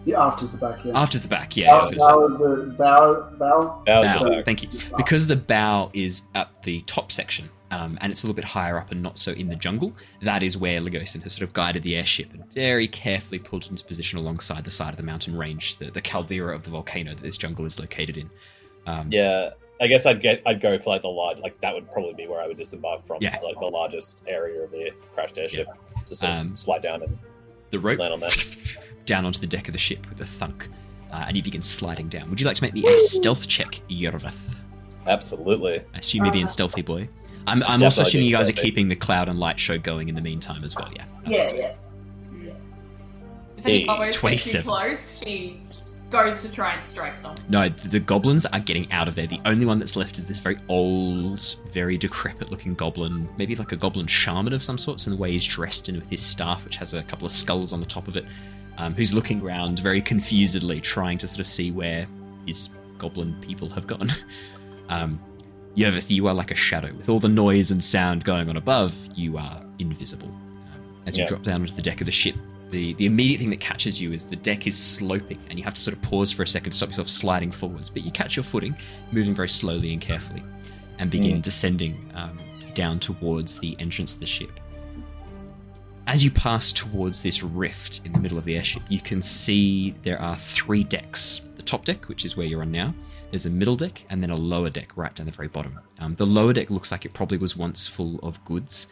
The 0.05 0.15
after's 0.15 0.51
the 0.51 0.57
back, 0.57 0.83
yeah. 0.83 0.99
Aft 1.01 1.15
is 1.15 1.21
the 1.21 1.27
back, 1.29 1.55
yeah. 1.55 1.71
I 1.71 1.75
bow, 1.75 1.81
was 1.81 1.91
gonna 1.91 2.01
say. 2.01 2.07
bow, 2.07 2.37
the 2.37 2.65
bow, 2.73 3.29
bow. 3.37 3.83
That 3.85 3.99
was 3.99 4.13
Bow, 4.13 4.23
the 4.25 4.29
back. 4.31 4.45
Thank 4.45 4.63
you. 4.63 4.69
Because 4.97 5.27
the 5.27 5.35
bow 5.37 5.89
is 5.93 6.23
at 6.35 6.61
the 6.63 6.81
top 6.81 7.11
section, 7.11 7.49
um, 7.71 7.97
and 8.01 8.11
it's 8.11 8.23
a 8.23 8.27
little 8.27 8.35
bit 8.35 8.43
higher 8.45 8.77
up 8.77 8.91
and 8.91 9.01
not 9.01 9.17
so 9.17 9.31
in 9.31 9.47
the 9.47 9.55
jungle, 9.55 9.93
that 10.21 10.43
is 10.43 10.57
where 10.57 10.79
Leosin 10.81 11.23
has 11.23 11.33
sort 11.33 11.43
of 11.43 11.53
guided 11.53 11.83
the 11.83 11.95
airship 11.95 12.33
and 12.33 12.45
very 12.51 12.87
carefully 12.87 13.39
pulled 13.39 13.63
it 13.63 13.71
into 13.71 13.83
position 13.85 14.19
alongside 14.19 14.63
the 14.63 14.71
side 14.71 14.89
of 14.91 14.97
the 14.97 15.03
mountain 15.03 15.35
range, 15.37 15.77
the, 15.77 15.89
the 15.89 16.01
caldera 16.01 16.53
of 16.53 16.63
the 16.63 16.69
volcano 16.69 17.15
that 17.15 17.23
this 17.23 17.37
jungle 17.37 17.65
is 17.65 17.79
located 17.79 18.17
in. 18.17 18.29
Um, 18.85 19.07
Yeah, 19.11 19.51
I 19.81 19.87
guess 19.87 20.05
I'd 20.05 20.21
get 20.21 20.41
I'd 20.45 20.61
go 20.61 20.77
for 20.77 20.89
like 20.91 21.01
the 21.01 21.07
large 21.09 21.39
like 21.39 21.59
that 21.61 21.73
would 21.73 21.89
probably 21.91 22.13
be 22.13 22.27
where 22.27 22.41
I 22.41 22.47
would 22.47 22.57
disembark 22.57 23.07
from. 23.07 23.17
Yeah. 23.21 23.39
like 23.43 23.57
the 23.59 23.65
largest 23.65 24.21
area 24.27 24.61
of 24.63 24.71
the 24.71 24.91
crashed 25.15 25.37
airship. 25.37 25.67
Just 26.07 26.21
sort 26.21 26.31
of 26.33 26.39
Um, 26.39 26.55
slide 26.55 26.81
down 26.83 27.01
and 27.03 27.17
The 27.71 27.79
rope 27.79 27.97
land 27.99 28.13
on 28.13 28.19
that. 28.19 28.45
down 29.05 29.25
onto 29.25 29.39
the 29.39 29.47
deck 29.47 29.67
of 29.67 29.73
the 29.73 29.79
ship 29.79 30.07
with 30.09 30.19
a 30.21 30.25
thunk, 30.25 30.69
uh, 31.11 31.25
and 31.27 31.35
you 31.37 31.43
begin 31.43 31.61
sliding 31.61 32.09
down. 32.09 32.29
Would 32.29 32.39
you 32.39 32.47
like 32.47 32.55
to 32.57 32.63
make 32.63 32.73
me 32.73 32.85
a 32.87 32.97
stealth 32.97 33.47
check, 33.47 33.81
Yervith? 33.89 34.55
Absolutely. 35.07 35.81
I 35.93 35.97
assume 35.99 36.23
you're 36.25 36.33
being 36.33 36.47
stealthy 36.47 36.81
boy. 36.81 37.09
I'm, 37.45 37.61
I'm 37.63 37.83
also 37.83 38.03
assuming 38.03 38.27
you 38.27 38.33
guys 38.33 38.49
are 38.49 38.53
keeping 38.53 38.87
the 38.87 38.95
cloud 38.95 39.27
and 39.27 39.37
light 39.37 39.59
show 39.59 39.77
going 39.77 40.07
in 40.07 40.15
the 40.15 40.21
meantime 40.21 40.63
as 40.63 40.75
well. 40.75 40.89
Yeah. 40.95 41.03
Yeah, 41.25 41.49
yeah. 41.53 42.53
If 43.57 43.65
any 43.65 43.79
Hey, 43.79 43.85
goblins 43.85 44.07
get 44.07 44.13
too 44.15 44.19
27. 44.19 44.63
close, 44.65 45.19
she 45.23 45.61
goes 46.09 46.41
to 46.41 46.51
try 46.51 46.75
and 46.75 46.83
strike 46.85 47.21
them. 47.21 47.35
No, 47.49 47.69
the 47.69 47.99
goblins 47.99 48.45
are 48.45 48.59
getting 48.59 48.89
out 48.91 49.07
of 49.07 49.15
there. 49.15 49.27
The 49.27 49.41
only 49.45 49.65
one 49.65 49.79
that's 49.79 49.95
left 49.95 50.17
is 50.17 50.27
this 50.27 50.39
very 50.39 50.57
old, 50.69 51.57
very 51.71 51.97
decrepit 51.97 52.49
looking 52.51 52.75
goblin, 52.75 53.27
maybe 53.37 53.55
like 53.55 53.71
a 53.71 53.75
goblin 53.75 54.07
shaman 54.07 54.53
of 54.53 54.61
some 54.63 54.77
sorts, 54.77 55.07
in 55.07 55.11
the 55.11 55.17
way 55.17 55.31
he's 55.31 55.45
dressed 55.45 55.89
and 55.89 55.97
with 55.99 56.09
his 56.09 56.21
staff, 56.21 56.63
which 56.63 56.77
has 56.77 56.93
a 56.93 57.03
couple 57.03 57.25
of 57.25 57.31
skulls 57.31 57.73
on 57.73 57.79
the 57.79 57.85
top 57.85 58.07
of 58.07 58.15
it, 58.15 58.25
um, 58.77 58.93
who's 58.93 59.13
looking 59.13 59.41
around 59.41 59.79
very 59.79 60.01
confusedly, 60.01 60.79
trying 60.81 61.17
to 61.19 61.27
sort 61.27 61.39
of 61.39 61.47
see 61.47 61.71
where 61.71 62.07
his 62.47 62.69
goblin 62.97 63.35
people 63.41 63.69
have 63.69 63.87
gone. 63.87 64.11
Um, 64.89 65.17
Yervith, 65.77 66.11
you 66.11 66.27
are 66.27 66.33
like 66.33 66.51
a 66.51 66.55
shadow. 66.55 66.93
With 66.93 67.07
all 67.09 67.19
the 67.19 67.29
noise 67.29 67.71
and 67.71 67.81
sound 67.83 68.25
going 68.25 68.49
on 68.49 68.57
above, 68.57 68.95
you 69.15 69.37
are 69.37 69.63
invisible. 69.79 70.27
Um, 70.27 71.01
as 71.07 71.17
you 71.17 71.23
Yeah. 71.23 71.29
drop 71.29 71.43
down 71.43 71.61
onto 71.61 71.73
the 71.73 71.81
deck 71.81 72.01
of 72.01 72.05
the 72.05 72.11
ship, 72.11 72.35
the, 72.69 72.93
the 72.95 73.05
immediate 73.05 73.39
thing 73.39 73.49
that 73.49 73.61
catches 73.61 73.99
you 73.99 74.11
is 74.11 74.25
the 74.27 74.35
deck 74.35 74.67
is 74.67 74.77
sloping, 74.77 75.39
and 75.49 75.57
you 75.57 75.63
have 75.63 75.73
to 75.75 75.81
sort 75.81 75.95
of 75.95 76.01
pause 76.03 76.31
for 76.33 76.43
a 76.43 76.47
second 76.47 76.71
to 76.71 76.77
stop 76.77 76.89
yourself 76.89 77.07
sliding 77.09 77.49
forwards. 77.49 77.89
But 77.89 78.03
you 78.03 78.11
catch 78.11 78.35
your 78.35 78.43
footing, 78.43 78.75
moving 79.11 79.33
very 79.33 79.49
slowly 79.49 79.93
and 79.93 80.01
carefully, 80.01 80.43
and 80.99 81.09
begin 81.09 81.39
descending 81.41 82.11
um, 82.13 82.37
down 82.75 82.99
towards 82.99 83.57
the 83.57 83.75
entrance 83.79 84.13
of 84.15 84.19
the 84.19 84.25
ship. 84.27 84.59
As 86.05 86.23
you 86.23 86.31
pass 86.31 86.71
towards 86.71 87.23
this 87.23 87.43
rift 87.43 88.01
in 88.05 88.11
the 88.11 88.19
middle 88.19 88.37
of 88.37 88.43
the 88.43 88.57
airship, 88.57 88.83
you 88.89 88.99
can 88.99 89.21
see 89.21 89.91
there 90.01 90.21
are 90.21 90.35
three 90.35 90.83
decks. 90.83 91.41
The 91.55 91.61
top 91.61 91.85
deck, 91.85 92.09
which 92.09 92.25
is 92.25 92.35
where 92.35 92.45
you're 92.45 92.61
on 92.61 92.71
now, 92.71 92.93
there's 93.31 93.45
a 93.45 93.49
middle 93.49 93.75
deck, 93.75 94.03
and 94.09 94.21
then 94.21 94.29
a 94.29 94.35
lower 94.35 94.69
deck 94.69 94.95
right 94.97 95.15
down 95.15 95.25
the 95.25 95.31
very 95.31 95.47
bottom. 95.47 95.79
Um, 95.99 96.15
the 96.15 96.25
lower 96.25 96.53
deck 96.53 96.69
looks 96.69 96.91
like 96.91 97.05
it 97.05 97.13
probably 97.13 97.37
was 97.37 97.55
once 97.55 97.87
full 97.87 98.19
of 98.19 98.43
goods, 98.43 98.87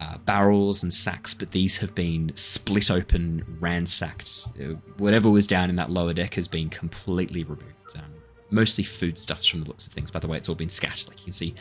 uh, 0.00 0.18
barrels 0.18 0.82
and 0.82 0.92
sacks, 0.92 1.32
but 1.32 1.50
these 1.50 1.78
have 1.78 1.94
been 1.94 2.32
split 2.34 2.90
open, 2.90 3.56
ransacked. 3.60 4.46
Uh, 4.60 4.74
whatever 4.98 5.30
was 5.30 5.46
down 5.46 5.70
in 5.70 5.76
that 5.76 5.90
lower 5.90 6.12
deck 6.12 6.34
has 6.34 6.48
been 6.48 6.68
completely 6.68 7.44
removed. 7.44 7.94
Um, 7.94 8.12
mostly 8.50 8.84
foodstuffs 8.84 9.46
from 9.46 9.62
the 9.62 9.68
looks 9.68 9.86
of 9.86 9.92
things. 9.92 10.10
By 10.10 10.18
the 10.18 10.26
way, 10.26 10.36
it's 10.36 10.48
all 10.48 10.56
been 10.56 10.68
scattered. 10.68 11.08
Like 11.08 11.20
you 11.20 11.24
can 11.24 11.32
see 11.32 11.54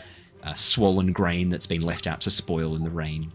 uh, 0.43 0.55
swollen 0.55 1.13
grain 1.13 1.47
that's 1.47 1.67
been 1.67 1.83
left 1.83 2.07
out 2.07 2.21
to 2.21 2.31
spoil 2.31 2.75
in 2.75 2.83
the 2.83 2.89
rain 2.89 3.31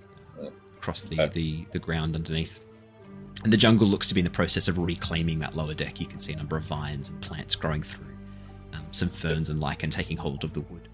across 0.81 1.03
the, 1.03 1.29
the, 1.35 1.67
the 1.73 1.79
ground 1.79 2.15
underneath. 2.17 2.61
And 3.45 3.53
the 3.53 3.57
jungle 3.57 3.87
looks 3.87 4.09
to 4.09 4.15
be 4.15 4.21
in 4.21 4.25
the 4.25 4.31
process 4.31 4.69
of 4.69 4.79
reclaiming 4.79 5.39
that 5.39 5.55
lower 5.55 5.75
deck. 5.75 6.01
You 6.01 6.07
can 6.07 6.21
see 6.21 6.33
a 6.33 6.37
number 6.37 6.57
of 6.57 6.65
vines 6.65 7.09
and 7.09 7.21
plants 7.21 7.55
growing 7.55 7.83
through, 7.83 8.15
um, 8.73 8.87
some 8.91 9.09
ferns 9.09 9.51
and 9.51 9.61
lichen 9.61 9.91
taking 9.91 10.17
hold 10.17 10.45
of 10.45 10.53
the 10.53 10.61
wood. 10.61 10.89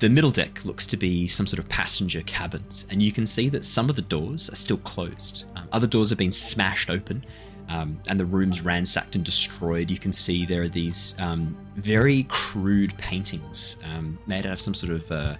The 0.00 0.08
middle 0.08 0.30
deck 0.30 0.64
looks 0.64 0.86
to 0.88 0.96
be 0.96 1.28
some 1.28 1.46
sort 1.46 1.60
of 1.60 1.68
passenger 1.68 2.22
cabins, 2.22 2.86
and 2.90 3.00
you 3.00 3.12
can 3.12 3.24
see 3.24 3.48
that 3.50 3.64
some 3.64 3.88
of 3.88 3.94
the 3.94 4.02
doors 4.02 4.50
are 4.50 4.56
still 4.56 4.78
closed. 4.78 5.44
Um, 5.54 5.68
other 5.70 5.86
doors 5.86 6.10
have 6.10 6.18
been 6.18 6.32
smashed 6.32 6.90
open, 6.90 7.24
um, 7.68 8.00
and 8.08 8.18
the 8.18 8.26
rooms 8.26 8.62
ransacked 8.62 9.14
and 9.14 9.24
destroyed. 9.24 9.90
You 9.90 9.98
can 9.98 10.12
see 10.12 10.44
there 10.44 10.62
are 10.62 10.68
these 10.68 11.14
um, 11.20 11.56
very 11.76 12.24
crude 12.24 12.96
paintings 12.98 13.76
um, 13.84 14.18
made 14.26 14.44
out 14.44 14.54
of 14.54 14.60
some 14.60 14.74
sort 14.74 14.92
of 14.92 15.12
uh, 15.12 15.36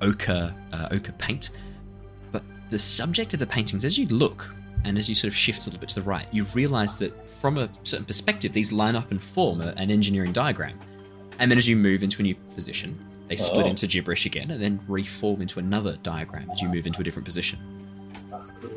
ochre, 0.00 0.52
uh, 0.72 0.88
ochre 0.90 1.12
paint. 1.12 1.50
The 2.70 2.78
subject 2.78 3.32
of 3.34 3.40
the 3.40 3.46
paintings, 3.46 3.84
as 3.84 3.98
you 3.98 4.06
look 4.06 4.48
and 4.84 4.96
as 4.96 5.08
you 5.08 5.14
sort 5.14 5.28
of 5.28 5.36
shift 5.36 5.62
a 5.62 5.64
little 5.66 5.80
bit 5.80 5.88
to 5.90 5.96
the 5.96 6.02
right, 6.02 6.26
you 6.32 6.44
realize 6.54 6.96
that 6.98 7.30
from 7.30 7.58
a 7.58 7.68
certain 7.84 8.06
perspective, 8.06 8.52
these 8.52 8.72
line 8.72 8.96
up 8.96 9.10
and 9.10 9.22
form 9.22 9.60
a, 9.60 9.68
an 9.76 9.90
engineering 9.90 10.32
diagram. 10.32 10.78
And 11.38 11.50
then 11.50 11.58
as 11.58 11.68
you 11.68 11.76
move 11.76 12.02
into 12.02 12.20
a 12.20 12.22
new 12.22 12.34
position, 12.54 12.98
they 13.28 13.36
split 13.36 13.66
Oh. 13.66 13.70
into 13.70 13.86
gibberish 13.86 14.26
again 14.26 14.50
and 14.50 14.60
then 14.62 14.80
reform 14.88 15.40
into 15.42 15.58
another 15.58 15.96
diagram 16.02 16.48
as 16.50 16.60
you 16.60 16.68
move 16.68 16.86
into 16.86 17.00
a 17.00 17.04
different 17.04 17.24
position. 17.24 17.58
That's 18.30 18.50
cool. 18.52 18.70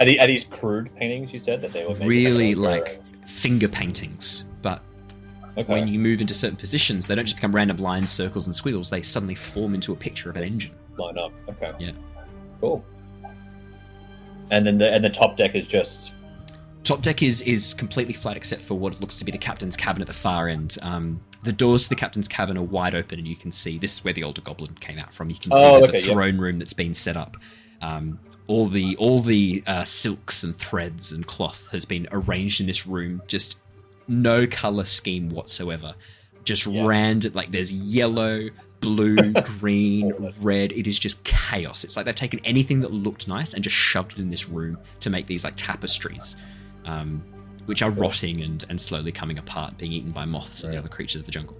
Are, 0.00 0.06
the, 0.06 0.18
are 0.20 0.26
these 0.26 0.44
crude 0.44 0.94
paintings 0.96 1.32
you 1.32 1.38
said 1.38 1.60
that 1.60 1.72
they 1.72 1.86
were 1.86 1.94
Really 1.94 2.54
like 2.54 3.00
finger 3.26 3.68
paintings, 3.68 4.44
but 4.60 4.82
okay. 5.56 5.72
when 5.72 5.86
you 5.88 5.98
move 5.98 6.20
into 6.20 6.34
certain 6.34 6.56
positions, 6.56 7.06
they 7.06 7.14
don't 7.14 7.24
just 7.24 7.36
become 7.36 7.54
random 7.54 7.76
lines, 7.78 8.10
circles, 8.10 8.46
and 8.46 8.54
squiggles. 8.54 8.90
They 8.90 9.02
suddenly 9.02 9.34
form 9.36 9.74
into 9.74 9.92
a 9.92 9.96
picture 9.96 10.30
of 10.30 10.36
an 10.36 10.42
engine. 10.44 10.72
line 10.98 11.16
up. 11.18 11.32
Okay. 11.48 11.72
Yeah. 11.78 11.92
Cool. 12.60 12.84
And 14.50 14.66
then 14.66 14.78
the 14.78 14.92
and 14.92 15.04
the 15.04 15.10
top 15.10 15.36
deck 15.36 15.54
is 15.54 15.66
just 15.66 16.12
Top 16.82 17.00
deck 17.00 17.22
is 17.22 17.40
is 17.42 17.72
completely 17.72 18.12
flat 18.12 18.36
except 18.36 18.60
for 18.60 18.74
what 18.78 19.00
looks 19.00 19.18
to 19.18 19.24
be 19.24 19.32
the 19.32 19.38
captain's 19.38 19.74
cabin 19.76 20.02
at 20.02 20.06
the 20.06 20.12
far 20.12 20.48
end. 20.48 20.76
Um, 20.82 21.20
the 21.42 21.52
doors 21.52 21.84
to 21.84 21.88
the 21.90 21.94
captain's 21.96 22.28
cabin 22.28 22.58
are 22.58 22.62
wide 22.62 22.94
open, 22.94 23.18
and 23.18 23.26
you 23.26 23.36
can 23.36 23.50
see 23.50 23.78
this 23.78 23.94
is 23.98 24.04
where 24.04 24.12
the 24.14 24.22
older 24.22 24.42
goblin 24.42 24.74
came 24.74 24.98
out 24.98 25.12
from. 25.14 25.30
You 25.30 25.36
can 25.36 25.52
see 25.52 25.58
Oh, 25.62 25.74
there's 25.74 25.88
okay, 25.88 25.98
a 25.98 26.06
yeah. 26.06 26.12
throne 26.12 26.38
room 26.38 26.58
that's 26.58 26.72
been 26.74 26.92
set 26.94 27.16
up. 27.16 27.36
Um, 27.80 28.18
all 28.46 28.66
the 28.66 28.96
all 28.96 29.20
the 29.20 29.62
uh, 29.66 29.84
silks 29.84 30.42
and 30.42 30.54
threads 30.54 31.12
and 31.12 31.26
cloth 31.26 31.68
has 31.72 31.86
been 31.86 32.06
arranged 32.12 32.60
in 32.60 32.66
this 32.66 32.86
room. 32.86 33.22
Just 33.28 33.58
no 34.06 34.46
color 34.46 34.84
scheme 34.84 35.30
whatsoever. 35.30 35.94
Just 36.44 36.66
Yeah. 36.66 36.84
random, 36.84 37.32
like 37.32 37.50
there's 37.50 37.72
yellow, 37.72 38.50
blue, 38.80 39.16
green, 39.58 40.12
red. 40.40 40.72
It 40.72 40.86
is 40.86 40.98
just 40.98 41.22
chaos. 41.24 41.84
It's 41.84 41.96
like 41.96 42.06
they've 42.06 42.14
taken 42.14 42.40
anything 42.44 42.80
that 42.80 42.92
looked 42.92 43.28
nice 43.28 43.54
and 43.54 43.62
just 43.62 43.76
shoved 43.76 44.12
it 44.12 44.18
in 44.18 44.30
this 44.30 44.48
room 44.48 44.78
to 45.00 45.10
make 45.10 45.26
these 45.26 45.44
like 45.44 45.54
tapestries, 45.56 46.36
um, 46.84 47.22
which 47.66 47.82
are 47.82 47.90
rotting 47.90 48.42
and, 48.42 48.64
and 48.68 48.80
slowly 48.80 49.12
coming 49.12 49.38
apart, 49.38 49.76
being 49.78 49.92
eaten 49.92 50.12
by 50.12 50.24
moths 50.24 50.64
and 50.64 50.72
the 50.72 50.78
other 50.78 50.88
creatures 50.88 51.20
of 51.20 51.26
the 51.26 51.32
jungle. 51.32 51.56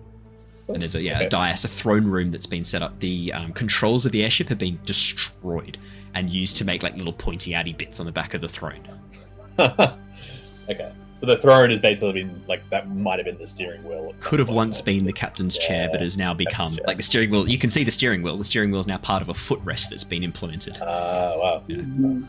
And 0.68 0.80
there's 0.80 0.94
a 0.94 1.02
yeah 1.02 1.20
a 1.20 1.28
dais, 1.28 1.64
a 1.64 1.68
throne 1.68 2.06
room 2.06 2.30
that's 2.30 2.46
been 2.46 2.64
set 2.64 2.82
up. 2.82 2.98
The 3.00 3.32
um, 3.34 3.52
controls 3.52 4.06
of 4.06 4.12
the 4.12 4.24
airship 4.24 4.48
have 4.48 4.58
been 4.58 4.78
destroyed 4.84 5.76
and 6.14 6.30
used 6.30 6.56
to 6.56 6.64
make 6.64 6.82
like 6.82 6.96
little 6.96 7.12
pointy 7.12 7.50
outy 7.50 7.76
bits 7.76 8.00
on 8.00 8.06
the 8.06 8.12
back 8.12 8.34
of 8.34 8.40
the 8.40 8.48
throne. 8.48 8.88
okay. 9.58 10.92
So 11.20 11.26
the 11.26 11.36
throne 11.38 11.70
has 11.70 11.80
basically 11.80 12.12
been 12.24 12.42
like 12.48 12.68
that 12.70 12.90
might 12.90 13.18
have 13.18 13.24
been 13.26 13.38
the 13.38 13.46
steering 13.46 13.82
wheel. 13.84 14.12
Could 14.20 14.38
have 14.40 14.48
once 14.50 14.80
been 14.80 15.04
the 15.06 15.12
captain's 15.12 15.56
chair, 15.56 15.88
but 15.90 16.00
yeah. 16.00 16.04
has 16.04 16.18
now 16.18 16.34
become 16.34 16.76
like 16.86 16.96
the 16.98 17.02
steering 17.02 17.30
wheel. 17.30 17.48
You 17.48 17.56
can 17.58 17.70
see 17.70 17.84
the 17.84 17.90
steering 17.90 18.22
wheel. 18.22 18.36
The 18.36 18.44
steering 18.44 18.70
wheel 18.70 18.80
is 18.80 18.86
now 18.86 18.98
part 18.98 19.22
of 19.22 19.28
a 19.28 19.32
footrest 19.32 19.88
that's 19.90 20.04
been 20.04 20.22
implemented. 20.22 20.76
Ah, 20.82 21.34
wow. 21.38 21.62
Mm, 21.68 22.26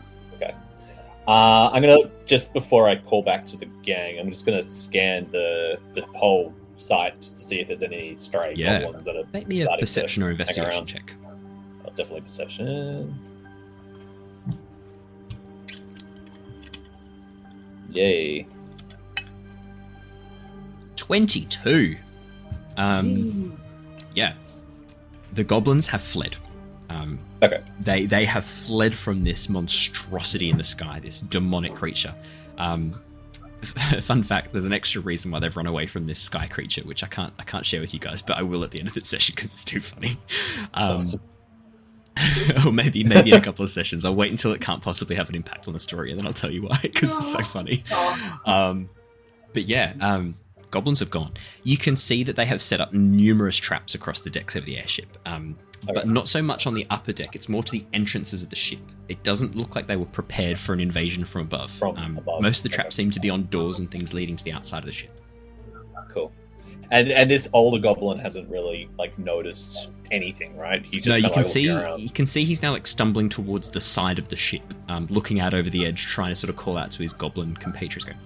Uh, 1.28 1.70
I'm 1.74 1.82
gonna 1.82 2.08
just 2.24 2.52
before 2.52 2.88
I 2.88 2.94
call 2.96 3.20
back 3.22 3.44
to 3.46 3.56
the 3.56 3.66
gang, 3.82 4.18
I'm 4.20 4.30
just 4.30 4.46
gonna 4.46 4.62
scan 4.62 5.26
the 5.30 5.76
the 5.92 6.02
whole 6.14 6.54
site 6.76 7.16
just 7.16 7.36
to 7.38 7.42
see 7.42 7.60
if 7.60 7.66
there's 7.68 7.82
any 7.82 8.14
stray 8.14 8.54
Yeah. 8.56 8.80
goblins 8.82 9.04
that 9.06 9.16
are 9.16 9.24
Make 9.32 9.48
me 9.48 9.62
a 9.62 9.68
perception 9.78 10.22
or 10.22 10.30
investigation 10.30 10.86
check. 10.86 11.12
oh, 11.84 11.90
definitely 11.96 12.20
perception. 12.20 13.18
Yay! 17.90 18.46
22. 20.96 21.96
Um, 22.76 23.58
yeah. 24.14 24.34
The 25.34 25.44
goblins 25.44 25.86
have 25.88 26.02
fled. 26.02 26.36
Um, 26.88 27.18
Okay. 27.42 27.62
They 27.80 28.06
they 28.06 28.24
have 28.24 28.44
fled 28.46 28.94
from 28.94 29.22
this 29.22 29.48
monstrosity 29.50 30.48
in 30.48 30.56
the 30.56 30.64
sky, 30.64 31.00
this 31.00 31.20
demonic 31.20 31.74
creature. 31.74 32.14
Um, 32.56 32.92
fun 34.00 34.22
fact: 34.22 34.52
there's 34.52 34.64
an 34.64 34.72
extra 34.72 35.02
reason 35.02 35.30
why 35.30 35.38
they've 35.40 35.54
run 35.56 35.66
away 35.66 35.86
from 35.86 36.06
this 36.06 36.18
sky 36.18 36.46
creature, 36.46 36.82
which 36.82 37.04
I 37.04 37.08
can't 37.08 37.32
I 37.38 37.42
can't 37.44 37.66
share 37.66 37.80
with 37.80 37.92
you 37.92 38.00
guys, 38.00 38.22
but 38.22 38.38
I 38.38 38.42
will 38.42 38.64
at 38.64 38.70
the 38.70 38.78
end 38.78 38.88
of 38.88 38.94
the 38.94 39.04
session 39.04 39.34
because 39.36 39.52
it's 39.52 39.64
too 39.64 39.80
funny. 39.80 40.18
Um, 40.74 40.96
Awesome. 40.96 41.20
or 42.66 42.72
maybe 42.72 43.04
maybe 43.04 43.30
in 43.30 43.36
a 43.36 43.44
couple 43.44 43.62
of 43.62 43.68
sessions. 43.68 44.06
I'll 44.06 44.14
wait 44.14 44.30
until 44.30 44.52
it 44.52 44.62
can't 44.62 44.80
possibly 44.82 45.14
have 45.16 45.28
an 45.28 45.34
impact 45.34 45.68
on 45.68 45.74
the 45.74 45.78
story, 45.78 46.10
and 46.10 46.18
then 46.18 46.26
I'll 46.26 46.32
tell 46.32 46.50
you 46.50 46.62
why 46.62 46.78
because 46.82 47.14
it's 47.14 47.30
so 47.30 47.42
funny. 47.42 47.84
Um, 48.46 48.88
but 49.52 49.64
yeah, 49.64 49.92
um, 50.00 50.36
goblins 50.70 50.98
have 51.00 51.10
gone. 51.10 51.32
You 51.62 51.76
can 51.76 51.96
see 51.96 52.22
that 52.24 52.36
they 52.36 52.44
have 52.44 52.60
set 52.60 52.80
up 52.80 52.92
numerous 52.92 53.56
traps 53.56 53.94
across 53.94 54.20
the 54.20 54.30
decks 54.30 54.56
of 54.56 54.64
the 54.66 54.78
airship, 54.78 55.16
um, 55.26 55.56
but 55.92 56.08
not 56.08 56.28
so 56.28 56.42
much 56.42 56.66
on 56.66 56.74
the 56.74 56.86
upper 56.90 57.12
deck. 57.12 57.34
It's 57.34 57.48
more 57.48 57.62
to 57.62 57.72
the 57.72 57.84
entrances 57.92 58.42
of 58.42 58.50
the 58.50 58.56
ship. 58.56 58.80
It 59.08 59.22
doesn't 59.22 59.54
look 59.54 59.74
like 59.74 59.86
they 59.86 59.96
were 59.96 60.06
prepared 60.06 60.58
for 60.58 60.72
an 60.72 60.80
invasion 60.80 61.24
from 61.24 61.42
above. 61.42 61.70
From 61.70 61.96
um, 61.96 62.18
above, 62.18 62.42
Most 62.42 62.58
of 62.58 62.62
the 62.64 62.68
traps 62.70 62.96
seem 62.96 63.10
to 63.10 63.20
be 63.20 63.30
on 63.30 63.46
doors 63.46 63.78
and 63.78 63.90
things 63.90 64.12
leading 64.14 64.36
to 64.36 64.44
the 64.44 64.52
outside 64.52 64.78
of 64.78 64.86
the 64.86 64.92
ship. 64.92 65.20
Cool. 66.12 66.32
And 66.90 67.10
and 67.10 67.30
this 67.30 67.48
older 67.52 67.80
goblin 67.80 68.18
hasn't 68.18 68.48
really 68.48 68.88
like 68.96 69.18
noticed 69.18 69.90
anything, 70.12 70.56
right? 70.56 70.84
He 70.84 71.00
just 71.00 71.08
no, 71.08 71.16
you 71.16 71.28
can 71.28 71.42
like, 71.42 71.44
see 71.44 71.62
you 71.96 72.10
can 72.10 72.26
see 72.26 72.44
he's 72.44 72.62
now 72.62 72.72
like 72.72 72.86
stumbling 72.86 73.28
towards 73.28 73.70
the 73.70 73.80
side 73.80 74.18
of 74.18 74.28
the 74.28 74.36
ship, 74.36 74.62
um, 74.88 75.06
looking 75.10 75.40
out 75.40 75.52
over 75.52 75.68
the 75.68 75.84
edge, 75.84 76.06
trying 76.06 76.30
to 76.30 76.36
sort 76.36 76.50
of 76.50 76.56
call 76.56 76.76
out 76.78 76.90
to 76.92 77.02
his 77.02 77.12
goblin 77.12 77.56
compatriots, 77.56 78.04
going. 78.04 78.18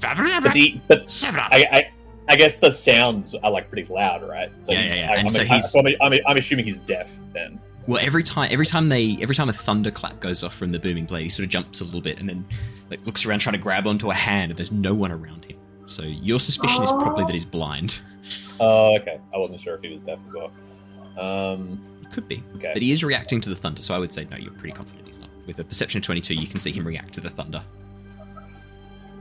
But 0.00 0.52
the 0.52 0.80
but 0.88 1.24
I, 1.52 1.66
I 1.72 1.90
I 2.28 2.36
guess 2.36 2.58
the 2.58 2.72
sounds 2.72 3.34
are 3.34 3.50
like 3.50 3.68
pretty 3.70 3.90
loud, 3.92 4.22
right? 4.28 4.50
So 4.62 4.72
Yeah, 4.72 4.80
yeah, 4.82 4.94
yeah. 4.94 5.10
I, 5.10 5.14
And 5.16 5.20
I'm, 5.26 5.28
so 5.30 5.44
he's- 5.44 5.72
so 5.72 5.80
I'm, 5.80 5.86
I'm, 6.00 6.12
I'm 6.26 6.36
assuming 6.36 6.64
he's 6.64 6.78
deaf 6.78 7.10
then. 7.32 7.60
Well, 7.86 8.00
every 8.02 8.22
time, 8.22 8.48
every 8.50 8.64
time 8.64 8.88
they, 8.88 9.18
every 9.20 9.34
time 9.34 9.50
a 9.50 9.52
thunderclap 9.52 10.18
goes 10.20 10.42
off 10.42 10.54
from 10.54 10.72
the 10.72 10.78
booming 10.78 11.04
blade, 11.04 11.24
he 11.24 11.28
sort 11.28 11.44
of 11.44 11.50
jumps 11.50 11.82
a 11.82 11.84
little 11.84 12.00
bit 12.00 12.18
and 12.18 12.26
then 12.26 12.46
like 12.90 13.04
looks 13.04 13.26
around 13.26 13.40
trying 13.40 13.52
to 13.52 13.58
grab 13.60 13.86
onto 13.86 14.10
a 14.10 14.14
hand, 14.14 14.50
and 14.52 14.56
there's 14.58 14.72
no 14.72 14.94
one 14.94 15.12
around 15.12 15.44
him. 15.44 15.58
So 15.86 16.02
your 16.02 16.40
suspicion 16.40 16.82
is 16.82 16.90
probably 16.90 17.24
that 17.24 17.32
he's 17.32 17.44
blind. 17.44 18.00
Oh, 18.58 18.96
okay. 18.96 19.20
I 19.34 19.36
wasn't 19.38 19.60
sure 19.60 19.74
if 19.74 19.82
he 19.82 19.90
was 19.92 20.00
deaf 20.00 20.18
as 20.26 20.34
well. 20.34 20.50
Um, 21.18 21.78
It 22.02 22.10
could 22.10 22.26
be, 22.26 22.42
okay. 22.56 22.70
but 22.72 22.80
he 22.80 22.90
is 22.90 23.04
reacting 23.04 23.40
to 23.42 23.50
the 23.50 23.56
thunder. 23.56 23.82
So 23.82 23.94
I 23.94 23.98
would 23.98 24.14
say 24.14 24.26
no. 24.30 24.38
You're 24.38 24.52
pretty 24.52 24.72
confident 24.74 25.06
he's 25.06 25.18
not. 25.20 25.28
With 25.46 25.58
a 25.58 25.64
perception 25.64 25.98
of 25.98 26.04
22, 26.04 26.34
you 26.34 26.46
can 26.46 26.60
see 26.60 26.72
him 26.72 26.86
react 26.86 27.12
to 27.14 27.20
the 27.20 27.28
thunder. 27.28 27.62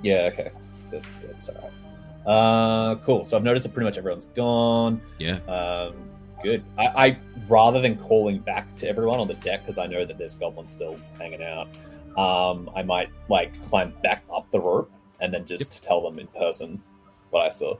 Yeah, 0.03 0.29
okay. 0.31 0.51
That's, 0.91 1.11
that's 1.13 1.49
all 1.49 1.55
right. 1.55 1.71
Uh, 2.25 2.95
cool. 2.97 3.25
So 3.25 3.35
I've 3.35 3.43
noticed 3.43 3.65
that 3.65 3.73
pretty 3.73 3.85
much 3.85 3.97
everyone's 3.97 4.27
gone. 4.27 5.01
Yeah. 5.19 5.37
Um, 5.47 5.95
good. 6.43 6.63
I, 6.77 6.87
I 6.87 7.17
rather 7.47 7.81
than 7.81 7.97
calling 7.97 8.39
back 8.39 8.75
to 8.77 8.87
everyone 8.87 9.19
on 9.19 9.27
the 9.27 9.33
deck 9.35 9.61
because 9.61 9.77
I 9.77 9.87
know 9.87 10.05
that 10.05 10.17
there's 10.17 10.35
goblins 10.35 10.71
still 10.71 10.99
hanging 11.17 11.43
out. 11.43 11.67
Um, 12.17 12.69
I 12.75 12.83
might 12.83 13.09
like 13.27 13.59
climb 13.63 13.93
back 14.03 14.23
up 14.31 14.49
the 14.51 14.59
rope 14.59 14.91
and 15.19 15.33
then 15.33 15.45
just 15.45 15.83
tell 15.83 16.01
them 16.01 16.19
in 16.19 16.27
person 16.27 16.81
what 17.31 17.45
I 17.45 17.49
saw. 17.49 17.75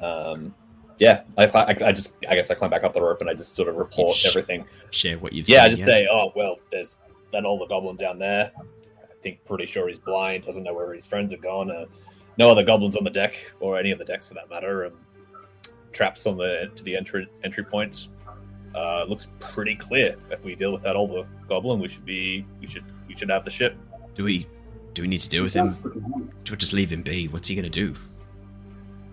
Um, 0.00 0.54
yeah, 0.98 1.22
I, 1.36 1.46
I, 1.46 1.68
I 1.68 1.92
just 1.92 2.14
I 2.28 2.34
guess 2.34 2.50
I 2.50 2.54
climb 2.54 2.70
back 2.70 2.84
up 2.84 2.92
the 2.92 3.02
rope 3.02 3.20
and 3.20 3.28
I 3.28 3.34
just 3.34 3.54
sort 3.54 3.68
of 3.68 3.76
report 3.76 4.14
sh- 4.14 4.26
everything. 4.26 4.64
Share 4.90 5.18
what 5.18 5.32
you've 5.32 5.46
seen. 5.46 5.56
Yeah, 5.56 5.62
I 5.62 5.66
seen. 5.66 5.76
just 5.76 5.86
say, 5.86 6.08
oh 6.10 6.32
well, 6.34 6.56
there's 6.70 6.96
that 7.32 7.44
older 7.44 7.66
goblin 7.66 7.96
down 7.96 8.18
there. 8.18 8.52
I 9.24 9.28
think 9.28 9.44
pretty 9.46 9.64
sure 9.64 9.88
he's 9.88 9.98
blind, 9.98 10.44
doesn't 10.44 10.64
know 10.64 10.74
where 10.74 10.92
his 10.92 11.06
friends 11.06 11.32
are 11.32 11.38
gone. 11.38 11.70
Uh, 11.70 11.86
no 12.36 12.50
other 12.50 12.62
goblins 12.62 12.94
on 12.94 13.04
the 13.04 13.10
deck, 13.10 13.34
or 13.58 13.78
any 13.78 13.90
of 13.90 13.98
the 13.98 14.04
decks 14.04 14.28
for 14.28 14.34
that 14.34 14.50
matter. 14.50 14.84
Um, 14.84 14.92
traps 15.92 16.26
on 16.26 16.36
the 16.36 16.70
to 16.76 16.84
the 16.84 16.94
entry 16.94 17.26
entry 17.42 17.64
points. 17.64 18.10
Uh, 18.74 19.06
looks 19.08 19.28
pretty 19.40 19.76
clear. 19.76 20.16
If 20.30 20.44
we 20.44 20.54
deal 20.54 20.72
with 20.74 20.82
that 20.82 20.94
older 20.94 21.26
goblin, 21.48 21.80
we 21.80 21.88
should 21.88 22.04
be 22.04 22.44
we 22.60 22.66
should 22.66 22.84
we 23.08 23.16
should 23.16 23.30
have 23.30 23.46
the 23.46 23.50
ship. 23.50 23.74
Do 24.14 24.24
we, 24.24 24.46
do 24.92 25.00
we 25.00 25.08
need 25.08 25.22
to 25.22 25.28
deal 25.30 25.38
He 25.40 25.44
with 25.44 25.54
him? 25.54 25.70
Do 26.44 26.50
we 26.52 26.56
just 26.58 26.74
leave 26.74 26.92
him 26.92 27.00
be? 27.02 27.26
What's 27.28 27.48
he 27.48 27.54
gonna 27.54 27.70
do? 27.70 27.94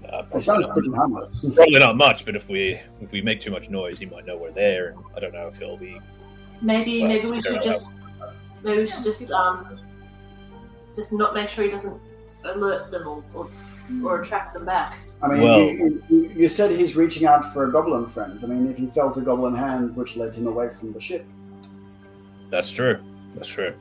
Uh, 0.03 0.24
He 0.24 0.24
probably, 0.24 0.39
sounds 0.41 0.68
not, 0.68 0.74
pretty 0.74 0.91
harmless. 0.91 1.45
probably 1.55 1.80
not 1.80 1.95
much, 1.95 2.26
but 2.26 2.36
if 2.36 2.49
we 2.49 2.82
if 2.99 3.14
we 3.14 3.22
make 3.22 3.39
too 3.39 3.51
much 3.51 3.70
noise, 3.70 3.97
he 3.97 4.07
might 4.07 4.26
know 4.26 4.36
we're 4.36 4.51
there, 4.51 4.89
and 4.89 4.99
I 5.16 5.22
don't 5.22 5.32
know 5.34 5.47
if 5.47 5.55
he'll 5.55 5.78
be. 5.78 6.01
maybe 6.62 6.99
Well, 6.99 7.07
maybe 7.07 7.28
we 7.28 7.41
should 7.41 7.53
enough. 7.53 7.64
just 7.64 7.93
maybe 8.62 8.80
we 8.80 8.88
should 8.88 9.03
just 9.03 9.32
um 9.32 9.80
just 10.95 11.11
not 11.13 11.33
make 11.33 11.49
sure 11.49 11.63
he 11.63 11.71
doesn't 11.71 11.99
alert 12.43 12.91
them 12.91 13.07
or 13.07 13.23
or, 13.33 13.49
or 14.03 14.21
attract 14.21 14.53
them 14.53 14.65
back. 14.65 14.97
I 15.21 15.27
mean, 15.27 15.41
Well- 15.41 15.59
you, 15.59 16.03
you, 16.09 16.31
you 16.35 16.49
said 16.49 16.71
he's 16.71 16.95
reaching 16.95 17.27
out 17.27 17.53
for 17.53 17.65
a 17.65 17.71
goblin 17.71 18.07
friend. 18.07 18.39
I 18.43 18.47
mean, 18.47 18.69
if 18.69 18.77
he 18.77 18.87
felt 18.87 19.17
a 19.17 19.21
goblin 19.21 19.53
hand 19.55 19.95
which 19.95 20.15
led 20.17 20.33
him 20.35 20.47
away 20.47 20.69
from 20.69 20.93
the 20.93 20.99
ship, 20.99 21.25
That's 22.49 22.69
true. 22.69 22.99
That's 23.35 23.47
true. 23.47 23.73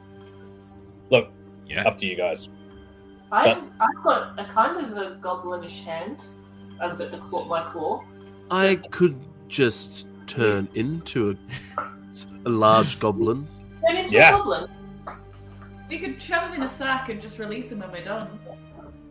Look, 1.11 1.29
Yeah. 1.67 1.89
up 1.89 1.97
to 1.99 2.07
you 2.07 2.17
guys. 2.17 2.49
I 3.33 3.61
I've 3.81 4.03
got 4.05 4.39
a 4.39 4.45
kind 4.45 4.77
of 4.85 4.97
a 4.97 5.17
goblinish 5.21 5.83
hand. 5.85 6.25
I've 6.81 6.99
got 6.99 7.11
the 7.11 7.19
claw, 7.19 7.45
my 7.47 7.63
claw. 7.65 8.03
I 8.51 8.77
could 8.91 9.17
just 9.49 10.07
turn 10.27 10.69
into 10.75 11.31
a, 11.79 11.83
a 12.47 12.49
large 12.49 12.99
goblin. 13.01 13.47
Turn 13.87 13.97
into 13.97 14.15
Yeah. 14.15 14.29
a 14.29 14.39
goblin. 14.39 14.69
We 15.91 15.99
could 15.99 16.23
shove 16.23 16.45
him 16.49 16.55
in 16.55 16.63
a 16.63 16.69
sack 16.69 17.09
and 17.09 17.21
just 17.21 17.39
release 17.41 17.73
him 17.73 17.81
when 17.81 17.91
we're 17.91 18.05
done. 18.05 18.39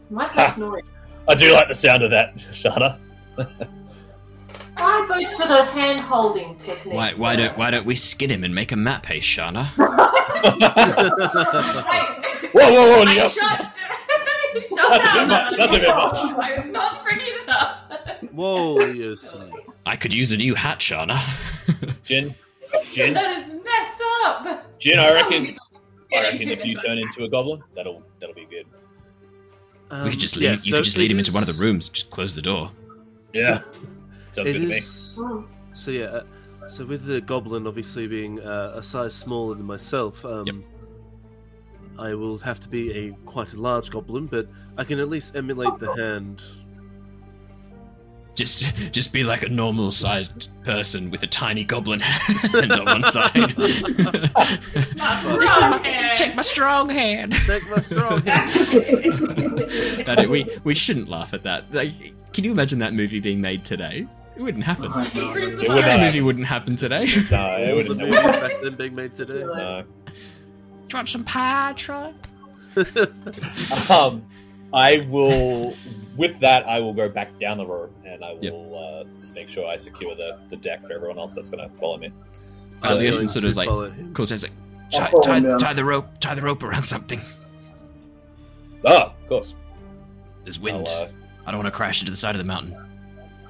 Might 0.09 0.33
make 0.35 0.57
noise. 0.57 0.81
I 1.27 1.35
do 1.35 1.51
like 1.53 1.67
the 1.67 1.75
sound 1.75 2.01
of 2.03 2.09
that, 2.11 2.37
Shana. 2.53 2.97
I 4.77 5.05
vote 5.07 5.29
for 5.31 5.45
the 5.47 5.65
hand 5.65 5.99
holding 5.99 6.57
technique. 6.57 6.93
Why, 6.95 7.11
why 7.13 7.35
don't 7.35 7.57
why 7.57 7.69
don't 7.69 7.85
we 7.85 7.95
skin 7.95 8.29
him 8.29 8.45
and 8.45 8.55
make 8.55 8.71
a 8.71 8.77
map, 8.77 9.05
hey 9.05 9.19
Shana? 9.19 9.67
I, 11.81 12.49
Whoa, 12.53 12.71
whoa, 12.71 12.87
whoa! 12.89 13.03
I 13.03 13.13
You 13.13 13.29
shut, 13.29 13.43
have 13.51 13.71
shut 13.71 14.91
That's 14.91 15.05
a 15.05 15.11
bit 15.11 15.13
down. 15.13 15.27
much, 15.27 15.55
that's 15.57 15.73
a 15.75 15.79
bit 15.79 15.87
much. 15.89 16.17
I 16.17 16.53
was 16.57 16.65
not 16.71 17.03
bringing 17.03 17.25
it 17.27 17.49
up. 17.49 17.91
Whoa, 18.31 18.79
yes. 18.85 19.35
I 19.85 19.95
could 19.97 20.13
use 20.13 20.31
a 20.31 20.37
new 20.37 20.55
hat, 20.55 20.79
Shana. 20.79 21.19
Jin, 22.05 22.33
Jin, 22.91 23.13
That 23.13 23.37
is 23.37 23.49
messed 23.51 24.01
up. 24.23 24.79
Jin. 24.79 24.97
I 24.97 25.13
reckon. 25.13 25.57
I 26.13 26.21
reckon 26.21 26.49
if 26.49 26.65
you 26.65 26.73
turn 26.75 26.97
into 26.97 27.23
a 27.23 27.29
goblin, 27.29 27.61
that'll 27.75 28.03
that'll 28.19 28.35
be 28.35 28.45
good. 28.45 28.65
we 30.03 30.09
could 30.11 30.19
just 30.19 30.37
lead, 30.37 30.47
Um, 30.47 30.53
yeah, 30.53 30.59
you 30.63 30.71
so 30.71 30.77
could 30.77 30.83
just 30.85 30.97
lead 30.97 31.05
it 31.05 31.11
him 31.11 31.19
into 31.19 31.31
one 31.31 31.43
of 31.43 31.47
the 31.55 31.63
rooms. 31.63 31.89
Just 31.89 32.09
close 32.09 32.33
the 32.35 32.41
door. 32.41 32.71
Yeah, 33.33 33.61
sounds 34.31 34.49
It 34.49 34.53
good 34.53 34.61
to 34.61 34.67
me. 34.67 34.79
So 35.73 35.91
yeah, 35.91 36.05
uh, 36.05 36.23
so 36.67 36.85
with 36.85 37.05
the 37.05 37.21
goblin 37.21 37.67
obviously 37.67 38.07
being 38.07 38.39
uh, 38.39 38.73
a 38.75 38.83
size 38.83 39.13
smaller 39.15 39.55
than 39.55 39.65
myself, 39.65 40.23
um, 40.25 40.45
Yep. 40.47 40.55
I 41.97 42.13
will 42.13 42.37
have 42.39 42.59
to 42.61 42.69
be 42.69 42.91
a 42.91 43.11
quite 43.25 43.53
a 43.53 43.59
large 43.59 43.89
goblin, 43.91 44.25
but 44.27 44.47
I 44.77 44.83
can 44.85 44.99
at 44.99 45.09
least 45.09 45.35
emulate 45.35 45.79
the 45.79 45.93
hand. 45.95 46.41
Just 48.39 48.93
just 48.93 49.11
be 49.11 49.21
like 49.23 49.43
a 49.43 49.49
normal 49.49 49.91
sized 49.91 50.47
person 50.63 51.11
with 51.11 51.21
a 51.23 51.27
tiny 51.27 51.65
goblin 51.65 51.99
hand 52.03 52.71
on 52.71 52.85
one 52.85 53.03
side. 53.03 53.33
That's 53.35 55.25
This 55.27 55.51
is 55.57 55.59
my- 55.59 56.13
take 56.15 56.35
my 56.37 56.41
strong 56.41 56.87
hand. 56.89 57.33
Take 57.45 57.69
my 57.69 57.81
strong 57.81 58.21
hand. 58.21 58.49
That 60.05 60.27
we 60.29 60.47
we 60.63 60.73
shouldn't 60.73 61.09
laugh 61.09 61.33
at 61.33 61.43
that. 61.43 61.69
Like, 61.73 61.91
can 62.31 62.45
you 62.45 62.51
imagine 62.53 62.79
that 62.79 62.93
movie 62.93 63.19
being 63.19 63.41
made 63.41 63.65
today? 63.65 64.07
It 64.37 64.41
wouldn't 64.41 64.63
happen. 64.63 64.85
Oh, 64.95 65.01
no, 65.13 65.33
It 65.33 65.49
no, 65.51 65.57
would 65.57 65.65
Scary 65.65 65.97
not. 65.97 65.99
movie 66.05 66.21
wouldn't 66.21 66.45
happen 66.47 66.77
today. 66.77 67.07
No, 67.29 67.57
it 67.57 67.75
wouldn't. 67.75 67.99
the 67.99 68.05
It 68.05 68.09
movies 68.09 68.21
back 68.39 68.53
then 68.63 68.75
being 68.77 68.95
made 68.95 69.13
today. 69.13 69.43
No. 69.43 69.83
Do 70.07 70.13
you 70.91 70.95
want 70.97 71.09
some 71.09 71.25
pie, 71.25 71.73
Troy? 71.75 72.13
Um, 73.89 74.23
I 74.73 75.05
will. 75.09 75.75
With 76.19 76.37
that, 76.39 76.67
I 76.67 76.81
will 76.81 76.93
go 76.93 77.07
back 77.07 77.39
down 77.39 77.57
the 77.57 77.65
rope 77.65 77.93
and 78.05 78.23
I 78.25 78.33
will 78.33 78.43
Yep. 78.43 79.07
uh, 79.07 79.19
just 79.21 79.33
make 79.35 79.47
sure 79.47 79.65
I 79.65 79.77
secure 79.77 80.15
the, 80.15 80.37
the 80.49 80.57
deck 80.57 80.85
for 80.85 80.91
everyone 80.91 81.17
else 81.17 81.33
that's 81.33 81.49
going 81.49 81.67
to 81.67 81.73
follow 81.77 81.97
me. 81.97 82.11
Uh, 82.83 82.89
So- 82.89 82.97
Leosin 82.97 83.29
sort 83.29 83.45
of 83.45 83.55
like 83.55 83.69
follow 83.69 83.89
him. 83.89 84.13
calls 84.13 84.29
down, 84.29 84.35
he's 84.35 84.43
like, 84.43 84.51
tie, 84.91 85.39
tie, 85.39 85.57
tie 85.57 85.73
the 85.73 85.85
rope, 85.85 86.07
tie 86.19 86.35
the 86.35 86.41
rope 86.41 86.61
around 86.61 86.83
something. 86.83 87.21
Ah, 88.85 89.13
of 89.21 89.27
course. 89.29 89.55
There's 90.43 90.59
wind. 90.59 90.87
uh, 90.89 91.07
I 91.45 91.51
don't 91.51 91.59
want 91.63 91.73
to 91.73 91.77
crash 91.77 92.01
into 92.01 92.11
the 92.11 92.17
side 92.17 92.35
of 92.35 92.39
the 92.39 92.43
mountain. 92.45 92.75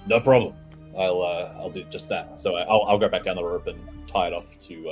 no 0.05 0.19
problem. 0.19 0.53
I'll 0.97 1.21
uh, 1.21 1.53
I'll 1.57 1.69
do 1.69 1.83
just 1.85 2.07
that. 2.09 2.39
So 2.39 2.55
I- 2.55 2.63
I'll, 2.63 2.83
I'll 2.87 2.97
go 2.99 3.09
back 3.09 3.23
down 3.23 3.35
the 3.35 3.43
rope 3.43 3.67
and 3.67 3.79
tie 4.07 4.27
it 4.27 4.33
off 4.33 4.57
to. 4.59 4.89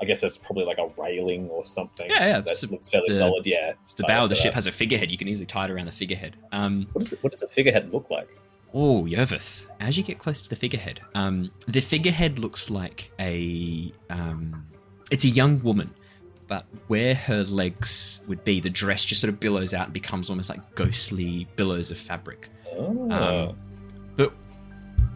I 0.00 0.04
guess 0.04 0.20
that's 0.20 0.36
probably 0.36 0.64
like 0.66 0.78
a 0.78 0.88
railing 1.00 1.48
or 1.48 1.64
something. 1.64 2.08
Yeah, 2.10 2.26
yeah, 2.26 2.40
That 2.40 2.70
looks 2.70 2.88
fairly 2.88 3.08
the- 3.08 3.14
solid. 3.16 3.46
Yeah. 3.46 3.72
It's 3.82 3.94
the 3.94 4.04
bow 4.04 4.24
of 4.24 4.28
the 4.28 4.34
ship 4.34 4.50
that. 4.52 4.54
has 4.54 4.66
a 4.66 4.72
figurehead. 4.72 5.10
You 5.10 5.16
can 5.18 5.26
easily 5.28 5.46
tie 5.46 5.64
it 5.64 5.70
around 5.70 5.86
the 5.86 5.92
figurehead. 5.92 6.36
Um, 6.52 6.86
What 6.92 7.00
does 7.02 7.12
it, 7.14 7.22
what 7.22 7.32
does 7.32 7.40
the 7.40 7.48
figurehead 7.48 7.92
look 7.92 8.10
like? 8.10 8.28
Oh, 8.74 9.04
Yervith. 9.04 9.64
As 9.80 9.96
you 9.96 10.02
get 10.02 10.18
close 10.18 10.42
to 10.42 10.50
the 10.50 10.56
figurehead, 10.56 11.00
um, 11.14 11.50
the 11.66 11.80
figurehead 11.80 12.38
looks 12.38 12.68
like 12.68 13.10
a. 13.18 13.90
Um, 14.10 14.66
it's 15.10 15.24
a 15.24 15.28
young 15.28 15.62
woman, 15.62 15.94
but 16.46 16.66
where 16.88 17.14
her 17.14 17.42
legs 17.44 18.20
would 18.26 18.44
be, 18.44 18.60
the 18.60 18.68
dress 18.68 19.04
just 19.06 19.20
sort 19.22 19.32
of 19.32 19.40
billows 19.40 19.72
out 19.72 19.84
and 19.84 19.92
becomes 19.94 20.28
almost 20.28 20.50
like 20.50 20.60
ghostly 20.74 21.46
billows 21.56 21.90
of 21.90 21.96
fabric. 21.96 22.50
Oh. 22.76 23.10
Um, 23.10 23.56
but 24.16 24.34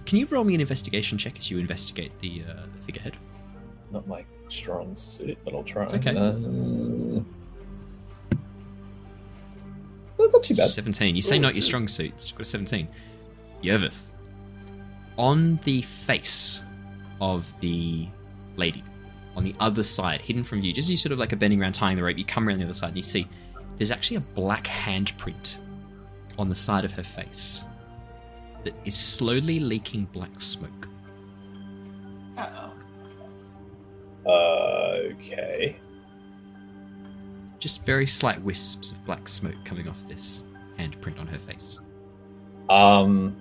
can 0.06 0.16
you 0.18 0.26
roll 0.30 0.44
me 0.44 0.54
an 0.54 0.60
investigation 0.62 1.18
check 1.18 1.38
as 1.38 1.50
you 1.50 1.58
investigate 1.58 2.12
the, 2.20 2.44
uh, 2.48 2.54
the 2.78 2.86
figurehead? 2.86 3.16
Not 3.90 4.06
my 4.06 4.24
strong 4.52 4.96
suit, 4.96 5.38
but 5.44 5.54
I'll 5.54 5.62
try. 5.62 5.84
It's 5.84 5.94
okay. 5.94 6.10
Uh, 6.10 7.22
well, 10.16 10.30
not 10.30 10.42
too 10.42 10.54
bad. 10.54 10.68
17. 10.68 11.16
You 11.16 11.22
say 11.22 11.38
not 11.38 11.54
your 11.54 11.62
strong 11.62 11.88
suit. 11.88 12.12
It's 12.12 12.32
got 12.32 12.42
a 12.42 12.44
17. 12.44 12.88
Yervith. 13.62 13.98
On 15.16 15.58
the 15.64 15.82
face 15.82 16.62
of 17.20 17.52
the 17.60 18.08
lady, 18.56 18.84
on 19.36 19.44
the 19.44 19.54
other 19.60 19.82
side, 19.82 20.20
hidden 20.20 20.44
from 20.44 20.60
view, 20.60 20.72
just 20.72 20.86
as 20.86 20.90
you 20.90 20.96
sort 20.96 21.12
of 21.12 21.18
like 21.18 21.32
are 21.32 21.36
bending 21.36 21.60
around 21.60 21.72
tying 21.72 21.96
the 21.96 22.02
rope, 22.02 22.18
you 22.18 22.24
come 22.24 22.48
around 22.48 22.58
the 22.58 22.64
other 22.64 22.72
side 22.72 22.88
and 22.88 22.96
you 22.96 23.02
see 23.02 23.26
there's 23.76 23.90
actually 23.90 24.18
a 24.18 24.20
black 24.20 24.64
handprint 24.64 25.56
on 26.38 26.48
the 26.48 26.54
side 26.54 26.84
of 26.84 26.92
her 26.92 27.02
face 27.02 27.64
that 28.64 28.74
is 28.84 28.94
slowly 28.94 29.58
leaking 29.58 30.04
black 30.06 30.40
smoke. 30.40 30.88
Okay. 34.26 35.76
Just 37.58 37.84
very 37.84 38.06
slight 38.06 38.40
wisps 38.42 38.92
of 38.92 39.04
black 39.04 39.28
smoke 39.28 39.54
coming 39.64 39.88
off 39.88 40.06
this 40.08 40.42
handprint 40.78 41.20
on 41.20 41.26
her 41.26 41.38
face. 41.38 41.78
Um, 42.70 43.36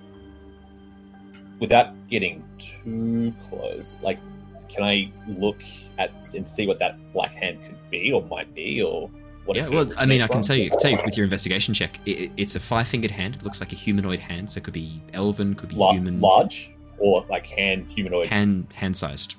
without 1.60 1.94
getting 2.10 2.44
too 2.58 3.34
close, 3.50 4.00
like, 4.02 4.20
can 4.68 4.84
I 4.84 5.12
look 5.28 5.62
at 5.98 6.12
and 6.36 6.48
see 6.48 6.68
what 6.68 6.80
that 6.80 6.98
black 7.14 7.32
hand 7.32 7.60
could 7.64 7.90
be 7.90 8.12
or 8.12 8.22
might 8.24 8.54
be, 8.54 8.82
or 8.82 9.10
what? 9.46 9.56
yeah, 9.58 9.68
well, 9.68 9.90
I 9.98 10.06
mean, 10.06 10.22
I 10.22 10.28
can 10.28 10.42
tell 10.42 10.56
you, 10.56 10.70
tell 10.80 10.92
you 10.92 11.00
with 11.06 11.16
your 11.18 11.24
investigation 11.24 11.74
check, 11.74 12.00
it, 12.06 12.12
it- 12.20 12.32
it's 12.38 12.56
a 12.56 12.60
five-fingered 12.60 13.12
hand. 13.12 13.36
It 13.36 13.44
looks 13.44 13.62
like 13.62 13.72
a 13.72 13.76
humanoid 13.76 14.20
hand, 14.20 14.50
so 14.52 14.58
it 14.58 14.64
could 14.64 14.74
be 14.74 15.02
elven, 15.14 15.56
could 15.56 15.70
be 15.70 15.76
human, 15.76 16.20
large 16.20 16.72
or 16.98 17.26
like 17.30 17.46
hand 17.46 17.88
humanoid. 17.90 18.28
hand 18.28 18.68
hand-sized. 18.76 19.36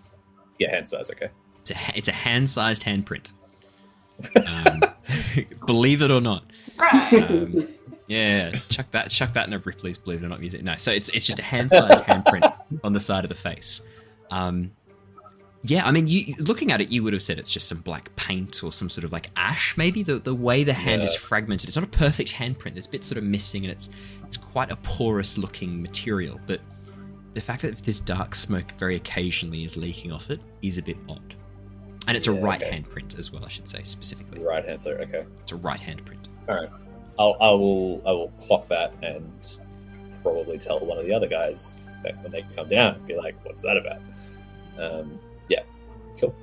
Yeah, 0.61 0.71
hand 0.71 0.89
size. 0.89 1.11
Okay. 1.11 1.29
It's 1.63 1.71
a 1.73 1.77
it's 1.97 2.09
a 2.09 2.13
hand-sized 2.13 2.83
handprint. 2.85 3.31
Um, 4.47 4.83
believe 5.67 6.03
it 6.03 6.11
or 6.11 6.21
not, 6.21 6.45
Right. 6.77 7.13
um, 7.31 7.67
yeah, 8.07 8.53
chuck 8.69 8.87
that 8.93 9.11
chuck 9.11 9.33
that 9.33 9.47
in 9.47 9.53
a 9.55 9.59
Ripley's 9.59 9.99
Believe 9.99 10.23
It 10.23 10.27
or 10.27 10.29
Not 10.29 10.41
music. 10.41 10.63
No, 10.63 10.77
so 10.77 10.91
it's 10.93 11.09
it's 11.11 11.27
just 11.27 11.39
a 11.39 11.43
hand-sized 11.43 12.05
handprint 12.05 12.53
on 12.85 12.93
the 12.93 13.01
side 13.01 13.25
of 13.25 13.29
the 13.31 13.35
face. 13.35 13.81
Um, 14.31 14.71
yeah, 15.63 15.87
I 15.87 15.91
mean, 15.91 16.07
you 16.07 16.35
looking 16.39 16.73
at 16.73 16.81
it, 16.81 16.89
you 16.91 17.03
would 17.03 17.13
have 17.13 17.23
said 17.23 17.39
it's 17.39 17.51
just 17.53 17.69
some 17.69 17.79
black 17.79 18.15
paint 18.17 18.63
or 18.65 18.73
some 18.73 18.89
sort 18.89 19.05
of 19.05 19.13
like 19.13 19.31
ash, 19.37 19.77
maybe. 19.77 20.03
The 20.03 20.19
the 20.19 20.35
way 20.35 20.65
the 20.65 20.73
hand 20.73 21.03
is 21.03 21.15
fragmented, 21.15 21.69
it's 21.69 21.77
not 21.77 21.85
a 21.85 21.89
perfect 21.89 22.33
handprint. 22.33 22.73
There's 22.75 22.87
bits 22.87 23.07
sort 23.09 23.19
of 23.19 23.25
missing, 23.25 23.65
and 23.65 23.73
it's 23.73 23.91
it's 24.27 24.37
quite 24.39 24.71
a 24.71 24.77
porous 24.77 25.37
looking 25.39 25.83
material. 25.83 26.41
But 26.47 26.61
the 27.35 27.41
fact 27.41 27.63
that 27.63 27.79
this 27.79 28.01
dark 28.01 28.35
smoke 28.35 28.73
very 28.79 28.97
occasionally 28.97 29.65
is 29.65 29.77
leaking 29.77 30.13
off 30.13 30.31
it 30.31 30.41
is 30.63 30.79
a 30.79 30.83
bit 30.83 30.97
odd. 31.09 31.35
And 32.09 32.17
it's 32.17 32.27
a 32.27 32.33
right 32.33 32.61
okay. 32.61 32.73
hand 32.73 32.89
print 32.89 33.19
as 33.19 33.31
well, 33.31 33.45
I 33.45 33.49
should 33.49 33.69
say 33.69 33.83
specifically. 33.85 34.41
Right 34.41 34.65
hand 34.65 34.81
there. 34.85 34.99
Okay. 35.01 35.25
It's 35.43 35.53
a 35.53 35.57
right 35.57 35.79
hand 35.79 36.05
print. 36.05 36.29
I'll, 37.19 37.37
I 37.41 37.51
will 37.51 38.03
I 38.07 38.13
will 38.13 38.33
clock 38.39 38.67
that 38.69 38.95
and 39.03 39.57
probably 40.23 40.59
tell 40.59 40.81
one 40.81 40.99
of 40.99 41.05
the 41.05 41.13
other 41.13 41.29
guys 41.29 41.79
that 42.03 42.21
when 42.23 42.33
they 42.33 42.45
come 42.57 42.69
down, 42.69 43.05
be 43.07 43.15
like, 43.15 43.37
"What's 43.45 43.63
that 43.63 43.77
about?" 43.77 44.01
Um, 44.79 45.21
yeah, 45.49 45.61
cool. 46.19 46.35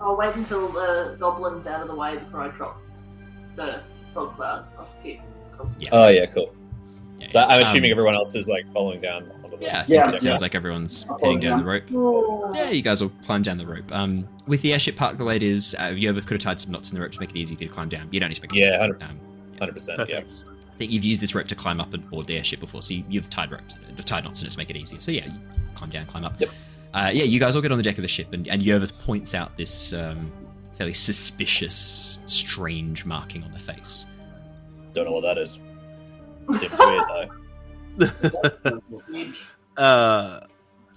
I'll 0.00 0.16
wait 0.16 0.34
until 0.36 0.68
the 0.68 1.16
goblin's 1.18 1.66
out 1.66 1.80
of 1.80 1.88
the 1.88 1.94
way 1.94 2.18
before 2.18 2.40
I 2.40 2.48
drop 2.48 2.78
the 3.56 3.80
fog 4.12 4.36
cloud 4.36 4.66
off 4.78 4.90
the 5.02 5.18
Yeah. 5.78 5.88
Oh 5.92 6.08
yeah, 6.08 6.26
cool. 6.26 6.54
Yeah, 7.22 7.28
So 7.28 7.40
I'm 7.40 7.60
um, 7.62 7.66
assuming 7.68 7.90
everyone 7.90 8.14
else 8.14 8.34
is 8.34 8.48
like 8.48 8.70
following 8.72 9.00
down. 9.00 9.30
Yeah, 9.60 9.84
Yeah, 9.86 10.08
it 10.08 10.14
yeah. 10.14 10.16
sounds 10.18 10.42
like 10.42 10.54
everyone's 10.54 11.06
I'll 11.08 11.18
heading 11.18 11.38
follow 11.40 11.62
down 11.62 11.64
the 11.90 12.44
rope. 12.50 12.54
Yeah, 12.56 12.70
you 12.70 12.82
guys 12.82 13.00
will 13.02 13.12
climb 13.24 13.42
down 13.42 13.58
the 13.58 13.66
rope. 13.66 13.90
Um, 13.92 14.26
with 14.46 14.60
the 14.62 14.72
airship 14.72 14.96
parked 14.96 15.18
the 15.18 15.24
way 15.24 15.36
it 15.36 15.42
is, 15.42 15.74
uh, 15.78 15.90
Yervith 15.90 16.26
could 16.26 16.34
have 16.34 16.40
tied 16.42 16.60
some 16.60 16.72
knots 16.72 16.90
in 16.90 16.96
the 16.96 17.02
rope 17.02 17.12
to 17.12 17.20
make 17.20 17.30
it 17.30 17.36
easy 17.36 17.54
for 17.54 17.62
you 17.62 17.68
to 17.68 17.74
climb 17.74 17.88
down. 17.88 18.08
You 18.10 18.18
don't 18.20 18.30
expect 18.30 18.54
Yeah, 18.56 18.72
to. 18.72 18.78
100 18.78 19.02
Um, 19.02 19.20
Hundred 19.58 19.72
percent. 19.74 20.08
Yeah. 20.08 20.18
I 20.20 20.76
think 20.78 20.90
you've 20.90 21.04
used 21.04 21.22
this 21.22 21.34
rope 21.34 21.46
to 21.46 21.54
climb 21.54 21.80
up 21.80 21.94
and 21.94 22.08
board 22.10 22.26
the 22.26 22.36
airship 22.36 22.58
before, 22.58 22.82
so 22.82 22.94
you, 22.94 23.04
you've 23.08 23.30
tied 23.30 23.52
ropes, 23.52 23.76
tied 24.04 24.24
knots 24.24 24.40
in 24.40 24.48
it 24.48 24.50
to 24.50 24.58
make 24.58 24.70
it 24.70 24.76
easier. 24.76 25.00
So 25.00 25.12
yeah, 25.12 25.26
you 25.26 25.32
climb 25.76 25.90
down, 25.90 26.06
climb 26.06 26.24
up. 26.24 26.40
Yep. 26.40 26.50
Uh, 26.94 27.10
yeah, 27.14 27.22
you 27.24 27.38
guys 27.38 27.54
all 27.54 27.62
get 27.62 27.70
on 27.70 27.76
the 27.78 27.84
deck 27.84 27.96
of 27.98 28.02
the 28.02 28.08
ship, 28.08 28.32
and, 28.32 28.48
and 28.48 28.60
Yervith 28.62 28.92
points 29.04 29.34
out 29.34 29.56
this 29.56 29.92
um, 29.92 30.32
fairly 30.76 30.94
suspicious, 30.94 32.18
strange 32.26 33.04
marking 33.04 33.44
on 33.44 33.52
the 33.52 33.58
face. 33.58 34.06
Don't 34.92 35.04
know 35.04 35.12
what 35.12 35.22
that 35.22 35.38
is. 35.38 35.58
Seems 36.58 36.78
weird 36.78 37.02
though. 37.08 38.80
Uh, 39.76 40.40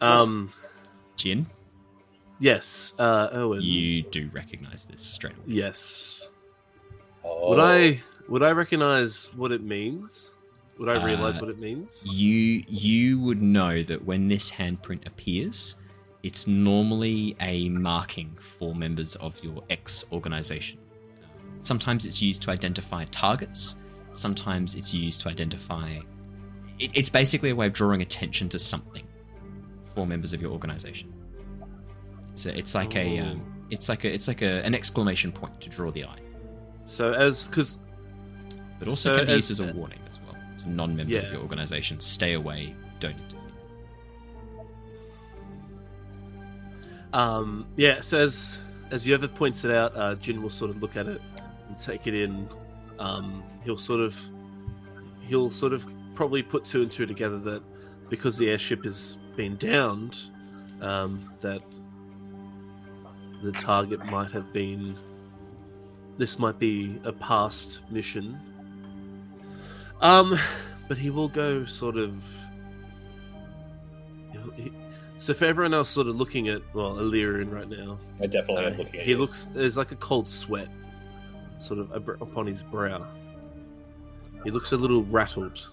um, 0.01 0.51
Jin, 1.15 1.45
yes, 2.39 2.93
uh, 2.99 3.29
Owen. 3.31 3.61
you 3.61 4.01
do 4.03 4.29
recognize 4.33 4.83
this 4.83 5.05
straight 5.05 5.33
away. 5.33 5.43
Yes. 5.47 6.27
Oh, 7.23 7.51
Would 7.51 7.59
I 7.59 8.01
would 8.27 8.43
I 8.43 8.51
recognize 8.51 9.29
what 9.35 9.51
it 9.53 9.63
means? 9.63 10.31
Would 10.77 10.89
I 10.89 11.05
realize 11.05 11.37
Uh, 11.37 11.41
what 11.45 11.49
it 11.51 11.59
means? 11.59 12.03
you 12.05 12.63
you 12.67 13.17
would 13.21 13.41
know 13.41 13.81
that 13.83 14.03
when 14.03 14.27
this 14.27 14.51
handprint 14.51 15.05
appears 15.07 15.75
it's 16.23 16.47
normally 16.47 17.35
a 17.39 17.69
marking 17.69 18.35
for 18.41 18.75
members 18.75 19.15
of 19.17 19.41
your 19.43 19.63
ex 19.69 20.03
organization 20.11 20.77
sometimes 21.61 22.05
it's 22.05 22.21
used 22.21 22.41
to 22.41 22.51
identify 22.51 23.05
targets 23.05 23.75
sometimes 24.19 24.75
it's 24.75 24.93
used 24.93 25.21
to 25.21 25.29
identify 25.29 25.89
it, 26.79 26.91
it's 26.93 27.09
basically 27.09 27.49
a 27.51 27.55
way 27.55 27.67
of 27.67 27.73
drawing 27.73 28.01
attention 28.01 28.49
to 28.49 28.59
something 28.59 29.05
for 29.93 30.05
members 30.07 30.33
of 30.33 30.41
your 30.41 30.51
organization 30.51 31.11
it's 32.31 32.45
a, 32.45 32.57
it's 32.57 32.75
like 32.75 32.95
a 32.95 33.19
Oh. 33.21 33.25
um, 33.27 33.41
it's 33.71 33.89
like 33.89 34.03
a 34.03 34.13
it's 34.13 34.27
like 34.27 34.41
a, 34.41 34.61
an 34.65 34.75
exclamation 34.75 35.31
point 35.31 35.59
to 35.61 35.69
draw 35.69 35.91
the 35.91 36.03
eye 36.05 36.19
So 36.85 37.13
as 37.13 37.47
because 37.47 37.77
but 38.79 38.87
also 38.89 39.11
So 39.13 39.17
can 39.19 39.27
be 39.27 39.33
used 39.33 39.51
as- 39.51 39.59
a 39.61 39.73
warning 39.73 39.99
as 40.09 40.19
well 40.19 40.35
to 40.59 40.69
non-members 40.69 41.23
of 41.23 41.31
your 41.31 41.41
organization 41.41 41.99
stay 41.99 42.33
away 42.33 42.75
don't 42.99 43.11
interfere 43.13 43.39
Um, 47.13 47.65
yeah, 47.77 48.01
so 48.01 48.19
as 48.21 48.57
as 48.91 49.05
Yervith 49.05 49.33
points 49.35 49.63
it 49.65 49.71
out, 49.71 49.95
uh, 49.95 50.15
Jin 50.15 50.41
will 50.43 50.49
sort 50.49 50.69
of 50.69 50.81
look 50.81 50.95
at 50.97 51.07
it 51.07 51.21
and 51.69 51.77
take 51.77 52.07
it 52.07 52.13
in. 52.13 52.47
Um, 52.99 53.43
he'll 53.63 53.77
sort 53.77 54.01
of 54.01 54.17
he'll 55.27 55.51
sort 55.51 55.73
of 55.73 55.85
probably 56.15 56.41
put 56.41 56.65
two 56.65 56.81
and 56.81 56.91
two 56.91 57.05
together 57.05 57.39
that 57.39 57.61
because 58.09 58.37
the 58.37 58.49
airship 58.49 58.85
has 58.85 59.17
been 59.35 59.57
downed, 59.57 60.17
um, 60.81 61.31
that 61.41 61.61
the 63.43 63.51
target 63.51 64.03
might 64.05 64.31
have 64.31 64.51
been 64.53 64.97
this 66.17 66.39
might 66.39 66.57
be 66.59 66.99
a 67.03 67.11
past 67.11 67.81
mission. 67.91 68.39
Um, 70.01 70.37
but 70.87 70.97
he 70.97 71.09
will 71.09 71.27
go 71.27 71.65
sort 71.65 71.97
of. 71.97 72.23
so 75.17 75.33
for 75.33 75.45
everyone 75.45 75.73
else, 75.73 75.89
sort 75.89 76.07
of 76.07 76.15
looking 76.15 76.49
at 76.49 76.61
well, 76.73 76.99
Illyrian 76.99 77.49
right 77.49 77.69
now, 77.69 77.97
I 78.21 78.27
definitely 78.27 78.65
uh, 78.65 78.69
am 78.69 78.77
looking 78.77 78.99
at 78.99 79.05
he 79.05 79.15
looks 79.15 79.45
there's 79.45 79.77
like 79.77 79.91
a 79.91 79.97
cold 79.97 80.29
sweat, 80.29 80.69
sort 81.59 81.79
of 81.79 81.91
upon 82.21 82.47
his 82.47 82.63
brow. 82.63 83.05
He 84.43 84.51
looks 84.51 84.71
a 84.71 84.77
little 84.77 85.03
rattled. 85.03 85.67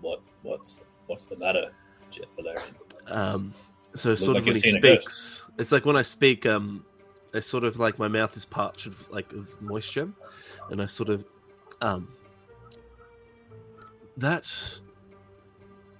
What 0.00 0.20
what's 0.42 0.82
what's 1.06 1.26
the 1.26 1.36
matter, 1.36 1.72
Jet 2.10 2.26
Valerian? 2.36 2.74
Um, 3.08 3.52
so 3.94 4.10
Look 4.10 4.18
sort 4.18 4.34
like 4.34 4.42
of 4.42 4.46
when 4.46 4.54
he 4.56 4.60
seen 4.60 4.76
a 4.76 4.80
ghost. 4.80 5.02
speaks, 5.06 5.42
it's 5.58 5.72
like 5.72 5.84
when 5.84 5.96
I 5.96 6.02
speak, 6.02 6.46
um, 6.46 6.84
I 7.34 7.40
sort 7.40 7.64
of 7.64 7.78
like 7.78 7.98
my 7.98 8.06
mouth 8.08 8.36
is 8.36 8.44
parched 8.44 8.86
of 8.86 9.10
like 9.10 9.32
of 9.32 9.48
moisture, 9.60 10.08
and 10.70 10.80
I 10.80 10.86
sort 10.86 11.08
of, 11.08 11.24
um, 11.80 12.08
that 14.16 14.46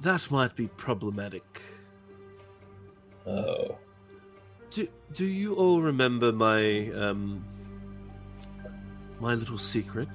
that 0.01 0.31
might 0.31 0.55
be 0.55 0.69
problematic. 0.69 1.63
Oh, 3.27 3.77
Do 4.71 4.87
do 5.13 5.25
you 5.27 5.55
all 5.55 5.81
remember 5.83 6.31
my 6.31 6.91
um 6.93 7.45
my 9.21 9.35
little 9.35 9.59
secret? 9.59 10.09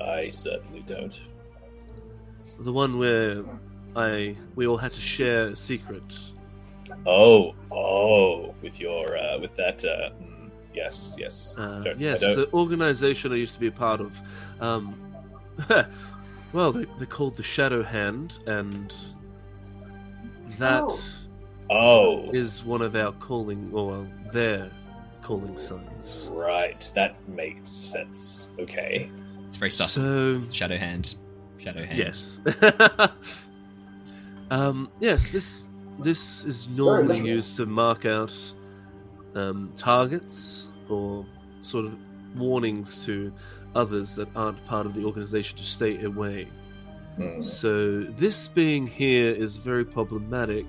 I 0.00 0.30
certainly 0.30 0.80
don't. 0.86 1.18
The 2.60 2.72
one 2.72 2.98
where 2.98 3.44
I 3.94 4.36
we 4.54 4.66
all 4.66 4.76
had 4.76 4.92
to 4.92 5.00
share 5.00 5.48
a 5.48 5.56
secret. 5.56 6.18
Oh, 7.06 7.54
oh, 7.70 8.54
with 8.62 8.80
your 8.80 9.16
uh, 9.16 9.38
with 9.38 9.54
that. 9.56 9.84
Uh, 9.84 10.10
mm, 10.22 10.50
yes, 10.74 11.14
yes. 11.18 11.54
Uh, 11.58 11.80
Don't- 11.82 12.00
yes, 12.00 12.20
don't- 12.20 12.36
the 12.36 12.52
organization 12.52 13.32
I 13.32 13.36
used 13.36 13.54
to 13.54 13.60
be 13.60 13.68
a 13.68 13.72
part 13.72 14.00
of. 14.00 14.12
Um, 14.60 15.00
well, 16.52 16.72
they, 16.72 16.84
they're 16.98 17.06
called 17.06 17.36
the 17.36 17.42
Shadow 17.42 17.82
Hand, 17.82 18.38
and 18.46 18.92
that 20.58 20.84
Oh. 21.68 22.30
is 22.32 22.62
one 22.64 22.82
of 22.82 22.94
our 22.94 23.12
calling, 23.12 23.70
or 23.72 23.86
well, 23.88 24.06
their 24.32 24.70
calling 25.26 25.58
signs. 25.58 26.28
right. 26.30 26.88
That 26.94 27.16
makes 27.28 27.68
sense. 27.68 28.48
Okay. 28.60 29.10
It's 29.48 29.56
very 29.56 29.72
subtle. 29.72 29.88
So, 29.90 30.42
Shadow 30.52 30.76
hand. 30.76 31.16
Shadow 31.58 31.84
hand. 31.84 31.98
yes, 31.98 32.40
um, 34.52 34.88
yes. 35.00 35.32
This 35.32 35.64
this 35.98 36.44
is 36.44 36.68
normally 36.68 37.08
literal. 37.08 37.28
used 37.28 37.56
to 37.56 37.66
mark 37.66 38.04
out 38.04 38.34
um, 39.34 39.72
targets 39.76 40.68
or 40.88 41.26
sort 41.60 41.86
of 41.86 41.94
warnings 42.36 43.04
to 43.06 43.32
others 43.74 44.14
that 44.14 44.28
aren't 44.36 44.64
part 44.66 44.86
of 44.86 44.94
the 44.94 45.04
organization 45.04 45.58
to 45.58 45.64
stay 45.64 46.04
away. 46.04 46.46
Hmm. 47.16 47.42
So, 47.42 48.02
this 48.02 48.46
being 48.46 48.86
here 48.86 49.32
is 49.32 49.56
very 49.56 49.84
problematic. 49.84 50.66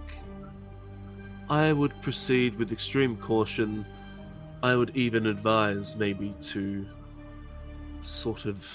I 1.47 1.73
would 1.73 1.93
proceed 2.01 2.57
with 2.57 2.71
extreme 2.71 3.17
caution. 3.17 3.85
I 4.63 4.75
would 4.75 4.95
even 4.95 5.27
advise 5.27 5.95
maybe 5.95 6.33
to 6.43 6.85
sort 8.01 8.45
of 8.45 8.67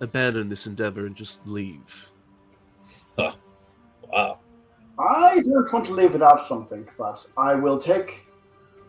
abandon 0.00 0.48
this 0.48 0.66
endeavor 0.66 1.06
and 1.06 1.16
just 1.16 1.44
leave. 1.46 2.10
Wow. 3.16 4.38
I 4.98 5.40
don't 5.40 5.72
want 5.72 5.86
to 5.86 5.92
live 5.92 6.12
without 6.12 6.40
something, 6.40 6.86
but 6.96 7.26
I 7.36 7.54
will 7.54 7.78
take 7.78 8.26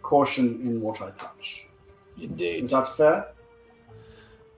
caution 0.03 0.61
in 0.61 0.79
what 0.81 1.01
I 1.01 1.09
touch. 1.11 1.67
Indeed. 2.21 2.63
Is 2.63 2.71
that 2.71 2.87
fair? 2.95 3.27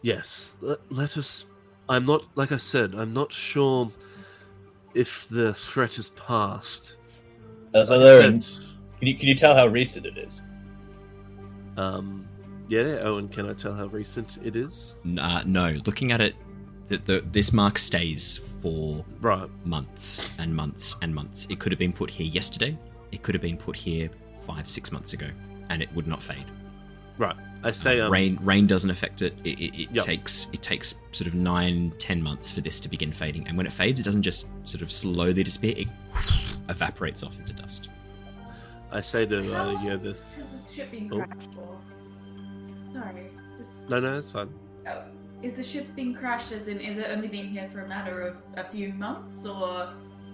Yes, 0.01 0.57
let, 0.61 0.80
let 0.89 1.18
us. 1.18 1.45
I'm 1.89 2.05
not, 2.05 2.24
like 2.36 2.51
I 2.51 2.57
said, 2.57 2.95
I'm 2.95 3.13
not 3.13 3.32
sure 3.32 3.91
if 4.93 5.28
the 5.30 5.53
threat 5.53 5.97
is 5.97 6.09
past. 6.09 6.97
Uh, 7.74 7.80
As 7.80 7.91
I 7.91 7.95
Aaron, 7.95 8.41
said, 8.41 8.63
can 8.99 9.07
you 9.07 9.18
can 9.18 9.28
you 9.28 9.36
tell 9.36 9.55
how 9.55 9.68
recent 9.68 10.05
it 10.05 10.18
is? 10.18 10.41
Um, 11.78 12.28
yeah, 12.68 13.00
Owen, 13.04 13.30
can 13.30 13.50
I 13.50 13.54
tell 13.54 13.74
how 13.74 13.86
recent 13.86 14.38
it 14.44 14.56
is? 14.56 14.94
Uh, 15.20 15.44
no, 15.46 15.80
looking 15.86 16.12
at 16.12 16.20
it, 16.20 16.36
the, 16.90 16.98
the, 16.98 17.24
this 17.32 17.54
mark 17.54 17.78
stays 17.78 18.38
for 18.62 19.06
Right. 19.22 19.50
months 19.66 20.30
and 20.38 20.54
months 20.56 20.96
and 21.02 21.14
months. 21.14 21.48
It 21.50 21.60
could 21.60 21.72
have 21.72 21.80
been 21.80 21.94
put 21.94 22.10
here 22.10 22.28
yesterday. 22.28 22.78
It 23.12 23.24
could 23.24 23.36
have 23.36 23.42
been 23.42 23.58
put 23.58 23.76
here 23.76 24.10
five, 24.46 24.70
six 24.70 24.92
months 24.92 25.14
ago, 25.14 25.28
and 25.70 25.82
it 25.82 25.94
would 25.96 26.08
not 26.08 26.22
fade. 26.22 26.46
Right. 27.18 27.36
I 27.64 27.72
say, 27.72 28.00
um, 28.00 28.12
rain 28.12 28.38
rain 28.44 28.68
doesn't 28.68 28.92
affect 28.92 29.22
it. 29.24 29.34
It, 29.44 29.60
it, 29.60 29.82
it 29.84 29.90
Yep. 29.92 30.06
takes 30.06 30.48
it 30.54 30.62
takes 30.62 30.96
sort 31.12 31.28
of 31.28 31.34
nine, 31.34 31.92
ten 31.98 32.22
months 32.22 32.52
for 32.52 32.62
this 32.62 32.80
to 32.82 32.88
begin 32.90 33.12
fading, 33.12 33.48
and 33.48 33.58
when 33.58 33.66
it 33.66 33.74
fades, 33.74 34.00
it 34.00 34.04
doesn't 34.04 34.22
just 34.22 34.50
sort 34.64 34.82
of 34.84 34.92
slowly 34.92 35.42
disappear. 35.44 35.74
It 35.76 35.88
evaporates 36.70 37.24
off 37.24 37.40
into 37.40 37.54
dust. 37.54 37.90
I 38.92 39.02
say 39.02 39.26
to 39.26 39.44
How 39.52 39.62
uh, 39.70 39.74
long 39.74 39.86
yeah, 39.86 39.96
the 39.98 40.10
has 40.38 40.50
this 40.52 40.72
ship 40.72 40.92
been 40.92 41.10
Oh. 41.12 41.18
crashed 41.24 41.50
for? 41.54 41.78
Sorry, 42.94 43.30
just 43.58 43.90
no, 43.90 44.00
no, 44.00 44.18
it's 44.18 44.32
fine. 44.32 44.50
oh, 44.88 45.04
is 45.44 45.54
the 45.54 45.64
ship 45.64 45.88
being 45.96 46.14
crashed? 46.14 46.52
As 46.52 46.68
in, 46.68 46.80
is 46.80 46.98
it 46.98 47.08
only 47.10 47.28
been 47.28 47.48
here 47.48 47.70
for 47.72 47.82
a 47.82 47.88
matter 47.88 48.22
of 48.22 48.38
a 48.56 48.64
few 48.64 48.94
months 48.94 49.46
or 49.46 49.94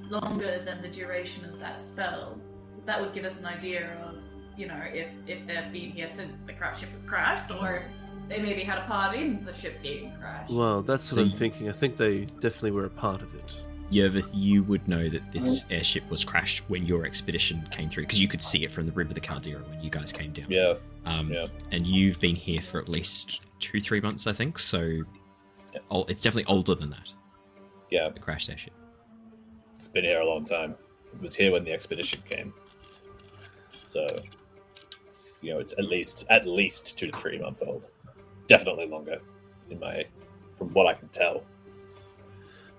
longer 0.10 0.62
than 0.64 0.82
the 0.82 0.88
duration 0.88 1.46
of 1.50 1.60
that 1.60 1.82
spell? 1.82 2.38
That 2.86 3.02
would 3.02 3.14
give 3.14 3.26
us 3.26 3.40
an 3.40 3.46
idea 3.46 3.90
of, 4.06 4.16
you 4.58 4.68
know, 4.68 4.82
if 4.94 5.08
if 5.28 5.46
they've 5.48 5.72
been 5.74 5.92
here 5.92 6.10
since 6.12 6.42
the 6.44 6.54
crash 6.54 6.82
ship 6.82 6.94
was 6.94 7.04
crashed, 7.04 7.50
or 7.52 7.78
if 7.78 8.30
they 8.30 8.40
maybe 8.40 8.62
had 8.62 8.78
a 8.78 8.86
part 8.86 9.16
in 9.16 9.44
the 9.44 9.54
ship 9.54 9.82
being 9.82 10.14
crashed. 10.20 10.54
Well, 10.54 10.82
that's 10.84 11.06
So 11.10 11.24
what 11.24 11.32
I'm 11.32 11.38
thinking. 11.38 11.70
I 11.70 11.74
think 11.74 11.98
they 11.98 12.26
definitely 12.40 12.72
were 12.72 12.86
a 12.86 12.90
part 12.90 13.22
of 13.22 13.34
it. 13.36 13.52
Yervith, 13.94 14.30
you 14.34 14.64
would 14.64 14.88
know 14.88 15.08
that 15.10 15.32
this 15.32 15.66
airship 15.70 16.10
was 16.10 16.24
crashed 16.26 16.60
when 16.70 16.86
your 16.86 17.06
expedition 17.06 17.68
came 17.72 17.90
through, 17.90 18.04
because 18.04 18.20
you 18.20 18.28
could 18.28 18.42
see 18.42 18.64
it 18.64 18.72
from 18.72 18.86
the 18.86 18.92
rim 18.92 19.08
of 19.08 19.14
the 19.14 19.20
Caldera 19.22 19.62
when 19.70 19.82
you 19.82 19.90
guys 19.90 20.12
came 20.12 20.32
down. 20.32 20.48
Yeah. 20.50 20.76
Um, 21.06 21.32
Yeah. 21.32 21.48
And 21.72 21.86
you've 21.86 22.20
been 22.20 22.36
here 22.36 22.62
for 22.62 22.80
at 22.80 22.90
least 22.90 23.42
two, 23.60 23.80
three 23.80 24.02
months, 24.02 24.26
I 24.28 24.34
think. 24.34 24.58
So 24.60 25.04
Yeah. 25.74 26.04
it's 26.08 26.22
definitely 26.22 26.52
older 26.54 26.76
than 26.76 26.90
that. 26.90 27.14
Yeah. 27.92 28.10
The 28.10 28.20
crashed 28.20 28.50
airship. 28.50 28.74
It's 29.76 29.88
been 29.88 30.04
here 30.04 30.20
a 30.22 30.26
long 30.26 30.44
time. 30.44 30.76
It 31.14 31.22
was 31.22 31.36
here 31.36 31.52
when 31.52 31.64
the 31.64 31.72
expedition 31.72 32.22
came. 32.28 32.54
So, 33.84 34.08
you 35.42 35.54
know, 35.54 35.60
it's 35.60 35.74
at 35.74 35.84
least 35.86 36.26
at 36.30 36.46
least 36.48 36.98
two 36.98 37.08
to 37.12 37.18
three 37.18 37.38
months 37.38 37.62
old. 37.62 37.90
Definitely 38.48 38.88
longer, 38.88 39.20
in 39.70 39.80
my 39.80 40.06
from 40.58 40.70
what 40.70 40.88
I 40.88 40.94
can 40.94 41.10
tell. 41.10 41.44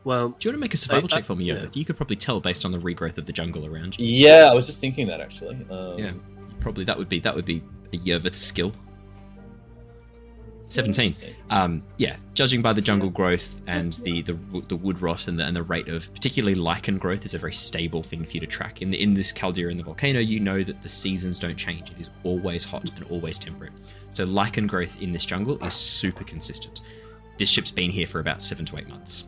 Well, 0.05 0.29
Do 0.39 0.47
you 0.47 0.51
want 0.51 0.57
to 0.57 0.61
make 0.61 0.75
a 0.75 0.77
survival 0.77 1.09
I- 1.11 1.17
check 1.17 1.25
for 1.25 1.35
me, 1.35 1.45
yeah. 1.47 1.55
Yervith? 1.55 1.77
You 1.77 1.85
could 1.85 1.97
probably 1.97 2.17
tell 2.17 2.39
based 2.41 2.65
on 2.65 2.73
the 2.73 2.79
regrowth 2.79 3.17
of 3.19 3.25
the 3.27 3.33
jungle 3.33 3.65
around 3.67 3.99
you. 3.99 4.07
Yeah, 4.07 4.49
I 4.51 4.55
was 4.55 4.67
just 4.67 4.81
thinking 4.81 5.07
that 5.09 5.21
actually. 5.21 5.57
Um, 5.71 5.99
Yeah. 5.99 6.13
Probably 6.61 6.85
that 6.85 6.97
would 6.97 7.09
be 7.09 7.21
that 7.21 7.35
would 7.35 7.45
be 7.45 7.63
a 7.93 7.99
Yervith 7.99 8.37
skill. 8.37 8.73
Seventeen. 10.67 11.15
Um, 11.51 11.83
yeah, 11.99 12.17
judging 12.33 12.63
by 12.63 12.73
the 12.73 12.81
jungle 12.81 13.11
growth 13.11 13.61
and 13.67 13.93
the, 14.05 14.23
the 14.23 14.37
the 14.69 14.77
wood 14.77 15.01
rot 15.03 15.29
and 15.29 15.39
the, 15.39 15.45
and 15.45 15.55
the 15.55 15.63
rate 15.63 15.89
of 15.89 16.13
particularly 16.15 16.55
lichen 16.55 16.97
growth 16.97 17.27
is 17.27 17.35
a 17.35 17.39
very 17.39 17.53
stable 17.53 18.03
thing 18.03 18.25
for 18.25 18.33
you 18.33 18.41
to 18.41 18.47
track. 18.47 18.81
In 18.81 18.91
the, 18.91 19.01
in 19.01 19.13
this 19.13 19.31
caldera 19.31 19.71
in 19.71 19.77
the 19.77 19.85
volcano, 19.85 20.21
you 20.21 20.41
know 20.41 20.63
that 20.65 20.81
the 20.83 20.89
seasons 20.89 21.39
don't 21.39 21.57
change. 21.57 21.91
It 21.91 22.01
is 22.01 22.09
always 22.25 22.65
hot 22.65 22.91
and 22.97 23.05
always 23.11 23.39
temperate. 23.39 23.73
So 24.09 24.25
lichen 24.25 24.67
growth 24.67 25.01
in 25.03 25.13
this 25.13 25.27
jungle 25.27 25.63
is 25.63 25.75
super 25.75 26.25
consistent. 26.25 26.81
This 27.37 27.51
ship's 27.51 27.71
been 27.71 27.91
here 27.91 28.07
for 28.07 28.21
about 28.21 28.41
seven 28.43 28.65
to 28.67 28.79
eight 28.79 28.89
months. 28.89 29.25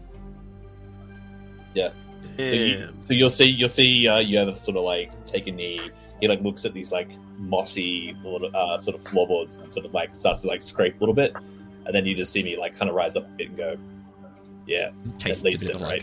So, 2.48 2.54
you, 2.54 2.88
so 3.00 3.12
you'll 3.14 3.30
see, 3.30 3.44
you'll 3.46 3.68
see, 3.68 4.08
uh, 4.08 4.18
you 4.18 4.38
have 4.38 4.56
sort 4.58 4.76
of 4.76 4.84
like 4.84 5.10
take 5.26 5.46
a 5.46 5.52
knee. 5.52 5.90
He 6.20 6.28
like 6.28 6.40
looks 6.40 6.64
at 6.64 6.72
these 6.74 6.92
like 6.92 7.08
mossy 7.38 8.14
sort 8.22 8.42
of, 8.44 8.54
uh, 8.54 8.78
sort 8.78 8.94
of 8.96 9.02
floorboards 9.02 9.56
and 9.56 9.70
sort 9.70 9.84
of 9.86 9.92
like 9.94 10.14
starts 10.14 10.42
to 10.42 10.48
like 10.48 10.62
scrape 10.62 10.96
a 10.96 11.00
little 11.00 11.14
bit, 11.14 11.34
and 11.84 11.94
then 11.94 12.04
you 12.06 12.14
just 12.14 12.32
see 12.32 12.42
me 12.42 12.56
like 12.58 12.74
kind 12.76 12.88
of 12.88 12.94
rise 12.94 13.16
up 13.16 13.24
a 13.26 13.28
bit 13.36 13.48
and 13.48 13.56
go, 13.56 13.76
"Yeah, 14.66 14.90
Tastes 15.18 15.44
least 15.44 15.62
a 15.62 15.66
bit 15.66 15.76
it, 15.76 15.82
right? 15.82 16.02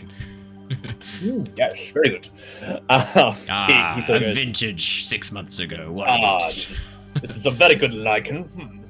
lichen. 1.20 1.44
yes, 1.56 1.90
very 1.90 2.08
good." 2.10 2.28
Um, 2.62 2.78
he- 2.88 3.50
Ah, 3.50 3.92
he 3.96 4.02
sort 4.02 4.22
a 4.22 4.26
goes, 4.26 4.34
vintage 4.36 5.04
six 5.04 5.30
months 5.32 5.58
ago. 5.58 5.90
What 5.92 6.08
Ah, 6.08 6.48
this 6.48 6.70
is, 6.70 6.88
this 7.20 7.36
is 7.36 7.46
a 7.46 7.50
very 7.50 7.74
good 7.74 7.94
lichen. 7.94 8.44
Hmm. 8.44 8.80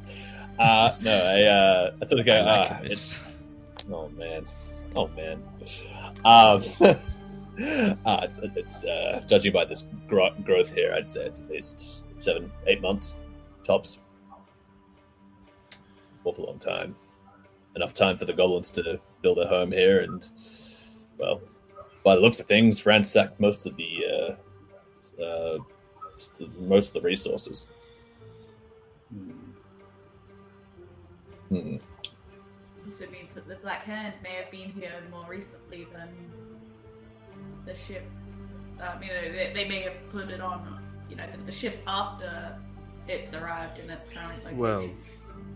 Uh, 0.59 0.95
no, 1.01 1.13
I, 1.13 1.43
uh, 1.43 1.91
I 2.01 2.05
sort 2.07 2.21
of 2.21 2.27
go, 2.27 2.35
I 2.35 2.41
like 2.43 2.71
ah, 2.71 2.79
oh 3.93 4.09
man, 4.11 4.47
oh 4.95 5.09
man. 5.09 5.43
Um, 6.25 6.63
uh, 8.05 8.21
it's, 8.23 8.39
it's 8.57 8.85
uh, 8.85 9.23
judging 9.27 9.53
by 9.53 9.65
this 9.65 9.85
gro- 10.09 10.35
growth 10.45 10.71
here, 10.71 10.93
I'd 10.95 11.09
say 11.09 11.27
it's 11.27 11.41
at 11.41 11.49
least 11.49 12.05
seven, 12.23 12.51
eight 12.67 12.81
months 12.81 13.17
tops. 13.65 13.99
Awful 16.25 16.47
long 16.47 16.59
time. 16.59 16.97
Enough 17.77 17.95
time 17.95 18.17
for 18.17 18.25
the 18.25 18.33
goblins 18.33 18.71
to 18.73 19.01
build 19.21 19.39
a 19.39 19.47
home 19.47 19.73
here, 19.73 20.01
and 20.01 20.27
well, 21.19 21.41
by 22.05 22.15
the 22.15 22.21
looks 22.21 22.39
of 22.39 22.47
things, 22.47 22.87
ransack 22.87 23.39
most 23.41 23.67
of 23.67 23.77
the 23.77 24.37
uh, 25.21 25.23
uh, 25.23 25.59
most 26.61 26.95
of 26.95 27.03
the 27.03 27.07
resources. 27.07 27.67
Hmm. 31.51 31.77
Means 31.77 31.81
that 33.47 33.57
the 33.57 33.63
Black 33.63 33.83
Hand 33.85 34.15
may 34.23 34.31
have 34.31 34.51
been 34.51 34.71
here 34.71 34.93
more 35.11 35.27
recently 35.29 35.87
than 35.93 36.09
the 37.67 37.75
ship. 37.75 38.05
Um, 38.81 39.03
you 39.03 39.09
know, 39.09 39.33
they, 39.33 39.53
they 39.55 39.69
may 39.69 39.83
have 39.83 39.95
put 40.11 40.31
it 40.31 40.41
on, 40.41 40.81
you 41.09 41.17
know, 41.17 41.25
the, 41.37 41.43
the 41.43 41.53
ship 41.53 41.79
after 41.87 42.57
it's 43.09 43.35
arrived 43.35 43.79
in 43.79 43.91
its 43.91 44.09
current 44.09 44.39
location. 44.39 44.59
Well, 44.59 44.91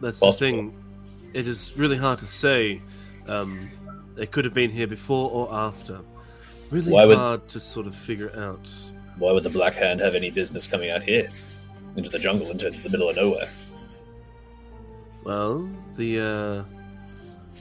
that's 0.01 0.21
Possible. 0.21 0.33
the 0.33 0.39
thing. 0.39 0.85
It 1.35 1.49
is 1.49 1.77
really 1.77 1.97
hard 1.97 2.19
to 2.21 2.27
say. 2.27 2.81
Um, 3.27 3.71
they 4.15 4.27
could 4.27 4.45
have 4.45 4.55
been 4.55 4.71
here 4.71 4.87
before 4.87 5.31
or 5.31 5.53
after. 5.55 6.01
Really 6.71 6.93
Why 6.93 7.07
would- 7.07 7.17
hard 7.17 7.49
to 7.49 7.61
sort 7.61 7.87
of 7.87 7.95
figure 7.95 8.33
out. 8.39 8.69
Why 9.19 9.33
would 9.33 9.43
the 9.43 9.51
Black 9.51 9.75
Hand 9.75 10.01
have 10.01 10.15
any 10.15 10.31
business 10.31 10.67
coming 10.67 10.91
out 10.91 11.03
here 11.03 11.29
into 11.97 12.09
the 12.09 12.19
jungle, 12.21 12.51
into 12.51 12.71
the 12.71 12.89
middle 12.91 13.09
of 13.09 13.17
nowhere? 13.17 13.49
Well, 15.25 15.69
the 15.97 16.21
uh, 16.21 16.78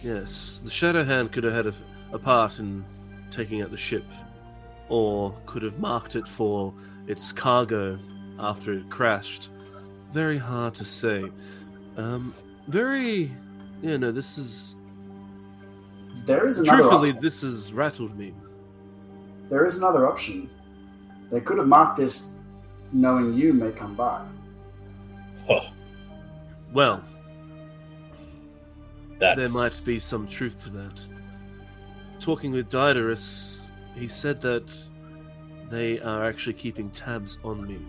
yes, 0.04 0.62
the 0.64 0.70
Shadow 0.70 1.04
Hand 1.04 1.32
could 1.32 1.43
have 1.43 1.54
had 1.54 1.68
a, 1.68 1.74
a 2.14 2.20
part 2.20 2.60
in 2.60 2.84
taking 3.32 3.62
out 3.62 3.72
the 3.72 3.78
ship, 3.78 4.06
or 4.89 5.34
could 5.45 5.64
have 5.64 5.80
marked 5.80 6.16
it 6.16 6.28
for 6.28 6.74
its 7.08 7.32
cargo 7.32 7.98
after 8.39 8.74
it 8.74 8.89
crashed. 8.89 9.50
Very 10.14 10.38
hard 10.38 10.74
to 10.76 10.86
say. 10.86 11.26
Um, 11.98 12.34
very. 12.68 13.32
Yeah, 13.82 13.98
no, 13.98 14.12
this 14.12 14.38
is. 14.38 14.76
There 16.26 16.48
is 16.48 16.60
another 16.60 16.78
Truthfully, 16.82 17.10
option. 17.10 17.22
this 17.24 17.41
has 17.41 17.72
rattled 17.74 18.18
me. 18.18 18.34
There 19.50 19.66
is 19.66 19.78
another 19.78 20.08
option. 20.08 20.50
They 21.32 21.39
could 21.41 21.58
have 21.58 21.68
marked 21.68 21.98
this 21.98 22.30
knowing 22.91 23.34
you 23.34 23.54
may 23.54 23.72
come 23.72 23.95
by. 23.95 24.26
Oh, 25.50 25.70
Well, 26.74 27.04
that's 29.20 29.53
there 29.53 29.61
might 29.61 29.82
be 29.86 29.99
some 29.99 30.28
truth 30.28 30.63
to 30.63 30.70
that. 30.72 30.99
Talking 32.20 32.51
with 32.51 32.70
Diodorus, 32.70 33.61
he 33.95 34.07
said 34.07 34.41
that 34.41 34.76
they 35.70 35.99
are 35.99 36.26
actually 36.26 36.53
keeping 36.53 36.89
tabs 36.89 37.38
on 37.43 37.63
me. 37.63 37.80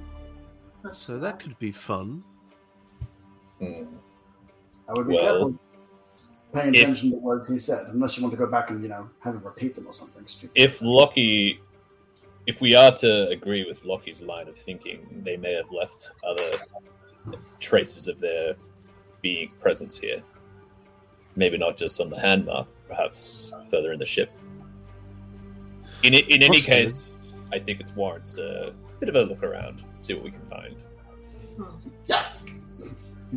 So 0.93 1.19
that 1.19 1.41
could 1.41 1.59
be 1.59 1.73
fun. 1.73 2.23
Hmm. 3.59 3.85
I 4.89 4.93
would 4.93 5.09
be 5.09 5.15
Well, 5.15 5.25
careful 5.25 5.59
paying 6.55 6.75
if- 6.75 6.83
attention 6.83 7.11
to 7.11 7.17
the 7.17 7.23
words 7.23 7.49
he 7.49 7.59
said, 7.59 7.87
unless 7.89 8.17
you 8.17 8.23
want 8.23 8.33
to 8.33 8.39
go 8.39 8.47
back 8.51 8.71
and, 8.71 8.83
you 8.83 8.89
know, 8.89 9.09
have 9.21 9.35
him 9.35 9.43
repeat 9.45 9.75
them 9.75 9.87
or 9.87 9.93
something 9.93 10.27
stupid. 10.27 10.51
If 10.55 10.81
Lockie, 10.81 11.61
if 12.47 12.61
we 12.61 12.75
are 12.75 12.93
to 12.97 13.29
agree 13.29 13.67
with 13.67 13.85
Lockie's 13.85 14.23
line 14.23 14.49
of 14.49 14.57
thinking, 14.57 15.23
they 15.25 15.37
may 15.37 15.55
have 15.55 15.71
left 15.71 16.11
other 16.25 16.53
traces 17.61 18.09
of 18.09 18.19
their 18.21 18.55
being 19.21 19.51
presence 19.61 19.99
here. 19.99 20.23
Maybe 21.39 21.57
not 21.57 21.77
just 21.77 22.01
on 22.01 22.11
the 22.11 22.19
hand 22.19 22.47
mark, 22.47 22.67
perhaps 22.89 23.53
further 23.71 23.93
in 23.93 24.01
the 24.01 24.05
ship. 24.05 24.29
In 26.03 26.13
in 26.15 26.43
any 26.43 26.61
case, 26.61 27.17
I 27.53 27.61
think 27.61 27.79
it 27.81 27.91
warrants 27.95 28.39
a 28.39 28.73
bit 28.99 29.09
of 29.09 29.15
a 29.15 29.23
look 29.23 29.45
around, 29.45 29.85
see 30.03 30.15
what 30.15 30.25
we 30.25 30.33
can 30.33 30.43
find. 30.43 30.75
Hmm. 31.57 31.91
Yes! 32.07 32.45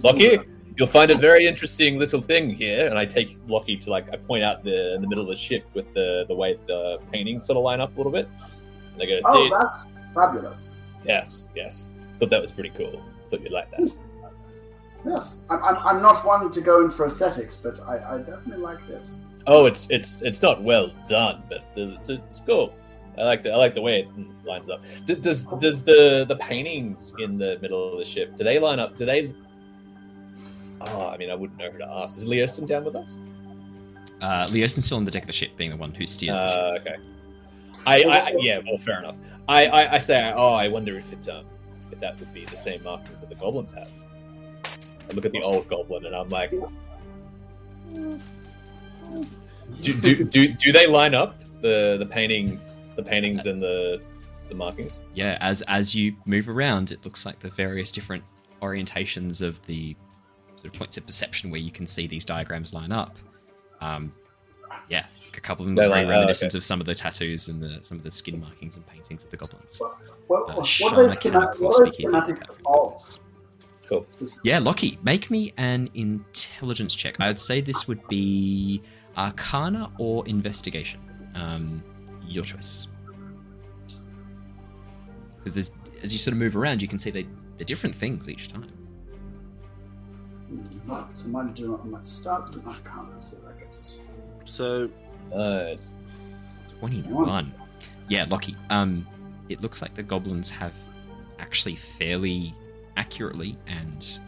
Lockie, 0.04 0.40
you'll 0.78 0.88
find 0.88 1.12
a 1.12 1.18
very 1.18 1.46
interesting 1.46 2.00
little 2.00 2.22
thing 2.22 2.50
here, 2.50 2.88
and 2.88 2.98
I 2.98 3.06
take 3.06 3.38
Lockie 3.48 3.78
to 3.78 3.92
like 3.92 4.10
I 4.12 4.18
point 4.18 4.44
out 4.44 4.64
the 4.64 4.96
in 4.96 5.02
the 5.04 5.08
middle 5.08 5.24
of 5.24 5.30
the 5.30 5.36
ship 5.36 5.64
with 5.76 5.94
the 5.94 6.26
the 6.28 6.34
way 6.34 6.58
the 6.66 6.98
paintings 7.12 7.46
sort 7.46 7.58
of 7.58 7.64
line 7.64 7.82
up 7.82 7.94
a 7.94 7.98
little 7.98 8.12
bit. 8.12 8.28
And 8.94 9.04
I 9.04 9.06
go, 9.06 9.20
oh, 9.26 9.34
see, 9.34 9.40
Oh, 9.40 9.46
it? 9.46 9.50
that's 9.60 9.78
fabulous. 10.16 10.76
yes, 11.06 11.48
yes. 11.56 11.92
Thought 12.20 12.32
that 12.32 12.42
was 12.42 12.52
pretty 12.52 12.72
cool. 12.72 13.04
Thought 13.30 13.42
you'd 13.42 13.52
like 13.52 13.70
that. 13.72 13.82
Hmm. 13.92 14.11
Yes. 15.06 15.36
I'm, 15.50 15.64
I'm, 15.64 15.78
I'm 15.78 16.02
not 16.02 16.26
one 16.26 16.52
to 16.52 16.62
go 16.62 16.86
in 16.86 16.92
for 16.92 17.06
aesthetics, 17.06 17.56
but 17.56 17.80
I, 17.82 18.16
I 18.16 18.18
definitely 18.20 18.58
like 18.58 18.86
this. 18.88 19.22
Oh, 19.48 19.66
it's 19.66 19.88
it's 19.90 20.22
it's 20.22 20.42
not 20.44 20.62
well 20.62 20.92
done, 21.08 21.42
but 21.50 21.64
it's, 21.76 22.10
it's 22.10 22.42
cool. 22.46 22.76
I 23.18 23.24
like 23.24 23.42
the 23.42 23.52
I 23.52 23.56
like 23.56 23.74
the 23.74 23.82
way 23.82 24.02
it 24.02 24.46
lines 24.46 24.70
up. 24.70 24.84
D- 25.06 25.16
Does 25.16 25.46
does 25.60 25.84
the 25.84 26.26
the 26.28 26.36
paintings 26.36 27.14
in 27.20 27.38
the 27.38 27.58
middle 27.62 27.94
of 27.94 27.98
the 27.98 28.06
ship 28.06 28.36
do 28.36 28.44
they 28.44 28.60
line 28.60 28.80
up? 28.80 28.96
Do 28.98 29.06
they? 29.06 29.34
Oh, 30.82 31.08
I 31.10 31.18
mean, 31.18 31.30
I 31.30 31.36
wouldn't 31.36 31.60
know 31.60 31.70
who 31.72 31.80
to 31.80 31.88
ask. 31.88 32.18
Is 32.18 32.26
Leosin 32.26 32.68
down 32.68 32.84
with 32.86 32.96
us? 32.96 33.18
Uh, 34.22 34.48
Leosin's 34.48 34.86
still 34.86 34.98
on 34.98 35.06
the 35.06 35.12
deck 35.12 35.24
of 35.24 35.28
the 35.28 35.34
ship, 35.34 35.58
being 35.58 35.72
the 35.72 35.78
one 35.78 35.94
who 35.94 36.06
steers 36.06 36.38
the 36.38 36.48
ship. 36.48 36.58
Uh, 36.58 36.80
okay. 36.80 36.96
I, 37.86 38.04
I 38.04 38.36
yeah, 38.40 38.60
well, 38.66 38.78
fair 38.78 39.00
enough. 39.00 39.18
I, 39.50 39.66
I, 39.66 39.96
I 39.96 40.00
say, 40.00 40.32
oh, 40.36 40.54
I 40.54 40.68
wonder 40.68 40.98
if 40.98 41.12
it 41.12 41.28
um, 41.30 41.46
if 41.92 42.00
that 42.00 42.20
would 42.20 42.32
be 42.34 42.46
the 42.46 42.58
same 42.58 42.84
markings 42.84 43.22
that 43.22 43.30
the 43.30 43.36
goblins 43.36 43.72
have. 43.74 43.90
I 45.10 45.14
look 45.14 45.26
at 45.26 45.32
the 45.32 45.42
old 45.42 45.68
goblin 45.68 46.06
and 46.06 46.16
I'm 46.16 46.30
like, 46.30 46.52
do, 49.82 49.94
do, 50.00 50.24
do, 50.24 50.48
do 50.54 50.72
they 50.72 50.88
line 50.88 51.14
up 51.16 51.42
the 51.62 51.98
the 52.00 52.06
painting, 52.06 52.60
the 52.96 53.04
paintings 53.04 53.46
and 53.46 53.62
the 53.62 54.02
the 54.50 54.56
markings? 54.56 55.02
yeah, 55.14 55.38
as 55.42 55.62
as 55.64 55.96
you 55.96 56.16
move 56.26 56.48
around, 56.50 56.92
it 56.92 57.04
looks 57.04 57.26
like 57.26 57.40
the 57.40 57.50
various 57.50 57.92
different 57.92 58.24
orientations 58.62 59.42
of 59.42 59.62
the 59.66 59.96
sort 60.56 60.66
of 60.74 60.74
points 60.74 60.98
of 60.98 61.06
perception 61.06 61.50
where 61.50 61.60
you 61.62 61.72
can 61.72 61.88
see 61.88 62.06
these 62.08 62.24
diagrams 62.24 62.74
line 62.74 62.92
up. 62.92 63.18
Um, 63.82 64.14
yeah, 64.90 65.06
a 65.36 65.40
couple 65.42 65.64
of 65.64 65.68
them 65.68 65.76
They 65.76 65.86
are 65.86 65.90
very 65.90 66.02
line- 66.04 66.14
oh, 66.14 66.18
reminiscent 66.20 66.52
okay. 66.52 66.58
of 66.60 66.64
some 66.64 66.80
of 66.80 66.86
the 66.86 66.94
tattoos 66.96 67.50
and 67.50 67.62
the 67.62 67.80
some 67.82 67.98
of 67.98 68.04
the 68.04 68.12
skin 68.12 68.40
markings 68.40 68.76
and 68.76 68.86
paintings 68.88 69.24
of 69.24 69.30
the 69.32 69.38
goblins. 69.38 69.82
What, 70.28 70.50
Uh, 70.50 70.54
what, 70.56 70.66
Shana 70.66 70.92
are 70.92 70.96
those 70.96 71.20
can, 71.20 71.32
schema- 71.32 71.54
what 71.58 71.80
are 71.80 71.86
those 71.86 71.94
speak 71.96 72.08
in 72.08 72.16
other 72.16 72.36
schematics 72.36 72.50
of? 72.66 73.18
Categories. 74.00 74.34
Cool. 74.36 74.42
Yeah, 74.44 74.60
Lockie, 74.60 75.00
make 75.04 75.30
me 75.30 75.54
an 75.58 75.90
intelligence 75.94 76.96
check. 76.96 77.20
I 77.20 77.28
would 77.28 77.40
say 77.40 77.62
this 77.62 77.88
would 77.88 78.06
be 78.08 78.82
Arcana 79.18 79.92
or 80.00 80.28
Investigation. 80.28 81.00
Um, 81.36 81.84
your 82.26 82.44
choice. 82.44 82.88
Because 85.38 85.54
there's, 85.56 85.72
as 86.04 86.14
you 86.14 86.20
sort 86.20 86.34
of 86.34 86.40
move 86.40 86.56
around, 86.56 86.82
you 86.82 86.88
can 86.88 87.00
see 87.00 87.10
they, 87.10 87.28
they're 87.58 87.66
different 87.66 87.96
things 87.96 88.30
each 88.30 88.48
time. 88.48 88.72
So 91.16 91.26
I 91.26 91.28
might 91.28 91.56
do 91.56 91.80
I 91.82 91.88
might 91.88 92.06
start 92.06 92.54
with 92.54 92.66
Arcana, 92.68 93.20
see 93.20 93.38
if 93.38 93.46
that 93.46 93.60
gets 93.60 93.80
us. 93.80 94.02
So, 94.46 94.90
Nice. 95.34 95.94
21. 96.80 97.54
Yeah, 98.10 98.26
Lockie. 98.30 98.58
Um, 98.70 99.08
it 99.48 99.62
looks 99.62 99.82
like 99.82 99.94
the 99.94 100.04
goblins 100.04 100.50
have 100.50 100.74
actually 101.40 101.76
fairly 101.76 102.54
accurately 102.98 103.58
and 103.68 104.20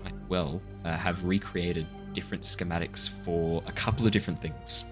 quite 0.00 0.14
well 0.28 0.60
uh, 0.84 0.92
have 0.96 1.24
recreated 1.24 1.86
different 2.12 2.42
schematics 2.42 3.08
for 3.24 3.62
a 3.66 3.72
couple 3.72 4.06
of 4.06 4.12
different 4.12 4.40
things. 4.40 4.84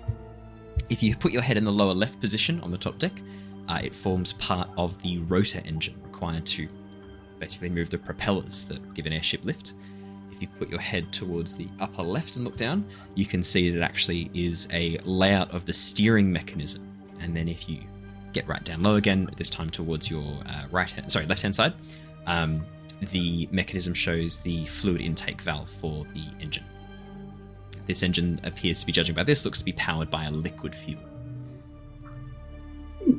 If 0.89 1.03
you 1.03 1.17
put 1.17 1.33
your 1.33 1.43
head 1.43 1.57
in 1.57 1.65
the 1.65 1.73
lower 1.73 1.95
left 1.95 2.21
position 2.21 2.61
on 2.61 2.71
the 2.71 2.79
top 2.79 2.99
deck, 2.99 3.13
uh, 3.69 3.81
it 3.83 3.95
forms 3.95 4.33
part 4.35 4.69
of 4.77 5.01
the 5.03 5.19
rotor 5.19 5.61
engine 5.65 6.01
required 6.05 6.47
to 6.47 6.69
basically 7.39 7.69
move 7.69 7.91
the 7.91 7.99
propellers 7.99 8.65
that 8.67 8.95
give 8.95 9.07
an 9.07 9.13
airship 9.13 9.45
lift. 9.45 9.75
If 10.31 10.43
you 10.43 10.49
put 10.59 10.69
your 10.69 10.81
head 10.81 11.13
towards 11.13 11.57
the 11.57 11.69
upper 11.81 12.03
left 12.03 12.37
and 12.37 12.45
look 12.45 12.57
down, 12.57 12.85
you 13.15 13.25
can 13.25 13.43
see 13.43 13.71
that 13.71 13.79
it 13.79 13.83
actually 13.83 14.31
is 14.35 14.69
a 14.73 14.99
layout 15.05 15.51
of 15.55 15.65
the 15.65 15.73
steering 15.73 16.31
mechanism. 16.31 16.87
And 17.21 17.35
then 17.35 17.49
if 17.49 17.69
you 17.69 17.81
get 18.33 18.47
right 18.47 18.63
down 18.63 18.83
low 18.83 18.97
again, 18.97 19.31
this 19.37 19.49
time 19.49 19.71
towards 19.71 20.11
your 20.11 20.39
uh, 20.47 20.65
right 20.71 20.91
hand, 20.91 21.11
sorry, 21.11 21.27
left 21.27 21.43
hand 21.43 21.55
side, 21.55 21.73
um, 22.27 22.65
the 23.01 23.49
mechanism 23.51 23.95
shows 23.95 24.41
the 24.41 24.67
fluid 24.67 25.01
intake 25.01 25.41
valve 25.41 25.69
for 25.69 26.05
the 26.13 26.25
engine. 26.41 26.65
This 27.85 28.03
engine 28.03 28.41
appears 28.43 28.81
to 28.81 28.87
be, 28.87 28.93
judging 28.93 29.15
by 29.15 29.23
this, 29.23 29.45
looks 29.45 29.59
to 29.59 29.65
be 29.65 29.73
powered 29.73 30.11
by 30.11 30.25
a 30.25 30.31
liquid 30.31 30.75
fuel. 30.75 31.01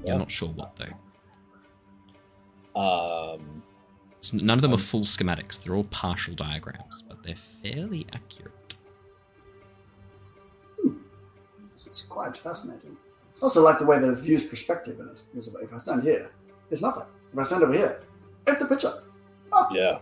You're 0.05 0.17
not 0.17 0.31
sure 0.31 0.49
what 0.49 0.75
though. 0.75 0.93
Um, 2.79 3.63
It's, 4.17 4.33
none 4.33 4.57
of 4.57 4.61
them 4.61 4.73
are 4.73 4.77
full 4.77 5.01
schematics. 5.01 5.63
They're 5.63 5.75
all 5.75 5.85
partial 5.85 6.35
diagrams, 6.35 7.03
but 7.07 7.23
they're 7.23 7.35
fairly 7.35 8.05
accurate. 8.13 8.53
This 11.71 11.87
is 11.87 12.05
quite 12.09 12.35
fascinating. 12.37 12.97
I 13.39 13.43
also 13.43 13.63
like 13.63 13.79
the 13.79 13.85
way 13.85 13.99
that 13.99 14.09
it 14.09 14.17
views 14.17 14.43
perspective 14.43 14.99
in 14.99 15.07
it. 15.07 15.21
Because 15.31 15.47
if 15.61 15.73
I 15.73 15.77
stand 15.77 16.03
here, 16.03 16.31
it's 16.71 16.81
nothing. 16.81 17.03
If 17.31 17.39
I 17.39 17.43
stand 17.43 17.63
over 17.63 17.73
here, 17.73 18.01
it's 18.47 18.61
a 18.61 18.65
picture. 18.65 19.03
Ah, 19.53 19.67
yeah. 19.71 19.99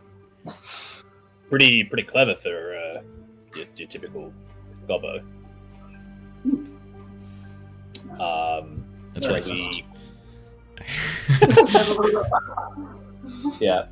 Pretty 1.49 1.84
pretty 1.84 2.03
clever 2.03 2.34
for 2.35 2.76
uh, 2.76 3.01
your, 3.55 3.65
your 3.76 3.88
typical 3.88 4.34
gobbo. 4.88 5.23
nice. 6.43 8.19
Um, 8.19 8.84
That's 9.13 9.26
Yeah, 9.27 9.31
racist. 9.31 9.91
yeah. 13.59 13.85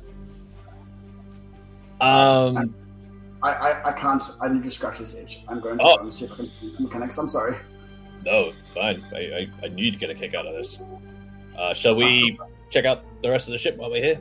Um, 2.00 2.74
I, 3.42 3.50
I, 3.52 3.88
I 3.88 3.92
can't. 3.92 4.22
I 4.40 4.48
need 4.48 4.62
to 4.64 4.70
scratch 4.70 4.98
this 4.98 5.14
itch. 5.14 5.40
I'm 5.48 5.60
going 5.60 5.78
to 5.78 5.84
Oh. 5.84 6.08
see 6.10 6.24
if 6.26 6.32
I 6.32 6.36
can 6.36 6.50
do 6.60 6.74
some 6.74 6.84
mechanics. 6.86 7.18
I'm 7.18 7.28
sorry. 7.28 7.56
no, 8.24 8.48
it's 8.48 8.70
fine. 8.70 9.04
I, 9.14 9.18
I, 9.18 9.48
I 9.64 9.68
knew 9.68 9.84
you'd 9.86 9.98
get 10.00 10.10
a 10.10 10.14
kick 10.14 10.34
out 10.34 10.46
of 10.46 10.54
this. 10.54 11.06
Uh, 11.58 11.72
shall 11.72 11.94
we 11.94 12.38
check 12.70 12.84
out 12.84 13.04
the 13.22 13.30
rest 13.30 13.48
of 13.48 13.52
the 13.52 13.58
ship 13.58 13.76
while 13.76 13.90
we're 13.90 14.02
here? 14.02 14.20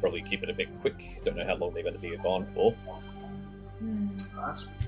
Probably 0.00 0.22
keep 0.22 0.42
it 0.42 0.50
a 0.50 0.54
bit 0.54 0.68
quick. 0.80 1.20
Don't 1.24 1.36
know 1.36 1.44
how 1.44 1.56
long 1.56 1.74
they're 1.74 1.82
going 1.82 1.94
to 1.94 2.00
be 2.00 2.16
gone 2.18 2.46
for. 2.54 2.72
Hmm. 3.78 4.08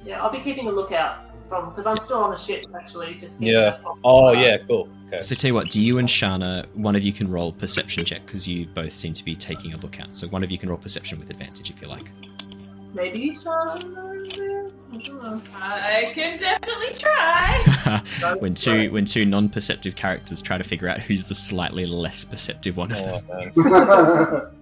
Yeah, 0.04 0.22
I'll 0.22 0.32
be 0.32 0.40
keeping 0.40 0.66
a 0.66 0.70
lookout 0.70 1.30
from 1.48 1.68
because 1.70 1.86
I'm 1.86 1.98
still 1.98 2.18
on 2.18 2.30
the 2.30 2.36
ship 2.36 2.64
actually. 2.74 3.14
Just 3.14 3.40
Yeah. 3.40 3.78
Oh 4.04 4.32
yeah, 4.32 4.58
cool. 4.58 4.88
Okay. 5.08 5.20
So 5.20 5.34
tell 5.34 5.48
you 5.48 5.54
what, 5.54 5.70
do 5.70 5.82
you 5.82 5.98
and 5.98 6.08
Shana, 6.08 6.66
one 6.74 6.96
of 6.96 7.02
you 7.02 7.12
can 7.12 7.30
roll 7.30 7.52
perception 7.52 8.04
check 8.04 8.24
because 8.24 8.48
you 8.48 8.66
both 8.66 8.92
seem 8.92 9.12
to 9.12 9.24
be 9.24 9.34
taking 9.34 9.72
a 9.72 9.76
look 9.78 10.00
out. 10.00 10.14
So 10.16 10.28
one 10.28 10.42
of 10.42 10.50
you 10.50 10.58
can 10.58 10.68
roll 10.68 10.78
perception 10.78 11.18
with 11.18 11.28
advantage 11.30 11.68
if 11.70 11.82
you 11.82 11.88
like. 11.88 12.10
Maybe 12.94 13.30
Shana. 13.30 13.76
I 14.92 14.96
don't 14.96 15.22
know. 15.22 15.40
I 15.54 16.10
can 16.12 16.38
definitely 16.38 16.94
try. 16.96 18.02
when 18.38 18.54
two 18.54 18.90
when 18.92 19.04
two 19.04 19.24
non-perceptive 19.24 19.94
characters 19.94 20.42
try 20.42 20.58
to 20.58 20.64
figure 20.64 20.88
out 20.88 21.00
who's 21.00 21.26
the 21.26 21.34
slightly 21.34 21.86
less 21.86 22.24
perceptive 22.24 22.76
one 22.76 22.92
of 22.92 22.98
them. 22.98 23.52
Oh, 23.56 23.62
man. 24.50 24.59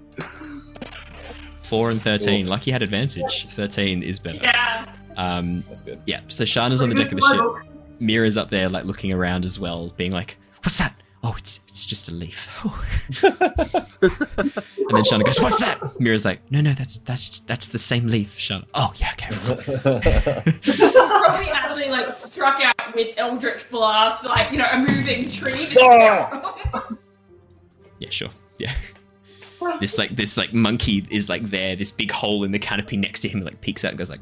Four 1.62 1.90
and 1.90 2.00
thirteen. 2.00 2.46
Lucky 2.46 2.70
had 2.70 2.82
advantage. 2.82 3.46
Thirteen 3.50 4.02
is 4.02 4.18
better. 4.18 4.40
Yeah. 4.42 4.86
Um, 5.16 5.64
That's 5.68 5.82
good. 5.82 6.00
yeah. 6.06 6.20
So 6.28 6.44
Shana's 6.44 6.80
on 6.80 6.88
the 6.88 6.94
deck 6.94 7.12
of 7.12 7.18
the 7.20 7.26
ship. 7.62 7.74
Mira's 8.00 8.36
up 8.36 8.48
there, 8.48 8.68
like 8.68 8.84
looking 8.84 9.12
around 9.12 9.44
as 9.44 9.58
well, 9.58 9.88
being 9.96 10.12
like, 10.12 10.38
"What's 10.62 10.78
that? 10.78 10.94
Oh, 11.24 11.34
it's 11.36 11.60
it's 11.68 11.84
just 11.84 12.08
a 12.08 12.12
leaf. 12.12 12.48
and 13.22 13.32
then 13.32 15.02
Shana 15.02 15.24
goes, 15.24 15.40
"What's 15.40 15.58
that?" 15.58 16.00
Mira's 16.00 16.24
like, 16.24 16.40
"No, 16.52 16.60
no, 16.60 16.72
that's 16.72 16.98
that's 16.98 17.40
that's 17.40 17.68
the 17.68 17.78
same 17.78 18.06
leaf." 18.06 18.38
Shana, 18.38 18.64
"Oh 18.74 18.92
yeah, 18.96 19.10
okay." 19.12 19.28
Probably 20.78 21.50
actually 21.50 21.88
like 21.90 22.12
struck 22.12 22.60
out 22.62 22.94
with 22.94 23.12
Eldritch 23.18 23.68
Blast, 23.68 24.24
like, 24.24 24.52
you 24.52 24.58
know, 24.58 24.68
a 24.70 24.78
moving 24.78 25.28
tree. 25.28 25.68
Yeah, 28.00 28.10
sure. 28.10 28.30
Yeah. 28.58 28.72
This 29.80 29.98
like 29.98 30.14
this 30.16 30.36
like 30.36 30.52
monkey 30.52 31.04
is 31.10 31.28
like 31.28 31.44
there, 31.50 31.74
this 31.76 31.90
big 31.90 32.10
hole 32.10 32.44
in 32.44 32.52
the 32.52 32.58
canopy 32.58 32.96
next 32.96 33.20
to 33.20 33.28
him, 33.28 33.40
like 33.44 33.60
peeks 33.60 33.84
out 33.84 33.90
and 33.90 33.98
goes 33.98 34.10
like 34.10 34.20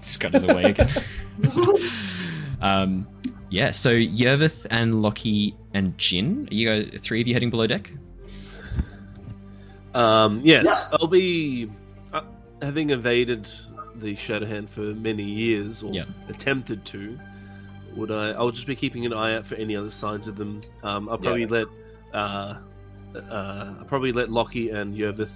scutters 0.00 0.44
away 0.44 0.64
again. 0.64 0.88
um 2.60 3.06
yeah, 3.50 3.70
so 3.70 3.92
Yervith 3.92 4.66
and 4.70 5.00
Lockie 5.00 5.56
and 5.74 5.96
Jin, 5.98 6.46
are 6.50 6.54
you 6.54 6.68
guys 6.68 7.00
three 7.00 7.20
of 7.22 7.26
you 7.26 7.32
heading 7.34 7.48
below 7.50 7.66
deck? 7.66 7.90
Um, 9.94 10.42
yes, 10.44 10.64
Yes. 10.66 10.96
I'll 11.00 11.08
be 11.08 11.70
uh, 12.12 12.20
having 12.62 12.90
evaded 12.90 13.48
the 13.96 14.14
Shadowhand 14.14 14.68
for 14.68 14.80
many 14.82 15.24
years, 15.24 15.82
or 15.82 15.92
Yeah. 15.92 16.04
attempted 16.28 16.84
to. 16.86 17.18
Would 17.96 18.10
I? 18.10 18.30
I'll 18.32 18.50
just 18.50 18.66
be 18.66 18.76
keeping 18.76 19.06
an 19.06 19.12
eye 19.14 19.34
out 19.34 19.46
for 19.46 19.54
any 19.56 19.74
other 19.74 19.90
signs 19.90 20.28
of 20.28 20.36
them. 20.36 20.60
Um, 20.82 21.08
I'll 21.08 21.18
probably 21.18 21.42
Yeah. 21.42 21.46
let, 21.50 21.66
uh, 22.12 22.54
uh, 23.16 23.74
I'll 23.78 23.84
probably 23.86 24.12
let 24.12 24.30
Lockie 24.30 24.70
and 24.70 24.94
Yervith 24.94 25.30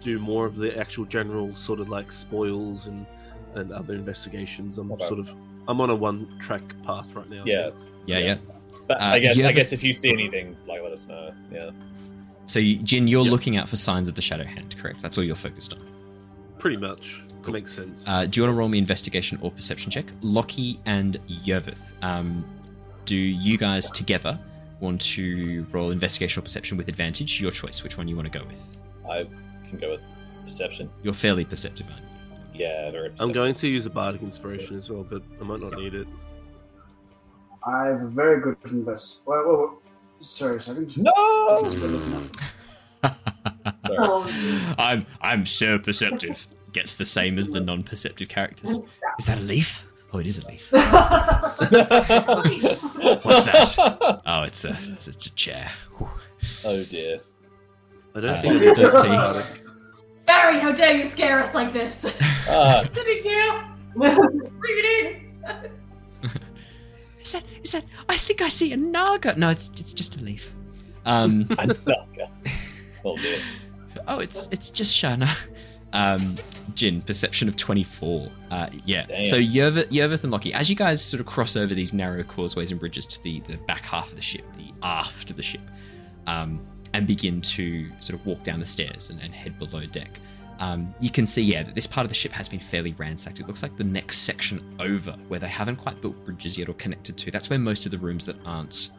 do 0.00 0.18
more 0.18 0.46
of 0.46 0.56
the 0.56 0.76
actual 0.78 1.04
general 1.04 1.54
sort 1.56 1.80
of 1.80 1.88
like 1.88 2.10
spoils 2.12 2.86
and 2.86 3.06
and 3.54 3.72
other 3.72 3.94
investigations. 3.94 4.78
I'm 4.78 4.90
Okay. 4.92 5.06
sort 5.06 5.18
of 5.20 5.32
I'm 5.68 5.80
on 5.80 5.90
a 5.90 5.94
one 5.94 6.28
track 6.40 6.62
path 6.84 7.14
right 7.14 7.28
now. 7.28 7.42
yeah, 7.44 7.70
Yeah, 8.06 8.18
yeah. 8.18 8.36
but 8.86 9.00
Uh, 9.00 9.04
I 9.04 9.18
guess 9.18 9.36
you 9.36 9.46
I 9.46 9.52
guess 9.52 9.72
if 9.72 9.82
you 9.84 9.92
see 9.92 10.10
anything, 10.10 10.56
like 10.66 10.82
let 10.82 10.92
us 10.92 11.06
know. 11.08 11.32
Yeah. 11.52 11.70
So 12.46 12.60
Jin, 12.60 13.06
you're 13.08 13.24
Yeah. 13.24 13.30
looking 13.30 13.56
out 13.56 13.68
for 13.68 13.76
signs 13.76 14.08
of 14.08 14.14
the 14.14 14.22
shadow 14.22 14.44
hand, 14.44 14.76
correct? 14.78 15.02
That's 15.02 15.18
all 15.18 15.24
you're 15.24 15.34
focused 15.36 15.72
on. 15.74 15.80
pretty 16.58 16.76
much. 16.76 17.22
Cool. 17.42 17.54
Makes 17.54 17.74
sense. 17.74 18.02
Uh, 18.06 18.26
do 18.26 18.38
you 18.38 18.44
want 18.46 18.52
to 18.54 18.58
roll 18.58 18.68
me 18.68 18.76
investigation 18.76 19.38
or 19.40 19.50
perception 19.50 19.90
check? 19.90 20.04
Lockie 20.20 20.78
and 20.84 21.18
Yervith. 21.26 21.80
Um, 22.02 22.44
do 23.06 23.16
you 23.16 23.56
guys 23.56 23.90
together 23.90 24.38
want 24.80 25.00
to 25.02 25.66
roll 25.70 25.90
investigation 25.90 26.40
or 26.40 26.42
perception 26.42 26.76
with 26.76 26.88
advantage? 26.88 27.40
Your 27.40 27.50
choice. 27.50 27.82
Which 27.82 27.96
one 27.96 28.08
you 28.08 28.16
want 28.16 28.32
to 28.32 28.38
go 28.38 28.44
with? 28.46 28.78
I 29.08 29.26
can 29.68 29.78
go 29.78 29.90
with 29.90 30.00
perception. 30.44 30.90
You're 31.02 31.14
fairly 31.14 31.44
perceptive, 31.44 31.86
aren't 31.90 32.02
you? 32.02 32.64
Yeah, 32.64 32.90
very. 32.90 33.12
I'm 33.18 33.32
going 33.32 33.54
to 33.54 33.68
use 33.68 33.86
a 33.86 33.90
bardic 33.90 34.22
inspiration 34.22 34.76
as 34.76 34.90
well, 34.90 35.04
but 35.04 35.22
I 35.40 35.44
might 35.44 35.60
not 35.60 35.74
need 35.76 35.94
it. 35.94 36.06
I 37.66 37.86
have 37.86 38.02
a 38.02 38.08
very 38.08 38.40
good 38.40 38.56
invest. 38.70 39.18
Well, 39.26 39.46
well, 39.46 39.56
well, 39.56 39.80
sorry 40.20 40.56
a 40.56 40.60
second. 40.60 40.96
No. 40.96 41.64
Sorry. 43.86 44.30
I'm 44.78 45.06
I'm 45.20 45.46
so 45.46 45.78
perceptive. 45.78 46.46
Gets 46.72 46.94
the 46.94 47.06
same 47.06 47.38
as 47.38 47.50
the 47.50 47.60
non-perceptive 47.60 48.28
characters. 48.28 48.78
Is 49.18 49.26
that 49.26 49.38
a 49.38 49.40
leaf? 49.40 49.84
Oh, 50.12 50.18
it 50.18 50.26
is 50.26 50.38
a 50.38 50.46
leaf. 50.48 50.72
What's 50.72 51.70
that? 53.44 54.20
Oh, 54.26 54.42
it's 54.42 54.64
a 54.64 54.76
it's, 54.88 55.06
it's 55.08 55.26
a 55.26 55.30
chair. 55.34 55.70
Whew. 55.98 56.08
oh 56.64 56.82
dear. 56.84 57.20
I 58.14 58.20
don't 58.20 58.30
Uh, 58.30 58.42
think 58.42 58.54
it's 58.62 58.78
thirteen. 58.80 59.12
bardic. 59.12 59.46
Barry, 60.26 60.58
how 60.58 60.72
dare 60.72 60.96
you 60.96 61.04
scare 61.06 61.40
us 61.40 61.54
like 61.54 61.72
this? 61.72 62.06
Ah, 62.52 62.82
Sitting 62.92 63.22
here, 63.22 63.64
bring 63.94 64.16
it 64.64 64.84
in. 65.06 65.30
Is 67.22 67.32
that 67.32 67.44
is 67.62 67.70
that? 67.72 67.84
I 68.08 68.16
think 68.16 68.40
I 68.42 68.48
see 68.48 68.72
a 68.72 68.76
naga. 68.76 69.36
No, 69.36 69.50
it's 69.50 69.70
it's 69.78 69.92
just 69.94 70.16
a 70.16 70.20
leaf. 70.24 70.52
Um. 71.04 71.46
I 71.58 71.66
know. 71.66 71.74
Oh 73.04 73.16
dear. 73.18 73.38
Oh, 74.08 74.18
it's 74.18 74.48
it's 74.50 74.70
just 74.70 74.96
Shana. 74.96 75.28
Um, 75.92 76.38
Jin, 76.74 77.02
perception 77.02 77.48
of 77.48 77.56
24. 77.56 78.30
Uh, 78.50 78.68
yeah. 78.84 79.06
Damn. 79.06 79.22
So 79.24 79.36
Yervith, 79.36 79.90
Yervith 79.90 80.22
and 80.22 80.32
Lockie, 80.32 80.52
as 80.52 80.70
you 80.70 80.76
guys 80.76 81.04
sort 81.04 81.20
of 81.20 81.26
cross 81.26 81.56
over 81.56 81.74
these 81.74 81.92
narrow 81.92 82.22
causeways 82.22 82.70
and 82.70 82.78
bridges 82.78 83.06
to 83.06 83.22
the, 83.22 83.40
the 83.40 83.56
back 83.58 83.82
half 83.82 84.10
of 84.10 84.16
the 84.16 84.22
ship, 84.22 84.44
the 84.56 84.72
aft 84.82 85.30
of 85.30 85.36
the 85.36 85.42
ship, 85.42 85.62
um, 86.26 86.64
and 86.94 87.06
begin 87.06 87.40
to 87.40 87.90
sort 88.00 88.18
of 88.18 88.24
walk 88.26 88.42
down 88.44 88.60
the 88.60 88.66
stairs 88.66 89.10
and, 89.10 89.20
and 89.20 89.34
head 89.34 89.58
below 89.58 89.84
deck, 89.86 90.20
um, 90.60 90.94
you 91.00 91.10
can 91.10 91.26
see, 91.26 91.42
yeah, 91.42 91.62
that 91.62 91.74
this 91.74 91.86
part 91.86 92.04
of 92.04 92.10
the 92.10 92.14
ship 92.14 92.32
has 92.32 92.46
been 92.46 92.60
fairly 92.60 92.92
ransacked. 92.92 93.40
It 93.40 93.48
looks 93.48 93.62
like 93.62 93.76
the 93.76 93.84
next 93.84 94.18
section 94.18 94.76
over, 94.78 95.12
where 95.28 95.40
they 95.40 95.48
haven't 95.48 95.76
quite 95.76 96.00
built 96.02 96.22
bridges 96.24 96.58
yet 96.58 96.68
or 96.68 96.74
connected 96.74 97.16
to, 97.16 97.30
that's 97.30 97.48
where 97.48 97.58
most 97.58 97.86
of 97.86 97.92
the 97.92 97.98
rooms 97.98 98.26
that 98.26 98.36
aren't 98.44 98.90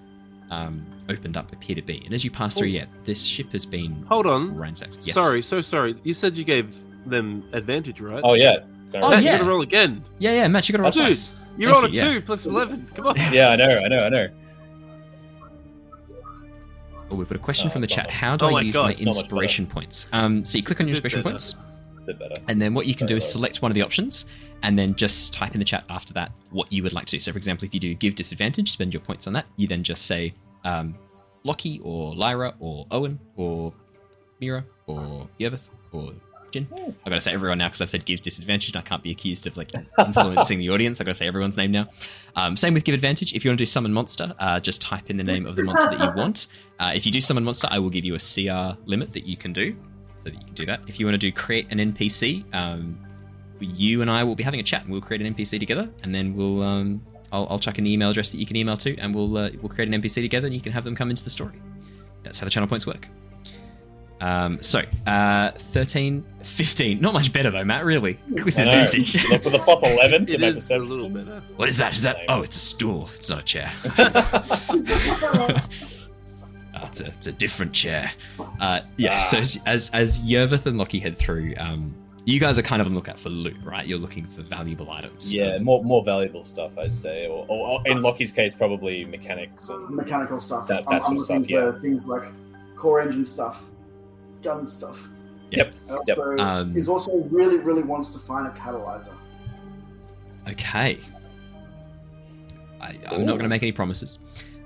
um, 0.52 0.86
opened 1.10 1.36
up 1.38 1.52
appear 1.52 1.76
to 1.76 1.82
be. 1.82 2.03
And 2.06 2.14
as 2.14 2.23
you 2.23 2.30
pass 2.30 2.56
through, 2.57 2.68
yeah, 2.68 2.86
this 3.06 3.23
ship 3.23 3.52
has 3.53 3.65
been 3.65 4.03
Hold 4.10 4.28
on. 4.28 4.56
ransacked. 4.56 4.98
Yes. 5.02 5.15
Sorry, 5.15 5.41
so 5.41 5.61
sorry. 5.61 5.95
You 6.03 6.14
said 6.14 6.38
you 6.38 6.44
gave 6.44 6.76
them 7.10 7.44
advantage, 7.53 7.99
right? 8.02 8.22
Oh 8.23 8.36
yeah. 8.36 8.57
Oh, 8.94 9.10
Matt, 9.10 9.23
yeah. 9.23 9.32
you 9.34 9.38
gotta 9.40 9.49
roll 9.49 9.61
again. 9.61 10.03
Yeah, 10.19 10.34
yeah, 10.34 10.48
Matt, 10.49 10.68
you 10.69 10.73
got 10.73 10.78
to 10.78 10.84
roll 10.84 10.91
Dude. 10.91 11.03
twice. 11.06 11.32
You're 11.57 11.72
Thank 11.72 11.84
on 11.86 11.90
a 11.90 11.94
you, 11.94 12.02
yeah. 12.02 12.14
two 12.14 12.22
plus 12.22 12.45
eleven. 12.45 12.88
Come 12.94 13.07
on. 13.07 13.15
Yeah, 13.34 13.49
I 13.49 13.56
know, 13.56 13.73
I 13.73 13.88
know, 13.88 14.03
I 14.03 14.10
know. 14.10 14.28
Oh, 17.10 17.15
we've 17.15 17.28
got 17.28 17.36
a 17.36 17.40
question 17.40 17.68
Oh, 17.69 17.72
from 17.73 17.82
the 17.82 17.88
chat. 17.88 18.06
not- 18.06 18.14
How 18.14 18.38
do 18.38 18.45
Oh 18.45 18.49
I 18.49 18.52
my 18.52 18.61
use 18.61 18.76
God, 18.76 18.84
my 18.84 18.91
it's 18.91 19.02
not 19.02 19.07
much 19.07 19.18
inspiration 19.22 19.65
points? 19.65 20.07
Um, 20.14 20.45
so 20.45 20.57
you 20.57 20.64
click 20.64 20.80
on 20.80 20.88
your 20.88 20.91
It's 20.95 20.99
a 20.99 21.03
bit 21.03 21.14
inspiration 21.15 21.23
better. 21.23 21.34
points, 21.34 21.56
A 21.98 22.06
bit 22.06 22.19
better. 22.19 22.41
and 22.48 22.61
then 22.61 22.73
what 22.73 22.86
you 22.88 22.95
can 22.95 23.07
do 23.07 23.15
is 23.18 23.30
select 23.30 23.61
one 23.61 23.69
of 23.72 23.76
the 23.76 23.82
options, 23.82 24.26
and 24.63 24.77
then 24.77 24.95
just 24.95 25.33
type 25.33 25.53
in 25.53 25.59
the 25.59 25.65
chat 25.65 25.83
after 25.89 26.13
that 26.13 26.31
what 26.51 26.71
you 26.71 26.83
would 26.83 26.93
like 26.93 27.05
to 27.05 27.11
do. 27.11 27.19
So, 27.19 27.31
for 27.31 27.38
example, 27.38 27.65
if 27.65 27.73
you 27.73 27.79
do 27.79 27.93
give 27.93 28.15
disadvantage, 28.15 28.71
spend 28.71 28.93
your 28.93 29.01
points 29.01 29.27
on 29.27 29.33
that. 29.33 29.45
You 29.57 29.67
then 29.67 29.83
just 29.83 30.05
say 30.05 30.33
um, 30.63 30.95
Lockie 31.43 31.79
or 31.83 32.15
Lyra 32.15 32.53
or 32.59 32.85
Owen 32.91 33.19
or 33.35 33.73
Mira 34.39 34.63
or 34.88 35.27
Yervith 35.39 35.67
or 35.91 36.13
Jin. 36.51 36.67
I've 36.73 37.05
gotta 37.05 37.21
say 37.21 37.31
everyone 37.31 37.57
now 37.57 37.67
because 37.67 37.81
I've 37.81 37.89
said 37.89 38.05
give 38.05 38.21
disadvantage, 38.21 38.69
and 38.69 38.77
I 38.77 38.81
can't 38.81 39.01
be 39.01 39.11
accused 39.11 39.47
of 39.47 39.57
like 39.57 39.71
influencing 39.99 40.59
the 40.59 40.69
audience. 40.69 40.99
I've 40.99 41.05
gotta 41.05 41.15
say 41.15 41.27
everyone's 41.27 41.57
name 41.57 41.71
now. 41.71 41.88
Um, 42.35 42.55
same 42.55 42.73
with 42.73 42.83
give 42.83 42.93
advantage. 42.93 43.33
If 43.33 43.43
you 43.43 43.49
want 43.49 43.57
to 43.57 43.61
do 43.61 43.65
summon 43.65 43.93
monster, 43.93 44.33
uh, 44.38 44.59
just 44.59 44.81
type 44.81 45.09
in 45.09 45.17
the 45.17 45.23
name 45.23 45.45
of 45.45 45.55
the 45.55 45.63
monster 45.63 45.95
that 45.95 45.99
you 46.03 46.11
want. 46.21 46.47
Uh, 46.79 46.91
if 46.93 47.05
you 47.05 47.11
do 47.11 47.21
summon 47.21 47.43
monster, 47.43 47.67
I 47.71 47.79
will 47.79 47.89
give 47.89 48.05
you 48.05 48.15
a 48.15 48.19
CR 48.19 48.77
limit 48.85 49.13
that 49.13 49.25
you 49.25 49.38
can 49.38 49.53
do, 49.53 49.75
so 50.17 50.25
that 50.25 50.33
you 50.33 50.45
can 50.45 50.53
do 50.53 50.65
that. 50.65 50.81
If 50.88 50.99
you 50.99 51.05
want 51.05 51.13
to 51.13 51.17
do 51.19 51.31
create 51.31 51.67
an 51.71 51.77
NPC, 51.93 52.43
um, 52.53 52.99
you 53.61 54.01
and 54.01 54.09
I 54.11 54.23
will 54.23 54.35
be 54.35 54.43
having 54.43 54.59
a 54.59 54.63
chat, 54.63 54.83
and 54.83 54.91
we'll 54.91 55.01
create 55.01 55.21
an 55.21 55.33
NPC 55.33 55.59
together, 55.59 55.89
and 56.03 56.13
then 56.13 56.35
we'll 56.35 56.61
um, 56.61 57.01
I'll, 57.31 57.47
I'll 57.49 57.59
chuck 57.59 57.77
an 57.77 57.88
email 57.88 58.09
address 58.09 58.31
that 58.31 58.38
you 58.38 58.45
can 58.45 58.55
email 58.55 58.77
to, 58.77 58.97
and 58.97 59.13
we'll 59.15 59.38
uh, 59.38 59.49
we'll 59.61 59.69
create 59.69 59.91
an 59.93 60.01
NPC 60.01 60.15
together, 60.21 60.45
and 60.47 60.55
you 60.55 60.61
can 60.61 60.71
have 60.71 60.83
them 60.83 60.95
come 60.95 61.09
into 61.09 61.23
the 61.23 61.29
story. 61.29 61.53
That's 62.23 62.39
how 62.39 62.45
the 62.45 62.51
channel 62.51 62.67
points 62.67 62.85
work. 62.85 63.07
Um, 64.19 64.61
so, 64.61 64.83
uh, 65.07 65.49
13, 65.57 66.23
15. 66.43 67.01
Not 67.01 67.13
much 67.13 67.33
better 67.33 67.49
though, 67.49 67.63
Matt, 67.63 67.85
really. 67.85 68.19
With 68.29 68.59
I 68.59 68.65
know. 68.65 68.71
advantage. 68.83 69.15
Look 69.29 69.43
with 69.45 69.55
a 69.55 69.59
plus 69.59 69.81
eleven 69.83 70.27
to 70.27 70.33
It 70.35 70.39
my 70.41 70.47
is 70.49 70.69
a 70.69 70.77
little 70.77 71.09
better. 71.09 71.41
what 71.55 71.67
is 71.67 71.77
that? 71.79 71.93
Is 71.93 72.03
that? 72.03 72.17
Oh, 72.29 72.43
it's 72.43 72.55
a 72.55 72.59
stool. 72.59 73.09
It's 73.15 73.29
not 73.31 73.39
a 73.39 73.43
chair. 73.43 73.71
Oh, 73.83 75.55
it's, 76.83 77.01
a, 77.01 77.05
it's 77.07 77.27
a 77.27 77.31
different 77.31 77.73
chair. 77.73 78.11
Uh, 78.59 78.81
yeah, 78.97 79.15
Ah. 79.15 79.23
so 79.23 79.38
as- 79.39 79.59
as 79.65 79.89
as 79.91 80.19
Yervith 80.21 80.65
and 80.67 80.77
Lockie 80.77 80.99
head 80.99 81.17
through, 81.17 81.53
um, 81.57 81.93
you 82.26 82.39
guys 82.39 82.60
are 82.60 82.61
kind 82.61 82.81
of 82.81 82.88
on 82.88 82.93
the 82.93 82.98
lookout 82.99 83.18
for 83.19 83.30
loot, 83.30 83.57
right? 83.64 83.85
You're 83.88 83.98
looking 83.98 84.26
for 84.26 84.43
valuable 84.43 84.91
items. 84.91 85.34
Yeah, 85.34 85.57
more 85.60 85.84
more 85.84 86.03
valuable 86.03 86.43
stuff, 86.43 86.77
I'd 86.77 86.99
say, 86.99 87.26
or, 87.27 87.45
or, 87.49 87.68
or 87.68 87.81
in 87.88 88.02
Lockie's 88.02 88.31
case, 88.31 88.53
probably 88.53 89.06
mechanics 89.06 89.69
and 89.69 89.89
Mechanical 89.89 90.39
stuff. 90.39 90.68
That- 90.68 90.84
I'm, 90.88 91.02
I'm 91.03 91.18
looking 91.18 91.43
stuff, 91.45 91.76
for 91.76 91.80
things 91.81 92.07
like 92.07 92.23
core 92.76 93.02
engine 93.02 93.26
stuff, 93.26 93.64
gun 94.43 94.65
stuff. 94.65 95.07
Yep. 95.52 95.73
And 95.89 95.99
Yep. 96.07 96.18
also, 96.18 96.38
Um, 96.38 96.77
is 96.77 96.88
also 96.88 97.23
really, 97.26 97.57
really 97.57 97.84
wants 97.84 98.11
to 98.11 98.19
find 98.19 98.48
a 98.48 98.52
catalyzer. 98.52 99.14
Okay. 100.48 100.98
I, 102.80 102.98
I'm 103.11 103.26
not 103.26 103.34
going 103.34 103.43
to 103.43 103.49
make 103.49 103.61
any 103.61 103.72
promises. 103.72 104.18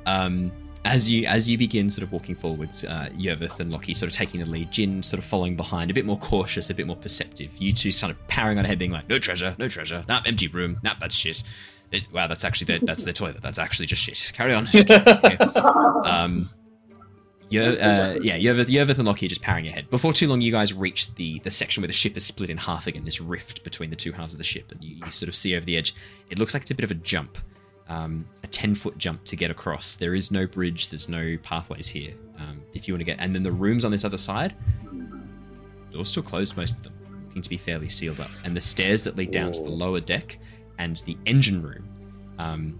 Um, 0.05 0.51
as 0.85 1.09
you 1.09 1.25
as 1.25 1.49
you 1.49 1.57
begin 1.57 1.89
sort 1.89 2.03
of 2.03 2.11
walking 2.11 2.35
forwards, 2.35 2.85
uh, 2.85 3.09
Yervith 3.13 3.59
and 3.59 3.71
Lockie 3.71 3.93
sort 3.93 4.11
of 4.11 4.15
taking 4.15 4.39
the 4.39 4.49
lead, 4.49 4.71
Jin 4.71 5.03
sort 5.03 5.17
of 5.17 5.25
following 5.25 5.55
behind, 5.55 5.91
a 5.91 5.93
bit 5.93 6.05
more 6.05 6.19
cautious, 6.19 6.69
a 6.69 6.73
bit 6.73 6.87
more 6.87 6.95
perceptive. 6.95 7.51
You 7.57 7.73
two 7.73 7.91
sort 7.91 8.11
of 8.11 8.27
powering 8.27 8.59
on 8.59 8.65
ahead, 8.65 8.79
being 8.79 8.91
like, 8.91 9.09
"No 9.09 9.19
treasure, 9.19 9.55
no 9.57 9.67
treasure, 9.67 10.05
nah, 10.07 10.21
empty 10.25 10.47
room, 10.47 10.77
nah, 10.83 10.93
that's 10.99 11.15
shit." 11.15 11.43
It, 11.91 12.11
wow, 12.11 12.27
that's 12.27 12.43
actually 12.43 12.65
their, 12.65 12.79
that's 12.79 13.03
their 13.03 13.13
toilet. 13.21 13.41
That's 13.41 13.59
actually 13.59 13.87
just 13.87 14.01
shit. 14.01 14.31
Carry 14.33 14.53
on. 14.53 14.67
Okay. 14.73 15.37
um, 16.05 16.49
Yer, 17.49 17.77
uh, 17.79 18.19
yeah, 18.21 18.37
Yervith, 18.37 18.67
Yervith 18.67 18.97
and 18.97 19.05
Lockie 19.05 19.27
just 19.27 19.41
powering 19.41 19.67
ahead. 19.67 19.89
Before 19.89 20.11
too 20.11 20.27
long, 20.27 20.41
you 20.41 20.51
guys 20.51 20.73
reach 20.73 21.13
the 21.15 21.39
the 21.39 21.51
section 21.51 21.81
where 21.81 21.87
the 21.87 21.93
ship 21.93 22.17
is 22.17 22.25
split 22.25 22.49
in 22.49 22.57
half 22.57 22.87
again. 22.87 23.05
This 23.05 23.21
rift 23.21 23.63
between 23.63 23.89
the 23.89 23.95
two 23.95 24.11
halves 24.11 24.33
of 24.33 24.37
the 24.37 24.43
ship, 24.43 24.71
and 24.71 24.83
you, 24.83 24.97
you 25.03 25.11
sort 25.11 25.29
of 25.29 25.35
see 25.35 25.55
over 25.55 25.65
the 25.65 25.77
edge. 25.77 25.95
It 26.29 26.39
looks 26.39 26.53
like 26.53 26.61
it's 26.61 26.71
a 26.71 26.75
bit 26.75 26.83
of 26.83 26.91
a 26.91 26.95
jump, 26.95 27.37
um, 27.87 28.27
a 28.43 28.47
ten 28.47 28.75
foot 28.75 28.97
jump 28.97 29.23
to 29.25 29.35
get 29.35 29.51
across. 29.51 29.95
There 29.95 30.15
is 30.15 30.31
no 30.31 30.47
bridge. 30.47 30.89
There's 30.89 31.09
no 31.09 31.37
pathways 31.43 31.87
here. 31.87 32.13
Um, 32.37 32.61
if 32.73 32.87
you 32.87 32.93
want 32.93 33.01
to 33.01 33.05
get, 33.05 33.19
and 33.19 33.33
then 33.33 33.43
the 33.43 33.51
rooms 33.51 33.85
on 33.85 33.91
this 33.91 34.03
other 34.03 34.17
side, 34.17 34.53
doors 35.91 36.09
still 36.09 36.23
closed. 36.23 36.57
Most 36.57 36.75
of 36.77 36.83
them 36.83 36.93
looking 37.27 37.41
to 37.41 37.49
be 37.49 37.57
fairly 37.57 37.89
sealed 37.89 38.19
up, 38.19 38.29
and 38.45 38.55
the 38.55 38.61
stairs 38.61 39.03
that 39.03 39.15
lead 39.15 39.31
down 39.31 39.51
to 39.53 39.61
the 39.61 39.69
lower 39.69 39.99
deck 39.99 40.37
and 40.79 40.97
the 41.05 41.17
engine 41.25 41.61
room. 41.61 41.87
Um, 42.39 42.79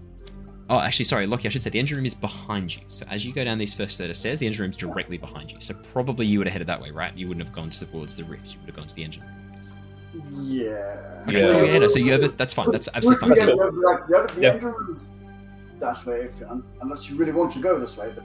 Oh, 0.68 0.80
actually, 0.80 1.04
sorry, 1.04 1.28
Lockie. 1.28 1.46
I 1.46 1.50
should 1.50 1.62
say 1.62 1.70
the 1.70 1.78
engine 1.78 1.96
room 1.96 2.06
is 2.06 2.14
behind 2.14 2.74
you. 2.74 2.82
So 2.88 3.06
as 3.08 3.24
you 3.24 3.32
go 3.32 3.44
down 3.44 3.56
these 3.56 3.72
first 3.72 3.96
set 3.96 4.10
of 4.10 4.16
stairs, 4.16 4.40
the 4.40 4.48
engine 4.48 4.62
room's 4.62 4.76
directly 4.76 5.16
behind 5.16 5.52
you. 5.52 5.60
So 5.60 5.74
probably 5.92 6.26
you 6.26 6.38
would 6.38 6.48
have 6.48 6.52
headed 6.52 6.66
that 6.66 6.80
way, 6.80 6.90
right? 6.90 7.16
You 7.16 7.28
wouldn't 7.28 7.46
have 7.46 7.54
gone 7.54 7.70
towards 7.70 8.16
the 8.16 8.24
rift. 8.24 8.52
You 8.52 8.58
would 8.60 8.66
have 8.70 8.76
gone 8.76 8.88
to 8.88 8.94
the 8.94 9.04
engine 9.04 9.22
room. 9.22 9.45
I 10.14 10.18
guess. 10.18 10.30
Yeah. 10.40 11.24
Okay, 11.28 11.40
Yeah. 11.40 11.62
yeah, 11.72 11.78
no, 11.78 11.88
so 11.88 11.98
you 11.98 12.12
have 12.12 12.22
a, 12.22 12.28
that's 12.28 12.52
fine. 12.52 12.70
That's 12.70 12.88
absolutely 12.94 13.20
fine. 13.20 13.30
Yeah, 13.48 13.54
So, 13.54 13.64
yeah, 13.64 13.90
like, 13.90 14.06
the 14.06 14.16
other- 14.18 14.34
the 14.34 14.40
Yeah. 14.40 14.52
engine 14.54 14.68
room's 14.72 15.08
that 15.80 16.06
way, 16.06 16.20
if, 16.22 16.42
un- 16.48 16.62
unless 16.80 17.10
you 17.10 17.16
really 17.16 17.32
want 17.32 17.52
to 17.52 17.58
go 17.58 17.78
this 17.78 17.96
way. 17.96 18.10
But 18.14 18.24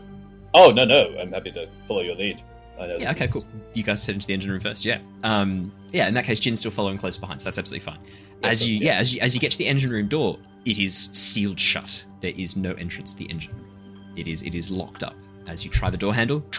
Oh 0.53 0.69
no, 0.71 0.83
no, 0.85 1.15
I'm 1.19 1.31
happy 1.31 1.51
to 1.51 1.67
follow 1.87 2.01
your 2.01 2.15
lead. 2.15 2.41
I 2.79 2.87
know. 2.87 2.97
yeah, 2.97 3.11
okay, 3.11 3.25
is- 3.25 3.33
cool. 3.33 3.45
You 3.73 3.83
guys 3.83 4.05
head 4.05 4.15
into 4.15 4.27
the 4.27 4.33
engine 4.33 4.51
room 4.51 4.59
first. 4.61 4.85
Yeah. 4.85 4.99
Um. 5.23 5.71
Yeah. 5.91 6.07
In 6.07 6.13
that 6.13 6.25
case, 6.25 6.39
Jin's 6.39 6.59
still 6.59 6.71
following 6.71 6.97
close 6.97 7.17
behind, 7.17 7.39
so 7.41 7.45
that's 7.45 7.57
absolutely 7.57 7.85
fine. 7.85 7.99
As 8.43 8.65
you, 8.65 8.77
yes, 8.77 8.81
yeah, 8.83 8.97
as 8.97 9.13
you 9.13 9.21
as 9.21 9.35
you 9.35 9.41
get 9.41 9.51
to 9.51 9.57
the 9.57 9.67
engine 9.67 9.91
room 9.91 10.07
door, 10.07 10.37
it 10.65 10.77
is 10.79 11.09
sealed 11.11 11.59
shut. 11.59 12.03
There 12.21 12.33
is 12.35 12.55
no 12.55 12.71
entrance 12.73 13.13
to 13.13 13.19
the 13.19 13.25
engine 13.25 13.53
room. 13.53 13.67
It 14.15 14.27
is 14.27 14.41
it 14.43 14.55
is 14.55 14.71
locked 14.71 15.03
up. 15.03 15.13
As 15.47 15.63
you 15.63 15.69
try 15.71 15.89
the 15.89 15.97
door 15.97 16.13
handle, 16.13 16.39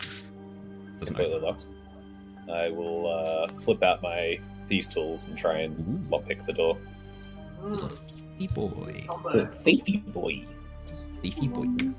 doesn't 1.01 1.17
completely 1.17 1.35
open. 1.35 1.45
locked. 1.49 1.67
I 2.51 2.69
will 2.71 3.07
uh, 3.09 3.49
flip 3.49 3.83
out 3.83 4.03
my 4.03 4.39
thieves 4.67 4.87
tools 4.87 5.27
and 5.27 5.37
try 5.37 5.59
and 5.61 5.79
Ooh. 5.81 6.17
lockpick 6.17 6.45
the 6.47 6.53
door. 6.53 6.79
Little 7.63 7.89
thiefy 7.89 8.53
boy, 8.55 9.05
The 9.33 9.45
thiefy 9.47 10.13
boy. 10.13 10.45
thiefy 11.23 11.53
boy. 11.53 11.95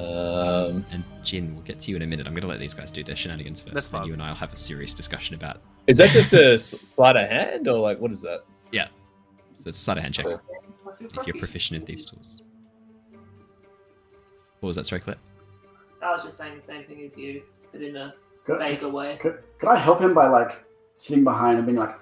Um, 0.00 0.84
And 0.90 1.02
Jin, 1.22 1.54
we'll 1.54 1.64
get 1.64 1.80
to 1.80 1.90
you 1.90 1.96
in 1.96 2.02
a 2.02 2.06
minute. 2.06 2.26
I'm 2.26 2.34
going 2.34 2.42
to 2.42 2.48
let 2.48 2.60
these 2.60 2.74
guys 2.74 2.90
do 2.90 3.02
their 3.02 3.16
shenanigans 3.16 3.60
first. 3.62 3.72
That's 3.74 3.88
then 3.88 4.00
fine. 4.00 4.08
you 4.08 4.12
and 4.12 4.22
I 4.22 4.28
will 4.28 4.36
have 4.36 4.52
a 4.52 4.56
serious 4.56 4.92
discussion 4.94 5.34
about. 5.34 5.60
is 5.86 5.98
that 5.98 6.10
just 6.10 6.32
a 6.34 6.58
sleight 6.58 7.16
of 7.16 7.28
hand 7.28 7.66
or 7.68 7.78
like 7.78 7.98
what 7.98 8.10
is 8.12 8.20
that? 8.22 8.44
Yeah, 8.72 8.88
so 9.54 9.68
it's 9.68 9.78
a 9.78 9.80
sleight 9.82 9.96
of 9.98 10.02
hand 10.02 10.14
check 10.14 10.26
Cool. 10.26 10.40
if 11.00 11.26
you're 11.26 11.38
proficient 11.38 11.80
in 11.80 11.86
thieves' 11.86 12.04
tools. 12.04 12.42
What 14.60 14.68
was 14.68 14.76
that, 14.76 14.86
sorry, 14.86 15.00
Claire? 15.00 15.16
I 16.02 16.12
was 16.12 16.22
just 16.24 16.36
saying 16.36 16.56
the 16.56 16.62
same 16.62 16.84
thing 16.84 17.02
as 17.02 17.16
you, 17.16 17.42
but 17.72 17.80
in 17.82 17.96
a 17.96 18.14
could, 18.46 18.58
vaguer 18.58 18.88
way. 18.88 19.18
could, 19.20 19.38
could 19.58 19.68
I 19.68 19.76
help 19.76 20.00
him 20.00 20.14
by 20.14 20.28
like 20.28 20.64
sitting 20.94 21.24
behind 21.24 21.58
and 21.58 21.66
being 21.66 21.78
like, 21.78 21.94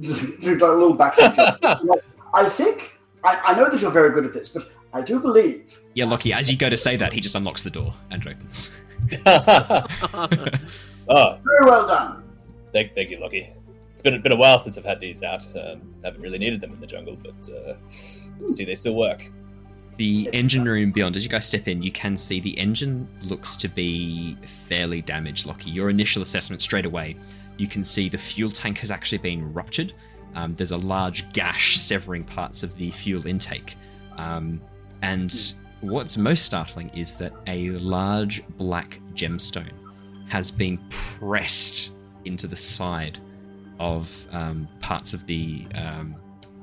just 0.00 0.20
do 0.40 0.54
like 0.54 0.62
a 0.62 0.66
little 0.66 0.94
backside 0.94 1.34
joke? 1.34 1.58
Like, 1.84 2.00
I 2.34 2.48
think 2.48 2.98
I, 3.24 3.40
I 3.46 3.56
know 3.56 3.70
that 3.70 3.80
you're 3.80 3.90
very 3.90 4.10
good 4.10 4.26
at 4.26 4.32
this, 4.32 4.48
but 4.48 4.70
I 4.92 5.00
do 5.00 5.18
believe. 5.18 5.80
Yeah, 5.94 6.04
Lockie, 6.04 6.32
as 6.32 6.50
you 6.50 6.56
go 6.56 6.68
to 6.68 6.76
say 6.76 6.96
that, 6.96 7.12
he 7.12 7.20
just 7.20 7.34
unlocks 7.34 7.62
the 7.62 7.70
door 7.70 7.94
and 8.10 8.26
opens. 8.26 8.70
oh, 9.26 9.86
Very 11.08 11.64
well 11.64 11.86
done. 11.86 12.24
thank, 12.72 12.94
thank 12.94 13.10
you, 13.10 13.18
Lockie. 13.18 13.52
It's 13.92 14.02
been 14.02 14.20
been 14.22 14.32
a 14.32 14.36
while 14.36 14.58
since 14.60 14.78
I've 14.78 14.84
had 14.84 15.00
these 15.00 15.22
out. 15.22 15.44
Um, 15.56 15.82
haven't 16.04 16.20
really 16.20 16.38
needed 16.38 16.60
them 16.60 16.72
in 16.72 16.80
the 16.80 16.86
jungle, 16.86 17.16
but 17.16 17.48
uh, 17.52 17.74
see, 18.46 18.64
they 18.64 18.76
still 18.76 18.96
work. 18.96 19.30
The 19.98 20.30
engine 20.32 20.64
room 20.64 20.92
beyond, 20.92 21.16
as 21.16 21.24
you 21.24 21.28
guys 21.28 21.44
step 21.46 21.66
in, 21.66 21.82
you 21.82 21.90
can 21.90 22.16
see 22.16 22.38
the 22.38 22.56
engine 22.56 23.08
looks 23.20 23.56
to 23.56 23.68
be 23.68 24.36
fairly 24.68 25.02
damaged, 25.02 25.44
Lockie. 25.44 25.70
Your 25.70 25.90
initial 25.90 26.22
assessment 26.22 26.62
straight 26.62 26.86
away, 26.86 27.16
you 27.56 27.66
can 27.66 27.82
see 27.82 28.08
the 28.08 28.16
fuel 28.16 28.50
tank 28.50 28.78
has 28.78 28.92
actually 28.92 29.18
been 29.18 29.52
ruptured. 29.52 29.92
Um, 30.36 30.54
there's 30.54 30.70
a 30.70 30.76
large 30.76 31.30
gash 31.32 31.78
severing 31.78 32.22
parts 32.22 32.62
of 32.62 32.76
the 32.76 32.92
fuel 32.92 33.26
intake. 33.26 33.76
Um, 34.16 34.60
and 35.02 35.52
what's 35.80 36.16
most 36.16 36.44
startling 36.44 36.90
is 36.90 37.16
that 37.16 37.32
a 37.48 37.70
large 37.70 38.46
black 38.56 39.00
gemstone 39.14 39.72
has 40.28 40.52
been 40.52 40.78
pressed 40.90 41.90
into 42.24 42.46
the 42.46 42.54
side 42.54 43.18
of 43.80 44.26
um, 44.30 44.68
parts 44.80 45.12
of 45.12 45.26
the 45.26 45.66
um, 45.74 46.14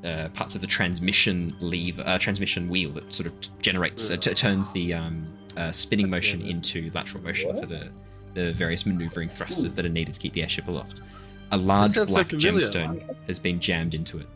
uh, 0.06 0.30
parts 0.30 0.56
of 0.56 0.62
the 0.62 0.68
transmission 0.68 1.56
lever, 1.60 2.04
uh, 2.06 2.18
transmission 2.18 2.70
wheel 2.70 2.92
that 2.92 3.12
sort 3.12 3.28
of 3.28 3.34
generates, 3.62 4.10
uh, 4.10 4.18
t- 4.18 4.34
turns 4.34 4.72
the 4.72 4.94
um, 4.94 5.28
uh, 5.58 5.72
spinning 5.72 6.10
motion 6.10 6.42
into 6.42 6.92
lateral 6.94 7.24
motion 7.24 7.50
What? 7.50 7.62
for 7.62 7.66
the, 7.66 7.90
the 8.34 8.54
various 8.54 8.86
maneuvering 8.86 9.30
thrusters 9.30 9.74
that 9.74 9.86
are 9.86 9.90
needed 9.90 10.14
to 10.14 10.20
keep 10.20 10.34
the 10.34 10.44
airship 10.44 10.68
aloft. 10.68 11.02
A 11.52 11.58
large 11.58 11.94
sounds 11.94 12.10
so 12.10 12.14
black 12.14 12.28
familiar. 12.28 12.52
gemstone 12.60 13.16
has 13.28 13.40
been 13.40 13.60
jammed 13.60 13.94
into 13.94 14.20
it. 14.20 14.28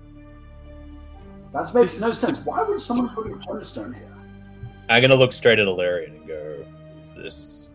That 1.53 1.73
makes 1.73 1.99
no 1.99 2.11
sense. 2.11 2.39
Why 2.39 2.63
would 2.63 2.79
someone 2.79 3.09
put 3.09 3.27
a 3.27 3.29
gemstone 3.31 3.95
here? 3.95 4.05
I'm 4.89 5.01
gonna 5.01 5.15
look 5.15 5.33
straight 5.33 5.59
at 5.59 5.67
Alarian 5.67 6.17
and 6.17 6.27
go, 6.27 6.65
"Is 7.01 7.15
this 7.15 7.69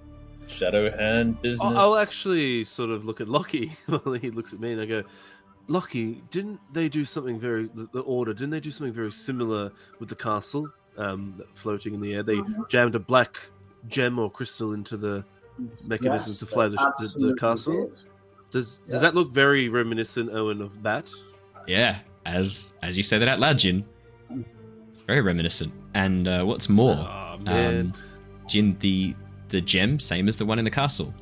shadow 0.46 0.90
hand 0.96 1.40
business?" 1.42 1.60
I'll, 1.60 1.78
I'll 1.78 1.96
actually 1.96 2.64
sort 2.64 2.90
of 2.90 3.04
look 3.04 3.20
at 3.20 3.28
Lockie 3.28 3.72
while 3.86 4.14
he 4.14 4.30
looks 4.30 4.52
at 4.52 4.60
me 4.60 4.72
and 4.72 4.80
I 4.80 4.86
go, 4.86 5.02
Lockie, 5.68 6.22
didn't 6.30 6.60
they 6.72 6.88
do 6.88 7.04
something 7.04 7.38
very, 7.38 7.68
the, 7.74 7.88
the 7.92 8.00
order, 8.00 8.34
didn't 8.34 8.50
they 8.50 8.60
do 8.60 8.70
something 8.70 8.92
very 8.92 9.10
similar 9.12 9.70
with 9.98 10.08
the 10.08 10.14
castle 10.16 10.68
um, 10.98 11.42
floating 11.54 11.94
in 11.94 12.00
the 12.00 12.14
air? 12.14 12.22
They 12.22 12.38
jammed 12.68 12.94
a 12.94 12.98
black 12.98 13.38
gem 13.88 14.18
or 14.18 14.30
crystal 14.30 14.74
into 14.74 14.96
the 14.96 15.24
mechanism 15.86 16.28
Yes, 16.30 16.38
to 16.40 16.46
fly 16.46 16.68
the, 16.68 16.76
the, 16.98 17.28
the 17.28 17.36
castle. 17.36 17.88
did. 17.88 18.00
Does, 18.50 18.82
does 18.88 19.00
that 19.00 19.14
look 19.14 19.32
very 19.32 19.68
reminiscent, 19.68 20.30
Owen, 20.30 20.60
of 20.60 20.82
that? 20.82 21.08
Yeah, 21.66 21.98
as 22.24 22.72
as 22.82 22.96
you 22.96 23.02
say 23.02 23.18
that 23.18 23.26
out 23.26 23.40
loud, 23.40 23.58
Jin. 23.58 23.84
It's 24.90 25.00
very 25.00 25.22
reminiscent. 25.22 25.72
And 25.94 26.28
uh, 26.28 26.44
what's 26.44 26.68
more, 26.68 26.94
Oh, 26.94 27.38
um, 27.46 27.94
Jin, 28.46 28.76
the 28.78 29.14
the 29.48 29.60
gem, 29.60 29.98
same 29.98 30.28
as 30.28 30.36
the 30.36 30.44
one 30.46 30.58
in 30.58 30.64
the 30.64 30.70
castle, 30.70 31.12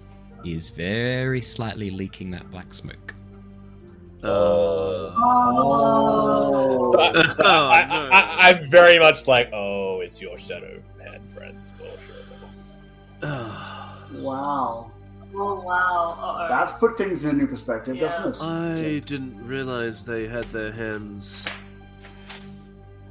is 0.45 0.71
very 0.71 1.41
slightly 1.41 1.91
leaking 1.91 2.31
that 2.33 2.51
black 2.51 2.75
smoke. 2.75 3.15
Uh, 4.23 5.15
Oh. 5.25 6.93
So 6.93 7.01
I, 7.01 7.35
so 7.35 7.43
I, 7.45 7.79
I, 7.81 7.83
Oh, 7.83 8.03
no. 8.05 8.11
I, 8.13 8.49
I'm 8.51 8.69
very 8.69 8.99
much 8.99 9.27
like, 9.27 9.51
"Oh, 9.53 10.01
it's 10.01 10.21
your 10.21 10.37
shadow 10.39 10.81
hand 11.03 11.29
friends 11.29 11.73
for 11.77 11.85
sure." 12.01 12.17
Wow. 14.21 14.91
Oh 15.35 15.63
wow. 15.63 16.17
Uh-oh. 16.21 16.49
That's 16.49 16.73
put 16.73 16.99
things 16.99 17.25
in 17.25 17.31
a 17.31 17.39
new 17.39 17.47
perspective, 17.47 17.99
doesn't 17.99 18.37
it? 18.37 18.43
I 18.43 18.99
didn't 19.01 19.43
realize 19.47 20.05
they 20.05 20.27
had 20.29 20.45
their 20.45 20.71
hands. 20.73 21.47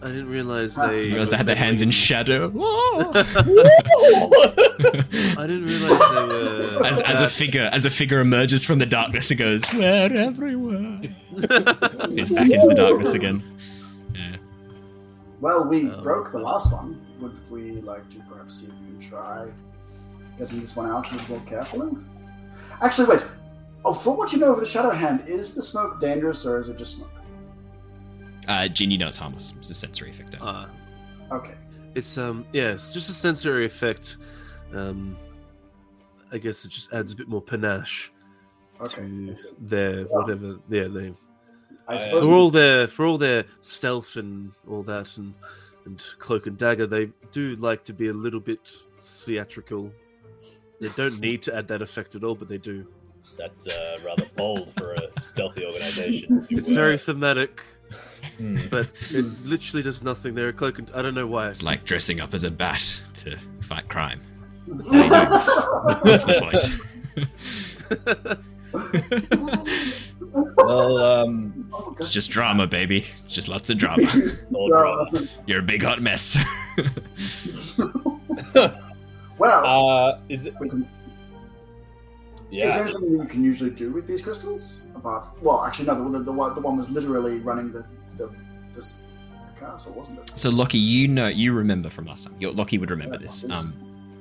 I 0.03 0.07
didn't 0.07 0.29
realize 0.29 0.77
ah. 0.77 0.87
they. 0.87 1.03
You 1.03 1.15
guys 1.15 1.31
had 1.31 1.45
their 1.45 1.55
hands 1.55 1.81
in 1.81 1.91
shadow. 1.91 2.51
I 3.13 3.23
didn't 5.47 5.65
realize 5.65 5.99
they 5.99 6.75
were. 6.77 6.85
as, 6.85 7.01
as 7.01 7.21
a 7.21 7.27
figure, 7.29 7.69
as 7.71 7.85
a 7.85 7.89
figure 7.89 8.19
emerges 8.19 8.65
from 8.65 8.79
the 8.79 8.85
darkness 8.85 9.29
and 9.29 9.39
goes, 9.39 9.61
"We're 9.73 10.11
everywhere." 10.13 11.01
He's 12.09 12.29
back 12.31 12.49
into 12.49 12.67
the 12.67 12.75
darkness 12.75 13.13
again. 13.13 13.43
Yeah. 14.15 14.37
Well, 15.39 15.67
we 15.67 15.89
Oh. 15.89 16.01
broke 16.01 16.31
the 16.31 16.39
last 16.39 16.71
one. 16.73 16.99
Would 17.19 17.37
we 17.51 17.73
like 17.81 18.09
to 18.11 18.17
perhaps 18.29 18.61
see 18.61 18.67
if 18.67 18.73
we 18.73 18.87
can 18.87 18.99
try 18.99 19.47
getting 20.39 20.59
this 20.61 20.75
one 20.75 20.89
out 20.89 21.11
a 21.11 21.15
little 21.15 21.35
more 21.37 21.45
carefully? 21.45 21.91
Actually, 22.81 23.07
wait. 23.15 23.25
Oh, 23.85 23.93
for 23.93 24.15
what 24.15 24.31
you 24.33 24.39
know 24.39 24.53
of 24.53 24.59
the 24.59 24.65
Shadow 24.65 24.91
Hand, 24.91 25.23
is 25.27 25.53
the 25.55 25.61
smoke 25.61 25.99
dangerous 26.01 26.45
or 26.45 26.59
is 26.59 26.69
it 26.69 26.77
just 26.77 26.97
smoke? 26.97 27.11
Uh, 28.47 28.67
Jin, 28.67 28.91
you 28.91 28.97
know 28.97 29.07
it's 29.07 29.17
harmless. 29.17 29.53
It's 29.57 29.69
a 29.69 29.73
sensory 29.73 30.09
effect. 30.09 30.35
only. 30.41 30.47
Ah, 30.47 30.69
Okay. 31.35 31.53
it's 31.95 32.17
um 32.17 32.45
yeah, 32.53 32.71
it's 32.71 32.93
just 32.93 33.09
a 33.09 33.13
sensory 33.13 33.65
effect. 33.65 34.17
Um, 34.73 35.17
I 36.31 36.37
guess 36.37 36.65
it 36.65 36.69
just 36.71 36.91
adds 36.93 37.11
a 37.11 37.15
bit 37.15 37.27
more 37.27 37.41
panache 37.41 38.11
Okay. 38.79 39.01
to 39.01 39.35
their 39.59 40.03
whatever. 40.05 40.57
Yeah, 40.69 40.87
they 40.87 41.13
I 41.87 41.95
I- 41.95 41.97
suppose 41.97 42.23
for 42.23 42.33
all 42.33 42.49
their 42.51 42.87
for 42.87 43.05
all 43.05 43.17
their 43.17 43.45
stealth 43.61 44.15
and 44.15 44.51
all 44.69 44.83
that 44.83 45.17
and 45.17 45.33
and 45.85 46.01
cloak 46.19 46.45
and 46.47 46.57
dagger, 46.57 46.85
they 46.87 47.09
do 47.31 47.55
like 47.57 47.83
to 47.85 47.93
be 47.93 48.07
a 48.09 48.13
little 48.13 48.39
bit 48.39 48.71
theatrical. 49.25 49.91
They 50.79 50.89
don't 50.89 51.19
need 51.19 51.41
to 51.43 51.55
add 51.55 51.67
that 51.69 51.81
effect 51.81 52.15
at 52.15 52.23
all, 52.23 52.35
but 52.35 52.47
they 52.47 52.57
do. 52.59 52.85
That's 53.37 53.67
uh, 53.67 53.97
rather 54.05 54.25
bold 54.35 54.73
for 54.75 54.93
a 54.93 55.21
stealthy 55.23 55.65
organization. 55.65 56.43
It's 56.49 56.69
uh, 56.71 56.73
very 56.73 56.97
thematic, 56.97 57.61
but 58.69 58.87
it 59.11 59.25
literally 59.45 59.83
does 59.83 60.01
nothing. 60.03 60.33
They're 60.35 60.49
a 60.49 60.53
cloak 60.53 60.79
and 60.79 60.89
I 60.95 61.01
don't 61.01 61.15
know 61.15 61.27
why. 61.27 61.47
It's 61.47 61.63
like 61.63 61.83
dressing 61.85 62.19
up 62.21 62.33
as 62.33 62.43
a 62.43 62.51
bat 62.51 63.01
to 63.15 63.37
fight 63.61 63.87
crime. 63.89 64.21
How 64.91 65.03
you 65.03 65.09
doing 65.09 65.29
this? 65.29 65.61
That's 66.03 66.25
the 66.25 66.39
point. 68.37 68.37
Well, 70.55 70.97
um, 70.97 71.69
Oh, 71.73 71.93
It's 71.99 72.09
just 72.09 72.31
drama, 72.31 72.65
baby. 72.65 73.05
It's 73.23 73.33
just 73.35 73.49
lots 73.49 73.69
of 73.69 73.77
drama. 73.77 74.07
all 74.53 74.69
drama. 74.69 75.27
You're 75.45 75.59
a 75.59 75.63
big 75.63 75.83
hot 75.83 76.01
mess. 76.01 76.37
well, 79.37 79.65
Uh, 79.65 80.19
is 80.29 80.45
it? 80.45 80.53
Can- 82.59 82.67
is 82.67 82.73
there 82.73 82.87
Yeah. 82.87 82.93
anything 82.95 83.11
you 83.17 83.25
can 83.25 83.43
usually 83.43 83.69
do 83.71 83.91
with 83.91 84.07
these 84.07 84.21
crystals? 84.21 84.81
Apart, 84.95 85.25
well, 85.41 85.63
actually, 85.65 85.85
no. 85.87 86.09
The, 86.11 86.19
the, 86.19 86.23
the, 86.25 86.31
one, 86.31 86.53
the 86.55 86.61
one 86.61 86.77
was 86.77 86.89
literally 86.89 87.39
running 87.39 87.71
the 87.71 87.85
the, 88.17 88.29
this, 88.75 88.95
the 89.55 89.59
castle, 89.59 89.93
wasn't 89.93 90.19
it? 90.19 90.37
so, 90.37 90.49
Lockie, 90.49 90.77
you 90.77 91.07
know, 91.07 91.27
you 91.27 91.53
remember 91.53 91.89
from 91.89 92.05
last 92.05 92.25
time. 92.25 92.35
Your- 92.39 92.51
Lockie 92.53 92.77
would 92.77 92.91
remember 92.91 93.17
this. 93.17 93.43
Um, 93.49 93.73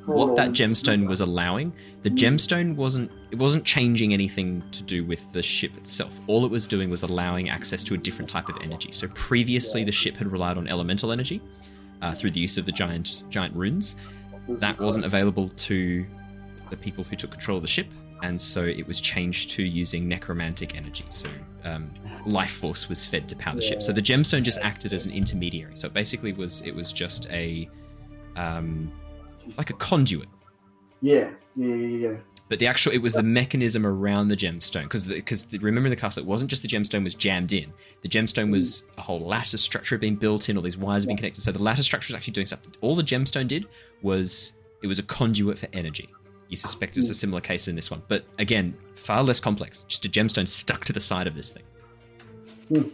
what 0.06 0.34
that 0.36 0.50
gemstone 0.50 1.06
was 1.06 1.20
allowing, 1.20 1.72
the 2.02 2.10
gemstone 2.10 2.74
wasn't 2.74 3.10
it 3.30 3.38
wasn't 3.38 3.64
changing 3.64 4.12
anything 4.12 4.62
to 4.72 4.82
do 4.82 5.04
with 5.04 5.20
the 5.32 5.42
ship 5.42 5.76
itself. 5.76 6.12
All 6.26 6.44
it 6.44 6.50
was 6.50 6.66
doing 6.66 6.88
was 6.90 7.02
allowing 7.02 7.48
access 7.50 7.84
to 7.84 7.94
a 7.94 7.98
different 7.98 8.28
type 8.28 8.48
of 8.48 8.56
energy. 8.62 8.90
So 8.92 9.06
previously, 9.08 9.84
the 9.84 9.92
ship 9.92 10.16
had 10.16 10.32
relied 10.32 10.56
on 10.56 10.66
elemental 10.66 11.12
energy 11.12 11.40
uh, 12.02 12.12
through 12.14 12.30
the 12.32 12.40
use 12.40 12.56
of 12.58 12.64
the 12.66 12.72
giant 12.72 13.22
giant 13.28 13.54
runes. 13.54 13.94
That 14.48 14.80
wasn't 14.80 15.04
available 15.04 15.48
to 15.48 16.04
the 16.70 16.76
people 16.76 17.04
who 17.04 17.14
took 17.14 17.30
control 17.30 17.58
of 17.58 17.62
the 17.62 17.68
ship, 17.68 17.86
and 18.22 18.40
so 18.40 18.64
it 18.64 18.86
was 18.86 19.00
changed 19.00 19.50
to 19.50 19.62
using 19.62 20.08
necromantic 20.08 20.76
energy. 20.76 21.04
So 21.10 21.28
um, 21.64 21.90
life 22.26 22.52
force 22.52 22.88
was 22.88 23.04
fed 23.04 23.28
to 23.28 23.36
power 23.36 23.56
the 23.56 23.62
ship. 23.62 23.82
So 23.82 23.92
the 23.92 24.02
gemstone 24.02 24.42
just 24.42 24.58
acted 24.58 24.92
as 24.92 25.06
an 25.06 25.12
intermediary. 25.12 25.76
So 25.76 25.86
it 25.86 25.94
basically 25.94 26.32
was 26.32 26.62
it 26.62 26.74
was 26.74 26.92
just 26.92 27.26
a 27.30 27.68
um, 28.36 28.92
like 29.56 29.70
a 29.70 29.74
conduit. 29.74 30.28
Yeah, 31.02 31.30
yeah, 31.56 31.74
yeah, 31.74 32.08
yeah. 32.08 32.16
But 32.50 32.58
the 32.58 32.66
actual, 32.66 32.92
it 32.92 32.98
was 32.98 33.14
the 33.14 33.22
mechanism 33.22 33.86
around 33.86 34.26
the 34.26 34.36
gemstone. 34.36 34.82
Because 34.82 35.06
because 35.06 35.46
remember 35.60 35.86
in 35.86 35.90
the 35.90 35.96
castle, 35.96 36.22
it 36.22 36.26
wasn't 36.26 36.50
just 36.50 36.62
the 36.62 36.68
gemstone 36.68 37.04
was 37.04 37.14
jammed 37.14 37.52
in. 37.52 37.72
The 38.02 38.08
gemstone 38.08 38.50
was 38.50 38.84
a 38.98 39.00
whole 39.00 39.20
lattice 39.20 39.62
structure 39.62 39.96
been 39.98 40.16
built 40.16 40.48
in. 40.48 40.56
All 40.56 40.62
these 40.62 40.76
wires 40.76 41.04
had 41.04 41.08
been 41.08 41.16
connected. 41.16 41.42
So 41.42 41.52
the 41.52 41.62
lattice 41.62 41.86
structure 41.86 42.12
was 42.12 42.16
actually 42.16 42.32
doing 42.32 42.46
stuff. 42.46 42.62
All 42.80 42.96
the 42.96 43.04
gemstone 43.04 43.46
did 43.46 43.66
was 44.02 44.52
it 44.82 44.88
was 44.88 44.98
a 44.98 45.04
conduit 45.04 45.60
for 45.60 45.68
energy. 45.72 46.08
You 46.50 46.56
suspect 46.56 46.96
it's 46.96 47.08
a 47.10 47.14
similar 47.14 47.40
case 47.40 47.68
in 47.68 47.76
this 47.76 47.90
one, 47.92 48.02
but 48.08 48.24
again, 48.38 48.76
far 48.96 49.22
less 49.22 49.38
complex. 49.38 49.84
Just 49.86 50.04
a 50.04 50.08
gemstone 50.08 50.48
stuck 50.48 50.84
to 50.86 50.92
the 50.92 51.00
side 51.00 51.28
of 51.28 51.34
this 51.36 51.52
thing, 51.52 51.62
Hmm. 52.68 52.88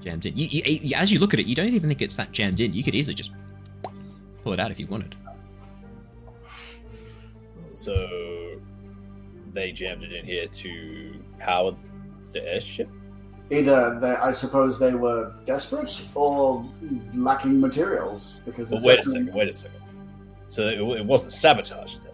jammed 0.00 0.24
in. 0.26 0.36
You, 0.36 0.46
you, 0.48 0.62
you- 0.82 0.96
as 0.96 1.12
you 1.12 1.18
look 1.18 1.34
at 1.34 1.40
it, 1.40 1.46
you 1.46 1.56
don't 1.56 1.74
even 1.74 1.90
think 1.90 2.00
it's 2.02 2.14
that 2.14 2.30
jammed 2.30 2.60
in. 2.60 2.72
You 2.72 2.84
could 2.84 2.94
easily 2.94 3.16
just 3.16 3.32
pull 4.44 4.52
it 4.52 4.60
out 4.60 4.70
if 4.70 4.78
you 4.78 4.86
wanted. 4.86 5.16
So 7.72 8.60
they 9.52 9.72
jammed 9.72 10.04
it 10.04 10.12
in 10.12 10.24
here 10.24 10.46
to 10.46 11.14
power 11.40 11.74
the 12.32 12.46
airship. 12.46 12.88
Either 13.50 13.98
they, 13.98 14.10
I 14.12 14.30
suppose 14.30 14.78
they 14.78 14.94
were 14.94 15.34
desperate 15.46 16.06
or 16.14 16.64
lacking 17.12 17.60
materials 17.60 18.38
because 18.44 18.70
Well, 18.70 18.80
there's 18.82 18.98
wait 18.98 19.06
a 19.06 19.10
second. 19.10 19.34
Wait 19.34 19.48
a 19.48 19.52
second. 19.52 19.80
So 20.48 20.62
it, 20.68 21.00
it 21.00 21.04
wasn't 21.04 21.32
sabotage 21.32 21.98
then. 21.98 22.09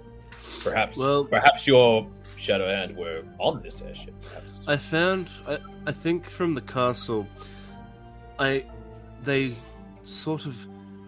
Perhaps. 0.71 0.99
Well- 0.99 1.25
perhaps 1.25 1.67
your 1.67 2.07
shadow 2.37 2.69
hand 2.69 2.97
were 2.97 3.23
on 3.39 3.63
this 3.63 3.81
airship. 3.81 4.15
Perhaps. 4.29 4.67
I 4.69 4.77
found, 4.77 5.29
I, 5.49 5.59
I 5.87 5.93
think 5.93 6.29
from 6.29 6.55
the 6.55 6.61
castle, 6.61 7.27
I, 8.39 8.65
they 9.25 9.57
sort 10.05 10.45
of, 10.47 10.55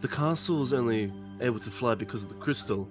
the 0.00 0.08
castle 0.08 0.60
was 0.60 0.72
only 0.72 1.12
able 1.40 1.60
to 1.60 1.70
fly 1.70 1.94
because 1.94 2.22
of 2.22 2.28
the 2.30 2.34
crystal. 2.36 2.88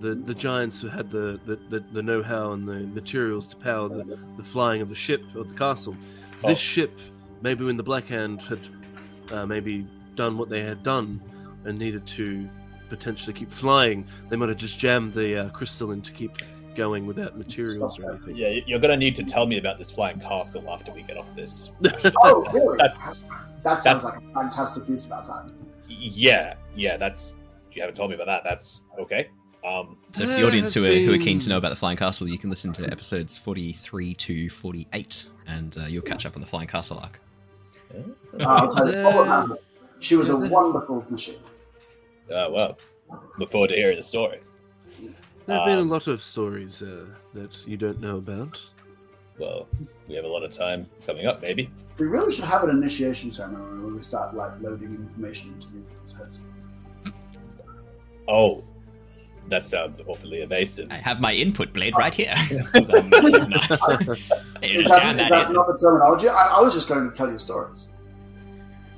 The 0.00 0.14
the 0.14 0.34
giants 0.34 0.80
who 0.80 0.88
had 0.88 1.10
the, 1.10 1.38
the, 1.44 1.56
the, 1.68 1.80
the 1.92 2.02
know-how 2.02 2.52
and 2.52 2.66
the 2.66 2.80
materials 3.00 3.46
to 3.48 3.56
power 3.56 3.88
the, 3.88 4.18
the 4.38 4.42
flying 4.42 4.80
of 4.80 4.88
the 4.88 4.94
ship 4.94 5.20
of 5.34 5.48
the 5.50 5.54
castle. 5.54 5.92
This 6.42 6.52
Oh. 6.52 6.54
ship, 6.54 6.98
maybe 7.42 7.64
when 7.66 7.76
the 7.76 7.82
Black 7.82 8.06
Hand 8.06 8.40
had 8.42 8.58
uh, 9.32 9.44
maybe 9.44 9.86
done 10.14 10.38
what 10.38 10.48
they 10.48 10.62
had 10.62 10.82
done 10.82 11.20
and 11.64 11.78
needed 11.78 12.06
to 12.06 12.48
potentially 12.90 13.32
keep 13.32 13.50
flying, 13.50 14.06
they 14.28 14.36
might 14.36 14.48
have 14.50 14.58
just 14.58 14.78
jammed 14.78 15.14
the 15.14 15.44
uh, 15.44 15.48
crystal 15.50 15.92
in 15.92 16.02
to 16.02 16.12
keep 16.12 16.32
going 16.76 17.06
without 17.06 17.36
materials 17.36 17.98
or 17.98 18.12
anything. 18.12 18.36
yeah, 18.36 18.60
you're 18.66 18.78
gonna 18.78 18.96
need 18.96 19.14
to 19.16 19.24
tell 19.24 19.46
me 19.46 19.58
about 19.58 19.78
this 19.78 19.90
flying 19.90 20.20
castle 20.20 20.64
after 20.70 20.92
we 20.92 21.02
get 21.02 21.16
off 21.16 21.34
this. 21.34 21.70
Oh, 22.22 22.44
really? 22.52 22.76
That's 22.94 23.24
that 23.64 23.82
sounds 23.82 23.84
that's- 23.84 24.04
like 24.04 24.16
a 24.22 24.32
fantastic 24.34 24.88
use 24.88 25.06
of 25.06 25.12
our 25.12 25.24
time. 25.24 25.52
yeah, 25.88 26.54
yeah. 26.76 26.96
That's 26.96 27.34
you 27.72 27.82
haven't 27.82 27.96
told 27.96 28.10
me 28.10 28.16
about 28.16 28.26
that. 28.26 28.42
That's 28.44 28.82
okay. 28.98 29.30
Um, 29.64 29.96
So, 30.10 30.26
for 30.26 30.32
the 30.34 30.46
audience 30.46 30.72
who 30.72 30.84
are, 30.84 30.88
has 30.88 30.96
who 31.04 31.12
are 31.12 31.18
keen 31.18 31.38
to 31.40 31.48
know 31.50 31.58
about 31.58 31.68
the 31.68 31.76
Flying 31.76 31.96
Castle, 31.98 32.26
you 32.28 32.38
can 32.38 32.48
listen 32.50 32.72
to 32.74 32.90
episodes 32.90 33.36
43 33.36 34.14
to 34.14 34.48
48, 34.48 35.26
and 35.46 35.76
uh, 35.76 35.82
you'll 35.84 36.02
catch 36.02 36.24
up 36.24 36.34
on 36.34 36.40
the 36.40 36.46
Flying 36.46 36.66
Castle 36.66 36.98
arc. 36.98 37.20
Uh, 37.94 38.44
I'll 38.44 38.70
tell 38.72 38.90
you 38.90 39.02
all 39.02 39.22
about. 39.22 39.58
She 39.98 40.16
was 40.16 40.30
a 40.30 40.36
wonderful 40.36 41.04
machine. 41.10 41.36
Uh, 42.32 42.48
well, 42.50 42.78
look 43.38 43.50
forward 43.50 43.68
to 43.68 43.74
hearing 43.76 43.96
the 43.96 44.02
story. 44.02 44.40
There 45.46 45.56
have 45.56 45.66
been 45.66 45.78
a 45.78 45.82
Um, 45.82 45.88
lot 45.88 46.06
of 46.06 46.22
stories 46.22 46.82
uh, 46.82 47.06
that 47.34 47.66
you 47.66 47.76
don't 47.76 48.00
know 48.00 48.16
about. 48.18 48.60
Well, 49.38 49.66
we 50.06 50.14
have 50.14 50.24
a 50.24 50.28
lot 50.28 50.42
of 50.44 50.52
time 50.52 50.86
coming 51.06 51.26
up, 51.26 51.40
maybe. 51.42 51.70
We 51.98 52.06
really 52.06 52.30
should 52.32 52.44
have 52.44 52.62
an 52.64 52.70
initiation 52.70 53.30
ceremony 53.30 53.82
where 53.82 53.94
we 53.94 54.02
start 54.02 54.34
like 54.34 54.52
loading 54.60 54.94
information 54.94 55.52
into 55.54 55.68
people's 55.68 56.12
heads. 56.12 56.42
Oh, 58.28 58.62
that 59.48 59.64
sounds 59.64 60.00
awfully 60.06 60.42
evasive. 60.42 60.88
I 60.90 60.96
have 60.96 61.20
my 61.20 61.32
input 61.32 61.72
blade 61.72 61.94
right 61.96 62.12
here. 62.12 62.34
It's 62.74 62.88
a 62.90 63.02
massive 63.02 63.48
knife. 63.48 63.70
There, 64.60 64.70
Is 64.78 64.86
just 64.86 64.88
that, 64.90 65.02
jam 65.02 65.10
is 65.12 65.16
that 65.16 65.30
that 65.30 65.46
in. 65.48 65.52
not 65.54 65.66
the 65.66 65.78
terminology? 65.78 66.28
I, 66.28 66.48
I 66.58 66.60
was 66.60 66.74
just 66.74 66.86
going 66.86 67.08
to 67.10 67.16
tell 67.16 67.30
you 67.32 67.38
stories. 67.38 67.88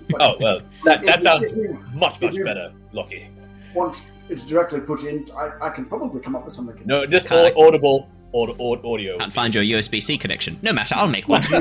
But 0.08 0.20
Oh 0.22 0.36
well, 0.40 0.60
that, 0.84 1.04
that 1.06 1.22
sounds 1.22 1.52
much 1.94 2.20
much 2.20 2.34
better, 2.44 2.72
Lockie. 2.92 3.28
Once 3.74 4.02
it's 4.28 4.44
directly 4.44 4.80
put 4.80 5.02
in, 5.04 5.28
I, 5.36 5.50
I 5.66 5.70
can 5.70 5.84
probably 5.86 6.20
come 6.20 6.36
up 6.36 6.44
with 6.44 6.54
something. 6.54 6.80
No, 6.86 7.06
just 7.06 7.26
Can't- 7.28 7.54
au- 7.56 7.66
audible 7.66 8.08
aud- 8.32 8.56
aud- 8.58 8.84
audio. 8.84 9.18
Can't 9.18 9.32
find 9.32 9.54
your 9.54 9.64
USB 9.64 10.02
C 10.02 10.16
connection. 10.18 10.58
No 10.62 10.72
matter, 10.72 10.94
I'll 10.96 11.08
make 11.08 11.28
one. 11.28 11.42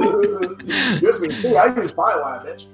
USB 0.00 1.32
C, 1.32 1.56
I 1.56 1.66
use 1.74 1.92
Firewire, 1.94 2.44
bitch. 2.46 2.66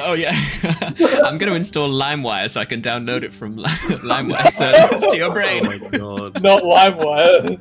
oh, 0.00 0.12
yeah. 0.14 0.32
I'm 1.24 1.38
going 1.38 1.50
to 1.50 1.54
install 1.54 1.88
LimeWire 1.88 2.50
so 2.50 2.60
I 2.60 2.64
can 2.64 2.82
download 2.82 3.22
it 3.22 3.32
from 3.34 3.56
Li- 3.56 3.64
LimeWire 3.68 4.48
servers 4.50 5.02
to 5.06 5.16
your 5.16 5.30
Oh 5.30 5.32
brain. 5.34 5.64
my 5.64 5.78
god. 5.78 6.42
Not 6.42 6.62
LimeWire. 6.62 7.60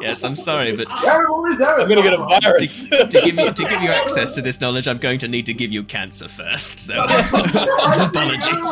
Yes, 0.00 0.24
I'm 0.24 0.36
sorry, 0.36 0.74
but 0.76 0.90
Where 1.02 1.24
are 1.24 1.28
all 1.28 1.42
these 1.44 1.60
errors? 1.60 1.82
I'm 1.84 1.88
gonna 1.88 2.02
get 2.02 2.12
a 2.14 2.18
virus. 2.40 2.84
to 2.88 3.06
give 3.24 3.34
you 3.36 3.52
to 3.52 3.64
give 3.68 3.82
you 3.82 3.90
access 3.90 4.32
to 4.32 4.42
this 4.42 4.60
knowledge, 4.60 4.86
I'm 4.88 4.98
going 4.98 5.18
to 5.20 5.28
need 5.28 5.46
to 5.46 5.54
give 5.54 5.72
you 5.72 5.82
cancer 5.82 6.28
first. 6.28 6.78
So 6.78 6.94
apologies. 7.04 8.66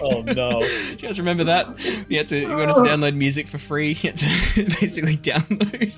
oh 0.00 0.22
no. 0.22 0.60
Do 0.60 0.66
you 0.90 0.96
guys 0.96 1.18
remember 1.18 1.44
that? 1.44 1.66
You 2.08 2.18
had 2.18 2.28
to 2.28 2.38
you 2.40 2.48
wanted 2.48 2.74
to 2.76 2.80
download 2.82 3.16
music 3.16 3.46
for 3.48 3.58
free. 3.58 3.88
You 3.88 4.10
had 4.10 4.16
to 4.16 4.64
basically 4.80 5.16
download 5.16 5.92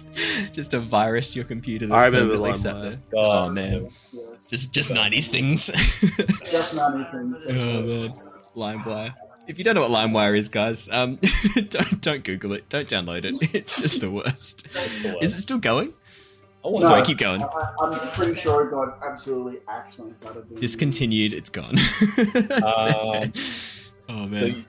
just 0.53 0.75
a 0.75 0.81
virus 0.81 1.31
to 1.33 1.37
your 1.37 1.45
computer. 1.45 1.87
That 1.87 1.95
I 1.95 2.07
remember 2.07 2.35
permanently 2.35 2.59
sat 2.59 2.81
there. 2.83 2.99
God, 3.12 3.49
Oh, 3.51 3.53
man, 3.53 3.89
Yes. 4.12 4.49
just 4.49 4.73
just 4.73 4.93
nineties 4.93 5.29
things. 5.29 5.67
Just 6.51 6.75
none 6.75 6.93
of 6.95 6.99
these 6.99 7.11
things. 7.11 7.47
oh 7.49 7.83
man, 7.83 8.15
LimeWire. 8.57 9.15
If 9.51 9.59
you 9.59 9.64
don't 9.64 9.74
know 9.74 9.81
what 9.86 9.90
LimeWire 9.90 10.39
is, 10.39 10.48
guys, 10.48 10.89
um, 10.93 11.18
don't 11.70 12.01
don't 12.01 12.22
Google 12.24 12.52
it. 12.52 12.68
Don't 12.68 12.89
download 12.89 13.24
it. 13.24 13.35
It's 13.55 13.81
just 13.81 14.01
the 14.01 14.09
worst. 14.10 14.64
Is 15.20 15.35
it 15.35 15.40
still 15.40 15.59
going? 15.59 15.93
Oh, 16.62 16.78
No. 16.78 16.86
Sorry, 16.86 17.02
keep 17.02 17.18
going. 17.18 17.43
I, 17.43 17.47
I- 17.47 17.72
I'm 18.01 18.09
pretty 18.09 18.35
sure 18.39 18.68
it 18.68 18.70
got 18.70 19.02
absolutely 19.05 19.59
axed 19.68 19.98
when 19.98 20.10
I 20.10 20.12
started 20.12 20.48
doing 20.48 20.60
Discontinued. 20.60 21.32
It's 21.32 21.51
gone. 21.51 21.77
Um, 21.78 23.32
oh 24.09 24.24
So, 24.24 24.27
man. 24.28 24.66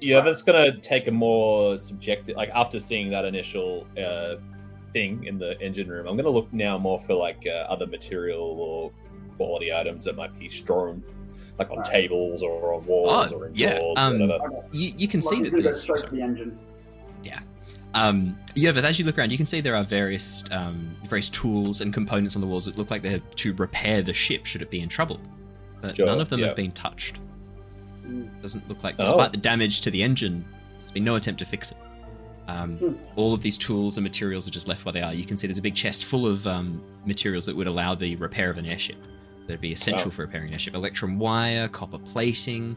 yeah, 0.00 0.20
that's 0.22 0.42
gonna 0.42 0.76
take 0.80 1.06
a 1.06 1.12
more 1.12 1.76
subjective. 1.78 2.36
Like 2.36 2.50
after 2.54 2.80
seeing 2.80 3.10
that 3.10 3.24
initial 3.24 3.86
uh, 4.02 4.36
thing 4.92 5.22
in 5.24 5.38
the 5.38 5.60
engine 5.60 5.88
room, 5.88 6.08
I'm 6.08 6.16
gonna 6.16 6.30
look 6.30 6.52
now 6.52 6.78
more 6.78 6.98
for 6.98 7.14
like 7.14 7.46
uh, 7.46 7.70
other 7.72 7.86
material 7.86 8.40
or 8.40 8.90
quality 9.36 9.72
items 9.72 10.02
that 10.04 10.16
might 10.16 10.36
be 10.36 10.48
strewn, 10.48 11.04
like 11.58 11.70
on 11.70 11.78
Right. 11.78 11.86
tables 11.86 12.42
or 12.42 12.74
on 12.74 12.86
walls 12.86 13.32
Oh, 13.32 13.36
or 13.36 13.46
in 13.48 13.54
yeah, 13.54 13.78
drawers. 13.78 13.94
um, 13.98 14.20
whatever. 14.20 14.44
Okay. 14.44 14.56
You, 14.72 14.92
you 14.96 15.08
can 15.08 15.20
Well, 15.20 15.30
see 15.30 15.42
that 15.42 15.50
can 15.50 15.62
there's 15.62 15.80
straight 15.80 16.00
to 16.04 16.10
the 16.10 16.22
engine. 16.22 16.58
um 17.94 18.38
yeah 18.54 18.70
but 18.70 18.84
as 18.84 18.98
you 18.98 19.04
look 19.06 19.16
around 19.16 19.30
you 19.32 19.38
can 19.38 19.46
see 19.46 19.62
there 19.62 19.74
are 19.74 19.82
various 19.82 20.44
um 20.50 20.94
various 21.06 21.30
tools 21.30 21.80
and 21.80 21.92
components 21.94 22.36
on 22.36 22.42
the 22.42 22.46
walls 22.46 22.66
that 22.66 22.76
look 22.76 22.90
like 22.90 23.00
they're 23.00 23.18
to 23.34 23.54
repair 23.54 24.02
the 24.02 24.12
ship 24.12 24.44
should 24.44 24.60
it 24.60 24.68
be 24.70 24.80
in 24.80 24.90
trouble 24.90 25.18
but 25.80 25.96
Sure, 25.96 26.04
none 26.04 26.20
of 26.20 26.28
them 26.28 26.40
yeah. 26.40 26.48
have 26.48 26.56
been 26.56 26.70
touched 26.72 27.18
Mm. 28.06 28.28
doesn't 28.42 28.68
look 28.68 28.84
like 28.84 28.94
Oh. 28.98 29.04
despite 29.04 29.32
the 29.32 29.38
damage 29.38 29.80
to 29.80 29.90
the 29.90 30.02
engine 30.02 30.44
there's 30.80 30.90
been 30.90 31.02
no 31.04 31.14
attempt 31.16 31.38
to 31.38 31.46
fix 31.46 31.70
it 31.72 31.78
um, 32.46 32.76
Hmm. 32.76 32.92
all 33.16 33.32
of 33.32 33.40
these 33.40 33.56
tools 33.56 33.96
and 33.96 34.04
materials 34.04 34.46
are 34.46 34.50
just 34.50 34.68
left 34.68 34.84
where 34.84 34.92
they 34.92 35.02
are 35.02 35.14
you 35.14 35.24
can 35.24 35.38
see 35.38 35.46
there's 35.46 35.58
a 35.58 35.62
big 35.62 35.74
chest 35.74 36.04
full 36.04 36.26
of 36.26 36.46
um, 36.46 36.82
materials 37.06 37.46
that 37.46 37.56
would 37.56 37.66
allow 37.66 37.94
the 37.94 38.16
repair 38.16 38.50
of 38.50 38.58
an 38.58 38.66
airship 38.66 38.96
that'd 39.48 39.60
be 39.60 39.72
essential 39.72 40.06
Wow. 40.06 40.10
for 40.10 40.22
repairing 40.22 40.48
an 40.48 40.52
airship 40.54 40.74
electrum 40.74 41.18
wire 41.18 41.66
copper 41.68 41.98
plating 41.98 42.76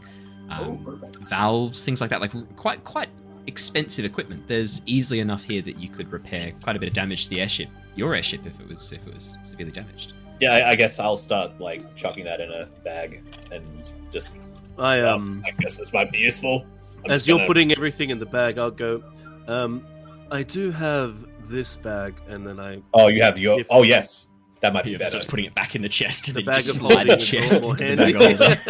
Oh, 0.49 0.63
um, 0.63 0.83
perfect. 0.83 1.29
valves, 1.29 1.83
things 1.85 2.01
like 2.01 2.09
that, 2.09 2.19
like 2.21 2.31
quite 2.57 2.83
quite 2.83 3.09
expensive 3.47 4.03
equipment. 4.05 4.47
There's 4.47 4.81
easily 4.85 5.19
enough 5.19 5.43
here 5.43 5.61
that 5.61 5.77
you 5.77 5.87
could 5.89 6.11
repair 6.11 6.51
quite 6.63 6.75
a 6.75 6.79
bit 6.79 6.87
of 6.89 6.93
damage 6.93 7.25
to 7.25 7.29
the 7.29 7.41
airship, 7.41 7.69
your 7.95 8.15
airship, 8.15 8.41
if 8.45 8.59
it 8.59 8.67
was 8.67 8.91
if 8.91 9.05
it 9.07 9.13
was 9.13 9.37
severely 9.43 9.71
damaged. 9.71 10.13
Yeah, 10.39 10.53
I, 10.53 10.69
I 10.71 10.75
guess 10.75 10.97
I'll 10.99 11.17
start 11.17 11.59
like 11.61 11.95
chucking 11.95 12.25
that 12.25 12.39
in 12.41 12.51
a 12.51 12.65
bag 12.83 13.21
and 13.51 13.63
just. 14.11 14.35
I 14.79 14.99
Um, 15.01 15.21
um, 15.21 15.43
I 15.45 15.51
guess 15.61 15.77
this 15.77 15.93
might 15.93 16.11
be 16.11 16.17
useful. 16.17 16.65
I'm 17.05 17.11
as 17.11 17.27
you're 17.27 17.37
gonna- 17.37 17.47
putting 17.47 17.71
everything 17.73 18.09
in 18.09 18.19
the 18.19 18.25
bag, 18.25 18.57
I'll 18.57 18.71
go. 18.71 19.03
Um, 19.47 19.85
I 20.31 20.43
do 20.43 20.71
have 20.71 21.25
this 21.49 21.75
bag, 21.75 22.15
and 22.27 22.45
then 22.47 22.59
I 22.59 22.81
Oh, 22.93 23.07
you 23.09 23.21
have 23.21 23.37
your. 23.37 23.59
If- 23.59 23.67
Oh, 23.69 23.83
yes. 23.83 24.27
That 24.61 24.73
might 24.73 24.83
be 24.83 24.91
He 24.91 24.97
better. 24.97 25.09
starts 25.09 25.25
putting 25.25 25.45
it 25.45 25.53
back 25.55 25.75
in 25.75 25.81
the 25.81 25.89
chest 25.89 26.27
and 26.27 26.37
The 26.37 26.43
then 26.43 26.53
just 26.53 26.81
bag 26.81 26.91
slide 26.91 27.07
the 27.09 27.17
chest 27.17 27.65
into 27.65 27.95
the 27.95 28.13
bag 28.13 28.15
of 28.15 28.61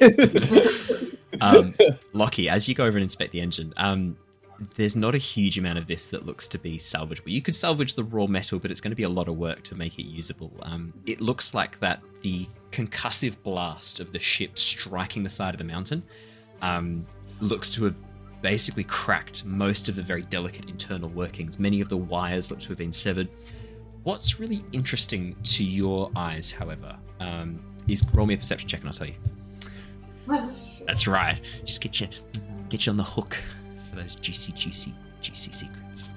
holding. 0.00 0.36
handy. 1.00 1.16
um, 1.40 1.74
Lockie, 2.12 2.48
as 2.48 2.68
you 2.68 2.74
go 2.74 2.84
over 2.84 2.96
and 2.98 3.02
inspect 3.02 3.32
the 3.32 3.40
engine, 3.40 3.72
um, 3.78 4.16
there's 4.74 4.96
not 4.96 5.14
a 5.14 5.18
huge 5.18 5.58
amount 5.58 5.78
of 5.78 5.86
this 5.86 6.08
that 6.08 6.24
looks 6.26 6.48
to 6.48 6.58
be 6.58 6.78
salvageable. 6.78 7.26
You 7.30 7.42
could 7.42 7.54
salvage 7.54 7.94
the 7.94 8.04
raw 8.04 8.26
metal, 8.26 8.58
but 8.58 8.70
it's 8.70 8.80
going 8.80 8.90
to 8.92 8.96
be 8.96 9.02
a 9.02 9.08
lot 9.08 9.28
of 9.28 9.36
work 9.36 9.62
to 9.64 9.74
make 9.74 9.98
it 9.98 10.04
usable. 10.04 10.52
Um, 10.62 10.92
it 11.06 11.20
looks 11.20 11.54
like 11.54 11.78
that 11.80 12.00
the 12.22 12.46
concussive 12.72 13.36
blast 13.42 14.00
of 14.00 14.12
the 14.12 14.18
ship 14.18 14.58
striking 14.58 15.22
the 15.22 15.30
side 15.30 15.54
of 15.54 15.58
the 15.58 15.64
mountain 15.64 16.02
um, 16.62 17.06
looks 17.40 17.70
to 17.70 17.84
have 17.84 17.94
basically 18.42 18.84
cracked 18.84 19.44
most 19.44 19.88
of 19.88 19.96
the 19.96 20.02
very 20.02 20.22
delicate 20.22 20.68
internal 20.68 21.08
workings. 21.10 21.58
Many 21.58 21.80
of 21.80 21.88
the 21.88 21.96
wires 21.96 22.50
look 22.50 22.60
to 22.60 22.68
have 22.68 22.78
been 22.78 22.92
severed. 22.92 23.28
What's 24.06 24.38
really 24.38 24.64
interesting 24.70 25.34
to 25.42 25.64
your 25.64 26.12
eyes, 26.14 26.52
however, 26.52 26.96
um, 27.18 27.58
is 27.88 28.04
roll 28.14 28.24
me 28.24 28.34
a 28.34 28.36
perception 28.38 28.68
check 28.68 28.78
and 28.82 28.88
I'll 28.88 28.94
tell 28.94 29.08
you. 29.08 30.54
That's 30.86 31.08
right. 31.08 31.40
Just 31.64 31.80
get 31.80 32.00
you 32.00 32.06
get 32.68 32.86
you 32.86 32.90
on 32.90 32.98
the 32.98 33.02
hook 33.02 33.36
for 33.90 33.96
those 33.96 34.14
juicy, 34.14 34.52
juicy, 34.52 34.94
juicy 35.20 35.50
secrets. 35.50 36.12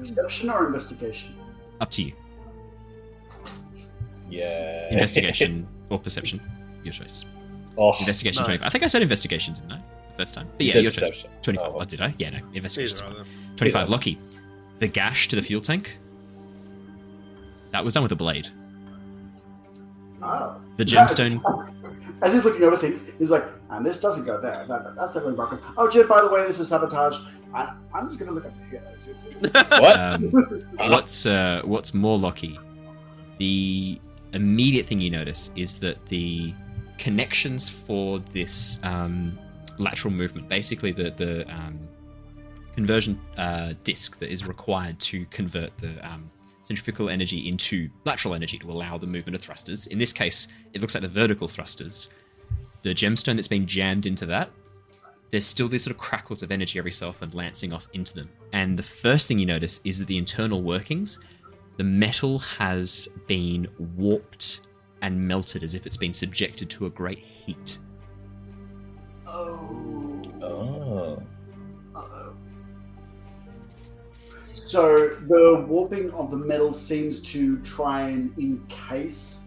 Perception 0.00 0.50
or 0.50 0.66
investigation? 0.66 1.32
Up 1.80 1.92
to 1.92 2.02
you. 2.02 2.12
yeah. 4.28 4.88
Investigation 4.92 5.68
or 5.90 5.98
perception. 6.00 6.40
Your 6.82 6.92
choice. 6.92 7.24
oh, 7.78 7.92
Investigation 8.00 8.40
Nice. 8.40 8.46
25. 8.46 8.66
I 8.66 8.68
think 8.68 8.82
I 8.82 8.88
said 8.88 9.02
investigation, 9.02 9.54
didn't 9.54 9.70
I? 9.70 9.76
The 9.76 10.24
first 10.24 10.34
time. 10.34 10.48
But 10.56 10.66
yeah, 10.66 10.72
said 10.72 10.82
your 10.82 10.90
choice. 10.90 11.24
25. 11.42 11.68
Oh. 11.72 11.78
Oh, 11.78 11.84
did 11.84 12.00
I? 12.00 12.12
Yeah, 12.18 12.30
no. 12.30 12.40
Investigation. 12.52 12.98
Either 12.98 13.10
of 13.20 13.26
them. 13.26 13.26
25. 13.54 13.88
Lockie. 13.90 14.18
The 14.80 14.88
gash 14.88 15.28
to 15.28 15.36
the 15.36 15.42
fuel 15.42 15.60
tank. 15.60 15.96
That 17.72 17.84
was 17.84 17.94
done 17.94 18.02
with 18.02 18.12
a 18.12 18.16
blade. 18.16 18.48
Oh. 20.22 20.60
The 20.76 20.84
gemstone. 20.84 21.40
As, 21.48 21.62
as 22.22 22.32
he's 22.34 22.44
looking 22.44 22.62
over 22.64 22.76
things, 22.76 23.08
he's 23.18 23.30
like, 23.30 23.44
and 23.70 23.84
this 23.86 23.98
doesn't 23.98 24.24
go 24.24 24.40
there. 24.40 24.64
That, 24.68 24.84
that- 24.84 24.96
that's 24.96 25.14
definitely 25.14 25.36
broken. 25.36 25.58
Oh, 25.76 25.88
Jin, 25.88 26.06
by 26.06 26.20
the 26.20 26.30
way, 26.30 26.44
this 26.44 26.58
was 26.58 26.68
sabotaged. 26.68 27.20
And 27.54 27.68
I'm 27.92 28.06
just 28.06 28.18
going 28.18 28.28
to 28.28 28.34
look 28.34 28.44
up 28.46 28.52
here. 28.70 28.82
seriously. 28.98 29.34
What? 29.52 29.98
Um, 29.98 30.22
what's 30.90 31.26
uh, 31.26 31.62
what's 31.64 31.94
more 31.94 32.16
Lockie? 32.18 32.58
The 33.38 34.00
immediate 34.34 34.86
thing 34.86 35.00
you 35.00 35.10
notice 35.10 35.50
is 35.56 35.76
that 35.78 36.04
the 36.06 36.54
connections 36.98 37.68
for 37.68 38.20
this 38.32 38.78
um, 38.84 39.36
lateral 39.78 40.14
movement, 40.14 40.48
basically 40.48 40.92
the 40.92 41.10
the 41.10 41.50
um, 41.52 41.80
conversion 42.76 43.20
uh, 43.36 43.72
disk 43.82 44.18
that 44.20 44.30
is 44.30 44.46
required 44.46 45.00
to 45.00 45.24
convert 45.26 45.76
the 45.78 45.98
um, 46.08 46.30
centrifugal 46.70 47.10
energy 47.10 47.48
into 47.48 47.90
lateral 48.04 48.34
energy 48.34 48.58
to 48.58 48.70
allow 48.70 48.96
the 48.96 49.06
movement 49.06 49.34
of 49.34 49.42
thrusters. 49.42 49.88
In 49.88 49.98
this 49.98 50.12
case, 50.12 50.46
it 50.72 50.80
looks 50.80 50.94
like 50.94 51.02
the 51.02 51.08
vertical 51.08 51.48
thrusters. 51.48 52.10
The 52.82 52.94
gemstone 52.94 53.36
that's 53.36 53.48
been 53.48 53.66
jammed 53.66 54.06
into 54.06 54.24
that 54.26 54.50
there's 55.30 55.46
still 55.46 55.68
these 55.68 55.84
sort 55.84 55.94
of 55.94 56.00
crackles 56.00 56.42
of 56.42 56.50
energy 56.50 56.78
every 56.78 56.92
so 56.92 57.08
often 57.08 57.30
lancing 57.30 57.72
off 57.72 57.88
into 57.92 58.14
them. 58.14 58.28
And 58.52 58.76
the 58.76 58.82
first 58.82 59.28
thing 59.28 59.38
you 59.38 59.46
notice 59.46 59.80
is 59.84 59.98
that 59.98 60.08
the 60.08 60.18
internal 60.18 60.62
workings, 60.62 61.18
the 61.76 61.84
metal 61.84 62.38
has 62.38 63.08
been 63.26 63.68
warped 63.96 64.60
and 65.02 65.16
melted 65.28 65.62
as 65.62 65.74
if 65.74 65.86
it's 65.86 65.96
been 65.96 66.12
subjected 66.12 66.68
to 66.70 66.86
a 66.86 66.90
great 66.90 67.18
heat. 67.18 67.78
Oh. 69.26 69.69
So 74.70 75.16
the 75.26 75.64
warping 75.66 76.12
of 76.12 76.30
the 76.30 76.36
metal 76.36 76.72
seems 76.72 77.18
to 77.32 77.58
try 77.62 78.02
and 78.10 78.32
encase 78.38 79.40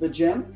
the 0.00 0.08
gem, 0.08 0.52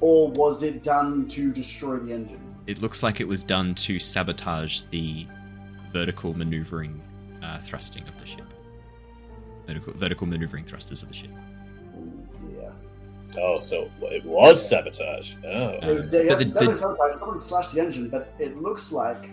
or 0.00 0.30
was 0.30 0.62
it 0.62 0.82
done 0.82 1.28
to 1.28 1.52
destroy 1.52 1.98
the 1.98 2.14
engine? 2.14 2.40
It 2.66 2.80
looks 2.80 3.02
like 3.02 3.20
it 3.20 3.28
was 3.28 3.42
done 3.42 3.74
to 3.74 3.98
sabotage 3.98 4.82
the 4.90 5.26
vertical 5.92 6.32
maneuvering 6.32 6.98
uh, 7.42 7.58
thrusting 7.60 8.08
of 8.08 8.18
the 8.18 8.24
ship. 8.24 8.46
Vertical, 9.66 9.92
vertical 9.94 10.26
maneuvering 10.26 10.64
thrusters 10.64 11.02
of 11.02 11.10
the 11.10 11.14
ship. 11.14 11.30
Yeah. 12.58 12.70
Oh, 13.38 13.60
so 13.60 13.90
it 14.00 14.24
was 14.24 14.66
sabotage. 14.66 15.34
Oh. 15.44 15.68
It 15.82 15.94
was, 15.94 16.04
Um, 16.14 16.26
but 16.26 16.38
the- 16.38 16.44
the- 16.70 16.74
sabotage. 16.74 17.14
Someone 17.16 17.36
slashed 17.38 17.74
the 17.74 17.80
engine, 17.82 18.08
but 18.08 18.32
it 18.38 18.62
looks 18.62 18.92
like 18.92 19.28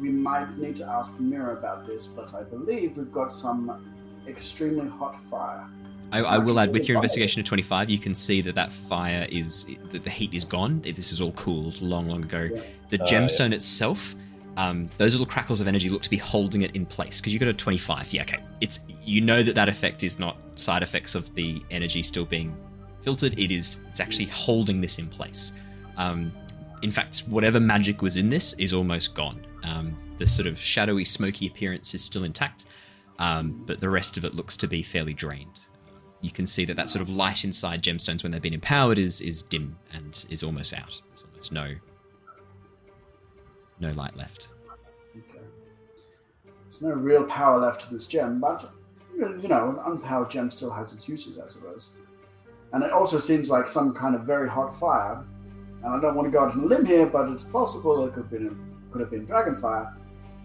we 0.00 0.10
might 0.10 0.56
need 0.56 0.76
to 0.76 0.86
ask 0.86 1.18
Mira 1.20 1.52
about 1.52 1.86
this. 1.86 2.06
But 2.06 2.34
I 2.34 2.42
believe 2.42 2.96
we've 2.96 3.12
got 3.12 3.32
some 3.32 3.94
extremely 4.26 4.88
hot 4.88 5.22
fire. 5.30 5.66
I, 6.10 6.20
I 6.20 6.38
will 6.38 6.58
add, 6.58 6.72
with 6.72 6.88
your 6.88 6.96
investigation 6.96 7.40
of 7.40 7.46
25, 7.46 7.90
you 7.90 7.98
can 7.98 8.14
see 8.14 8.40
that 8.40 8.54
that 8.54 8.72
fire 8.72 9.26
is, 9.30 9.66
that 9.90 10.04
the 10.04 10.10
heat 10.10 10.32
is 10.32 10.44
gone. 10.44 10.80
This 10.80 11.12
is 11.12 11.20
all 11.20 11.32
cooled 11.32 11.82
long, 11.82 12.08
long 12.08 12.24
ago. 12.24 12.48
Yeah. 12.50 12.62
The 12.88 12.96
yeah. 12.96 13.04
gemstone 13.04 13.52
itself, 13.52 14.16
um, 14.56 14.88
those 14.96 15.12
little 15.12 15.26
crackles 15.26 15.60
of 15.60 15.68
energy 15.68 15.90
look 15.90 16.02
to 16.02 16.10
be 16.10 16.16
holding 16.16 16.62
it 16.62 16.74
in 16.74 16.86
place 16.86 17.20
because 17.20 17.32
you 17.32 17.38
got 17.38 17.48
a 17.48 17.52
25. 17.52 18.12
Yeah, 18.12 18.22
okay. 18.22 18.38
It's 18.60 18.80
you 19.04 19.20
know 19.20 19.42
that 19.42 19.54
that 19.54 19.68
effect 19.68 20.02
is 20.02 20.18
not 20.18 20.38
side 20.54 20.82
effects 20.82 21.14
of 21.14 21.32
the 21.34 21.62
energy 21.70 22.02
still 22.02 22.24
being 22.24 22.56
filtered. 23.02 23.38
It 23.38 23.54
is. 23.54 23.80
It's 23.88 24.00
actually 24.00 24.26
holding 24.26 24.80
this 24.80 24.98
in 24.98 25.08
place. 25.08 25.52
Um, 25.96 26.32
in 26.82 26.90
fact, 26.90 27.20
whatever 27.28 27.60
magic 27.60 28.02
was 28.02 28.16
in 28.16 28.28
this 28.28 28.54
is 28.54 28.72
almost 28.72 29.14
gone. 29.14 29.44
Um, 29.68 29.96
the 30.18 30.26
sort 30.26 30.46
of 30.46 30.58
shadowy, 30.58 31.04
smoky 31.04 31.46
appearance 31.46 31.94
is 31.94 32.02
still 32.02 32.24
intact, 32.24 32.64
um, 33.18 33.62
but 33.66 33.80
the 33.80 33.90
rest 33.90 34.16
of 34.16 34.24
it 34.24 34.34
looks 34.34 34.56
to 34.58 34.66
be 34.66 34.82
fairly 34.82 35.14
drained. 35.14 35.60
You 36.20 36.30
can 36.30 36.46
see 36.46 36.64
that 36.64 36.74
that 36.76 36.90
sort 36.90 37.02
of 37.02 37.08
light 37.08 37.44
inside 37.44 37.82
gemstones 37.82 38.22
when 38.22 38.32
they've 38.32 38.42
been 38.42 38.54
empowered 38.54 38.98
is 38.98 39.20
is 39.20 39.42
dim 39.42 39.76
and 39.92 40.24
is 40.30 40.42
almost 40.42 40.72
out. 40.72 41.00
There's 41.08 41.22
almost 41.22 41.52
no 41.52 41.74
no 43.80 43.90
light 43.92 44.16
left. 44.16 44.48
Okay. 45.16 45.44
There's 46.64 46.82
no 46.82 46.90
real 46.90 47.24
power 47.24 47.60
left 47.60 47.82
to 47.82 47.92
this 47.92 48.06
gem, 48.06 48.40
but 48.40 48.72
you 49.16 49.48
know, 49.48 49.70
an 49.70 49.98
unpowered 49.98 50.30
gem 50.30 50.50
still 50.50 50.70
has 50.70 50.92
its 50.92 51.08
uses, 51.08 51.38
I 51.38 51.48
suppose. 51.48 51.88
And 52.72 52.82
it 52.82 52.92
also 52.92 53.18
seems 53.18 53.48
like 53.48 53.68
some 53.68 53.94
kind 53.94 54.14
of 54.14 54.22
very 54.22 54.48
hot 54.48 54.78
fire. 54.78 55.24
And 55.82 55.94
I 55.94 56.00
don't 56.00 56.14
want 56.14 56.26
to 56.26 56.30
go 56.32 56.44
out 56.44 56.52
on 56.52 56.60
a 56.60 56.66
limb 56.66 56.84
here, 56.84 57.06
but 57.06 57.28
it's 57.28 57.44
possible 57.44 58.04
it 58.06 58.14
could 58.14 58.24
have 58.24 58.30
been 58.30 58.68
could 58.90 59.00
have 59.00 59.10
been 59.10 59.26
Dragonfire 59.26 59.94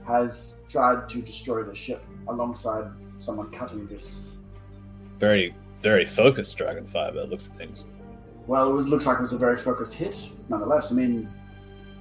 has 0.06 0.60
tried 0.68 1.08
to 1.10 1.22
destroy 1.22 1.64
the 1.64 1.74
ship 1.74 2.04
alongside 2.28 2.92
someone 3.20 3.50
cutting 3.52 3.88
this. 3.88 4.26
Very, 5.18 5.56
very 5.82 6.06
focused 6.06 6.58
Dragonfire 6.58 7.14
by 7.14 7.22
the 7.22 7.28
looks 7.28 7.48
of 7.48 7.56
things. 7.56 7.86
Well, 8.46 8.70
it 8.70 8.74
was, 8.74 8.88
looks 8.88 9.06
like 9.06 9.20
it 9.20 9.22
was 9.22 9.34
a 9.34 9.38
very 9.38 9.56
focused 9.56 9.94
hit. 9.94 10.28
Nonetheless, 10.50 10.92
I 10.92 10.96
mean, 10.96 11.30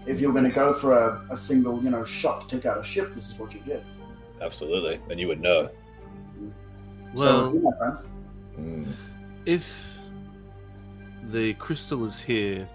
if 0.06 0.20
you're 0.20 0.32
going 0.32 0.44
to 0.44 0.50
go 0.50 0.72
for 0.72 0.92
a, 0.92 1.24
a 1.30 1.36
single, 1.36 1.82
you 1.82 1.90
know, 1.90 2.04
shot 2.04 2.48
to 2.48 2.56
take 2.56 2.66
out 2.66 2.78
a 2.78 2.84
ship, 2.84 3.14
this 3.14 3.28
is 3.28 3.38
what 3.38 3.54
you 3.54 3.60
get. 3.60 3.84
Absolutely. 4.40 4.98
And 5.08 5.20
you 5.20 5.28
would 5.28 5.40
know. 5.40 5.70
so, 7.14 7.52
Well, 7.52 7.54
my 7.54 7.78
friend. 7.78 7.98
Mm. 8.58 8.92
if 9.46 9.72
the 11.30 11.54
crystal 11.54 12.04
is 12.04 12.20
here 12.20 12.68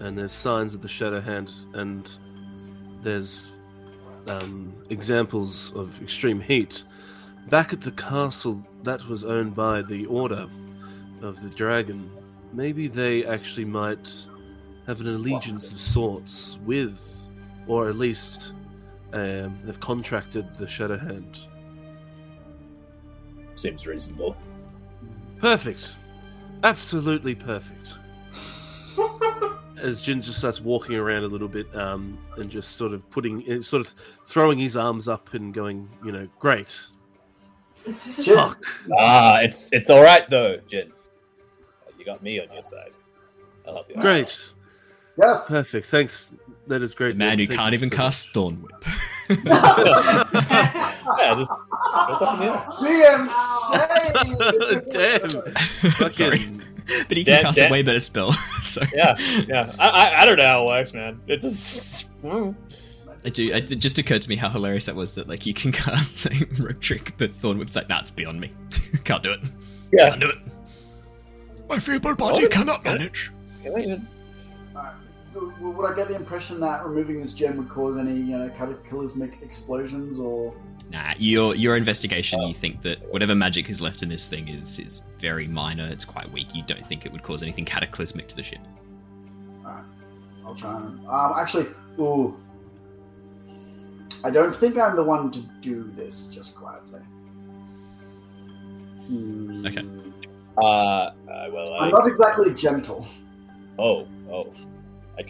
and 0.00 0.18
there's 0.18 0.32
signs 0.32 0.74
of 0.74 0.82
the 0.82 0.88
shadow 0.88 1.20
hand 1.20 1.50
and 1.74 2.10
there's 3.02 3.50
um, 4.28 4.72
examples 4.90 5.72
of 5.74 6.00
extreme 6.02 6.40
heat 6.40 6.84
back 7.48 7.72
at 7.72 7.80
the 7.80 7.92
castle 7.92 8.64
that 8.82 9.06
was 9.08 9.24
owned 9.24 9.54
by 9.54 9.82
the 9.82 10.06
order 10.06 10.46
of 11.22 11.40
the 11.42 11.48
dragon 11.50 12.10
maybe 12.52 12.88
they 12.88 13.24
actually 13.24 13.64
might 13.64 14.26
have 14.86 15.00
an 15.00 15.08
allegiance 15.08 15.72
of 15.72 15.80
sorts 15.80 16.58
with 16.64 16.98
or 17.66 17.88
at 17.88 17.96
least 17.96 18.52
um, 19.12 19.58
have 19.66 19.80
contracted 19.80 20.46
the 20.58 20.66
shadow 20.66 20.98
hand 20.98 21.38
Seems 23.60 23.86
reasonable. 23.86 24.38
Perfect. 25.38 25.96
Absolutely 26.62 27.34
perfect. 27.34 27.94
As 29.80 30.02
Jin 30.02 30.22
just 30.22 30.38
starts 30.38 30.60
walking 30.60 30.94
around 30.94 31.24
a 31.24 31.28
little 31.28 31.48
bit 31.48 31.74
um, 31.74 32.18
and 32.36 32.50
just 32.50 32.76
sort 32.76 32.92
of 32.92 33.08
putting, 33.10 33.42
eh, 33.50 33.62
sort 33.62 33.84
of 33.84 33.94
throwing 34.26 34.58
his 34.58 34.76
arms 34.76 35.08
up 35.08 35.34
and 35.34 35.52
going, 35.54 35.88
you 36.04 36.12
know, 36.12 36.28
great. 36.38 36.78
Jin, 37.84 38.36
Fuck. 38.36 38.58
Ah, 38.98 39.40
it's 39.40 39.72
it's 39.72 39.88
all 39.88 40.02
right 40.02 40.28
though, 40.28 40.58
Jin. 40.68 40.92
You 41.98 42.04
got 42.04 42.22
me 42.22 42.40
on 42.40 42.52
your 42.52 42.62
side. 42.62 42.92
I'll 43.66 43.74
help 43.74 43.88
you. 43.88 43.96
out. 43.96 44.02
Great. 44.02 44.52
Yes. 45.18 45.48
Perfect. 45.48 45.86
Thanks. 45.88 46.30
That 46.66 46.82
is 46.82 46.94
great. 46.94 47.10
The 47.10 47.18
man 47.18 47.38
who 47.38 47.46
Thank 47.46 47.58
can't 47.58 47.74
even 47.74 47.90
so 47.90 47.96
cast 47.96 48.26
much. 48.26 48.34
Thorn 48.34 48.62
Whip. 48.62 48.84
Yeah, 51.18 51.34
just 51.34 51.50
goes 52.08 52.22
up 52.22 52.34
in 52.34 52.46
the 52.46 52.52
air. 52.52 52.58
DM 54.90 55.30
Damn. 56.00 56.10
Sorry. 56.10 56.50
But 57.06 57.16
he 57.16 57.22
Dan- 57.22 57.36
can 57.36 57.44
cast 57.44 57.56
Dan- 57.58 57.68
a 57.68 57.72
way 57.72 57.82
better 57.84 58.00
spell. 58.00 58.32
so 58.62 58.82
Yeah, 58.92 59.14
yeah. 59.46 59.72
I, 59.78 59.88
I 59.88 60.22
I 60.22 60.26
don't 60.26 60.38
know 60.38 60.46
how 60.46 60.62
it 60.64 60.66
works, 60.66 60.92
man. 60.92 61.20
It 61.28 61.40
just 61.40 62.08
I 62.24 63.28
do. 63.28 63.48
It 63.52 63.66
just 63.76 63.98
occurred 63.98 64.22
to 64.22 64.28
me 64.28 64.34
how 64.34 64.48
hilarious 64.48 64.86
that 64.86 64.96
was. 64.96 65.14
That 65.14 65.28
like 65.28 65.46
you 65.46 65.54
can 65.54 65.70
cast 65.70 66.26
a 66.26 66.46
rope 66.58 66.80
trick, 66.80 67.14
but 67.16 67.30
Thorn 67.30 67.58
Whip's 67.58 67.76
like, 67.76 67.88
nah, 67.88 68.00
it's 68.00 68.10
beyond 68.10 68.40
me. 68.40 68.52
Can't 69.04 69.22
do 69.22 69.30
it. 69.30 69.40
Yeah. 69.92 70.08
Can't 70.10 70.20
do 70.20 70.28
it. 70.30 70.38
My 71.68 71.78
feeble 71.78 72.16
body 72.16 72.46
oh, 72.46 72.48
cannot 72.48 72.84
manage. 72.84 73.30
Alright. 73.64 74.00
W- 75.40 75.52
w- 75.56 75.76
Would 75.76 75.90
I 75.90 75.96
get 75.96 76.08
the 76.08 76.14
impression 76.14 76.60
that 76.60 76.84
removing 76.84 77.20
this 77.20 77.32
gem 77.32 77.56
would 77.56 77.70
cause 77.70 77.96
any, 77.96 78.12
you 78.12 78.36
know, 78.36 78.50
cataclysmic 78.50 79.40
explosions 79.42 80.20
or? 80.20 80.54
Nah, 80.90 81.14
your 81.16 81.54
your 81.54 81.76
investigation, 81.76 82.42
you 82.42 82.54
think 82.54 82.82
that 82.82 83.00
whatever 83.10 83.34
magic 83.34 83.70
is 83.70 83.80
left 83.80 84.02
in 84.02 84.08
this 84.08 84.26
thing 84.26 84.48
is 84.48 84.78
is 84.78 85.02
very 85.18 85.46
minor. 85.46 85.84
It's 85.90 86.04
quite 86.04 86.30
weak. 86.30 86.54
You 86.54 86.62
don't 86.64 86.86
think 86.86 87.06
it 87.06 87.12
would 87.12 87.22
cause 87.22 87.42
anything 87.42 87.64
cataclysmic 87.64 88.28
to 88.28 88.36
the 88.36 88.42
ship. 88.42 88.60
I'll 90.50 90.56
try 90.56 90.76
and. 90.76 91.06
Um, 91.06 91.32
actually, 91.36 91.66
ooh. 91.98 92.36
I 94.24 94.30
don't 94.30 94.54
think 94.54 94.76
I'm 94.76 94.96
the 94.96 95.04
one 95.04 95.30
to 95.30 95.40
do 95.60 95.90
this. 95.94 96.26
Just 96.26 96.56
quietly. 96.56 97.00
Hmm. 99.06 99.66
Okay. 99.66 99.84
Uh, 100.58 100.62
uh, 100.64 101.12
well, 101.52 101.74
I, 101.74 101.86
I'm 101.86 101.90
not 101.90 102.06
exactly 102.06 102.52
gentle. 102.52 103.06
oh, 103.78 104.06
oh, 104.30 104.52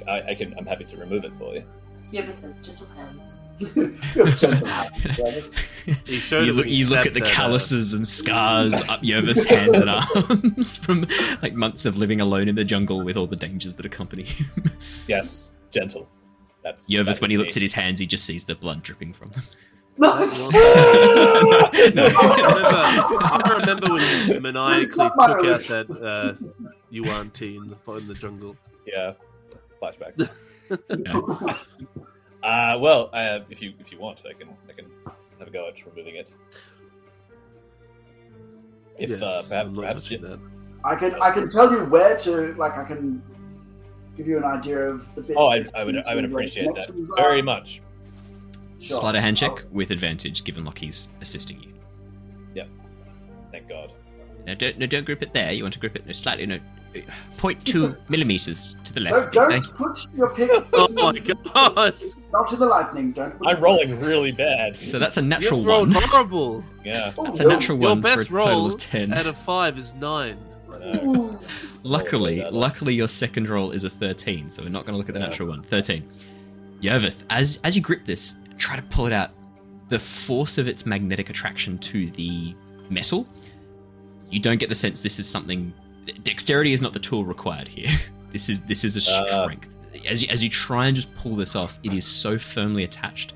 I, 0.07 0.11
I, 0.11 0.29
I 0.31 0.35
can. 0.35 0.55
I'm 0.59 0.67
happy 0.67 0.85
to 0.85 0.97
remove 0.97 1.25
it 1.25 1.33
for 1.39 1.55
you. 1.55 1.65
Yeah, 2.13 2.27
but 2.27 2.41
there's 2.43 2.57
gentle 2.67 2.87
hands. 2.97 3.39
You 3.61 4.25
have 4.25 4.39
gentle 4.39 4.67
hands, 4.67 5.17
Travis. 5.17 5.51
He 6.07 6.17
showed 6.17 6.47
You 6.47 6.53
look, 6.55 6.67
you 6.69 6.89
look 6.89 7.05
at 7.07 7.13
the 7.15 7.21
that, 7.21 7.29
uh, 7.29 7.33
calluses 7.35 7.93
and 7.95 8.07
scars 8.07 8.75
up 8.89 9.03
Yervith's 9.03 9.45
hands 9.45 9.79
and 9.79 9.91
arms 9.91 10.77
from 10.79 11.07
like 11.43 11.53
months 11.55 11.85
of 11.87 11.97
living 11.97 12.21
alone 12.21 12.49
in 12.49 12.55
the 12.55 12.65
jungle 12.65 13.03
with 13.05 13.17
all 13.17 13.27
the 13.27 13.37
dangers 13.37 13.75
that 13.75 13.85
accompany 13.87 14.23
him. 14.25 14.51
Yes, 15.09 15.51
gentle. 15.71 16.09
That's 16.65 16.89
Yervith, 16.91 17.05
that 17.17 17.21
when 17.21 17.31
is 17.31 17.33
he 17.33 17.39
looks 17.39 17.57
at 17.57 17.63
his 17.63 17.73
hands, 17.75 18.01
he 18.01 18.07
just 18.07 18.25
sees 18.25 18.45
the 18.45 18.55
blood 18.55 18.83
dripping 18.83 19.13
from 19.13 19.31
them. 19.31 19.43
I 20.03 20.25
No. 21.95 22.07
remember, 22.07 22.79
I 23.23 23.57
remember 23.61 23.93
when 23.93 24.29
you 24.29 24.41
maniacally 24.41 24.87
took 24.87 25.19
out 25.19 25.61
that 25.69 25.91
uh, 26.03 26.47
Yuan 26.91 27.31
Ti 27.31 27.57
in 27.57 27.69
the, 27.69 27.93
in 27.93 28.07
the 28.09 28.15
jungle. 28.15 28.57
Yeah, 28.87 29.13
flashbacks. 29.81 30.29
Uh, 32.43 32.79
well, 32.81 33.11
uh, 33.13 33.41
if 33.51 33.61
you 33.61 33.75
if 33.79 33.93
you 33.93 33.99
want, 33.99 34.19
I 34.29 34.33
can 34.33 34.49
I 34.69 34.73
can 34.73 34.87
have 35.39 35.49
a 35.49 35.51
go 35.51 35.69
at 35.69 35.85
removing 35.85 36.17
it. 36.17 36.33
If 38.99 39.11
yes, 39.11 39.21
uh, 39.23 39.43
perhaps, 39.47 39.53
I'm 39.53 39.73
not 39.75 39.81
perhaps 39.83 40.03
touching 40.05 40.23
Jin- 40.23 40.31
that. 40.31 40.41
I 40.85 40.95
can 40.95 41.15
I 41.21 41.31
can 41.33 41.49
tell 41.51 41.71
you 41.71 41.85
where 41.85 42.17
to 42.21 42.55
like 42.55 42.79
I 42.79 42.85
can 42.85 43.23
give 44.17 44.27
you 44.27 44.39
an 44.39 44.45
idea 44.45 44.79
of 44.79 45.15
the 45.15 45.21
bits. 45.21 45.35
Oh, 45.37 45.49
I, 45.49 45.65
I 45.77 45.85
would 45.85 45.97
I 46.07 46.15
would 46.15 46.23
to 46.23 46.29
be 46.29 46.35
where 46.35 46.45
appreciate 46.45 46.65
that 46.67 46.87
connections 46.87 47.13
very 47.17 47.43
much. 47.43 47.83
Sure. 48.79 49.01
Sleight 49.01 49.17
of 49.17 49.23
hand 49.23 49.37
check 49.37 49.51
I'll- 49.51 49.67
with 49.73 49.91
advantage, 49.91 50.43
given 50.45 50.65
Lockie's 50.65 51.09
assisting 51.21 51.63
you. 51.63 51.75
Yep. 52.55 52.69
Thank 53.53 53.69
God. 53.69 53.93
No, 54.47 54.55
don't, 54.55 54.79
no, 54.79 54.87
don't 54.87 55.05
grip 55.05 55.23
it 55.23 55.35
there. 55.35 55.53
You 55.53 55.63
want 55.65 55.75
to 55.75 55.81
grip 55.81 55.95
it 55.97 56.07
no, 56.07 56.13
slightly, 56.13 56.47
no, 56.47 56.59
0.2 57.37 57.95
millimeters 58.09 58.77
to 58.91 58.95
the 58.95 59.01
No, 59.01 59.11
left. 59.11 59.33
don't 59.33 59.53
Okay. 59.53 59.67
put 59.77 59.99
your 60.17 60.31
pick. 60.35 60.51
Oh 60.73 60.89
my 60.89 61.19
god! 61.19 61.95
Not 62.33 62.49
to 62.51 62.57
the 62.57 62.67
lightning. 62.67 63.13
Don't. 63.13 63.37
Put 63.39 63.49
I'm 63.49 63.57
it- 63.57 63.61
rolling 63.61 63.99
really 64.01 64.33
bad. 64.33 64.77
So 64.77 64.99
that's 64.99 65.17
a 65.17 65.23
natural 65.23 65.61
You've 65.61 65.67
rolled 65.69 65.95
one. 65.95 66.03
horrible. 66.05 66.65
Yeah. 66.85 67.13
Oh, 67.19 67.25
That's 67.25 67.41
a 67.41 67.45
natural 67.45 67.79
Your 67.79 67.89
one 67.91 68.03
for 68.03 68.09
a 68.13 68.17
best 68.17 68.29
total 68.31 68.47
roll 68.49 68.67
of 68.67 68.77
10. 68.79 69.13
out 69.13 69.27
of 69.27 69.37
five 69.39 69.77
is 69.79 69.95
nine. 69.95 70.39
Luckily, 71.83 72.43
Oh, 72.45 72.51
luckily 72.51 72.95
your 72.95 73.09
second 73.09 73.49
roll 73.49 73.71
is 73.71 73.85
a 73.85 73.91
13, 73.91 74.49
so 74.51 74.63
we're 74.63 74.69
not 74.69 74.85
going 74.85 74.93
to 74.95 74.99
look 74.99 75.09
at 75.09 75.15
the 75.15 75.21
Yeah. 75.21 75.27
natural 75.27 75.49
one. 75.49 75.63
13. 75.63 76.05
Yervith, 76.83 77.25
as 77.31 77.59
as 77.65 77.75
you 77.77 77.83
grip 77.83 78.05
this, 78.05 78.37
try 78.59 78.77
to 78.77 78.83
pull 78.83 79.07
it 79.07 79.13
out. 79.13 79.31
The 79.89 79.99
force 79.99 80.57
of 80.59 80.69
its 80.69 80.87
magnetic 80.87 81.31
attraction 81.31 81.79
to 81.79 82.07
the 82.13 82.55
metal, 82.91 83.27
you 84.31 84.41
don't 84.41 84.59
get 84.59 84.69
the 84.69 84.75
sense 84.75 85.01
this 85.01 85.19
is 85.19 85.29
something. 85.29 85.73
Dexterity 86.23 86.73
is 86.73 86.81
not 86.83 86.93
the 86.93 86.99
tool 86.99 87.25
required 87.25 87.69
here. 87.69 87.91
This 88.31 88.49
is 88.49 88.61
this 88.61 88.85
is 88.85 88.97
a 88.97 89.01
Uh. 89.13 89.43
strength. 89.45 89.69
As 90.09 90.23
you, 90.23 90.29
as 90.29 90.43
you 90.43 90.49
try 90.49 90.87
and 90.87 90.95
just 90.97 91.15
pull 91.17 91.35
this 91.37 91.57
off, 91.57 91.79
it 91.83 91.93
is 91.93 92.07
so 92.07 92.39
firmly 92.39 92.85
attached. 92.85 93.35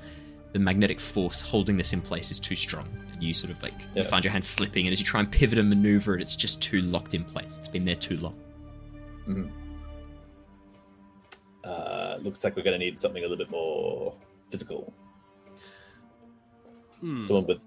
The 0.53 0.59
magnetic 0.59 1.01
force 1.01 1.41
holding 1.41 1.75
this 1.75 1.91
in 1.91 1.99
place 2.01 2.31
is 2.31 2.39
too 2.39 2.55
strong, 2.55 2.87
and 3.11 3.21
you 3.21 3.33
sort 3.33 3.51
of 3.51 3.61
like 3.61 3.73
you 3.93 4.03
find 4.05 4.23
your 4.23 4.31
hand 4.31 4.45
slipping. 4.45 4.85
And 4.87 4.93
as 4.93 4.99
you 4.99 5.05
try 5.05 5.19
and 5.19 5.29
pivot 5.29 5.59
and 5.59 5.67
maneuver 5.69 6.15
it, 6.15 6.21
it's 6.21 6.35
just 6.35 6.61
too 6.61 6.81
locked 6.81 7.13
in 7.13 7.25
place. 7.25 7.57
It's 7.57 7.67
been 7.67 7.83
there 7.83 7.95
too 7.95 8.17
long. 8.17 9.51
uh, 11.63 12.17
looks 12.21 12.43
like 12.43 12.55
we're 12.55 12.63
going 12.63 12.79
to 12.79 12.85
need 12.85 12.99
something 12.99 13.23
a 13.23 13.27
little 13.27 13.37
bit 13.37 13.49
more 13.49 14.13
physical. 14.49 14.93
Hmm. 17.01 17.25
Someone 17.25 17.47
with. 17.47 17.59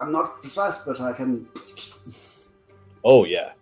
I'm 0.00 0.12
not 0.12 0.40
precise, 0.40 0.78
but 0.78 1.00
I 1.00 1.12
can. 1.12 1.46
Oh 3.04 3.24
yeah. 3.24 3.52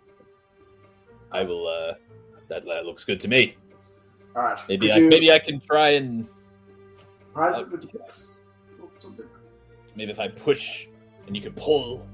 I 1.37 1.43
will. 1.43 1.67
uh 1.67 1.93
That, 2.49 2.65
that 2.65 2.85
looks 2.85 3.03
good 3.03 3.19
to 3.21 3.27
me. 3.27 3.55
All 4.35 4.43
right. 4.43 4.59
Maybe 4.69 4.91
I 4.91 4.97
you 4.97 5.09
maybe 5.09 5.31
I 5.31 5.39
can 5.39 5.59
try 5.59 5.89
and 5.91 6.27
prize 7.33 7.57
it 7.57 7.69
with 7.71 7.81
the 7.81 7.87
picks? 7.87 8.33
Or 8.81 8.87
something? 8.99 9.25
maybe 9.95 10.11
if 10.11 10.19
I 10.19 10.27
push 10.27 10.87
and 11.25 11.35
you 11.35 11.41
can 11.41 11.53
pull. 11.53 12.05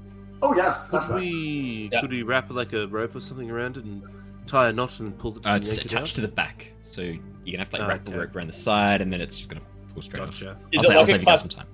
Oh 0.42 0.54
yes, 0.56 0.88
that's 0.88 1.04
Could 1.06 1.14
right. 1.14 1.20
we 1.22 1.88
Yeah. 1.92 2.00
could 2.00 2.10
we 2.10 2.22
wrap 2.22 2.50
like 2.50 2.72
a 2.72 2.86
rope 2.88 3.14
or 3.14 3.20
something 3.20 3.50
around 3.50 3.76
it 3.76 3.84
and 3.84 4.02
tie 4.46 4.68
a 4.68 4.72
knot 4.72 4.98
and 5.00 5.16
pull 5.18 5.36
it? 5.38 5.46
Uh, 5.46 5.56
it's 5.56 5.68
yank 5.76 5.86
it 5.86 5.92
attached 5.92 6.14
to 6.16 6.20
the 6.20 6.28
back, 6.28 6.72
so 6.82 7.02
you're 7.02 7.16
gonna 7.46 7.58
have 7.58 7.70
to 7.70 7.76
like 7.76 7.84
Oh, 7.84 7.88
wrap 7.88 8.04
the 8.04 8.18
rope 8.18 8.34
around 8.36 8.48
the 8.48 8.52
side, 8.52 9.00
and 9.00 9.12
then 9.12 9.20
it's 9.20 9.36
just 9.36 9.48
gonna 9.50 9.62
pull 9.92 10.02
straight 10.02 10.22
off. 10.22 10.30
Gotcha. 10.40 10.58
Is 10.72 10.80
I'll, 10.80 10.84
it 10.84 10.86
say, 10.88 10.94
I'll 10.96 11.06
save 11.06 11.16
a 11.16 11.18
you 11.20 11.24
guys 11.26 11.40
class- 11.42 11.52
some 11.52 11.60
time. 11.60 11.68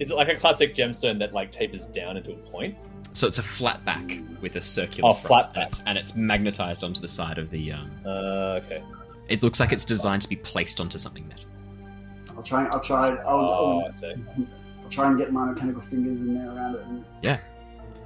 Is 0.00 0.10
it 0.10 0.14
like 0.14 0.28
a 0.28 0.36
classic 0.36 0.74
gemstone 0.74 1.18
that 1.18 1.32
like 1.34 1.50
tapers 1.52 1.84
down 1.86 2.16
into 2.16 2.30
a 2.32 2.36
point? 2.50 2.76
So 3.12 3.26
it's 3.26 3.38
a 3.38 3.42
flat 3.42 3.84
back 3.84 4.20
with 4.40 4.56
a 4.56 4.62
circular 4.62 5.10
Oh, 5.10 5.14
front, 5.14 5.52
flat 5.52 5.56
and 5.56 5.66
it's, 5.68 5.82
and 5.86 5.98
it's 5.98 6.14
magnetized 6.14 6.84
onto 6.84 7.00
the 7.00 7.08
side 7.08 7.38
of 7.38 7.50
the. 7.50 7.72
Um, 7.72 7.90
Uh, 8.06 8.60
okay. 8.64 8.82
it 9.28 9.42
looks 9.42 9.58
like 9.60 9.72
it's 9.72 9.84
designed 9.84 10.22
to 10.22 10.28
be 10.28 10.36
placed 10.36 10.80
onto 10.80 10.98
something 10.98 11.26
metal. 11.26 11.44
I'll 12.36 12.42
try. 12.42 12.66
I'll 12.66 12.80
try. 12.80 13.08
I'll, 13.08 13.40
Oh, 13.40 13.80
I'll, 13.80 13.88
I 13.88 13.90
see. 13.90 14.14
I'll 14.82 14.90
try 14.90 15.08
and 15.08 15.18
get 15.18 15.32
my 15.32 15.46
mechanical 15.46 15.82
fingers 15.82 16.22
in 16.22 16.34
there 16.34 16.54
around 16.54 16.76
it. 16.76 16.82
And, 16.86 17.04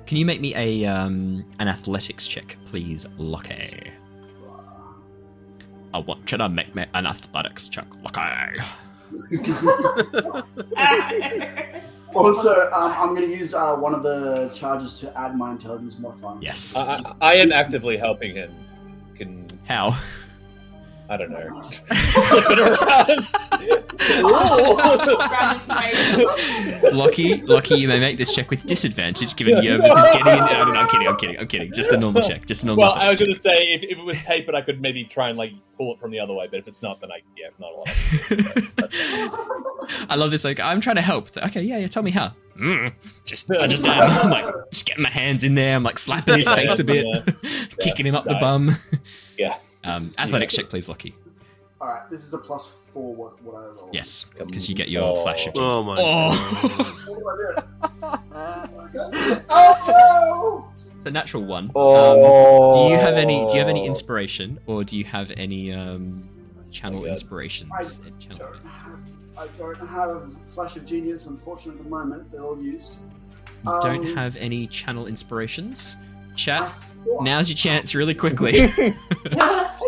Can 0.06 0.16
you 0.16 0.24
make 0.24 0.40
me 0.40 0.54
a 0.56 0.84
um, 0.86 1.44
an 1.58 1.68
athletics 1.68 2.26
check, 2.26 2.56
please, 2.64 3.06
Lockie? 3.18 3.92
I 5.94 5.98
want 5.98 6.32
you 6.32 6.38
to 6.38 6.48
make 6.48 6.74
me 6.74 6.86
an 6.94 7.04
athletics 7.06 7.68
check, 7.68 7.86
Lockie. 8.02 8.62
also, 12.14 12.70
um, 12.72 12.92
I'm 12.92 13.14
going 13.14 13.28
to 13.28 13.36
use 13.36 13.54
uh, 13.54 13.76
one 13.76 13.94
of 13.94 14.02
the 14.02 14.50
charges 14.54 14.98
to 15.00 15.18
add 15.18 15.36
my 15.36 15.52
intelligence 15.52 15.98
modifier. 15.98 16.38
Yes. 16.40 16.76
I, 16.76 16.96
I, 16.96 17.02
I 17.20 17.34
am 17.34 17.52
actively 17.52 17.96
helping 17.96 18.34
him. 18.34 18.54
Can 19.16 19.46
How? 19.64 19.98
I 21.12 21.16
don't 21.18 21.30
know. 21.30 21.60
Slip 21.62 22.44
it 22.48 22.58
around. 22.58 23.26
Grab 25.28 25.58
his 25.58 25.68
waist. 25.68 26.94
Lockie, 26.94 27.42
Lockie, 27.42 27.74
you 27.74 27.86
may 27.86 28.00
make 28.00 28.16
this 28.16 28.34
check 28.34 28.48
with 28.48 28.64
disadvantage, 28.64 29.36
given 29.36 29.56
Yervith 29.56 29.84
is 29.84 30.08
getting 30.14 30.32
in. 30.32 30.38
No, 30.38 30.64
no, 30.64 30.72
no, 30.72 30.80
I'm 30.80 30.88
kidding, 30.88 31.06
I'm 31.06 31.16
kidding, 31.18 31.38
I'm 31.38 31.46
kidding. 31.48 31.72
Just 31.74 31.92
a 31.92 31.98
normal 31.98 32.22
check. 32.22 32.46
Just 32.46 32.62
a 32.62 32.66
normal. 32.66 32.84
well, 32.84 32.94
I 32.94 33.08
was 33.08 33.18
going 33.18 33.32
to 33.32 33.38
say 33.38 33.58
if, 33.72 33.82
if 33.82 33.98
it 33.98 34.04
was 34.04 34.24
tapered, 34.24 34.54
I 34.54 34.62
could 34.62 34.80
maybe 34.80 35.04
try 35.04 35.28
and 35.28 35.36
like 35.36 35.52
pull 35.76 35.92
it 35.92 36.00
from 36.00 36.12
the 36.12 36.18
other 36.18 36.32
way. 36.32 36.48
But 36.50 36.60
if 36.60 36.68
it's 36.68 36.80
not, 36.80 36.98
then 37.02 37.12
I 37.12 37.20
yeah, 37.36 37.48
not 37.58 37.72
a 37.72 37.76
lot. 37.76 37.88
That's 38.76 40.06
I 40.10 40.14
love 40.14 40.30
this. 40.30 40.44
Like, 40.44 40.60
I'm 40.60 40.80
trying 40.80 40.96
to 40.96 41.02
help. 41.02 41.26
It's 41.28 41.36
like, 41.36 41.50
okay, 41.50 41.62
yeah, 41.62 41.76
yeah. 41.76 41.88
Tell 41.88 42.02
me 42.02 42.10
how. 42.10 42.32
Mm, 42.58 42.94
just, 43.26 43.50
I 43.50 43.66
just, 43.66 43.86
am. 43.86 44.08
I'm 44.08 44.30
like, 44.30 44.70
just 44.70 44.86
getting 44.86 45.02
my 45.02 45.10
hands 45.10 45.44
in 45.44 45.54
there. 45.54 45.76
I'm 45.76 45.82
like 45.82 45.98
slapping 45.98 46.36
his 46.36 46.50
face 46.50 46.78
a 46.78 46.84
bit, 46.84 47.04
Yeah. 47.06 47.66
kicking 47.80 48.06
him 48.06 48.14
up 48.14 48.24
the 48.24 48.36
bum. 48.40 48.76
Yeah. 49.38 49.56
Um, 49.84 50.12
athletics 50.18 50.54
check, 50.54 50.68
please, 50.68 50.88
Lockie. 50.88 51.14
All 51.80 51.88
right, 51.88 52.08
this 52.10 52.24
is 52.24 52.32
a 52.32 52.38
plus 52.38 52.66
four. 52.92 53.14
What, 53.14 53.42
what 53.42 53.56
I 53.56 53.66
roll? 53.66 53.90
Yes, 53.92 54.26
because 54.38 54.68
you 54.68 54.74
get 54.74 54.88
your 54.88 55.02
Oh. 55.02 55.22
flash 55.22 55.46
of. 55.48 55.54
Oh 55.56 55.82
my 55.82 55.96
Oh. 55.98 57.04
What 57.08 58.92
do 58.92 59.02
I 59.02 59.40
oh 59.48 60.68
It's 60.96 61.06
a 61.06 61.10
natural 61.10 61.44
one. 61.44 61.64
Um, 61.66 61.72
Oh. 61.74 62.72
do 62.72 62.92
you 62.92 62.96
have 63.00 63.14
any? 63.14 63.44
Do 63.48 63.54
you 63.54 63.58
have 63.58 63.68
any 63.68 63.84
inspiration, 63.84 64.60
or 64.66 64.84
do 64.84 64.96
you 64.96 65.04
have 65.04 65.32
any 65.36 65.72
um, 65.72 66.22
channel 66.70 67.00
Oh, 67.00 67.04
yeah. 67.06 67.10
inspirations? 67.12 67.72
I 68.04 68.06
in 68.06 68.18
channel? 68.20 68.38
Don't 68.38 68.64
have, 68.66 69.00
I 69.36 69.46
don't 69.58 69.88
have 69.88 70.36
flash 70.46 70.76
of 70.76 70.86
genius. 70.86 71.26
Unfortunately, 71.26 71.80
at 71.80 71.84
the 71.84 71.90
moment, 71.90 72.30
they're 72.30 72.44
all 72.44 72.60
used. 72.62 72.98
You 73.64 73.72
don't 73.82 74.06
Um, 74.06 74.14
have 74.14 74.36
any 74.36 74.68
channel 74.68 75.06
inspirations. 75.08 75.96
I 76.32 76.36
Chat. 76.36 76.72
Now's 77.20 77.48
your 77.48 77.56
chance, 77.56 77.94
really 77.94 78.14
quickly. 78.14 78.68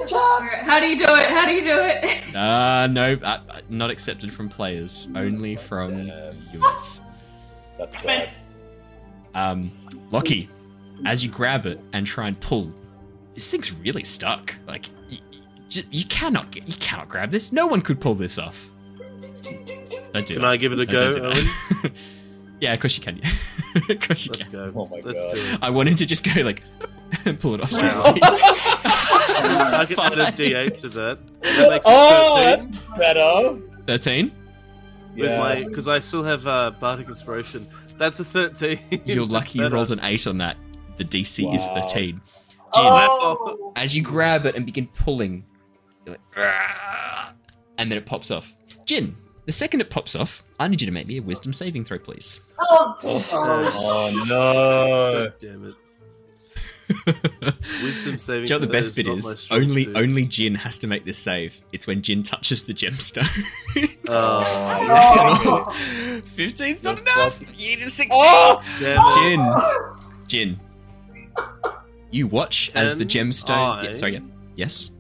Hey, 0.04 0.06
chat. 0.06 0.64
How 0.64 0.80
do 0.80 0.86
you 0.86 0.98
do 0.98 1.04
it? 1.14 1.30
How 1.30 1.46
do 1.46 1.52
you 1.52 1.62
do 1.62 1.78
it? 1.80 2.34
uh, 2.36 2.86
no, 2.88 3.14
uh, 3.22 3.40
uh, 3.48 3.60
not 3.70 3.90
accepted 3.90 4.32
from 4.34 4.48
players. 4.50 5.08
Only 5.16 5.56
from 5.56 6.08
Damn. 6.08 6.34
viewers. 6.50 7.00
That 7.78 7.90
sucks. 7.92 8.46
Um, 9.34 9.70
Lockie, 10.10 10.50
as 11.06 11.24
you 11.24 11.30
grab 11.30 11.64
it 11.66 11.80
and 11.94 12.06
try 12.06 12.28
and 12.28 12.38
pull, 12.40 12.72
this 13.34 13.48
thing's 13.48 13.72
really 13.78 14.04
stuck. 14.04 14.54
Like, 14.66 14.86
you, 15.08 15.82
you 15.90 16.04
cannot 16.04 16.50
get, 16.50 16.68
you 16.68 16.74
cannot 16.74 17.08
grab 17.08 17.30
this. 17.30 17.50
No 17.52 17.66
one 17.66 17.80
could 17.80 18.00
pull 18.00 18.14
this 18.14 18.38
off. 18.38 18.68
Don't 20.12 20.26
do 20.26 20.34
Can 20.34 20.42
that. 20.42 20.44
I 20.44 20.56
give 20.56 20.72
it 20.72 20.80
a 20.80 20.86
go, 20.86 20.98
don't 20.98 21.12
do 21.14 21.24
Owen? 21.24 21.44
that. 21.82 21.92
Yeah, 22.60 22.72
of 22.72 22.80
course 22.80 22.96
you 22.96 23.02
can. 23.04 23.20
of 23.90 24.00
course 24.00 24.26
you 24.26 24.32
Let's 24.32 24.44
can. 24.44 24.52
go. 24.52 24.72
Oh 24.76 24.86
my 24.90 25.00
Let's 25.02 25.18
God. 25.18 25.34
do 25.34 25.40
it. 25.52 25.58
I 25.62 25.70
wanted 25.70 25.96
to 25.98 26.06
just 26.06 26.24
go 26.24 26.40
like 26.42 26.62
pull 27.40 27.54
it 27.54 27.60
off 27.60 27.70
straight. 27.70 27.94
Wow. 27.94 28.14
I 28.22 29.84
can 29.88 29.98
add 30.00 30.12
a 30.18 30.24
Five. 30.26 30.34
D8 30.34 30.80
to 30.80 30.88
that. 30.90 31.18
That 31.42 31.70
makes 31.70 31.84
Oh, 31.86 32.38
it 32.38 32.42
that's 32.42 32.68
better. 32.96 33.58
Thirteen. 33.86 34.32
with 35.16 35.30
Yeah. 35.30 35.38
my 35.38 35.64
because 35.64 35.88
I 35.88 35.98
still 36.00 36.22
have 36.24 36.46
uh, 36.46 36.70
bardic 36.80 37.08
inspiration. 37.08 37.66
That's 37.98 38.18
a 38.20 38.24
13. 38.24 39.02
You're 39.04 39.24
lucky 39.26 39.58
you 39.58 39.64
Better. 39.66 39.74
rolled 39.74 39.90
an 39.90 40.00
eight 40.02 40.26
on 40.26 40.38
that. 40.38 40.56
The 40.96 41.04
DC 41.04 41.54
is 41.54 41.66
Wow. 41.68 41.74
thirteen. 41.82 42.20
Jin, 42.74 42.84
Oh, 42.86 43.72
as 43.76 43.94
you 43.94 44.02
grab 44.02 44.46
it 44.46 44.54
and 44.56 44.64
begin 44.66 44.88
pulling, 44.94 45.44
you're 46.06 46.16
like, 46.16 46.36
"Argh," 46.36 47.32
and 47.78 47.90
then 47.90 47.98
it 47.98 48.06
pops 48.06 48.30
off. 48.30 48.54
Jin, 48.84 49.16
the 49.46 49.52
second 49.52 49.80
it 49.80 49.90
pops 49.90 50.14
off, 50.16 50.42
I 50.58 50.68
need 50.68 50.80
you 50.80 50.86
to 50.86 50.92
make 50.92 51.06
me 51.06 51.18
a 51.18 51.22
wisdom 51.22 51.52
saving 51.52 51.84
throw, 51.84 51.98
please. 51.98 52.40
oh, 52.60 52.96
Oh, 53.02 53.70
Oh 53.74 54.24
no. 54.28 55.24
God 55.28 55.34
damn 55.40 55.66
it. 55.68 55.74
Wisdom 57.82 58.18
saving. 58.18 58.44
Do 58.44 58.52
you 58.52 58.58
know 58.60 58.60
what 58.60 58.60
the 58.60 58.66
best 58.72 58.90
is 58.90 58.94
bit 58.94 59.06
is? 59.08 59.48
Only 59.50 59.84
suit. 59.84 59.96
only 59.96 60.26
Jin 60.26 60.54
has 60.54 60.78
to 60.80 60.86
make 60.86 61.04
this 61.06 61.16
save. 61.18 61.62
It's 61.72 61.86
when 61.86 62.02
Jin 62.02 62.22
touches 62.22 62.64
the 62.64 62.74
gemstone. 62.74 63.26
Oh. 64.06 65.64
15's 66.36 66.84
not 66.84 66.96
The 66.96 67.02
enough. 67.02 67.34
fuck- 67.38 67.48
You 67.58 67.76
need 67.76 67.84
a 67.86 67.88
16. 67.88 68.10
Oh! 68.12 68.62
Jin, 70.28 70.28
Jin. 70.28 70.60
You 72.10 72.26
watch 72.26 72.70
as 72.74 72.96
the 72.98 73.06
gemstone. 73.06 73.56
I- 73.56 73.82
Yeah, 73.88 73.94
sorry, 73.94 74.12
yeah. 74.14 74.20
Yes. 74.56 74.90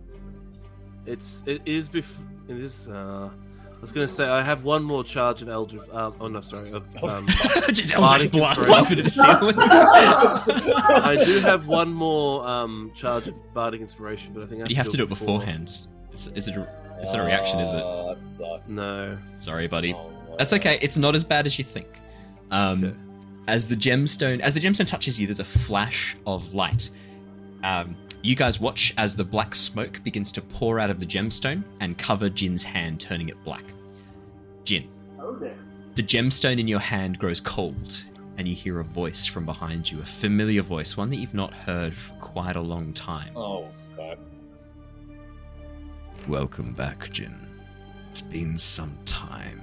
It's 1.06 1.42
it 1.46 1.60
is 1.66 1.88
bef- 1.90 2.04
it 2.48 2.56
is. 2.56 2.88
Uh, 2.88 3.28
I 3.84 3.86
was 3.86 3.92
gonna 3.92 4.08
say 4.08 4.24
I 4.24 4.40
have 4.42 4.64
one 4.64 4.82
more 4.82 5.04
charge 5.04 5.42
of 5.42 5.50
Eldritch. 5.50 5.86
Um, 5.90 6.14
oh 6.18 6.28
no, 6.28 6.40
sorry. 6.40 6.70
Of, 6.72 6.84
um, 7.04 7.26
Just 7.70 7.92
Eldritch 7.94 8.30
Bardic 8.30 8.32
blast 8.32 8.60
inspiration. 8.60 8.84
up 8.86 8.90
into 8.90 9.02
the 9.02 9.10
ceiling. 9.10 9.54
I 9.58 11.22
do 11.22 11.38
have 11.40 11.66
one 11.66 11.92
more 11.92 12.46
um, 12.48 12.92
charge 12.94 13.28
of 13.28 13.34
bardic 13.52 13.82
inspiration, 13.82 14.32
but 14.32 14.42
I 14.42 14.46
think 14.46 14.60
I 14.60 14.62
have 14.62 14.70
you 14.70 14.76
have 14.76 14.88
to 14.88 14.96
do 14.96 15.02
it 15.02 15.10
before. 15.10 15.38
beforehand. 15.38 15.68
Is, 16.14 16.28
is 16.34 16.48
it? 16.48 16.56
A, 16.56 16.66
it's 16.98 17.12
not 17.12 17.20
a 17.22 17.26
reaction, 17.26 17.58
is 17.58 17.74
it? 17.74 17.82
Oh, 17.84 18.14
sucks. 18.16 18.70
No. 18.70 19.18
Sorry, 19.38 19.66
buddy. 19.66 19.92
Oh, 19.92 20.08
no. 20.30 20.36
That's 20.38 20.54
okay. 20.54 20.78
It's 20.80 20.96
not 20.96 21.14
as 21.14 21.22
bad 21.22 21.44
as 21.44 21.58
you 21.58 21.64
think. 21.64 21.88
Um, 22.50 22.84
Okay. 22.84 22.94
As 23.48 23.68
the 23.68 23.76
gemstone, 23.76 24.40
as 24.40 24.54
the 24.54 24.60
gemstone 24.60 24.86
touches 24.86 25.20
you, 25.20 25.26
there's 25.26 25.40
a 25.40 25.44
flash 25.44 26.16
of 26.26 26.54
light. 26.54 26.88
Um, 27.62 27.94
you 28.22 28.34
guys 28.34 28.58
watch 28.58 28.94
as 28.96 29.16
the 29.16 29.24
black 29.24 29.54
smoke 29.54 30.02
begins 30.02 30.32
to 30.32 30.40
pour 30.40 30.80
out 30.80 30.88
of 30.88 30.98
the 30.98 31.04
gemstone 31.04 31.62
and 31.80 31.98
cover 31.98 32.30
Jin's 32.30 32.62
hand, 32.62 32.98
turning 33.00 33.28
it 33.28 33.44
black. 33.44 33.64
Jin, 34.64 34.88
Oh, 35.18 35.34
there. 35.36 35.56
the 35.94 36.02
gemstone 36.02 36.58
in 36.58 36.66
your 36.68 36.78
hand 36.80 37.18
grows 37.18 37.40
cold, 37.40 38.04
and 38.38 38.48
you 38.48 38.54
hear 38.54 38.80
a 38.80 38.84
voice 38.84 39.26
from 39.26 39.44
behind 39.44 39.90
you, 39.90 40.00
a 40.00 40.04
familiar 40.04 40.62
voice, 40.62 40.96
one 40.96 41.10
that 41.10 41.16
you've 41.16 41.34
not 41.34 41.52
heard 41.52 41.94
for 41.94 42.14
quite 42.14 42.56
a 42.56 42.60
long 42.60 42.92
time. 42.92 43.36
Oh, 43.36 43.68
fuck. 43.96 44.18
Welcome 46.28 46.72
back, 46.72 47.10
Jin. 47.10 47.38
It's 48.10 48.22
been 48.22 48.56
some 48.56 48.96
time. 49.04 49.60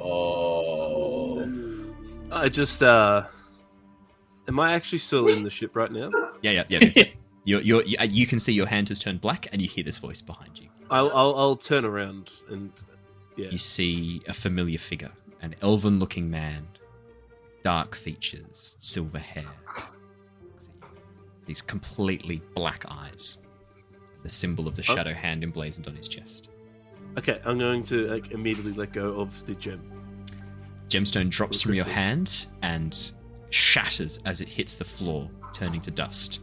Oh. 0.00 1.42
I 2.30 2.48
just 2.48 2.82
uh, 2.82 3.24
am 4.48 4.60
I 4.60 4.72
actually 4.74 4.98
still 4.98 5.28
in 5.28 5.42
the 5.42 5.50
ship 5.50 5.74
right 5.76 5.90
now? 5.90 6.10
Yeah, 6.42 6.50
yeah, 6.52 6.64
yeah. 6.68 6.90
yeah. 6.94 7.04
you're, 7.44 7.60
you're, 7.60 7.82
you, 7.82 7.96
you 8.08 8.26
can 8.26 8.38
see 8.38 8.52
your 8.52 8.66
hand 8.66 8.88
has 8.90 8.98
turned 8.98 9.20
black, 9.20 9.48
and 9.52 9.62
you 9.62 9.68
hear 9.68 9.84
this 9.84 9.98
voice 9.98 10.20
behind 10.20 10.58
you. 10.58 10.68
I'll 10.90 11.10
I'll, 11.14 11.34
I'll 11.38 11.56
turn 11.56 11.84
around 11.84 12.30
and 12.50 12.70
yeah. 13.36 13.48
You 13.50 13.58
see 13.58 14.22
a 14.28 14.32
familiar 14.32 14.78
figure, 14.78 15.10
an 15.42 15.54
elven 15.62 15.98
looking 15.98 16.30
man, 16.30 16.66
dark 17.62 17.94
features, 17.94 18.76
silver 18.80 19.18
hair. 19.18 19.50
These 21.46 21.62
completely 21.62 22.40
black 22.54 22.84
eyes. 22.88 23.38
The 24.22 24.28
symbol 24.30 24.66
of 24.66 24.76
the 24.76 24.82
Oh. 24.88 24.94
shadow 24.94 25.12
hand 25.12 25.42
emblazoned 25.42 25.86
on 25.88 25.94
his 25.96 26.08
chest. 26.08 26.48
Okay, 27.18 27.40
I'm 27.44 27.58
going 27.58 27.82
to 27.84 28.06
like 28.06 28.30
immediately 28.32 28.72
let 28.72 28.92
go 28.92 29.20
of 29.20 29.44
the 29.46 29.54
gem. 29.54 29.80
Gemstone 30.88 31.28
drops 31.28 31.60
from 31.60 31.74
your 31.74 31.84
hand 31.84 32.46
and 32.62 33.12
shatters 33.50 34.18
as 34.24 34.40
it 34.40 34.48
hits 34.48 34.74
the 34.76 34.84
floor, 34.84 35.28
turning 35.52 35.80
to 35.82 35.90
dust. 35.90 36.40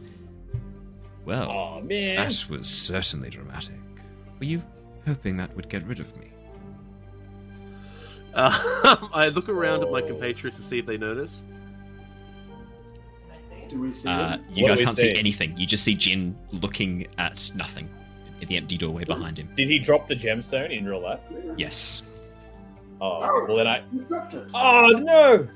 Well, 1.24 1.50
Oh, 1.50 1.80
man. 1.80 2.16
That 2.16 2.46
was 2.48 2.68
certainly 2.68 3.30
dramatic. 3.30 3.76
were 4.38 4.46
you 4.46 4.62
hoping 5.06 5.36
that 5.36 5.54
would 5.56 5.68
get 5.68 5.84
rid 5.86 6.00
of 6.00 6.16
me? 6.16 6.32
Uh, 8.34 9.08
I 9.12 9.28
look 9.28 9.48
around 9.48 9.82
at 9.82 9.90
my 9.90 10.00
Oh. 10.00 10.06
compatriots 10.06 10.56
to 10.56 10.62
see 10.62 10.78
if 10.78 10.86
they 10.86 10.96
notice. 10.96 11.42
Do 13.68 13.80
we 13.80 13.92
see 13.92 14.08
Uh, 14.08 14.36
you 14.52 14.64
What 14.64 14.68
guys 14.70 14.80
can't 14.80 14.96
see 14.96 15.10
see? 15.10 15.16
anything. 15.18 15.56
You 15.56 15.66
just 15.66 15.84
see 15.84 15.94
Jin 15.94 16.36
looking 16.50 17.06
at 17.18 17.50
nothing 17.54 17.88
in 18.40 18.48
the 18.48 18.56
empty 18.56 18.76
doorway 18.76 19.04
behind 19.04 19.38
him. 19.38 19.48
Did 19.56 19.68
he 19.68 19.78
drop 19.78 20.06
the 20.06 20.14
gemstone 20.16 20.76
in 20.76 20.84
real 20.86 21.00
life? 21.00 21.20
Yes. 21.56 22.02
Oh, 23.00 23.44
well 23.48 23.56
then 23.56 23.66
I. 23.66 23.82
You 23.92 24.00
dropped 24.00 24.34
it. 24.34 24.44
Oh 24.54 24.88
no! 25.02 25.48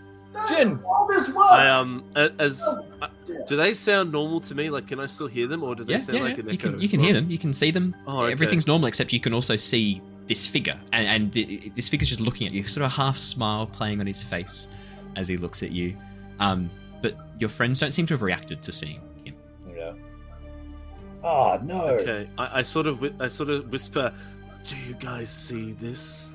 Jin! 0.49 0.79
All 0.85 1.07
this 1.09 1.29
work. 1.29 1.51
I 1.53 1.69
um 1.69 2.05
as 2.17 2.61
uh, 2.63 3.09
Yeah. 3.29 3.37
do 3.49 3.57
they 3.57 3.73
sound 3.75 4.13
normal 4.13 4.41
to 4.41 4.55
me? 4.55 4.69
Like, 4.71 4.87
can 4.89 4.99
I 4.99 5.07
still 5.07 5.29
hear 5.29 5.47
them, 5.47 5.63
or 5.63 5.75
do 5.75 5.85
they 5.85 5.93
Yeah, 5.95 5.99
sound 6.01 6.19
yeah, 6.19 6.25
like 6.25 6.37
yeah. 6.39 6.45
an 6.45 6.51
You 6.51 6.59
can 6.59 6.71
echo 6.73 6.81
you 6.81 6.89
can 6.89 7.01
hear 7.01 7.13
them. 7.13 7.31
You 7.31 7.39
can 7.39 7.53
see 7.53 7.71
them. 7.71 7.95
Oh, 8.07 8.23
okay. 8.23 8.33
Everything's 8.33 8.67
normal 8.67 8.89
except 8.89 9.13
you 9.13 9.21
can 9.21 9.33
also 9.33 9.57
see 9.57 10.01
this 10.27 10.47
figure, 10.47 10.79
and, 10.93 11.07
and 11.07 11.33
the, 11.33 11.71
this 11.77 11.89
figure's 11.89 12.09
just 12.09 12.21
looking 12.21 12.47
at 12.47 12.53
you, 12.53 12.63
sort 12.65 12.85
of 12.85 12.93
a 12.93 12.95
half 12.95 13.17
smile 13.19 13.67
playing 13.67 14.01
on 14.01 14.07
his 14.07 14.23
face 14.23 14.69
as 15.17 15.29
he 15.29 15.37
looks 15.37 15.63
at 15.63 15.71
you. 15.73 15.97
Um, 16.41 16.71
but 17.03 17.15
your 17.39 17.49
friends 17.49 17.81
don't 17.81 17.91
seem 17.93 18.07
to 18.07 18.15
have 18.15 18.23
reacted 18.23 18.63
to 18.63 18.73
seeing 18.73 19.01
him. 19.25 19.35
Yeah. 19.77 19.93
Oh 21.23 21.59
no! 21.63 21.85
Okay, 21.87 22.29
I, 22.39 22.59
I 22.61 22.63
sort 22.63 22.87
of 22.87 23.03
I 23.21 23.29
sort 23.29 23.51
of 23.51 23.69
whisper, 23.71 24.13
"Do 24.65 24.77
you 24.77 24.95
guys 24.95 25.31
see 25.31 25.73
this?" 25.73 26.29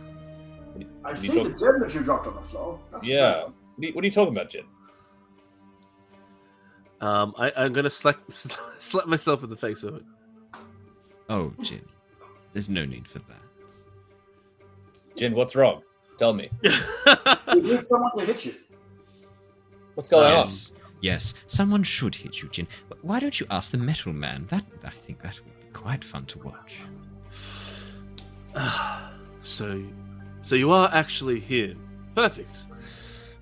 I 1.04 1.14
Did 1.14 1.22
he 1.22 1.28
see 1.28 1.44
the 1.44 1.50
talk- 1.50 1.60
gem 1.60 1.80
that 1.82 1.94
you 1.94 2.02
dropped 2.04 2.28
on 2.28 2.36
the 2.36 2.42
floor. 2.42 2.80
That's 2.92 3.04
Yeah. 3.04 3.44
What 3.44 3.48
are, 3.48 3.86
you, 3.88 3.94
what 3.94 4.04
are 4.04 4.06
you 4.06 4.12
talking 4.12 4.34
about, 4.34 4.50
Jin? 4.50 4.64
Um, 7.02 7.34
I, 7.38 7.52
I'm 7.58 7.74
gonna 7.74 7.90
slap 7.90 8.20
slap 8.80 9.08
myself 9.08 9.44
in 9.44 9.50
the 9.50 9.56
face 9.58 9.84
of 9.84 9.96
it. 9.96 10.04
Oh, 11.30 11.52
Jin, 11.62 11.82
there's 12.54 12.70
no 12.70 12.86
need 12.86 13.08
for 13.08 13.20
that. 13.20 13.41
Jin, 15.16 15.36
what's 15.36 15.56
wrong? 15.56 15.82
Tell 16.18 16.34
me. 16.34 16.50
We 17.54 17.62
need 17.62 17.84
someone 17.84 18.12
to 18.18 18.26
hit 18.26 18.46
you. 18.46 18.54
What's 19.96 20.08
going 20.08 20.26
on? 20.32 20.38
yes, 20.38 20.72
yes, 21.02 21.34
someone 21.48 21.84
should 21.84 22.16
hit 22.16 22.42
you, 22.42 22.48
Jin. 22.50 22.66
But 22.88 23.04
why 23.04 23.20
don't 23.20 23.38
you 23.40 23.46
ask 23.52 23.72
the 23.72 23.78
Metal 23.78 24.14
Man? 24.14 24.46
That 24.48 24.64
I 24.86 24.92
think 24.92 25.22
that 25.22 25.38
would 25.44 25.54
be 25.60 25.68
quite 25.74 26.04
fun 26.04 26.26
to 26.28 26.40
watch. 26.40 26.78
so, 29.44 29.84
so 30.44 30.56
you 30.56 30.72
are 30.72 30.90
actually 30.94 31.40
here. 31.40 31.76
Perfect. 32.16 32.68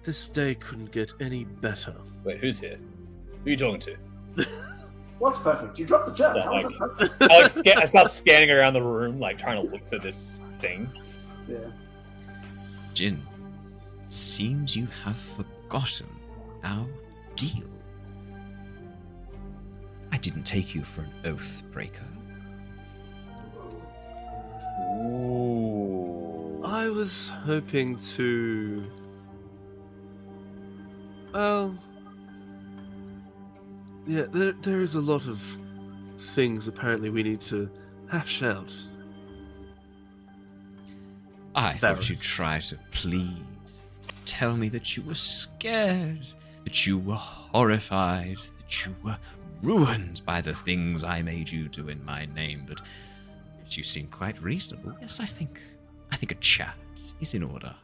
This 0.03 0.27
day 0.29 0.55
couldn't 0.55 0.91
get 0.91 1.11
any 1.19 1.43
better. 1.43 1.95
Wait, 2.23 2.39
who's 2.39 2.59
here? 2.59 2.79
Who 3.43 3.47
are 3.47 3.49
you 3.51 3.57
talking 3.57 3.79
to? 3.81 3.95
What's 5.19 5.37
perfect? 5.39 5.77
You 5.77 5.85
dropped 5.85 6.07
the 6.07 6.13
gem. 6.13 6.31
So, 6.31 6.39
like- 6.51 7.21
I, 7.21 7.41
like, 7.41 7.51
sca- 7.51 7.77
I 7.79 7.85
start 7.85 8.09
scanning 8.09 8.49
around 8.49 8.73
the 8.73 8.81
room, 8.81 9.19
like 9.19 9.37
trying 9.37 9.63
to 9.63 9.69
look 9.71 9.87
for 9.87 9.99
this 9.99 10.39
thing. 10.59 10.89
Yeah. 11.49 11.57
Jin, 12.93 13.21
it 14.05 14.13
seems 14.13 14.75
you 14.75 14.87
have 15.03 15.17
forgotten 15.17 16.07
our 16.63 16.85
deal. 17.35 17.63
I 20.11 20.17
didn't 20.17 20.43
take 20.43 20.75
you 20.75 20.83
for 20.83 21.01
an 21.01 21.11
oath 21.25 21.63
breaker. 21.71 22.05
Ooh. 25.05 26.61
I 26.63 26.89
was 26.89 27.29
hoping 27.45 27.97
to. 27.97 28.85
Well. 31.33 31.75
Yeah, 34.07 34.23
there, 34.31 34.53
there 34.53 34.81
is 34.81 34.95
a 34.95 35.01
lot 35.01 35.27
of 35.27 35.41
things 36.33 36.67
apparently 36.67 37.09
we 37.09 37.23
need 37.23 37.41
to 37.41 37.69
hash 38.09 38.43
out. 38.43 38.73
I 41.59 41.73
thought 41.73 42.09
you'd 42.09 42.21
try 42.21 42.59
to 42.59 42.79
plead. 42.91 43.45
Tell 44.25 44.55
me 44.55 44.69
that 44.69 44.95
you 44.95 45.03
were 45.03 45.13
scared, 45.13 46.25
that 46.63 46.87
you 46.87 46.97
were 46.97 47.15
horrified, 47.15 48.37
that 48.57 48.85
you 48.85 48.95
were 49.03 49.17
ruined 49.61 50.21
by 50.25 50.39
the 50.39 50.53
things 50.53 51.03
I 51.03 51.21
made 51.21 51.49
you 51.49 51.67
do 51.67 51.89
in 51.89 52.03
my 52.05 52.25
name, 52.27 52.63
but 52.65 52.79
you 53.77 53.83
seem 53.83 54.07
quite 54.07 54.41
reasonable. 54.41 54.95
Yes, 55.01 55.19
I 55.19 55.25
think 55.25 55.61
I 56.11 56.15
think 56.15 56.31
a 56.31 56.35
chat 56.35 56.77
is 57.19 57.33
in 57.33 57.43
order. 57.43 57.75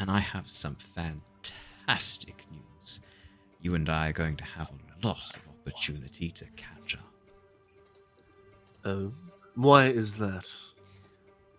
And 0.00 0.10
I 0.10 0.18
have 0.18 0.50
some 0.50 0.76
fantastic 0.76 2.44
news. 2.50 3.00
You 3.62 3.76
and 3.76 3.88
I 3.88 4.08
are 4.08 4.12
going 4.12 4.36
to 4.36 4.44
have 4.44 4.68
a 4.68 5.06
lot 5.06 5.36
of 5.36 5.42
opportunity 5.48 6.30
to 6.32 6.44
catch 6.56 6.96
up. 6.96 7.14
Oh, 8.84 9.12
why 9.54 9.86
is 9.86 10.14
that? 10.14 10.46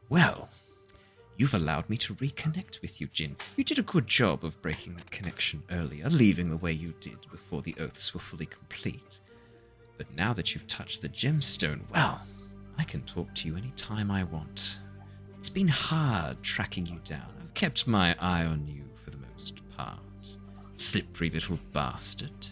Well, 0.10 0.50
You've 1.38 1.54
allowed 1.54 1.88
me 1.88 1.98
to 1.98 2.16
reconnect 2.16 2.82
with 2.82 3.00
you, 3.00 3.08
Jin. 3.14 3.36
You 3.58 3.64
did 3.64 3.78
a 3.78 3.84
good 3.84 4.08
job 4.08 4.44
of 4.44 4.60
breaking 4.64 4.96
that 4.96 5.12
connection 5.12 5.62
earlier, 5.70 6.10
leaving 6.10 6.50
the 6.50 6.58
way 6.58 6.72
you 6.72 6.96
did 7.00 7.18
before 7.30 7.62
the 7.62 7.76
oaths 7.80 8.12
were 8.12 8.20
fully 8.20 8.48
complete. 8.48 9.20
But 10.00 10.12
now 10.16 10.34
that 10.34 10.54
you've 10.56 10.66
touched 10.66 11.04
the 11.04 11.10
gemstone, 11.10 11.82
well, 11.94 12.20
I 12.80 12.84
can 12.84 13.02
talk 13.02 13.32
to 13.36 13.48
you 13.48 13.56
any 13.56 13.72
time 13.76 14.10
I 14.10 14.24
want. 14.24 14.80
It's 15.38 15.50
been 15.50 15.68
hard 15.68 16.42
tracking 16.42 16.88
you 16.88 17.00
down. 17.04 17.32
I've 17.40 17.54
kept 17.54 17.86
my 17.86 18.16
eye 18.20 18.46
on 18.46 18.66
you 18.66 18.84
for 19.04 19.12
the 19.12 19.20
most 19.36 19.62
part. 19.78 20.04
Slippery 20.76 21.30
little 21.30 21.60
bastard. 21.72 22.48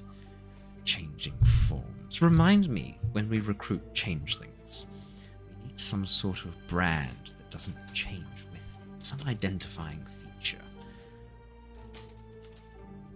Changing 0.84 1.38
forms. 1.68 2.22
Remind 2.22 2.70
me 2.70 3.00
when 3.14 3.30
we 3.30 3.40
recruit 3.40 3.96
changelings. 3.96 4.86
We 5.50 5.70
need 5.70 5.80
some 5.80 6.06
sort 6.06 6.46
of 6.46 6.68
brand 6.68 7.34
that 7.38 7.50
doesn't 7.50 7.94
change 7.94 8.35
some 9.06 9.20
identifying 9.28 10.04
feature. 10.20 10.62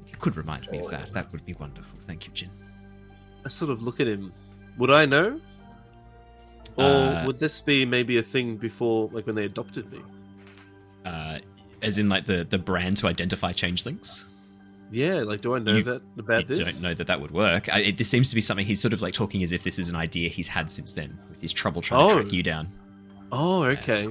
If 0.06 0.12
you 0.12 0.18
could 0.20 0.38
remind 0.38 0.70
me 0.72 0.80
of 0.80 0.92
that, 0.92 1.12
that 1.14 1.32
would 1.32 1.46
be 1.46 1.54
wonderful. 1.54 1.98
Thank 2.08 2.28
you, 2.28 2.34
Jin. 2.34 2.50
I 3.46 3.50
sort 3.50 3.72
of 3.72 3.82
look 3.82 4.00
at 4.00 4.08
him. 4.08 4.32
Would 4.78 4.92
I 4.92 5.06
know? 5.06 5.40
Or 6.78 6.84
Uh, 6.86 7.24
would 7.26 7.40
this 7.40 7.62
be 7.62 7.86
maybe 7.86 8.18
a 8.20 8.24
thing 8.24 8.58
before, 8.58 9.10
like 9.12 9.26
when 9.26 9.36
they 9.36 9.46
adopted 9.46 9.92
me? 9.92 10.00
Uh, 11.06 11.40
as 11.82 11.98
in, 11.98 12.10
like 12.10 12.26
the 12.26 12.46
the 12.50 12.58
brand 12.58 12.98
to 12.98 13.08
identify 13.08 13.52
changelings. 13.54 14.26
Yeah, 14.92 15.16
like 15.22 15.42
do 15.42 15.56
I 15.56 15.60
know 15.60 15.78
You- 15.78 15.84
that 15.84 16.02
about 16.18 16.48
this? 16.48 16.60
I 16.60 16.64
this? 16.66 16.74
don't 16.74 16.82
know 16.84 16.94
that 16.94 17.08
that 17.08 17.20
would 17.22 17.32
work. 17.32 17.70
I, 17.70 17.80
it, 17.80 17.98
this 17.98 18.10
seems 18.10 18.30
to 18.30 18.36
be 18.36 18.42
something 18.42 18.66
he's 18.66 18.82
sort 18.82 18.94
of 18.94 19.02
like 19.02 19.14
talking 19.14 19.44
as 19.44 19.52
if 19.52 19.64
this 19.64 19.80
is 19.80 19.90
an 19.90 19.96
idea 19.96 20.30
he's 20.30 20.48
had 20.48 20.70
since 20.70 20.94
then, 20.94 21.18
with 21.30 21.42
his 21.42 21.54
trouble 21.54 21.82
trying 21.82 22.08
to 22.08 22.14
Oh. 22.16 22.20
track 22.22 22.34
you 22.34 22.44
down. 22.44 22.68
Oh, 23.32 23.64
okay. 23.64 24.04
Yes, 24.04 24.08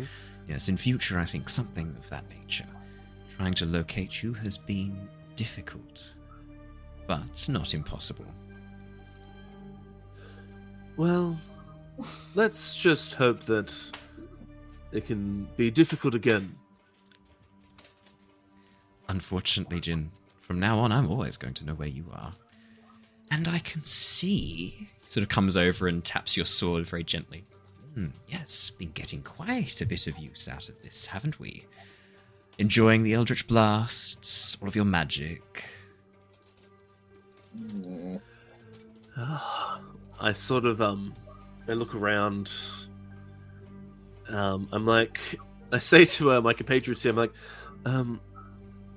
in 0.49 0.77
future, 0.77 1.19
I 1.19 1.25
think 1.25 1.49
something 1.49 1.95
of 1.99 2.09
that 2.11 2.25
nature. 2.31 2.67
Trying 3.37 3.55
to 3.55 3.67
locate 3.67 4.23
you 4.23 4.33
has 4.35 4.59
been 4.59 5.09
difficult, 5.37 6.13
but 7.07 7.47
not 7.49 7.75
impossible. 7.75 8.27
Well, 10.97 11.39
let's 12.35 12.75
just 12.75 13.15
hope 13.15 13.45
that 13.45 13.73
it 14.91 15.07
can 15.07 15.47
be 15.57 15.71
difficult 15.71 16.15
again. 16.15 16.57
Unfortunately, 19.09 19.81
Jin, 19.81 20.11
from 20.41 20.59
now 20.59 20.79
on, 20.79 20.93
I'm 20.93 21.11
always 21.11 21.37
going 21.37 21.55
to 21.55 21.65
know 21.65 21.75
where 21.75 21.89
you 21.89 22.07
are. 22.13 22.33
And 23.31 23.47
I 23.47 23.59
can 23.61 23.85
see. 23.85 24.89
Sort 25.07 25.23
of 25.23 25.29
comes 25.29 25.57
over 25.57 25.89
and 25.89 26.05
taps 26.05 26.37
your 26.37 26.47
sword 26.47 26.87
very 26.87 27.05
gently. 27.05 27.45
Hmm, 27.99 28.11
yes, 28.29 28.71
been 28.71 28.93
getting 28.93 29.23
quite 29.23 29.81
a 29.81 29.85
bit 29.85 30.07
of 30.07 30.17
use 30.19 30.47
out 30.47 30.69
of 30.69 30.81
this, 30.83 31.07
haven't 31.07 31.41
we? 31.41 31.65
Enjoying 32.57 33.03
the 33.03 33.13
Eldritch 33.15 33.49
Blasts, 33.49 34.57
all 34.63 34.69
of 34.69 34.77
your 34.77 34.85
magic. 34.85 35.65
Mm, 37.61 38.21
I 39.17 40.33
sort 40.33 40.65
of 40.65 40.81
um, 40.81 41.13
I 41.69 41.73
look 41.73 41.97
around. 41.97 42.53
Um, 44.29 44.69
I'm 44.71 44.87
like, 44.87 45.19
I 45.73 45.81
say 45.81 46.05
to 46.05 46.35
uh, 46.35 46.41
my 46.41 46.53
compatriots 46.53 47.03
here, 47.03 47.11
I'm 47.11 47.17
like, 47.17 47.33
um, 47.85 48.21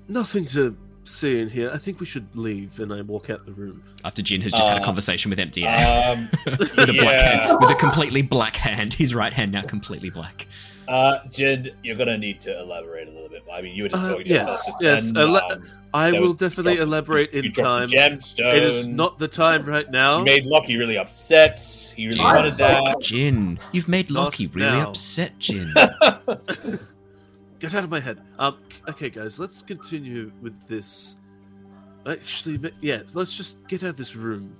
nothing 0.06 0.46
to 0.46 0.76
see 1.04 1.40
in 1.40 1.48
here. 1.50 1.70
I 1.72 1.78
think 1.78 2.00
we 2.00 2.06
should 2.06 2.26
leave, 2.34 2.78
and 2.80 2.92
I 2.92 3.00
walk 3.02 3.30
out 3.30 3.44
the 3.46 3.52
room. 3.52 3.82
After 4.04 4.22
Jin 4.22 4.40
has 4.42 4.52
just 4.52 4.68
had 4.68 4.78
a 4.78 4.80
Uh, 4.80 4.84
conversation 4.84 5.30
with 5.30 5.38
Empty 5.38 5.64
Air. 5.66 6.12
Um, 6.16 6.28
with 6.46 6.60
a 6.60 6.92
black 6.92 7.18
yeah. 7.20 7.46
hand, 7.46 7.58
with 7.60 7.70
a 7.70 7.74
completely 7.74 8.22
black 8.22 8.56
hand. 8.56 8.94
His 8.94 9.14
right 9.14 9.32
hand 9.32 9.52
now 9.52 9.62
completely 9.62 10.10
black. 10.10 10.46
uh, 10.88 11.18
Jin, 11.30 11.70
you're 11.82 11.96
gonna 11.96 12.18
need 12.18 12.40
to 12.42 12.58
elaborate 12.60 13.08
a 13.08 13.10
little 13.10 13.28
bit. 13.28 13.44
more. 13.46 13.54
I 13.56 13.62
mean, 13.62 13.74
you 13.74 13.84
were 13.84 13.88
just 13.88 14.02
Uh, 14.02 14.08
talking 14.08 14.24
to 14.24 14.30
yes, 14.30 14.42
yourself. 14.46 14.66
just 14.66 14.82
yes, 14.82 15.10
then, 15.12 15.22
ele- 15.28 15.52
um, 15.52 15.68
I 15.94 16.10
will 16.12 16.32
definitely 16.32 16.76
dropped- 16.76 16.86
elaborate 16.88 17.32
you 17.34 17.42
in 17.42 17.52
dropped 17.52 17.92
time. 17.92 18.16
gemstone. 18.18 18.54
It 18.56 18.62
is 18.62 18.88
not 18.88 19.18
the 19.18 19.28
time 19.28 19.64
right 19.66 19.90
now. 19.90 20.18
You 20.20 20.24
made 20.24 20.46
Lockie 20.46 20.76
really 20.78 20.96
upset. 20.96 21.60
He 21.94 22.06
really 22.06 22.16
Jin. 22.16 22.24
wanted 22.24 22.52
that. 22.54 22.96
Jin, 23.02 23.58
you've 23.72 23.88
made 23.88 24.10
Not 24.10 24.24
Lockie 24.24 24.46
really 24.48 24.70
now. 24.70 24.88
upset, 24.88 25.38
Jin. 25.38 25.66
Get 27.62 27.74
out 27.76 27.84
of 27.84 27.90
my 27.90 28.00
head. 28.00 28.18
Um, 28.40 28.58
okay, 28.88 29.08
guys, 29.08 29.38
let's 29.38 29.62
continue 29.62 30.32
with 30.42 30.52
this. 30.66 31.14
Actually, 32.04 32.72
yeah, 32.80 33.02
let's 33.14 33.36
just 33.36 33.64
get 33.68 33.84
out 33.84 33.90
of 33.90 33.96
this 33.96 34.16
room. 34.16 34.56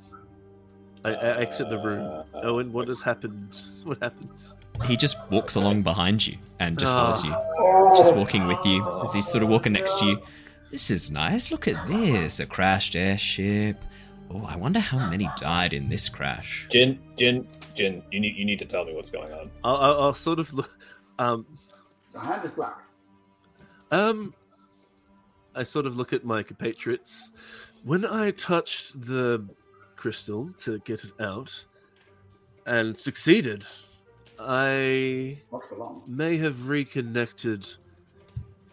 I, 1.04 1.10
I 1.10 1.38
exit 1.40 1.68
the 1.68 1.78
room. 1.82 2.22
Uh, 2.32 2.40
Owen, 2.44 2.72
what 2.72 2.86
has 2.86 3.02
happened? 3.02 3.52
What 3.84 3.98
happens? 4.00 4.54
he 4.86 4.96
just 4.96 5.16
walks 5.30 5.56
along 5.56 5.82
behind 5.82 6.24
you 6.24 6.36
and 6.60 6.78
just 6.78 6.94
Ah. 6.94 6.98
follows 7.12 7.24
you. 7.24 7.34
Oh, 7.34 7.96
Just 7.98 8.14
walking 8.14 8.46
with 8.46 8.64
you 8.64 8.78
as 9.02 9.12
he's 9.12 9.26
sort 9.26 9.42
of 9.42 9.48
walking 9.48 9.72
next 9.72 9.98
to 9.98 10.06
you. 10.06 10.22
This 10.70 10.88
is 10.88 11.10
nice. 11.10 11.50
Look 11.50 11.66
at 11.66 11.88
this. 11.88 12.38
A 12.38 12.46
crashed 12.46 12.94
airship. 12.94 13.82
Oh, 14.30 14.44
I 14.46 14.54
wonder 14.54 14.78
how 14.78 14.98
many 15.10 15.28
died 15.38 15.72
in 15.72 15.88
this 15.88 16.08
crash. 16.08 16.68
Jin, 16.70 17.00
Jin, 17.16 17.48
Jin, 17.74 18.00
you 18.12 18.20
need 18.20 18.36
you 18.36 18.44
need 18.44 18.60
to 18.60 18.64
tell 18.64 18.84
me 18.84 18.94
what's 18.94 19.10
going 19.10 19.32
on. 19.32 19.50
I'll, 19.64 19.76
I'll, 19.76 20.00
I'll 20.02 20.14
sort 20.14 20.38
of 20.38 20.52
look. 20.54 20.70
Um, 21.18 21.44
The 22.12 22.20
hand 22.20 22.44
is 22.44 22.52
black. 22.52 22.78
Um, 23.92 24.34
I 25.54 25.62
sort 25.62 25.86
of 25.86 25.96
look 25.96 26.12
at 26.12 26.24
my 26.24 26.42
compatriots. 26.42 27.30
When 27.84 28.04
I 28.04 28.30
touched 28.32 29.06
the 29.06 29.44
crystal 29.96 30.50
to 30.58 30.78
get 30.80 31.04
it 31.04 31.12
out 31.20 31.64
and 32.66 32.96
succeeded, 32.98 33.64
I 34.40 35.38
Not 35.52 35.68
for 35.68 35.76
long. 35.76 36.02
may 36.06 36.36
have 36.38 36.68
reconnected 36.68 37.68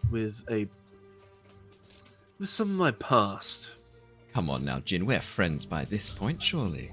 with 0.10 0.44
a 0.50 0.68
with 2.40 2.50
some 2.50 2.70
of 2.72 2.76
my 2.78 2.92
past. 2.92 3.72
Come 4.34 4.50
on 4.50 4.64
now, 4.64 4.80
Jin. 4.80 5.06
We're 5.06 5.20
friends 5.22 5.66
by 5.66 5.86
this 5.86 6.10
point, 6.10 6.42
surely. 6.42 6.92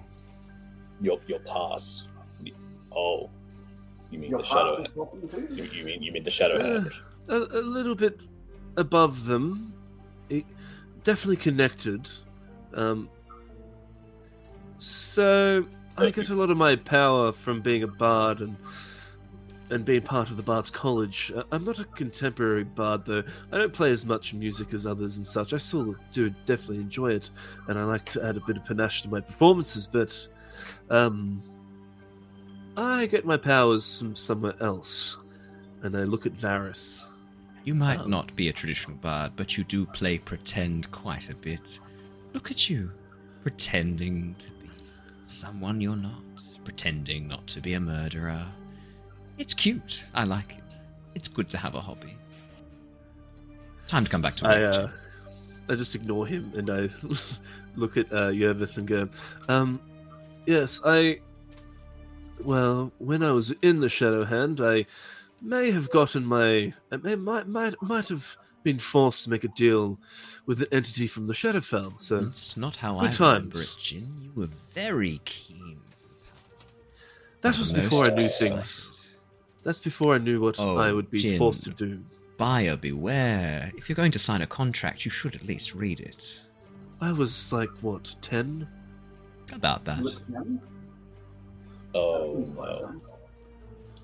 Your 1.01 1.21
your 1.27 1.39
past. 1.41 2.09
Oh, 2.95 3.31
you 4.11 4.19
mean 4.19 4.31
Your 4.31 4.39
the 4.41 4.45
past 4.45 4.53
shadow? 4.55 4.83
is 4.83 4.89
talking 4.95 5.29
to 5.29 5.41
You, 5.55 5.65
you? 5.65 5.71
you 5.73 5.85
mean 5.85 6.03
you 6.03 6.13
mean 6.13 6.25
the 6.25 6.31
shadow 6.31 6.57
Uh, 6.57 6.81
hand? 6.81 6.93
A, 7.29 7.37
a 7.37 7.63
little 7.63 7.95
bit 7.95 8.21
above 8.77 9.27
them, 9.27 9.73
it, 10.29 10.45
definitely 11.05 11.37
connected. 11.37 12.09
Um, 12.75 13.09
so 14.79 15.67
I 15.97 16.11
get 16.11 16.29
a 16.29 16.35
lot 16.35 16.51
of 16.51 16.57
my 16.57 16.77
power 16.77 17.33
from 17.33 17.63
being 17.63 17.83
a 17.83 17.89
bard 17.89 18.41
and 18.41 18.57
and 19.69 19.85
being 19.85 20.03
part 20.03 20.31
of 20.31 20.37
the 20.37 20.43
Bard's 20.43 20.71
College. 20.71 21.33
Uh, 21.35 21.43
I'm 21.51 21.65
not 21.65 21.81
a 21.81 21.85
contemporary 21.85 22.63
bard 22.63 23.05
though. 23.05 23.25
I 23.51 23.59
don't 23.59 23.73
play 23.73 23.91
as 23.91 24.05
much 24.05 24.33
music 24.33 24.73
as 24.73 24.87
others 24.87 25.17
and 25.17 25.27
such. 25.27 25.53
I 25.53 25.59
still 25.59 25.97
do 26.13 26.31
definitely 26.45 26.79
enjoy 26.79 27.13
it, 27.13 27.31
and 27.67 27.79
I 27.79 27.85
like 27.85 28.05
to 28.07 28.25
add 28.25 28.37
a 28.37 28.41
bit 28.41 28.57
of 28.57 28.65
panache 28.65 29.03
to 29.03 29.09
my 29.09 29.21
performances. 29.21 29.87
But 29.87 30.29
um, 30.91 31.43
I 32.77 33.07
get 33.07 33.25
my 33.25 33.37
powers 33.37 33.99
from 33.99 34.15
somewhere 34.15 34.55
else, 34.61 35.17
and 35.83 35.97
I 35.97 36.05
look 36.05 36.27
at 36.27 36.37
Varys. 36.37 37.05
You 37.67 37.75
might 37.75 37.99
Um, 37.99 38.11
not 38.11 38.35
be 38.37 38.49
a 38.49 38.53
traditional 38.53 38.97
bard, 38.99 39.33
but 39.35 39.59
you 39.59 39.65
do 39.65 39.87
play 39.87 40.19
pretend 40.19 40.89
quite 40.93 41.31
a 41.31 41.35
bit. 41.35 41.81
Look 42.33 42.53
at 42.53 42.71
you, 42.71 42.93
pretending 43.43 44.37
to 44.39 44.51
be 44.53 44.71
someone 45.25 45.81
you're 45.81 45.97
not, 45.97 46.23
pretending 46.65 47.27
not 47.27 47.45
to 47.49 47.61
be 47.61 47.73
a 47.75 47.81
murderer. 47.81 48.47
It's 49.37 49.53
cute. 49.53 50.07
I 50.15 50.23
like 50.23 50.53
it. 50.53 50.63
It's 51.17 51.27
good 51.27 51.49
to 51.51 51.59
have 51.59 51.75
a 51.75 51.81
hobby. 51.81 52.17
It's 53.79 53.87
time 53.87 54.05
to 54.05 54.11
come 54.11 54.23
back 54.23 54.37
to 54.37 54.47
I 54.47 54.59
work. 54.61 54.75
uh, 54.77 54.89
I 55.69 55.75
just 55.75 55.97
ignore 55.97 56.25
him 56.25 56.53
and 56.57 56.71
I 56.71 56.89
look 57.75 57.97
at 57.97 58.13
uh, 58.13 58.29
Yervith 58.31 58.77
and 58.77 58.87
go, 58.87 59.09
um, 59.49 59.81
yes, 60.47 60.81
I. 60.85 61.19
Well, 62.45 62.93
when 62.99 63.25
I 63.25 63.33
was 63.33 63.51
in 63.63 63.81
the 63.81 63.89
Shadow 63.89 64.25
Hand, 64.25 64.61
I 64.61 64.87
may 65.41 65.71
have 65.71 65.91
gotten 65.91 66.25
my. 66.25 66.73
I 66.91 66.97
may, 67.03 67.15
might, 67.17 67.47
might, 67.49 67.75
might 67.83 68.09
have 68.09 68.37
been 68.63 68.79
forced 68.79 69.25
to 69.25 69.31
make 69.31 69.45
a 69.45 69.49
deal 69.49 69.99
with 70.47 70.61
an 70.61 70.67
entity 70.73 71.07
from 71.07 71.27
the 71.27 71.33
Shadowfell. 71.35 72.01
So 72.03 72.21
That's 72.21 72.57
not 72.57 72.77
how 72.77 72.95
good 73.01 73.21
I 73.21 73.25
remember 73.25 73.59
times. 73.59 73.61
it, 73.61 73.75
Jin. 73.81 74.09
You 74.23 74.33
were 74.35 74.49
very 74.75 75.21
keen. 75.25 75.79
that 77.43 77.57
was 77.59 77.73
Most 77.73 77.83
before 77.83 78.05
I 78.05 78.09
knew 78.09 78.15
excited. 78.15 78.55
things. 78.55 78.89
That's 79.63 79.79
before 79.81 80.15
I 80.15 80.19
knew 80.19 80.41
what 80.41 80.59
Oh, 80.59 80.77
I 80.79 80.93
would 80.93 81.11
be 81.11 81.19
Jin. 81.19 81.39
forced 81.39 81.65
to 81.65 81.71
do. 81.71 82.01
Buyer 82.39 82.77
beware. 82.77 83.73
If 83.77 83.89
you're 83.89 83.97
going 83.97 84.13
to 84.13 84.19
sign 84.19 84.43
a 84.43 84.47
contract, 84.47 85.05
you 85.05 85.11
should 85.11 85.35
at 85.35 85.45
least 85.45 85.75
read 85.75 86.01
it. 86.01 86.41
I 87.01 87.13
was 87.13 87.53
like, 87.53 87.71
what, 87.83 88.15
10? 88.21 88.67
About 89.53 89.85
that. 89.85 90.01
Looks 90.03 90.25
young. 90.29 90.61
Oh, 91.95 92.41
that 92.45 93.01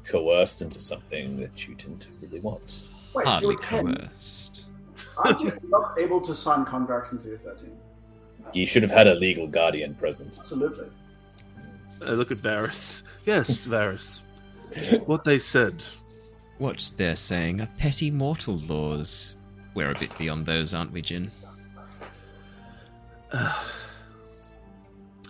coerced 0.05 0.63
into 0.63 0.81
something 0.81 1.39
that 1.41 1.67
you 1.67 1.75
didn't 1.75 2.07
really 2.21 2.41
want. 2.41 2.83
Wait, 3.15 3.25
you 3.25 3.31
Hardly 3.31 3.47
were 3.49 3.55
10. 3.57 3.95
coerced. 3.97 4.67
Aren't 5.19 5.41
you 5.41 5.53
not 5.65 5.99
able 5.99 6.21
to 6.23 6.35
sign 6.35 6.65
contracts 6.65 7.13
until 7.13 7.31
you're 7.31 7.39
13? 7.39 7.71
You 8.53 8.67
should 8.67 8.83
have 8.83 8.91
had 8.93 9.07
a 9.07 9.15
legal 9.15 9.47
guardian 9.47 9.95
present. 9.95 10.39
Absolutely. 10.41 10.89
I 12.01 12.11
look 12.11 12.31
at 12.31 12.39
Varys. 12.39 13.03
Yes, 13.25 13.67
Varys. 13.67 14.21
What 15.07 15.23
they 15.25 15.39
said. 15.39 15.85
what 16.59 16.93
they're 16.97 17.15
saying 17.17 17.61
are 17.61 17.69
petty 17.79 18.11
mortal 18.11 18.57
laws. 18.59 19.35
We're 19.75 19.91
a 19.91 19.99
bit 19.99 20.17
beyond 20.19 20.47
those, 20.47 20.75
aren't 20.75 20.93
we, 20.93 21.03
Jin? 21.03 21.31
Uh, 23.31 23.63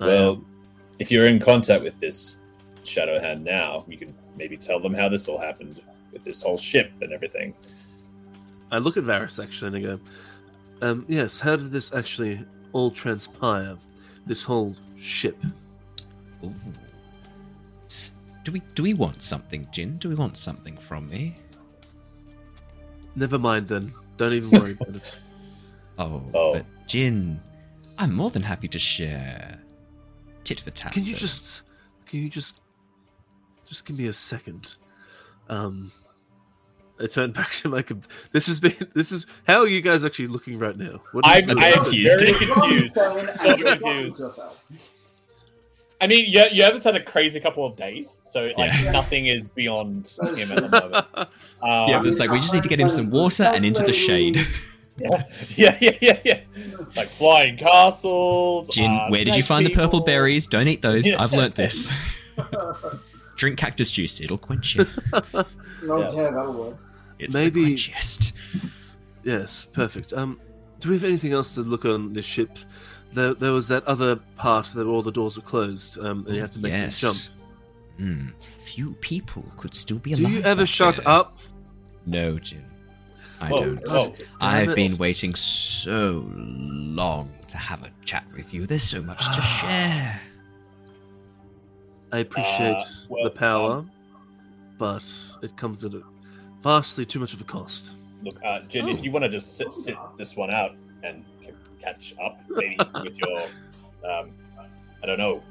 well, 0.01 0.43
if 0.99 1.11
you're 1.11 1.27
in 1.29 1.39
contact 1.39 1.83
with 1.85 1.99
this 2.01 2.39
shadow 2.85 3.21
hand 3.21 3.45
now, 3.45 3.85
you 3.89 3.97
can 3.97 4.15
maybe 4.37 4.57
tell 4.57 4.81
them 4.81 4.95
how 4.95 5.09
this 5.09 5.29
all 5.29 5.39
happened 5.39 5.81
with 6.13 6.25
this 6.25 6.43
whole 6.43 6.59
ship 6.59 6.93
and 7.01 7.13
everything. 7.13 7.55
I 8.71 8.79
look 8.79 8.97
at 8.97 9.05
Varys 9.05 9.43
actually 9.43 9.69
and 9.69 9.77
I 9.77 9.81
go, 9.97 10.01
um, 10.83 11.05
yes, 11.09 11.39
how 11.41 11.57
did 11.57 11.71
this 11.71 11.93
actually 11.95 12.45
all 12.73 12.91
transpire? 12.91 13.77
This 14.27 14.43
whole 14.43 14.75
ship. 14.97 15.37
Ooh. 16.45 16.55
Do 18.45 18.51
we 18.51 18.61
do 18.75 18.83
we 18.83 18.95
want 18.95 19.23
something, 19.23 19.69
Jin? 19.71 19.99
Do 19.99 20.09
we 20.09 20.17
want 20.17 20.37
something 20.37 20.77
from 20.77 21.09
me? 21.09 21.37
Never 23.15 23.39
mind 23.39 23.69
then. 23.69 23.93
Don't 24.17 24.33
even 24.33 24.51
worry 24.59 24.73
about 24.73 24.97
it. 24.97 25.19
Oh, 25.99 26.27
Oh. 26.35 26.55
but 26.55 26.65
Jin, 26.89 27.39
I'm 27.99 28.15
more 28.15 28.31
than 28.31 28.43
happy 28.43 28.67
to 28.69 28.79
share. 28.79 29.59
Tit 30.43 30.59
for 30.59 30.71
tat. 30.71 30.91
Can 30.93 31.05
you 31.05 31.13
though. 31.13 31.19
just 31.19 31.63
can 32.07 32.21
you 32.21 32.31
just 32.31 32.61
just 33.73 33.87
give 33.87 33.97
me 33.99 34.07
a 34.07 34.13
second? 34.13 34.75
Um 35.49 35.93
I 37.01 37.07
turn 37.07 37.33
back 37.41 37.53
to 37.55 37.69
my 37.69 37.83
com- 37.83 38.03
this 38.33 38.47
has 38.47 38.61
been 38.61 38.77
this 38.95 39.11
is 39.13 39.27
how 39.47 39.61
are 39.61 39.67
you 39.67 39.81
guys 39.81 40.05
actually 40.05 40.29
looking 40.29 40.59
right 40.59 40.77
now? 40.77 41.01
What 41.13 41.27
is 41.27 41.33
I'm, 41.33 41.47
the- 41.47 41.59
I'm 41.65 41.73
confused. 41.83 42.21
very 42.21 42.35
confused. 42.35 42.97
insane 42.99 43.31
So 43.39 43.57
confused. 43.57 44.21
yourself. 44.21 44.67
I 46.01 46.09
mean, 46.09 46.25
you, 46.27 46.43
you 46.51 46.65
have 46.65 46.83
had 46.83 46.97
a 46.97 47.03
crazy 47.03 47.39
couple 47.39 47.65
of 47.65 47.77
days, 47.77 48.21
so 48.25 48.49
like 48.59 48.73
Yeah. 48.73 48.91
nothing 48.99 49.27
is 49.29 49.53
beyond 49.53 50.09
him 50.37 50.51
at 50.51 50.63
the 50.63 50.69
moment. 50.69 51.07
Um, 51.17 51.29
Yeah, 51.89 51.99
but 51.99 52.07
it's 52.09 52.19
like 52.19 52.31
we 52.31 52.41
just 52.41 52.53
need 52.53 52.65
to 52.65 52.69
get 52.69 52.81
him 52.81 52.89
some 52.89 53.09
water 53.11 53.45
and 53.45 53.65
into 53.65 53.85
the 53.85 53.93
shade. 53.93 54.37
yeah, 54.99 55.23
yeah, 55.57 55.79
yeah, 55.81 55.93
yeah, 56.03 56.19
yeah. 56.25 56.41
Like 56.97 57.09
flying 57.09 57.57
castles. 57.57 58.69
Jin, 58.71 58.91
uh, 58.91 59.07
where 59.11 59.25
did 59.25 59.37
you 59.37 59.43
snake 59.43 59.45
find 59.47 59.67
the 59.67 59.71
purple 59.71 60.01
berries? 60.01 60.47
Don't 60.49 60.67
eat 60.69 60.83
those. 60.83 61.07
Yeah. 61.07 61.23
I've 61.23 61.33
learnt 61.33 61.55
this. 61.55 61.89
Drink 63.43 63.59
cactus 63.59 63.91
juice; 63.91 64.21
it'll 64.21 64.39
quench 64.39 64.77
you. 64.77 64.87
No, 65.83 65.99
Yeah. 65.99 66.13
yeah, 66.13 66.31
that'll 66.31 66.53
work. 66.53 66.77
It's 67.19 67.35
Maybe- 67.35 67.65
the 67.65 67.75
quenchiest. 67.75 68.33
Yes, 69.25 69.65
perfect. 69.65 70.13
Um, 70.13 70.39
do 70.79 70.91
we 70.91 70.95
have 70.95 71.03
anything 71.03 71.33
else 71.33 71.57
to 71.57 71.63
look 71.63 71.85
on 71.85 72.13
this 72.13 72.25
ship? 72.25 72.57
There, 73.13 73.35
there 73.35 73.51
was 73.51 73.67
that 73.67 73.83
other 73.89 74.15
part 74.37 74.69
that 74.75 74.87
all 74.87 75.03
the 75.03 75.11
doors 75.11 75.35
were 75.37 75.43
closed, 75.43 75.99
um, 75.99 76.25
and 76.29 76.37
you 76.37 76.41
have 76.41 76.53
to 76.53 76.61
make 76.61 76.71
yes. 76.71 77.01
them 77.01 77.15
jump. 77.15 77.29
Hmm. 77.99 78.29
Few 78.61 78.93
people 79.01 79.45
could 79.57 79.75
still 79.75 79.99
be 79.99 80.13
alive. 80.13 80.27
Do 80.27 80.33
you 80.35 80.43
ever 80.43 80.65
shut 80.65 80.97
there. 80.99 81.09
up? 81.09 81.39
No, 82.07 82.39
Jin. 82.39 82.65
I 83.41 83.49
Whoa, 83.49 83.59
don't. 83.75 83.89
whoa. 83.89 84.15
I've 84.41 84.77
been 84.77 84.97
waiting 84.99 85.35
so 85.35 86.31
long 86.33 87.29
to 87.49 87.57
have 87.57 87.83
a 87.83 87.91
chat 88.05 88.25
with 88.37 88.55
you. 88.55 88.67
There's 88.69 88.85
so 88.85 89.03
much 89.03 89.27
to 89.35 89.43
share. 89.43 90.21
I 92.13 92.19
appreciate 92.19 92.77
Uh, 92.77 92.85
well, 93.09 93.25
the 93.25 93.31
power, 93.31 93.73
um, 93.79 93.91
but 94.79 95.03
it 95.43 95.57
comes 95.57 95.83
at 95.85 95.95
a 95.95 96.03
vastly 96.63 97.05
too 97.07 97.19
much 97.19 97.33
of 97.33 97.41
a 97.41 97.45
cost. 97.45 97.93
Look, 98.23 98.37
uh, 98.45 98.61
Jin, 98.69 98.85
Oh. 98.87 98.91
if 98.91 99.03
you 99.03 99.11
want 99.11 99.25
to 99.25 99.29
just 99.29 99.57
sit, 99.57 99.73
sit 99.73 99.97
this 100.19 100.37
one 100.37 100.51
out 100.51 100.77
and 101.03 101.25
c- 101.41 101.49
catch 101.83 102.15
up, 102.23 102.39
maybe 102.51 102.77
with 103.03 103.19
your, 103.19 103.41
um, 104.09 104.31
I 105.03 105.07
don't 105.07 105.19
know. 105.19 105.43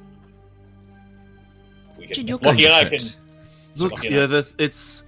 We 1.98 2.06
can, 2.06 2.14
Jin, 2.14 2.28
you're 2.28 2.38
going 2.38 2.64
and 2.64 2.74
I 2.74 2.82
can. 2.84 3.00
fit. 3.00 3.16
Look, 3.76 3.92
Lockie 3.94 4.08
and 4.08 4.16
I- 4.16 4.20
Yervith, 4.20 4.54
it's 4.58 5.04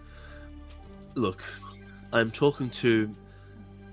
look. 1.16 1.44
I'm 2.12 2.32
talking 2.32 2.70
to 2.72 3.14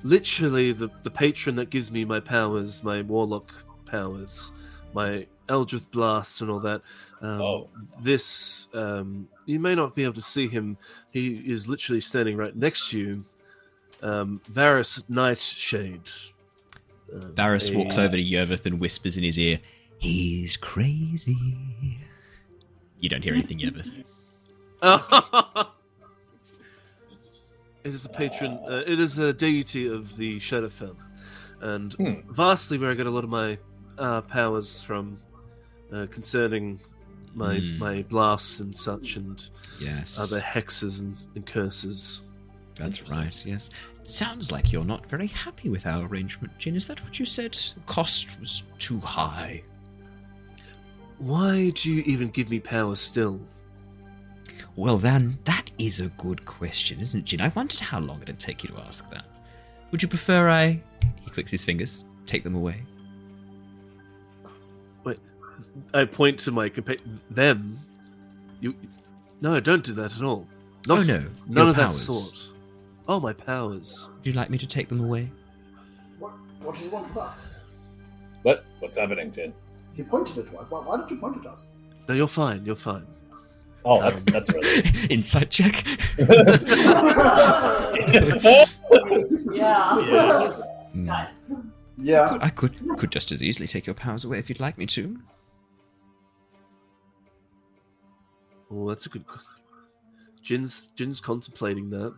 literally 0.03 0.73
the 0.73 0.89
the 1.03 1.11
patron 1.11 1.57
that 1.57 1.70
gives 1.70 1.91
me 1.91 2.05
my 2.05 2.20
powers, 2.20 2.82
my 2.82 3.03
warlock 3.03 3.53
powers, 3.87 4.53
my 4.95 5.27
Eldritch 5.49 5.91
blasts, 5.91 6.41
and 6.41 6.51
all 6.51 6.61
that. 6.61 6.82
Um, 7.20 7.40
Oh. 7.42 7.68
This 8.02 8.66
um, 8.72 9.28
you 9.47 9.59
may 9.60 9.74
not 9.74 9.94
be 9.94 10.05
able 10.05 10.14
to 10.14 10.22
see 10.22 10.48
him. 10.48 10.76
He 11.12 11.32
is 11.32 11.68
literally 11.68 12.01
standing 12.01 12.36
right 12.36 12.55
next 12.56 12.90
to 12.90 12.98
you. 12.98 13.24
Um, 14.02 14.40
Varys 14.51 15.02
Nightshade. 15.09 16.01
Um, 17.12 17.20
Varys 17.34 17.74
a- 17.74 17.76
walks 17.76 17.98
over 17.98 18.16
to 18.16 18.22
Yervith 18.22 18.64
and 18.66 18.80
whispers 18.80 19.16
in 19.18 19.24
his 19.24 19.38
ear, 19.38 19.60
He's 19.98 20.56
crazy. 20.56 21.36
You 23.01 23.09
don't 23.10 23.22
hear 23.22 23.34
anything, 23.34 23.59
Yervith. 23.59 24.02
it 27.84 27.92
is 27.94 28.05
a 28.05 28.09
patron. 28.09 28.59
Uh, 28.66 28.82
it 28.86 28.98
is 29.01 29.18
a 29.18 29.32
deity 29.32 29.86
of 29.88 30.16
the 30.16 30.38
Shadowfell, 30.40 30.97
and 31.60 31.92
Hmm. 31.94 32.14
vastly 32.30 32.78
where 32.78 32.90
I 32.90 32.94
get 32.94 33.06
a 33.06 33.10
lot 33.10 33.24
of 33.24 33.30
my 33.30 33.59
uh, 33.98 34.22
powers 34.22 34.80
from, 34.82 35.18
uh, 35.92 36.06
concerning 36.10 36.80
my 37.35 37.59
Hmm. 37.59 37.78
my 37.78 38.02
blasts 38.02 38.61
and 38.61 38.77
such, 38.77 39.16
and 39.16 39.48
Yes. 39.81 40.19
other 40.19 40.40
hexes 40.40 41.01
and, 41.01 41.19
and 41.35 41.47
curses. 41.47 42.23
That's 42.74 43.09
right, 43.11 43.44
yes. 43.47 43.69
It 44.02 44.09
sounds 44.11 44.51
like 44.51 44.73
you're 44.73 44.85
not 44.85 45.09
very 45.09 45.27
happy 45.27 45.69
with 45.69 45.86
our 45.86 46.07
arrangement, 46.07 46.59
Jin. 46.59 46.77
Is 46.77 46.86
that 46.86 47.02
what 47.05 47.19
you 47.20 47.27
said? 47.27 47.52
The 47.52 47.81
cost 47.86 48.39
was 48.40 48.62
too 48.78 48.98
high. 49.01 49.62
Why 51.19 51.70
do 51.70 51.93
you 51.93 52.02
even 52.07 52.28
give 52.31 52.48
me 52.51 52.61
power 52.61 52.97
still? 52.97 53.40
Well, 54.77 54.98
then, 54.98 55.39
that 55.44 55.70
is 55.78 56.01
a 56.01 56.09
good 56.09 56.47
question, 56.47 57.01
isn't 57.01 57.20
it, 57.20 57.24
Jin? 57.27 57.40
I 57.43 57.48
wondered 57.48 57.81
how 57.81 58.01
long 58.01 58.23
it'd 58.23 58.39
take 58.39 58.62
you 58.62 58.70
to 58.70 58.81
ask 58.81 59.09
that. 59.11 59.27
Would 59.90 60.02
you 60.02 60.09
prefer 60.09 60.48
I. 60.48 60.82
He 61.23 61.31
clicks 61.31 61.51
his 61.51 61.65
fingers. 61.65 62.05
Take 62.24 62.44
them 62.44 62.55
away. 62.55 62.82
I 65.95 66.05
point 66.05 66.41
to 66.41 66.51
my 66.51 66.69
compa- 66.69 67.01
them. 67.31 67.78
You, 68.61 68.74
no, 69.41 69.61
don't 69.61 69.85
do 69.85 69.93
that 69.95 70.16
at 70.16 70.23
all. 70.23 70.47
Not, 70.87 70.99
oh, 70.99 71.03
no. 71.03 71.19
none 71.47 71.49
your 71.49 71.69
of 71.69 71.77
that 71.77 71.93
sort. 71.93 72.35
Oh, 73.09 73.20
my 73.20 73.32
powers. 73.32 74.09
Would 74.15 74.27
you 74.27 74.32
like 74.32 74.51
me 74.51 74.59
to 74.59 74.66
take 74.66 74.89
them 74.89 75.01
away? 75.01 75.31
What, 76.19 76.32
what 76.62 76.74
does 76.74 76.85
he 76.85 76.91
want 76.91 77.09
with 77.09 77.19
us? 77.19 77.49
What? 78.43 78.65
What's 78.78 78.97
happening, 78.97 79.32
Jin? 79.32 79.53
He 79.95 80.03
pointed 80.03 80.39
at 80.39 80.55
us. 80.55 80.66
Why, 80.69 80.81
why 80.81 80.97
did 80.99 81.11
you 81.11 81.19
point 81.19 81.39
at 81.39 81.47
us? 81.47 81.70
No, 82.09 82.15
you're 82.15 82.28
fine. 82.28 82.65
You're 82.65 82.77
fine. 82.77 83.07
Oh, 83.85 84.01
that's 84.01 84.24
that's 84.24 84.51
really. 84.51 84.82
Insight 85.11 85.51
check. 85.51 85.85
Yeah. 89.53 90.53
Hmm. 90.93 91.05
nice. 91.05 91.53
yeah. 91.99 92.28
Could, 92.32 92.43
I 92.43 92.49
could 92.49 92.99
could 92.99 93.12
just 93.12 93.31
as 93.31 93.43
easily 93.43 93.66
take 93.66 93.87
your 93.87 93.95
powers 93.95 94.24
away 94.24 94.39
if 94.39 94.49
you'd 94.49 94.61
like 94.61 94.78
me 94.78 94.87
to. 94.87 95.19
Oh, 98.70 98.88
that's 98.88 99.06
a 99.06 99.09
good. 99.09 99.26
qu- 99.26 99.40
Jin's 100.42 100.86
Jin's 100.97 101.20
contemplating 101.20 101.90
that. 101.90 102.14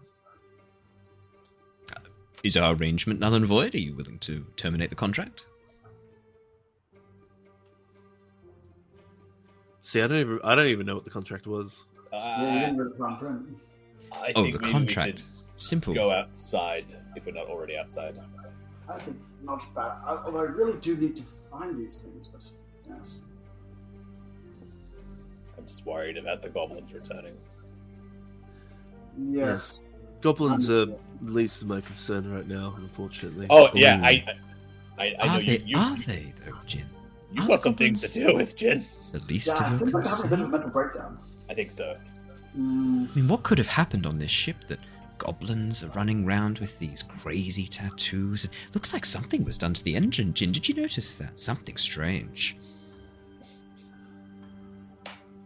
Is 2.44 2.56
our 2.56 2.74
arrangement 2.74 3.20
null 3.20 3.34
and 3.34 3.46
void? 3.46 3.74
Are 3.74 3.78
you 3.78 3.94
willing 3.94 4.18
to 4.20 4.44
terminate 4.56 4.90
the 4.90 4.96
contract? 4.96 5.46
See, 9.82 10.00
I 10.00 10.06
don't 10.06 10.18
even 10.18 10.40
I 10.44 10.54
don't 10.54 10.68
even 10.68 10.86
know 10.86 10.94
what 10.94 11.04
the 11.04 11.10
contract 11.10 11.46
was. 11.46 11.84
Uh, 12.12 12.40
didn't 12.40 12.76
read 12.78 12.92
the 12.92 12.98
fine 12.98 13.16
print. 13.16 13.58
I 14.12 14.32
Oh, 14.36 14.42
think 14.44 14.60
the 14.60 14.68
contract. 14.70 15.24
Simple. 15.56 15.94
Go 15.94 16.10
outside 16.10 16.86
if 17.16 17.24
we're 17.26 17.32
not 17.32 17.46
already 17.46 17.76
outside. 17.76 18.18
I 18.88 18.98
think 18.98 19.16
not 19.42 19.62
bad. 19.74 19.92
I, 20.04 20.22
although 20.24 20.40
I 20.40 20.44
really 20.44 20.78
do 20.80 20.96
need 20.96 21.16
to 21.16 21.22
find 21.50 21.76
these 21.76 21.98
things, 21.98 22.26
but 22.28 22.42
yes. 22.88 23.20
I'm 25.58 25.66
just 25.66 25.84
worried 25.86 26.16
about 26.16 26.42
the 26.42 26.48
goblins 26.48 26.92
returning. 26.92 27.34
Yes. 29.18 29.80
Goblins 30.20 30.70
are 30.70 30.86
least 31.20 31.62
of 31.62 31.68
my 31.68 31.80
concern 31.80 32.32
right 32.32 32.46
now, 32.46 32.74
unfortunately. 32.78 33.46
Oh 33.50 33.68
yeah, 33.74 33.98
Ooh. 34.00 34.04
I, 34.04 34.24
I, 34.98 35.14
I 35.20 35.26
know 35.26 35.32
Are 35.34 35.40
you. 35.40 35.58
they? 35.58 35.64
You, 35.64 35.78
are 35.78 35.96
they 35.96 36.32
though, 36.44 36.56
Jin? 36.66 36.84
you've 37.32 37.48
got 37.48 37.60
some 37.62 37.74
things 37.74 38.00
to 38.02 38.06
goblins- 38.20 38.26
deal 38.30 38.36
with, 38.36 38.56
Jin. 38.56 38.84
The 39.10 39.18
least 39.20 39.48
Yeah, 39.48 39.54
of 39.54 39.60
your 39.70 39.78
seems 39.78 39.94
like 39.94 40.06
I'm 40.06 40.10
having 40.12 40.26
a 40.26 40.28
bit 40.30 40.38
of 40.40 40.46
a 40.46 40.48
mental 40.48 40.70
breakdown. 40.70 41.18
I 41.50 41.54
think 41.54 41.70
so. 41.70 41.96
Mm, 42.56 43.10
I 43.10 43.14
mean, 43.14 43.28
what 43.28 43.42
could 43.42 43.58
have 43.58 43.66
happened 43.66 44.06
on 44.06 44.18
this 44.18 44.30
ship 44.30 44.56
that 44.68 44.78
goblins 45.18 45.82
are 45.82 45.88
running 45.88 46.24
around 46.24 46.58
with 46.60 46.78
these 46.78 47.02
crazy 47.02 47.66
tattoos? 47.66 48.44
And 48.44 48.52
Looks 48.74 48.92
like 48.92 49.04
something 49.04 49.44
was 49.44 49.58
done 49.58 49.74
to 49.74 49.82
the 49.84 49.96
engine, 49.96 50.34
Jin. 50.34 50.52
Did 50.52 50.68
you 50.68 50.74
notice 50.74 51.14
that? 51.16 51.38
Something 51.38 51.76
strange. 51.76 52.56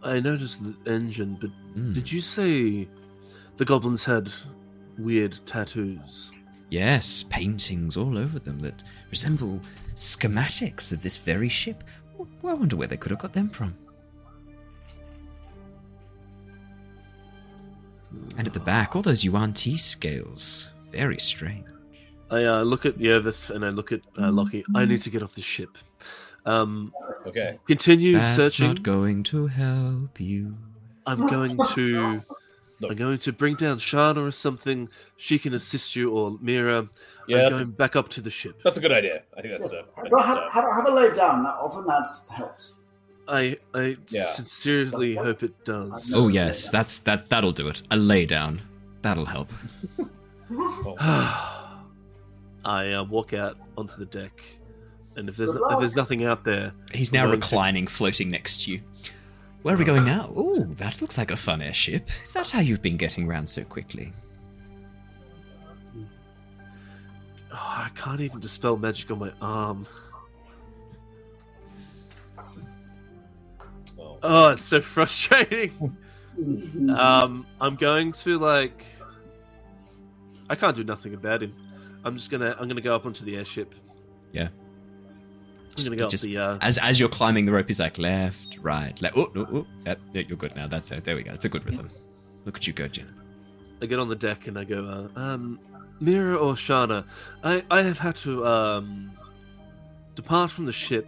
I 0.07 0.21
noticed 0.21 0.63
the 0.65 0.75
engine, 0.91 1.37
but 1.41 1.51
Hmm. 1.75 1.93
did 1.95 2.11
you 2.11 2.21
say 2.21 2.89
the 3.57 3.65
goblins 3.65 4.05
had 4.05 4.31
weird 4.99 5.39
tattoos? 5.47 6.31
Yes, 6.71 7.23
paintings 7.25 7.97
all 7.97 8.17
over 8.19 8.39
them 8.39 8.59
that 8.61 8.83
resemble 9.11 9.61
schematics 9.95 10.93
of 10.93 11.03
this 11.03 11.17
very 11.17 11.49
ship. 11.49 11.85
I 12.45 12.55
wonder 12.55 12.77
where 12.77 12.89
they 12.89 12.97
could 12.97 13.11
have 13.11 13.21
got 13.21 13.33
them 13.33 13.49
from. 13.51 13.75
And 18.39 18.47
at 18.47 18.53
the 18.55 18.61
back, 18.61 18.97
all 18.97 19.03
those 19.03 19.25
Yuan 19.25 19.53
Ti 19.53 19.77
scales. 19.77 20.71
Very 20.91 21.19
strange. 21.19 21.67
I 22.31 22.45
uh, 22.45 22.63
look 22.63 22.87
at 22.87 22.97
Yervith 22.99 23.51
and 23.51 23.65
I 23.65 23.69
look 23.69 23.93
at 23.93 24.01
uh, 24.19 24.31
Lockie. 24.33 24.65
I 24.75 24.85
need 24.85 25.03
to 25.03 25.11
get 25.11 25.23
off 25.23 25.35
the 25.35 25.43
ship. 25.43 25.79
Um, 26.47 26.93
Okay. 27.27 27.59
continue 27.67 28.13
That's 28.13 28.37
searching. 28.37 28.69
not 28.69 28.83
going 28.83 29.25
to 29.25 29.49
help 29.49 30.21
you. 30.21 30.57
I'm 31.05 31.27
going 31.27 31.59
to. 31.75 32.23
Look. 32.79 32.91
I'm 32.91 32.97
going 32.97 33.19
to 33.19 33.33
bring 33.33 33.55
down 33.57 33.79
Shana 33.79 34.19
or 34.19 34.31
something. 34.31 34.89
She 35.17 35.39
can 35.39 35.55
assist 35.55 35.97
you, 35.97 36.11
or 36.11 36.37
Mira. 36.41 36.89
Yeah, 37.27 37.47
I'm 37.47 37.51
going 37.51 37.63
a, 37.63 37.67
back 37.67 37.97
up 37.97 38.09
to 38.11 38.21
the 38.21 38.31
ship. 38.31 38.61
that's 38.63 38.77
a 38.77 38.81
good 38.81 38.93
idea. 38.93 39.23
I 39.37 39.41
think 39.43 39.55
that's 39.59 39.73
a. 39.73 39.85
Go 40.11 40.19
have, 40.19 40.37
that's, 40.37 40.37
uh, 40.37 40.51
have, 40.51 40.65
have 40.73 40.89
a 40.89 40.91
lay 40.93 41.13
down. 41.13 41.47
Often 41.47 41.87
that 41.87 42.07
helps. 42.31 42.75
I 43.29 43.59
I 43.75 43.97
Yeah. 44.09 44.27
sincerely 44.27 45.17
hope 45.17 45.43
it 45.43 45.65
does. 45.65 46.13
Oh 46.15 46.29
yes, 46.29 46.71
that's 46.71 46.99
that. 47.01 47.29
That'll 47.29 47.53
do 47.53 47.69
it. 47.69 47.83
A 47.91 47.97
lay 47.97 48.27
down. 48.27 48.61
That'll 49.03 49.25
help. 49.27 49.51
oh, 50.53 50.97
I 52.65 52.93
uh, 52.93 53.05
walk 53.05 53.33
out 53.33 53.57
onto 53.77 53.97
the 53.97 54.07
deck, 54.07 54.33
and 55.17 55.29
if 55.29 55.37
there's 55.37 55.51
if 55.55 55.79
there's 55.81 55.97
nothing 55.97 56.25
out 56.25 56.45
there, 56.45 56.73
He's 56.93 57.13
now 57.13 57.27
going 57.27 57.41
to- 57.41 57.45
reclining, 57.47 57.87
floating 57.87 58.31
next 58.31 58.63
to 58.65 58.73
you. 58.73 58.81
Where 59.63 59.75
are 59.75 59.79
we 59.79 59.85
going 59.85 60.05
now? 60.05 60.31
Oh, 60.37 60.61
that 60.77 61.01
looks 61.01 61.19
like 61.19 61.31
a 61.33 61.37
fun 61.37 61.61
airship. 61.61 62.09
Is 62.23 62.33
that 62.35 62.51
how 62.51 62.61
you've 62.61 62.83
been 62.83 62.97
getting 62.97 63.27
round 63.27 63.49
so 63.49 63.65
quickly? 63.65 64.13
oh, 67.53 67.57
I 67.59 67.89
can't 67.97 68.21
even 68.21 68.39
dispel 68.41 68.77
magic 68.77 69.11
on 69.11 69.19
my 69.19 69.33
arm. 69.41 69.87
oh. 74.23 74.51
It's 74.51 74.65
so 74.65 74.81
frustrating. 74.83 75.97
Um, 76.39 77.47
I'm 77.63 77.77
going 77.77 78.13
to 78.13 78.39
like. 78.39 78.85
I 80.51 80.55
can't 80.55 80.77
do 80.77 80.85
nothing 80.85 81.15
about 81.15 81.43
him. 81.43 81.55
I'm 82.05 82.19
just 82.19 82.31
gonna. 82.31 82.55
I'm 82.61 82.69
gonna 82.69 82.83
go 82.83 82.95
up 82.95 83.07
onto 83.07 83.25
the 83.25 83.37
airship. 83.37 83.75
Yeah. 84.33 84.49
I'm 85.79 85.85
gonna 85.85 85.97
go 85.97 86.09
Just- 86.09 86.25
the. 86.25 86.39
Uh, 86.39 86.59
As 86.61 86.79
as 86.79 86.99
you're 86.99 87.09
climbing 87.09 87.47
the 87.47 87.53
rope, 87.53 87.67
he's 87.69 87.81
like 87.81 87.99
left, 87.99 88.59
right, 88.63 89.01
left. 89.03 89.17
Oh, 89.17 89.31
oh, 89.37 89.47
oh. 89.53 89.67
That, 89.85 89.99
yeah, 90.13 90.23
you're 90.29 90.37
good 90.39 90.55
now. 90.57 90.67
That's 90.67 90.91
it. 90.91 91.05
There 91.05 91.17
we 91.17 91.23
go. 91.23 91.33
It's 91.33 91.45
a 91.45 91.49
good 91.49 91.65
rhythm. 91.67 91.91
Look 92.45 92.57
at 92.57 92.67
you 92.67 92.73
go, 92.73 92.89
Jin. 92.89 93.13
I 93.83 93.87
get 93.87 93.99
on 93.99 94.09
the 94.09 94.15
deck 94.17 94.47
and 94.47 94.59
I 94.59 94.65
go, 94.65 95.09
uh, 95.17 95.19
um, 95.21 95.59
Mira 96.01 96.37
or 96.37 96.55
Shana, 96.55 97.05
I, 97.45 97.63
I 97.71 97.83
have 97.83 97.99
had 97.99 98.17
to 98.17 98.47
um, 98.47 99.11
depart 100.15 100.51
from 100.51 100.65
the 100.67 100.73
ship. 100.73 101.07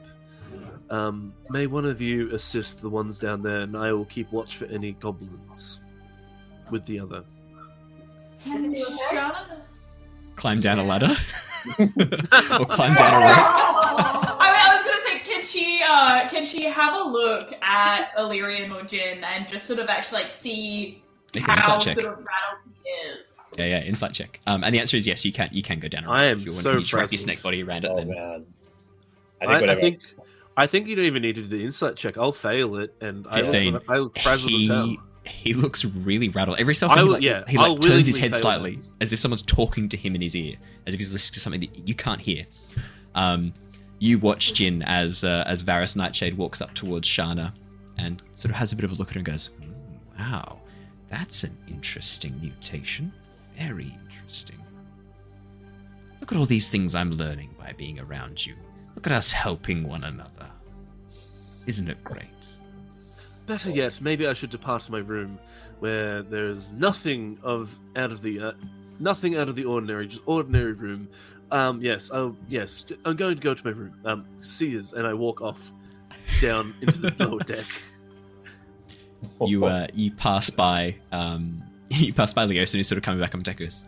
Um, 0.90 1.32
may 1.50 1.66
one 1.66 1.84
of 1.84 2.00
you 2.00 2.30
assist 2.34 2.80
the 2.82 2.88
ones 2.90 3.18
down 3.18 3.42
there, 3.42 3.60
and 3.60 3.76
I 3.76 3.92
will 3.92 4.06
keep 4.06 4.30
watch 4.32 4.56
for 4.56 4.64
any 4.66 4.92
goblins 4.92 5.80
with 6.70 6.84
the 6.86 7.00
other. 7.00 7.24
Can 8.44 8.64
Is 8.66 8.72
he 8.72 8.82
okay? 8.84 9.16
Shana? 9.16 9.46
Climb 10.36 10.60
down 10.60 10.78
a 10.78 10.84
ladder, 10.84 11.14
or 11.78 12.66
climb 12.66 12.94
down 12.94 13.22
a 13.22 13.26
rope. 13.26 13.36
I 14.40 14.50
mean, 14.50 14.60
I 14.60 14.74
was 14.76 14.84
gonna 14.84 15.02
say, 15.24 15.30
can 15.32 15.37
she, 15.48 15.82
uh, 15.88 16.28
can 16.28 16.44
she 16.44 16.64
have 16.64 16.94
a 16.94 17.02
look 17.08 17.52
at 17.62 18.10
Illyrian 18.18 18.70
or 18.72 18.82
Jin 18.82 19.24
and 19.24 19.48
just 19.48 19.66
sort 19.66 19.78
of 19.78 19.88
actually 19.88 20.22
like 20.22 20.32
see 20.32 21.02
Make 21.34 21.44
how 21.44 21.56
insight 21.56 21.80
check. 21.80 21.94
sort 21.94 22.06
of 22.06 22.18
rattled 22.18 22.74
he 22.84 22.90
is? 22.90 23.54
Yeah, 23.56 23.64
yeah, 23.66 23.82
insight 23.82 24.12
check. 24.14 24.40
Um, 24.46 24.64
and 24.64 24.74
the 24.74 24.80
answer 24.80 24.96
is 24.96 25.06
yes. 25.06 25.24
You 25.24 25.32
can 25.32 25.48
you 25.52 25.62
can 25.62 25.78
go 25.80 25.88
down. 25.88 26.04
A 26.04 26.10
I 26.10 26.24
am 26.24 26.38
if 26.38 26.44
you 26.46 26.52
want. 26.52 26.62
so 26.62 26.72
you 26.72 26.80
just 26.80 26.92
wrap 26.92 27.10
your 27.10 27.18
snake 27.18 27.42
body 27.42 27.62
around 27.62 27.84
it. 27.84 27.90
Oh, 27.90 27.96
then 27.96 28.08
man. 28.08 28.46
I 29.40 29.44
I, 29.44 29.46
think 29.46 29.50
I 29.50 29.60
whatever. 29.60 29.80
think, 29.80 30.00
I 30.56 30.66
think 30.66 30.86
you 30.88 30.96
don't 30.96 31.04
even 31.04 31.22
need 31.22 31.36
to 31.36 31.42
do 31.42 31.48
the 31.48 31.64
insight 31.64 31.96
check. 31.96 32.18
I'll 32.18 32.32
fail 32.32 32.76
it, 32.76 32.94
and 33.00 33.26
I 33.28 33.36
will, 33.38 33.44
15. 33.44 33.80
I 33.88 33.98
will 33.98 34.12
frazzle 34.22 34.50
as 34.60 34.66
hell. 34.66 34.86
he 34.86 34.98
he 35.24 35.54
looks 35.54 35.84
really 35.84 36.28
rattled. 36.30 36.58
Every 36.58 36.74
so 36.74 36.86
I 36.88 36.92
often, 36.92 37.04
he 37.06 37.12
like, 37.12 37.22
yeah, 37.22 37.44
he 37.46 37.58
like 37.58 37.80
turns 37.80 38.06
his 38.06 38.16
head 38.16 38.32
fail 38.32 38.40
slightly, 38.40 38.80
as 39.00 39.12
if 39.12 39.18
someone's 39.18 39.42
talking 39.42 39.88
to 39.90 39.96
him 39.96 40.14
in 40.14 40.20
his 40.22 40.34
ear, 40.34 40.56
as 40.86 40.94
if 40.94 41.00
he's 41.00 41.12
listening 41.12 41.34
to 41.34 41.40
something 41.40 41.60
that 41.60 41.86
you 41.88 41.94
can't 41.94 42.20
hear. 42.20 42.46
Um, 43.14 43.52
you 43.98 44.18
watch 44.18 44.54
Jin 44.54 44.82
as 44.82 45.24
uh, 45.24 45.44
as 45.46 45.62
Varys 45.62 45.96
Nightshade 45.96 46.36
walks 46.36 46.60
up 46.60 46.74
towards 46.74 47.08
Shana, 47.08 47.52
and 47.96 48.22
sort 48.32 48.50
of 48.50 48.56
has 48.56 48.72
a 48.72 48.76
bit 48.76 48.84
of 48.84 48.92
a 48.92 48.94
look 48.94 49.08
at 49.08 49.14
her 49.14 49.18
and 49.18 49.26
goes, 49.26 49.50
"Hmm, 49.60 49.72
"Wow, 50.18 50.60
that's 51.08 51.44
an 51.44 51.56
interesting 51.66 52.38
mutation. 52.40 53.12
Very 53.58 53.96
interesting. 54.04 54.58
Look 56.20 56.32
at 56.32 56.38
all 56.38 56.46
these 56.46 56.68
things 56.68 56.94
I'm 56.94 57.12
learning 57.12 57.54
by 57.58 57.72
being 57.76 57.98
around 57.98 58.44
you. 58.44 58.54
Look 58.94 59.06
at 59.06 59.12
us 59.12 59.32
helping 59.32 59.88
one 59.88 60.04
another. 60.04 60.48
Isn't 61.66 61.88
it 61.88 62.02
great?" 62.04 62.28
Better 63.46 63.70
yet, 63.70 64.00
maybe 64.02 64.26
I 64.26 64.34
should 64.34 64.50
depart 64.50 64.82
to 64.82 64.92
my 64.92 64.98
room, 64.98 65.38
where 65.78 66.22
there's 66.22 66.72
nothing 66.72 67.38
of 67.42 67.70
out 67.96 68.12
of 68.12 68.20
the 68.20 68.38
uh, 68.40 68.52
nothing 69.00 69.36
out 69.36 69.48
of 69.48 69.56
the 69.56 69.64
ordinary, 69.64 70.06
just 70.06 70.22
ordinary 70.26 70.72
room. 70.72 71.08
Um, 71.50 71.80
yes, 71.80 72.10
oh 72.12 72.36
yes, 72.48 72.84
I'm 73.04 73.16
going 73.16 73.34
to 73.36 73.40
go 73.42 73.54
to 73.54 73.64
my 73.64 73.70
room. 73.72 73.94
Um, 74.04 74.26
Sears, 74.40 74.92
and 74.92 75.06
I 75.06 75.14
walk 75.14 75.40
off 75.40 75.60
down 76.40 76.74
into 76.82 76.98
the 76.98 77.14
lower 77.24 77.40
deck. 77.44 77.64
you 79.46 79.64
uh, 79.64 79.86
you 79.94 80.10
pass 80.10 80.50
by 80.50 80.96
um, 81.12 81.62
you 81.90 82.12
pass 82.12 82.32
by 82.32 82.44
Leos 82.44 82.72
and 82.74 82.78
he's 82.78 82.88
sort 82.88 82.98
of 82.98 83.02
coming 83.04 83.20
back 83.20 83.34
on 83.34 83.40
deck. 83.42 83.56
goes, 83.58 83.84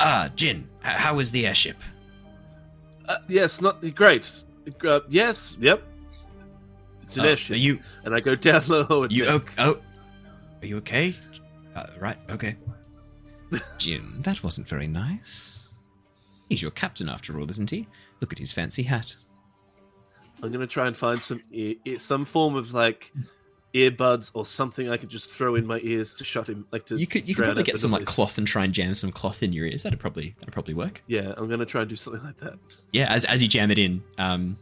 Ah, 0.00 0.30
Jin, 0.36 0.68
h- 0.84 0.94
how 0.96 1.16
was 1.16 1.30
the 1.30 1.46
airship? 1.46 1.76
Uh, 3.08 3.18
yes, 3.28 3.60
not 3.60 3.82
great. 3.94 4.42
Uh, 4.86 5.00
yes, 5.08 5.56
yep. 5.60 5.82
It's 7.02 7.16
an 7.16 7.24
Oh, 7.24 7.28
airship, 7.28 7.54
Are 7.54 7.58
you 7.58 7.78
and 8.04 8.14
I 8.14 8.20
go 8.20 8.34
down 8.34 8.64
lower 8.68 9.06
you 9.10 9.24
deck. 9.24 9.34
okay? 9.34 9.54
Oh, 9.58 9.78
are 10.62 10.66
you 10.66 10.76
okay? 10.78 11.14
Uh, 11.76 11.86
right, 12.00 12.16
okay. 12.30 12.56
Jin, 13.76 14.22
that 14.22 14.42
wasn't 14.42 14.66
very 14.68 14.86
nice. 14.86 15.71
He's 16.52 16.60
your 16.60 16.70
captain 16.70 17.08
after 17.08 17.40
all, 17.40 17.50
isn't 17.50 17.70
he? 17.70 17.88
Look 18.20 18.30
at 18.30 18.38
his 18.38 18.52
fancy 18.52 18.82
hat. 18.82 19.16
I'm 20.42 20.52
gonna 20.52 20.66
try 20.66 20.86
and 20.86 20.94
find 20.94 21.22
some 21.22 21.40
ear, 21.50 21.76
ear- 21.86 21.98
some 21.98 22.26
form 22.26 22.56
of 22.56 22.74
like 22.74 23.10
earbuds 23.72 24.30
or 24.34 24.44
something 24.44 24.90
I 24.90 24.98
could 24.98 25.08
just 25.08 25.30
throw 25.30 25.54
in 25.54 25.66
my 25.66 25.80
ears 25.82 26.14
to 26.16 26.24
shut 26.24 26.48
him. 26.48 26.66
Like 26.70 26.84
to 26.86 26.96
You 26.96 27.06
could 27.06 27.26
you 27.26 27.34
could 27.34 27.44
probably 27.44 27.62
get 27.62 27.78
some 27.78 27.90
like 27.90 28.04
cloth 28.04 28.36
and 28.36 28.46
try 28.46 28.64
and 28.64 28.74
jam 28.74 28.94
some 28.94 29.10
cloth 29.10 29.42
in 29.42 29.54
your 29.54 29.64
ears. 29.64 29.82
That'd 29.82 29.98
probably 29.98 30.34
that'd 30.40 30.52
probably 30.52 30.74
work. 30.74 31.02
Yeah, 31.06 31.32
I'm 31.38 31.48
gonna 31.48 31.64
try 31.64 31.80
and 31.80 31.88
do 31.88 31.96
something 31.96 32.22
like 32.22 32.38
that. 32.40 32.58
Yeah, 32.92 33.10
as 33.10 33.24
as 33.24 33.40
you 33.40 33.48
jam 33.48 33.70
it 33.70 33.78
in, 33.78 34.02
um, 34.18 34.58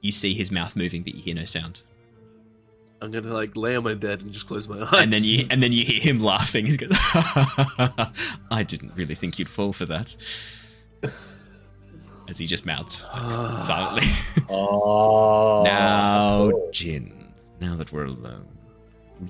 you 0.00 0.12
see 0.12 0.32
his 0.32 0.52
mouth 0.52 0.76
moving, 0.76 1.02
but 1.02 1.16
you 1.16 1.22
hear 1.22 1.34
no 1.34 1.44
sound. 1.44 1.82
I'm 3.02 3.10
gonna 3.10 3.32
like 3.32 3.56
lay 3.56 3.74
on 3.74 3.84
my 3.84 3.94
bed 3.94 4.20
and 4.20 4.32
just 4.32 4.46
close 4.46 4.68
my 4.68 4.80
eyes. 4.82 4.88
and 4.98 5.12
then 5.12 5.24
you 5.24 5.46
and 5.50 5.60
then 5.62 5.72
you 5.72 5.84
hear 5.84 6.00
him 6.00 6.20
laughing. 6.20 6.66
He's 6.66 6.76
going, 6.76 6.92
"I 6.94 8.64
didn't 8.66 8.94
really 8.94 9.14
think 9.14 9.38
you'd 9.38 9.48
fall 9.48 9.72
for 9.72 9.86
that." 9.86 10.16
As 12.28 12.38
he 12.38 12.46
just 12.46 12.66
mouths 12.66 13.04
Ah. 13.12 13.62
silently. 13.62 14.08
Oh. 14.48 15.62
now, 15.64 16.50
cool. 16.50 16.70
Jin. 16.72 17.32
Now 17.60 17.74
that 17.76 17.92
we're 17.92 18.04
alone, 18.06 18.46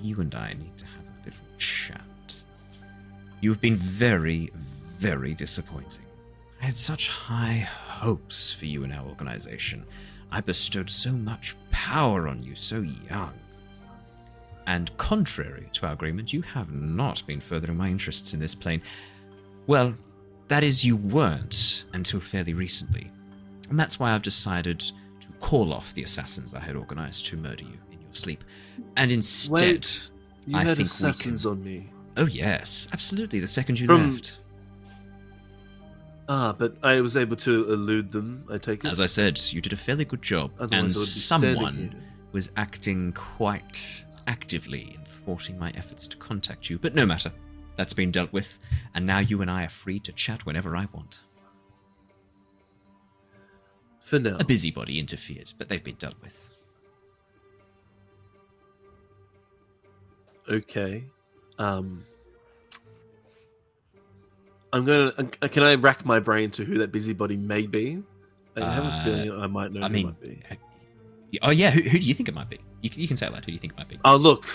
you 0.01 0.19
and 0.21 0.33
I 0.35 0.53
need 0.53 0.77
to 0.77 0.85
have 0.85 1.03
a 1.05 1.25
little 1.25 1.45
chat. 1.57 2.01
You've 3.41 3.61
been 3.61 3.75
very, 3.77 4.51
very 4.99 5.33
disappointing. 5.33 6.05
I 6.61 6.65
had 6.65 6.77
such 6.77 7.09
high 7.09 7.67
hopes 7.87 8.51
for 8.51 8.65
you 8.65 8.83
in 8.83 8.91
our 8.91 9.05
organization. 9.07 9.85
I 10.31 10.41
bestowed 10.41 10.89
so 10.89 11.11
much 11.11 11.55
power 11.71 12.27
on 12.27 12.43
you 12.43 12.55
so 12.55 12.81
young. 13.09 13.33
And 14.65 14.95
contrary 14.97 15.69
to 15.73 15.85
our 15.87 15.93
agreement, 15.93 16.33
you 16.33 16.41
have 16.41 16.71
not 16.71 17.25
been 17.25 17.39
furthering 17.39 17.77
my 17.77 17.89
interests 17.89 18.33
in 18.33 18.39
this 18.39 18.53
plane. 18.55 18.81
Well, 19.67 19.93
that 20.47 20.63
is, 20.63 20.83
you 20.85 20.95
weren't 20.95 21.85
until 21.93 22.19
fairly 22.19 22.53
recently. 22.53 23.11
And 23.69 23.77
that's 23.79 23.99
why 23.99 24.13
I've 24.13 24.21
decided 24.21 24.79
to 24.79 25.27
call 25.39 25.73
off 25.73 25.93
the 25.93 26.03
assassins 26.03 26.53
I 26.53 26.59
had 26.59 26.75
organized 26.75 27.25
to 27.27 27.37
murder 27.37 27.63
you 27.63 27.77
in 27.91 27.99
your 28.01 28.13
sleep. 28.13 28.43
And 28.95 29.11
instead. 29.11 29.51
Wait, 29.61 30.09
you 30.45 30.55
I 30.57 30.59
had 30.63 30.77
think 30.77 30.79
we 30.79 30.83
assassins 30.85 31.41
can- 31.43 31.51
on 31.51 31.63
me. 31.63 31.89
Oh, 32.15 32.25
yes, 32.25 32.87
absolutely, 32.93 33.39
the 33.39 33.47
second 33.47 33.79
you 33.79 33.87
From- 33.87 34.11
left. 34.11 34.39
Ah, 36.29 36.51
but 36.57 36.75
I 36.83 36.99
was 36.99 37.15
able 37.15 37.37
to 37.37 37.71
elude 37.71 38.11
them. 38.11 38.43
I 38.51 38.57
take 38.57 38.83
it. 38.83 38.91
As 38.91 38.99
I 38.99 39.05
said, 39.05 39.39
you 39.51 39.61
did 39.61 39.71
a 39.71 39.77
fairly 39.77 40.03
good 40.03 40.21
job. 40.21 40.51
Otherwise 40.59 40.71
and 40.71 40.79
I 40.79 40.81
would 40.83 40.93
be 40.93 40.95
standing 40.95 41.55
someone 41.55 41.95
was 42.33 42.51
acting 42.57 43.13
quite 43.13 44.03
actively 44.27 44.93
in 44.97 45.05
thwarting 45.05 45.57
my 45.57 45.71
efforts 45.75 46.05
to 46.07 46.17
contact 46.17 46.69
you. 46.69 46.77
But 46.79 46.93
no 46.95 47.05
matter. 47.05 47.31
That's 47.77 47.93
been 47.93 48.11
dealt 48.11 48.33
with, 48.33 48.59
and 48.93 49.05
now 49.05 49.19
you 49.19 49.41
and 49.41 49.49
I 49.49 49.63
are 49.63 49.69
free 49.69 49.99
to 50.01 50.11
chat 50.11 50.45
whenever 50.45 50.75
I 50.75 50.87
want. 50.91 51.21
For 54.01 54.19
now. 54.19 54.37
A 54.39 54.43
busybody 54.43 54.99
interfered, 54.99 55.53
but 55.57 55.69
they've 55.69 55.83
been 55.83 55.95
dealt 55.95 56.15
with. 56.21 56.49
Okay. 60.49 61.03
Um. 61.59 62.03
I'm 64.73 64.85
gonna. 64.85 65.13
uh, 65.41 65.47
Can 65.47 65.63
I 65.63 65.75
rack 65.75 66.05
my 66.05 66.19
brain 66.19 66.51
to 66.51 66.65
who 66.65 66.77
that 66.79 66.91
busybody 66.91 67.37
may 67.37 67.63
be? 67.67 68.01
I 68.55 68.73
have 68.73 68.83
a 68.83 68.87
Uh, 68.87 69.03
feeling 69.05 69.31
I 69.39 69.47
might 69.47 69.71
know 69.71 69.81
I 69.81 69.87
who 69.87 69.93
mean, 69.93 70.07
it 70.21 70.27
might 70.49 70.59
be. 71.31 71.39
oh 71.43 71.51
yeah, 71.51 71.69
who, 71.69 71.81
who 71.81 71.99
do 71.99 72.05
you 72.07 72.13
think 72.13 72.27
it 72.27 72.33
might 72.35 72.49
be? 72.49 72.59
You, 72.81 72.89
can- 72.89 73.01
you 73.01 73.07
can 73.07 73.17
say 73.17 73.27
it 73.27 73.31
loud. 73.33 73.41
Who 73.45 73.47
do 73.47 73.53
you 73.53 73.59
think 73.59 73.73
it 73.73 73.77
might 73.77 73.87
be? 73.89 73.99
Oh, 74.03 74.15
look. 74.15 74.45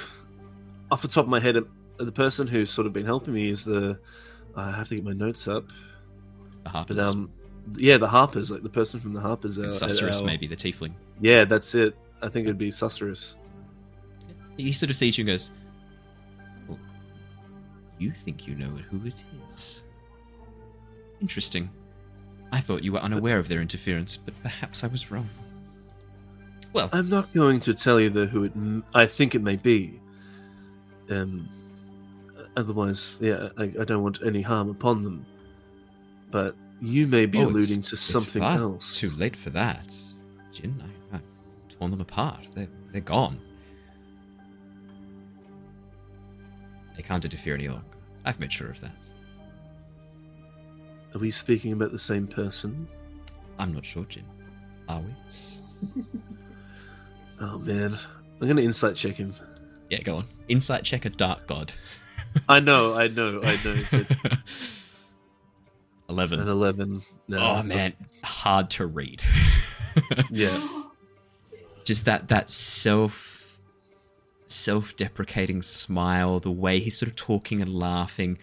Off 0.90 1.02
the 1.02 1.08
top 1.08 1.24
of 1.24 1.30
my 1.30 1.40
head, 1.40 1.56
the 1.98 2.12
person 2.12 2.46
who's 2.46 2.70
sort 2.70 2.86
of 2.86 2.92
been 2.92 3.06
helping 3.06 3.34
me 3.34 3.50
is 3.50 3.64
the. 3.64 3.98
I 4.56 4.70
have 4.72 4.88
to 4.88 4.96
get 4.96 5.04
my 5.04 5.12
notes 5.12 5.48
up. 5.48 5.64
The 6.64 6.70
Harpers. 6.70 6.96
But 6.96 7.02
um, 7.04 7.30
yeah, 7.76 7.96
the 7.96 8.08
Harpers, 8.08 8.50
like 8.50 8.62
the 8.62 8.68
person 8.68 9.00
from 9.00 9.14
the 9.14 9.20
Harpers. 9.20 9.58
uh, 9.58 9.62
Susurrus, 9.62 10.20
our- 10.20 10.26
maybe, 10.26 10.46
the 10.46 10.56
tiefling. 10.56 10.92
Yeah, 11.20 11.44
that's 11.44 11.74
it. 11.74 11.96
I 12.20 12.28
think 12.28 12.44
it'd 12.46 12.58
be 12.58 12.70
Susurrus. 12.70 13.34
He 14.56 14.72
sort 14.72 14.90
of 14.90 14.96
sees 14.96 15.16
you 15.16 15.22
and 15.22 15.28
goes, 15.30 15.50
well, 16.68 16.78
You 17.98 18.10
think 18.12 18.46
you 18.46 18.54
know 18.54 18.68
who 18.68 19.06
it 19.06 19.24
is? 19.48 19.82
Interesting. 21.20 21.70
I 22.52 22.60
thought 22.60 22.82
you 22.84 22.92
were 22.92 22.98
unaware 23.00 23.38
of 23.38 23.48
their 23.48 23.62
interference, 23.62 24.16
but 24.18 24.34
perhaps 24.42 24.84
I 24.84 24.88
was 24.88 25.10
wrong. 25.10 25.30
Well, 26.74 26.90
I'm 26.92 27.08
not 27.08 27.32
going 27.32 27.60
to 27.62 27.74
tell 27.74 27.98
you 28.00 28.10
the 28.10 28.26
who 28.26 28.44
it. 28.44 28.52
m- 28.54 28.84
I 28.94 29.06
think 29.06 29.34
it 29.34 29.42
may 29.42 29.56
be. 29.56 29.98
Um. 31.10 31.48
Otherwise, 32.56 33.18
yeah, 33.20 33.48
I, 33.56 33.64
I 33.80 33.84
don't 33.84 34.02
want 34.02 34.18
any 34.24 34.42
harm 34.42 34.68
upon 34.68 35.02
them. 35.02 35.26
But 36.30 36.54
you 36.80 37.06
may 37.06 37.26
be 37.26 37.38
oh, 37.38 37.46
alluding 37.46 37.82
to 37.82 37.96
something 37.96 38.42
else. 38.42 38.96
Too 38.98 39.10
late 39.10 39.36
for 39.36 39.50
that. 39.50 39.94
Jin, 40.52 40.82
I, 41.12 41.16
I've 41.16 41.22
torn 41.68 41.90
them 41.90 42.00
apart. 42.00 42.48
They're, 42.54 42.68
they're 42.90 43.00
gone. 43.00 43.40
They 46.96 47.02
can't 47.02 47.24
interfere 47.24 47.54
any 47.54 47.68
longer. 47.68 47.84
I've 48.24 48.38
made 48.38 48.52
sure 48.52 48.68
of 48.68 48.80
that. 48.80 48.92
Are 51.14 51.18
we 51.18 51.30
speaking 51.30 51.72
about 51.72 51.92
the 51.92 51.98
same 51.98 52.26
person? 52.26 52.88
I'm 53.58 53.72
not 53.72 53.84
sure, 53.84 54.04
Jin. 54.04 54.24
Are 54.88 55.00
we? 55.00 56.04
Oh 57.42 57.58
man, 57.58 57.98
I'm 58.40 58.46
gonna 58.46 58.62
insight 58.62 58.94
check 58.94 59.16
him. 59.16 59.34
Yeah, 59.90 60.00
go 60.02 60.16
on. 60.16 60.26
Insight 60.46 60.84
check 60.84 61.04
a 61.04 61.10
dark 61.10 61.48
god. 61.48 61.72
I 62.48 62.60
know, 62.60 62.94
I 62.94 63.08
know, 63.08 63.40
I 63.42 63.58
know. 63.64 63.76
But 63.90 64.06
11. 66.08 66.40
an 66.40 66.48
eleven. 66.48 67.02
No, 67.28 67.38
oh 67.38 67.62
man, 67.62 67.94
hard 68.22 68.70
to 68.70 68.86
read. 68.86 69.22
yeah. 70.30 70.68
Just 71.84 72.04
that 72.04 72.28
that 72.28 72.48
self 72.50 73.58
self-deprecating 74.46 75.62
smile, 75.62 76.38
the 76.38 76.50
way 76.50 76.78
he's 76.78 76.98
sort 76.98 77.08
of 77.08 77.16
talking 77.16 77.62
and 77.62 77.74
laughing. 77.74 78.38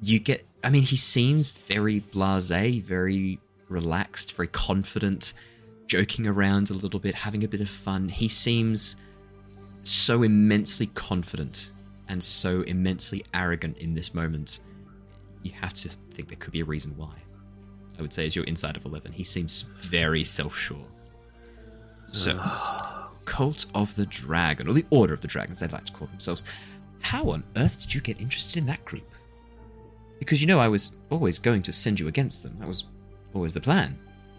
You 0.00 0.20
get 0.20 0.46
I 0.62 0.70
mean, 0.70 0.82
he 0.82 0.96
seems 0.96 1.48
very 1.48 2.00
blasé, 2.00 2.82
very 2.82 3.40
relaxed, 3.68 4.34
very 4.34 4.48
confident, 4.48 5.32
joking 5.86 6.26
around 6.26 6.70
a 6.70 6.74
little 6.74 7.00
bit, 7.00 7.14
having 7.14 7.44
a 7.44 7.48
bit 7.48 7.60
of 7.60 7.68
fun. 7.68 8.08
He 8.08 8.28
seems 8.28 8.96
so 9.82 10.22
immensely 10.22 10.86
confident 10.86 11.70
and 12.08 12.22
so 12.22 12.62
immensely 12.62 13.24
arrogant 13.34 13.78
in 13.78 13.94
this 13.94 14.14
moment. 14.14 14.60
You 15.42 15.52
have 15.60 15.74
to 15.74 15.88
think 15.88 16.28
there 16.28 16.36
could 16.36 16.52
be 16.52 16.60
a 16.60 16.64
reason 16.64 16.96
why. 16.96 17.14
I 17.98 18.02
would 18.02 18.12
say 18.12 18.26
as 18.26 18.36
your 18.36 18.44
insight 18.44 18.76
of 18.76 18.84
11, 18.84 19.12
he 19.12 19.24
seems 19.24 19.62
very 19.62 20.24
self-sure. 20.24 20.86
So, 22.12 22.38
Cult 23.24 23.66
of 23.74 23.94
the 23.96 24.06
Dragon, 24.06 24.68
or 24.68 24.72
the 24.72 24.86
Order 24.90 25.14
of 25.14 25.20
the 25.20 25.28
Dragons, 25.28 25.60
they'd 25.60 25.72
like 25.72 25.84
to 25.86 25.92
call 25.92 26.08
themselves. 26.08 26.44
How 27.00 27.30
on 27.30 27.44
earth 27.56 27.80
did 27.80 27.94
you 27.94 28.00
get 28.00 28.20
interested 28.20 28.56
in 28.56 28.66
that 28.66 28.84
group? 28.84 29.08
Because 30.18 30.40
you 30.40 30.46
know 30.46 30.58
I 30.58 30.68
was 30.68 30.92
always 31.10 31.38
going 31.38 31.62
to 31.62 31.72
send 31.72 32.00
you 32.00 32.08
against 32.08 32.42
them. 32.42 32.56
That 32.58 32.68
was 32.68 32.84
always 33.34 33.54
the 33.54 33.60
plan. 33.60 33.98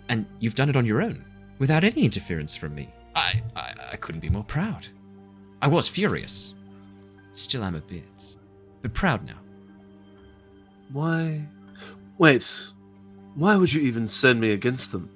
And 0.10 0.26
you've 0.40 0.56
done 0.56 0.70
it 0.70 0.76
on 0.76 0.86
your 0.86 1.02
own, 1.02 1.24
without 1.60 1.84
any 1.84 2.04
interference 2.04 2.56
from 2.56 2.76
me. 2.76 2.90
I, 3.16 3.42
I, 3.56 3.74
I 3.94 3.96
couldn't 3.98 4.22
be 4.22 4.30
more 4.30 4.44
proud. 4.44 4.88
I 5.62 5.68
was 5.68 5.88
furious. 5.88 6.54
Still 7.40 7.64
am 7.64 7.76
a 7.76 7.80
bit. 7.80 8.36
But 8.82 8.94
proud 8.94 9.26
now. 9.26 9.38
Why? 10.92 11.46
Wait. 12.18 12.46
Why 13.36 13.56
would 13.56 13.72
you 13.72 13.82
even 13.82 14.10
send 14.10 14.42
me 14.42 14.52
against 14.52 14.92
them? 14.92 15.10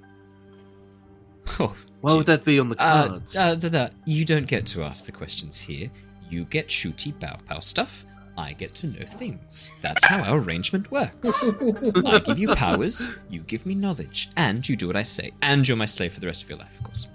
Oh, 1.60 1.76
Why 2.00 2.14
would 2.14 2.24
that 2.26 2.44
be 2.44 2.58
on 2.58 2.70
the 2.70 2.76
Uh, 2.82 3.08
cards? 3.08 3.36
uh, 3.36 3.54
da. 3.56 3.88
You 4.06 4.24
don't 4.24 4.46
get 4.46 4.64
to 4.68 4.82
ask 4.82 5.04
the 5.04 5.12
questions 5.12 5.58
here. 5.58 5.90
You 6.30 6.46
get 6.46 6.68
shooty 6.68 7.12
bow 7.20 7.36
pow 7.46 7.60
stuff. 7.60 8.06
I 8.38 8.54
get 8.54 8.74
to 8.76 8.86
know 8.86 9.04
things. 9.06 9.70
That's 9.82 10.04
how 10.06 10.22
our 10.22 10.38
arrangement 10.38 10.90
works. 10.90 11.48
I 12.06 12.18
give 12.20 12.38
you 12.38 12.54
powers, 12.54 13.10
you 13.28 13.40
give 13.42 13.64
me 13.66 13.74
knowledge, 13.74 14.30
and 14.36 14.66
you 14.68 14.74
do 14.74 14.86
what 14.86 14.96
I 14.96 15.02
say. 15.04 15.30
And 15.42 15.68
you're 15.68 15.76
my 15.76 15.86
slave 15.86 16.14
for 16.14 16.20
the 16.20 16.26
rest 16.26 16.42
of 16.42 16.48
your 16.48 16.58
life, 16.58 16.76
of 16.78 16.84
course. 16.84 17.08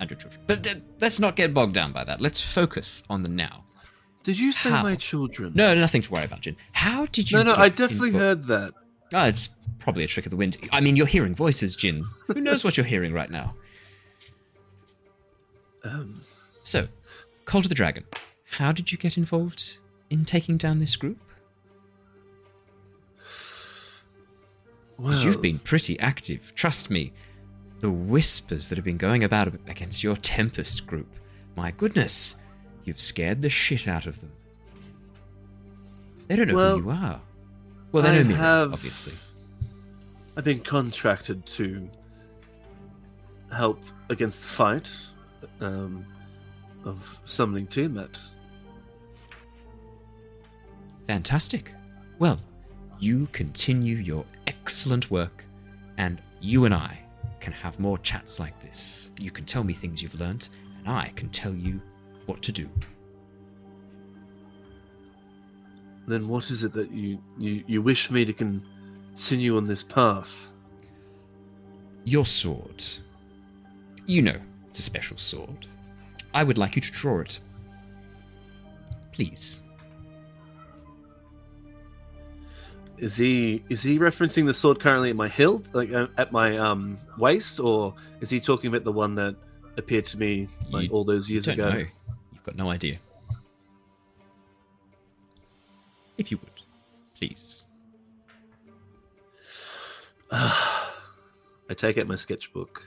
And 0.00 0.10
your 0.10 0.18
children. 0.18 0.42
But 0.46 0.66
let's 1.00 1.20
not 1.20 1.36
get 1.36 1.54
bogged 1.54 1.74
down 1.74 1.92
by 1.92 2.04
that. 2.04 2.20
Let's 2.20 2.40
focus 2.40 3.02
on 3.08 3.22
the 3.22 3.28
now. 3.28 3.64
Did 4.24 4.38
you 4.38 4.52
say 4.52 4.70
how? 4.70 4.82
my 4.82 4.96
children? 4.96 5.52
No, 5.54 5.74
nothing 5.74 6.02
to 6.02 6.10
worry 6.10 6.24
about, 6.24 6.40
Jin. 6.40 6.56
How 6.72 7.06
did 7.06 7.30
you? 7.30 7.38
no, 7.38 7.42
no. 7.44 7.54
I 7.54 7.68
definitely 7.68 8.08
info- 8.08 8.18
heard 8.18 8.46
that. 8.46 8.72
Ah, 9.12 9.26
it's 9.26 9.50
probably 9.78 10.02
a 10.02 10.06
trick 10.06 10.26
of 10.26 10.30
the 10.30 10.36
wind. 10.36 10.56
I 10.72 10.80
mean, 10.80 10.96
you're 10.96 11.06
hearing 11.06 11.34
voices, 11.34 11.76
Jin. 11.76 12.04
Who 12.26 12.40
knows 12.40 12.64
what 12.64 12.76
you're 12.76 12.86
hearing 12.86 13.12
right 13.12 13.30
now? 13.30 13.54
Um, 15.84 16.20
So, 16.62 16.88
Cult 17.44 17.66
of 17.66 17.68
the 17.68 17.74
Dragon. 17.74 18.04
How 18.52 18.72
did 18.72 18.90
you 18.90 18.98
get 18.98 19.18
involved 19.18 19.76
in 20.08 20.24
taking 20.24 20.56
down 20.56 20.78
this 20.78 20.96
group? 20.96 21.18
Because 24.96 25.24
well, 25.24 25.32
you've 25.32 25.42
been 25.42 25.58
pretty 25.58 25.98
active. 26.00 26.52
Trust 26.54 26.90
me. 26.90 27.12
The 27.80 27.90
whispers 27.90 28.68
that 28.68 28.76
have 28.78 28.84
been 28.84 28.96
going 28.96 29.24
about 29.24 29.48
against 29.68 30.02
your 30.02 30.16
Tempest 30.16 30.86
group. 30.86 31.08
My 31.56 31.70
goodness, 31.70 32.36
you've 32.84 33.00
scared 33.00 33.40
the 33.40 33.48
shit 33.50 33.86
out 33.86 34.06
of 34.06 34.20
them. 34.20 34.32
They 36.28 36.36
don't 36.36 36.48
know 36.48 36.56
Well, 36.56 36.78
who 36.78 36.84
you 36.84 36.90
are. 36.90 37.20
Well, 37.92 38.02
they 38.02 38.08
I 38.10 38.22
know 38.22 38.24
me, 38.24 38.34
have- 38.34 38.72
obviously. 38.72 39.12
I've 40.36 40.44
been 40.44 40.60
contracted 40.60 41.46
to 41.46 41.88
help 43.52 43.78
against 44.08 44.40
the 44.40 44.48
fight 44.48 44.96
um, 45.60 46.04
of 46.84 47.06
summoning 47.24 47.66
Tiamat. 47.68 48.16
Fantastic. 51.06 51.72
Well, 52.18 52.40
you 52.98 53.28
continue 53.32 53.96
your 53.96 54.24
excellent 54.46 55.10
work, 55.10 55.44
and 55.98 56.20
you 56.40 56.64
and 56.64 56.74
I 56.74 56.98
can 57.44 57.52
have 57.52 57.78
more 57.78 57.98
chats 57.98 58.40
like 58.40 58.58
this. 58.62 59.10
You 59.20 59.30
can 59.30 59.44
tell 59.44 59.62
me 59.62 59.74
things 59.74 60.02
you've 60.02 60.18
learnt, 60.18 60.48
and 60.78 60.88
I 60.88 61.12
can 61.14 61.28
tell 61.28 61.52
you 61.52 61.78
what 62.24 62.40
to 62.40 62.52
do. 62.52 62.70
Then 66.08 66.26
what 66.26 66.50
is 66.50 66.64
it 66.64 66.72
that 66.72 66.90
you, 66.90 67.18
you, 67.36 67.62
you 67.66 67.82
wish 67.82 68.10
me 68.10 68.24
to 68.24 68.32
continue 68.32 69.58
on 69.58 69.66
this 69.66 69.82
path? 69.82 70.30
Your 72.04 72.24
sword. 72.24 72.82
You 74.06 74.22
know, 74.22 74.40
it's 74.68 74.78
a 74.78 74.82
special 74.82 75.18
sword. 75.18 75.66
I 76.32 76.44
would 76.44 76.56
like 76.56 76.76
you 76.76 76.82
to 76.82 76.92
draw 76.92 77.20
it. 77.20 77.40
Please. 79.12 79.60
Is 82.98 83.16
he 83.16 83.62
is 83.68 83.82
he 83.82 83.98
referencing 83.98 84.46
the 84.46 84.54
sword 84.54 84.78
currently 84.80 85.10
at 85.10 85.16
my 85.16 85.28
hilt, 85.28 85.66
like 85.74 85.92
uh, 85.92 86.06
at 86.16 86.32
my 86.32 86.56
um 86.56 86.96
waist, 87.18 87.58
or 87.60 87.94
is 88.20 88.30
he 88.30 88.40
talking 88.40 88.68
about 88.68 88.84
the 88.84 88.92
one 88.92 89.14
that 89.16 89.34
appeared 89.76 90.04
to 90.06 90.18
me 90.18 90.48
like 90.70 90.84
You 90.88 90.90
all 90.90 91.04
those 91.04 91.28
years 91.28 91.48
ago? 91.48 91.70
know. 91.70 91.78
You've 92.32 92.44
got 92.44 92.56
no 92.56 92.70
idea. 92.70 92.96
If 96.16 96.30
you 96.30 96.38
would, 96.38 96.50
please. 97.16 97.64
I 100.30 101.74
take 101.74 101.98
out 101.98 102.06
my 102.06 102.16
sketchbook. 102.16 102.84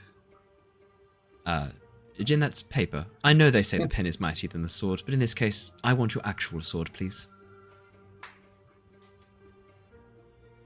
Uh, 1.44 1.68
Jin, 2.22 2.40
that's 2.40 2.62
paper. 2.62 3.06
I 3.22 3.32
know 3.32 3.50
they 3.50 3.62
say 3.62 3.78
the 3.78 3.88
pen 3.88 4.06
is 4.06 4.20
mightier 4.20 4.48
than 4.48 4.62
the 4.62 4.68
sword, 4.68 5.02
but 5.04 5.14
in 5.14 5.20
this 5.20 5.34
case, 5.34 5.72
I 5.84 5.92
want 5.92 6.14
your 6.14 6.26
actual 6.26 6.62
sword, 6.62 6.92
please. 6.92 7.26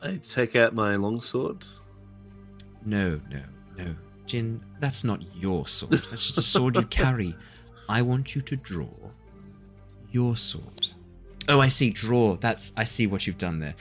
I 0.02 0.16
take 0.16 0.56
out 0.56 0.74
my 0.74 0.96
longsword. 0.96 1.64
No, 2.84 3.20
no, 3.30 3.42
no. 3.76 3.94
Jin, 4.26 4.60
that's 4.80 5.04
not 5.04 5.22
your 5.36 5.66
sword. 5.68 5.92
That's 5.92 6.26
just 6.26 6.38
a 6.38 6.42
sword 6.42 6.76
you 6.76 6.82
carry. 6.86 7.36
I 7.88 8.02
want 8.02 8.34
you 8.34 8.42
to 8.42 8.56
draw 8.56 8.88
your 10.10 10.36
sword. 10.36 10.88
Oh, 11.48 11.60
I 11.60 11.68
see. 11.68 11.90
Draw. 11.90 12.36
That's. 12.36 12.72
I 12.76 12.84
see 12.84 13.06
what 13.06 13.26
you've 13.26 13.38
done 13.38 13.58
there. 13.58 13.74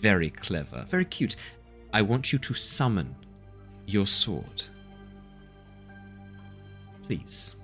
Very 0.00 0.30
clever. 0.30 0.84
Very 0.88 1.04
cute. 1.04 1.36
I 1.92 2.02
want 2.02 2.32
you 2.32 2.38
to 2.40 2.54
summon 2.54 3.14
your 3.86 4.06
sword. 4.06 4.64
Please. 7.04 7.56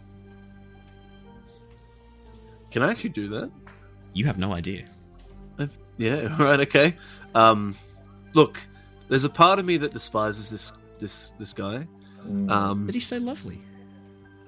Can 2.70 2.82
I 2.82 2.90
actually 2.90 3.10
do 3.10 3.28
that? 3.28 3.50
You 4.14 4.24
have 4.24 4.38
no 4.38 4.52
idea. 4.52 4.86
I've, 5.58 5.76
yeah, 5.98 6.34
right, 6.42 6.60
okay. 6.60 6.96
Um, 7.34 7.76
look, 8.34 8.60
there's 9.09 9.24
a 9.24 9.28
part 9.30 9.59
of 9.59 9.64
me 9.64 9.76
that 9.78 9.92
despises 9.92 10.50
this 10.50 10.72
this 10.98 11.30
this 11.38 11.52
guy, 11.52 11.86
um, 12.48 12.86
But 12.86 12.94
he's 12.94 13.06
so 13.06 13.18
lovely. 13.18 13.60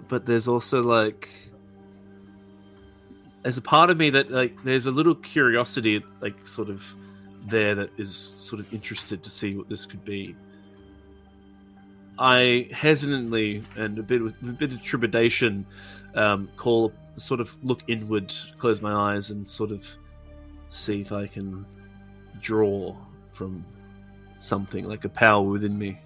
but 0.08 0.26
there's 0.26 0.46
also 0.48 0.82
like 0.82 1.28
there's 3.42 3.58
a 3.58 3.62
part 3.62 3.90
of 3.90 3.98
me 3.98 4.10
that 4.10 4.30
like 4.30 4.56
there's 4.64 4.86
a 4.86 4.90
little 4.90 5.14
curiosity 5.14 6.02
like 6.20 6.46
sort 6.46 6.68
of 6.70 6.82
there 7.46 7.74
that 7.74 7.90
is 7.98 8.32
sort 8.38 8.60
of 8.60 8.72
interested 8.72 9.22
to 9.22 9.30
see 9.30 9.54
what 9.56 9.68
this 9.68 9.84
could 9.84 10.04
be. 10.04 10.34
I 12.18 12.68
hesitantly 12.72 13.64
and 13.76 13.98
a 13.98 14.02
bit 14.02 14.22
with 14.22 14.34
a 14.42 14.46
bit 14.52 14.72
of 14.72 14.82
trepidation 14.82 15.66
um, 16.14 16.48
call 16.56 16.92
sort 17.18 17.40
of 17.40 17.54
look 17.64 17.82
inward, 17.88 18.32
close 18.58 18.80
my 18.80 19.14
eyes, 19.14 19.30
and 19.30 19.48
sort 19.48 19.72
of 19.72 19.84
see 20.70 21.00
if 21.00 21.10
I 21.12 21.26
can 21.26 21.66
draw 22.40 22.96
from 23.34 23.64
something 24.40 24.84
like 24.86 25.04
a 25.04 25.08
power 25.08 25.42
within 25.42 25.78
me. 25.78 25.98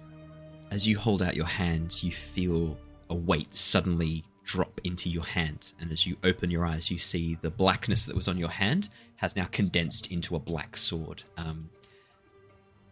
As 0.71 0.87
you 0.87 0.97
hold 0.97 1.21
out 1.21 1.35
your 1.35 1.45
hand, 1.45 2.03
you 2.03 2.11
feel 2.11 2.77
a 3.09 3.15
weight 3.15 3.55
suddenly 3.55 4.23
drop 4.43 4.81
into 4.83 5.09
your 5.09 5.23
hand. 5.23 5.73
And 5.79 5.91
as 5.91 6.05
you 6.05 6.17
open 6.23 6.49
your 6.49 6.65
eyes, 6.65 6.89
you 6.89 6.97
see 6.97 7.37
the 7.41 7.49
blackness 7.49 8.05
that 8.05 8.15
was 8.15 8.27
on 8.27 8.37
your 8.37 8.49
hand 8.49 8.89
has 9.17 9.35
now 9.35 9.45
condensed 9.51 10.11
into 10.11 10.35
a 10.35 10.39
black 10.39 10.77
sword. 10.77 11.23
Um, 11.37 11.69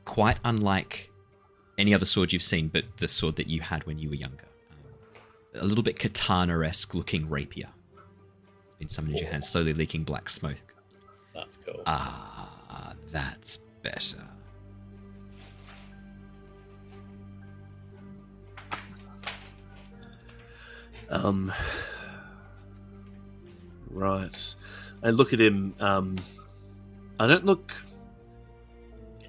quite 0.06 0.38
unlike 0.44 1.10
any 1.78 1.94
other 1.94 2.06
sword 2.06 2.34
you've 2.34 2.44
seen, 2.44 2.68
but 2.68 2.84
the 2.98 3.08
sword 3.08 3.36
that 3.38 3.48
you 3.48 3.62
had 3.62 3.86
when 3.86 4.00
you 4.00 4.10
were 4.10 4.16
younger. 4.16 4.46
Um, 4.72 5.62
a 5.62 5.66
little 5.66 5.84
bit 5.84 6.00
katana 6.00 6.66
esque 6.66 6.94
looking 6.94 7.30
rapier. 7.30 7.70
It's 8.66 8.76
been 8.76 8.90
summoned 8.90 9.14
into 9.14 9.24
your 9.24 9.32
hand, 9.32 9.46
slowly 9.46 9.74
leaking 9.74 10.04
black 10.04 10.30
smoke. 10.30 10.76
That's 11.34 11.58
cool. 11.58 11.82
Ah, 11.86 12.94
that's 13.12 13.60
better. 13.88 14.18
Um, 21.10 21.54
right. 23.90 24.56
I 25.04 25.10
look 25.12 25.34
at 25.34 25.40
him. 25.40 25.74
Um, 25.80 26.16
I 27.20 27.28
don't 27.28 27.46
look. 27.46 27.74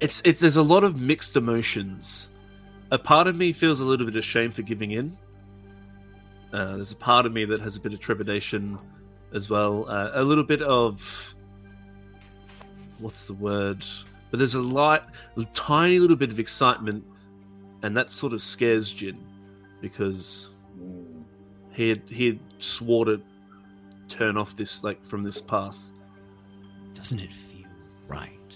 It's 0.01 0.21
it. 0.25 0.39
There's 0.39 0.57
a 0.57 0.63
lot 0.63 0.83
of 0.83 0.99
mixed 0.99 1.37
emotions. 1.37 2.29
A 2.91 2.97
part 2.97 3.27
of 3.27 3.35
me 3.35 3.53
feels 3.53 3.79
a 3.79 3.85
little 3.85 4.05
bit 4.05 4.15
ashamed 4.15 4.55
for 4.55 4.63
giving 4.63 4.91
in. 4.91 5.17
Uh, 6.51 6.77
there's 6.77 6.91
a 6.91 6.95
part 6.95 7.25
of 7.25 7.31
me 7.31 7.45
that 7.45 7.61
has 7.61 7.75
a 7.75 7.79
bit 7.79 7.93
of 7.93 7.99
trepidation 7.99 8.79
as 9.33 9.49
well. 9.49 9.87
Uh, 9.87 10.11
a 10.15 10.23
little 10.23 10.43
bit 10.43 10.61
of 10.61 11.35
what's 12.97 13.25
the 13.25 13.33
word? 13.33 13.85
But 14.31 14.37
there's 14.37 14.53
a 14.53 14.61
light, 14.61 15.01
a 15.37 15.45
tiny 15.53 15.99
little 15.99 16.15
bit 16.15 16.29
of 16.29 16.39
excitement, 16.39 17.03
and 17.81 17.95
that 17.97 18.11
sort 18.11 18.33
of 18.33 18.41
scares 18.41 18.91
Jin 18.91 19.17
because 19.81 20.49
he 21.71 21.89
had 21.89 22.01
he 22.07 22.27
had 22.27 22.39
swore 22.59 23.05
to 23.05 23.21
turn 24.07 24.37
off 24.37 24.55
this 24.55 24.83
like 24.83 25.03
from 25.05 25.23
this 25.23 25.41
path. 25.41 25.77
Doesn't 26.93 27.19
it 27.19 27.31
feel 27.31 27.67
right? 28.07 28.55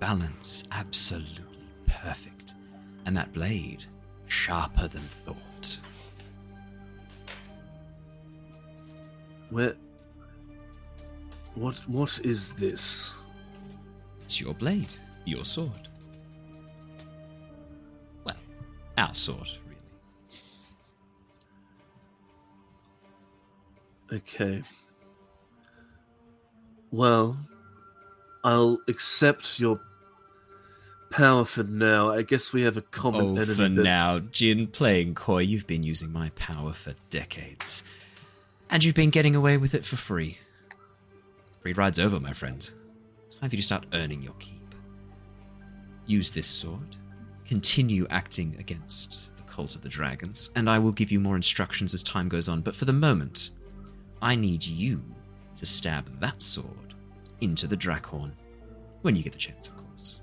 Balance 0.00 0.64
absolutely 0.72 1.44
perfect. 1.86 2.54
And 3.06 3.16
that 3.16 3.32
blade, 3.32 3.84
sharper 4.26 4.88
than 4.88 5.02
thought. 5.02 5.78
Where? 9.50 9.74
What? 11.54 11.76
What 11.86 12.18
is 12.24 12.54
this? 12.54 13.12
It's 14.22 14.40
your 14.40 14.54
blade, 14.54 14.88
your 15.24 15.44
sword. 15.44 15.88
Well, 18.24 18.36
our 18.98 19.14
sword, 19.14 19.48
really. 24.10 24.20
Okay. 24.22 24.62
Well, 26.90 27.36
I'll 28.44 28.78
accept 28.88 29.58
your 29.58 29.80
power 31.10 31.44
for 31.44 31.64
now. 31.64 32.10
I 32.10 32.22
guess 32.22 32.52
we 32.52 32.62
have 32.62 32.76
a 32.76 32.82
common 32.82 33.22
Oh, 33.38 33.40
enemy. 33.40 33.54
for 33.54 33.68
now, 33.68 34.18
Jin, 34.20 34.66
playing 34.68 35.14
coy, 35.14 35.40
you've 35.42 35.66
been 35.66 35.82
using 35.82 36.12
my 36.12 36.30
power 36.30 36.72
for 36.72 36.94
decades. 37.10 37.82
And 38.70 38.84
you've 38.84 38.94
been 38.94 39.10
getting 39.10 39.34
away 39.36 39.56
with 39.56 39.74
it 39.74 39.84
for 39.84 39.96
free. 39.96 40.38
Free 41.62 41.72
ride's 41.72 41.98
over, 41.98 42.20
my 42.20 42.32
friend. 42.32 42.60
Time 43.40 43.50
for 43.50 43.56
you 43.56 43.62
to 43.62 43.66
start 43.66 43.86
earning 43.92 44.22
your 44.22 44.34
keep. 44.34 44.53
Use 46.06 46.30
this 46.30 46.46
sword, 46.46 46.96
continue 47.46 48.06
acting 48.10 48.56
against 48.58 49.34
the 49.36 49.42
cult 49.44 49.74
of 49.74 49.82
the 49.82 49.88
dragons, 49.88 50.50
and 50.54 50.68
I 50.68 50.78
will 50.78 50.92
give 50.92 51.10
you 51.10 51.20
more 51.20 51.36
instructions 51.36 51.94
as 51.94 52.02
time 52.02 52.28
goes 52.28 52.48
on. 52.48 52.60
But 52.60 52.76
for 52.76 52.84
the 52.84 52.92
moment, 52.92 53.50
I 54.20 54.34
need 54.34 54.64
you 54.64 55.02
to 55.56 55.66
stab 55.66 56.20
that 56.20 56.42
sword 56.42 56.94
into 57.40 57.66
the 57.66 57.76
Draakhorn. 57.76 58.32
When 59.02 59.16
you 59.16 59.22
get 59.22 59.32
the 59.32 59.38
chance, 59.38 59.68
of 59.68 59.76
course. 59.76 60.20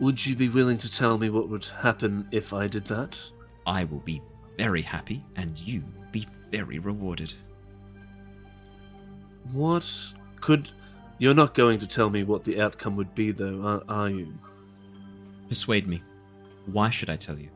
Would 0.00 0.24
you 0.24 0.36
be 0.36 0.48
willing 0.48 0.78
to 0.78 0.90
tell 0.90 1.18
me 1.18 1.30
what 1.30 1.48
would 1.48 1.64
happen 1.64 2.28
if 2.30 2.52
I 2.52 2.68
did 2.68 2.84
that? 2.86 3.18
I 3.66 3.84
will 3.84 4.00
be 4.00 4.22
very 4.56 4.82
happy, 4.82 5.22
and 5.36 5.58
you 5.58 5.82
be 6.12 6.26
very 6.50 6.78
rewarded. 6.78 7.34
What 9.52 9.88
could? 10.40 10.70
You're 11.18 11.34
not 11.34 11.54
going 11.54 11.80
to 11.80 11.86
tell 11.86 12.10
me 12.10 12.22
what 12.22 12.44
the 12.44 12.60
outcome 12.60 12.96
would 12.96 13.14
be, 13.14 13.32
though, 13.32 13.60
are, 13.62 13.82
are 13.88 14.08
you? 14.08 14.32
Persuade 15.48 15.88
me. 15.88 16.02
Why 16.66 16.90
should 16.90 17.10
I 17.10 17.16
tell 17.16 17.38
you? 17.38 17.48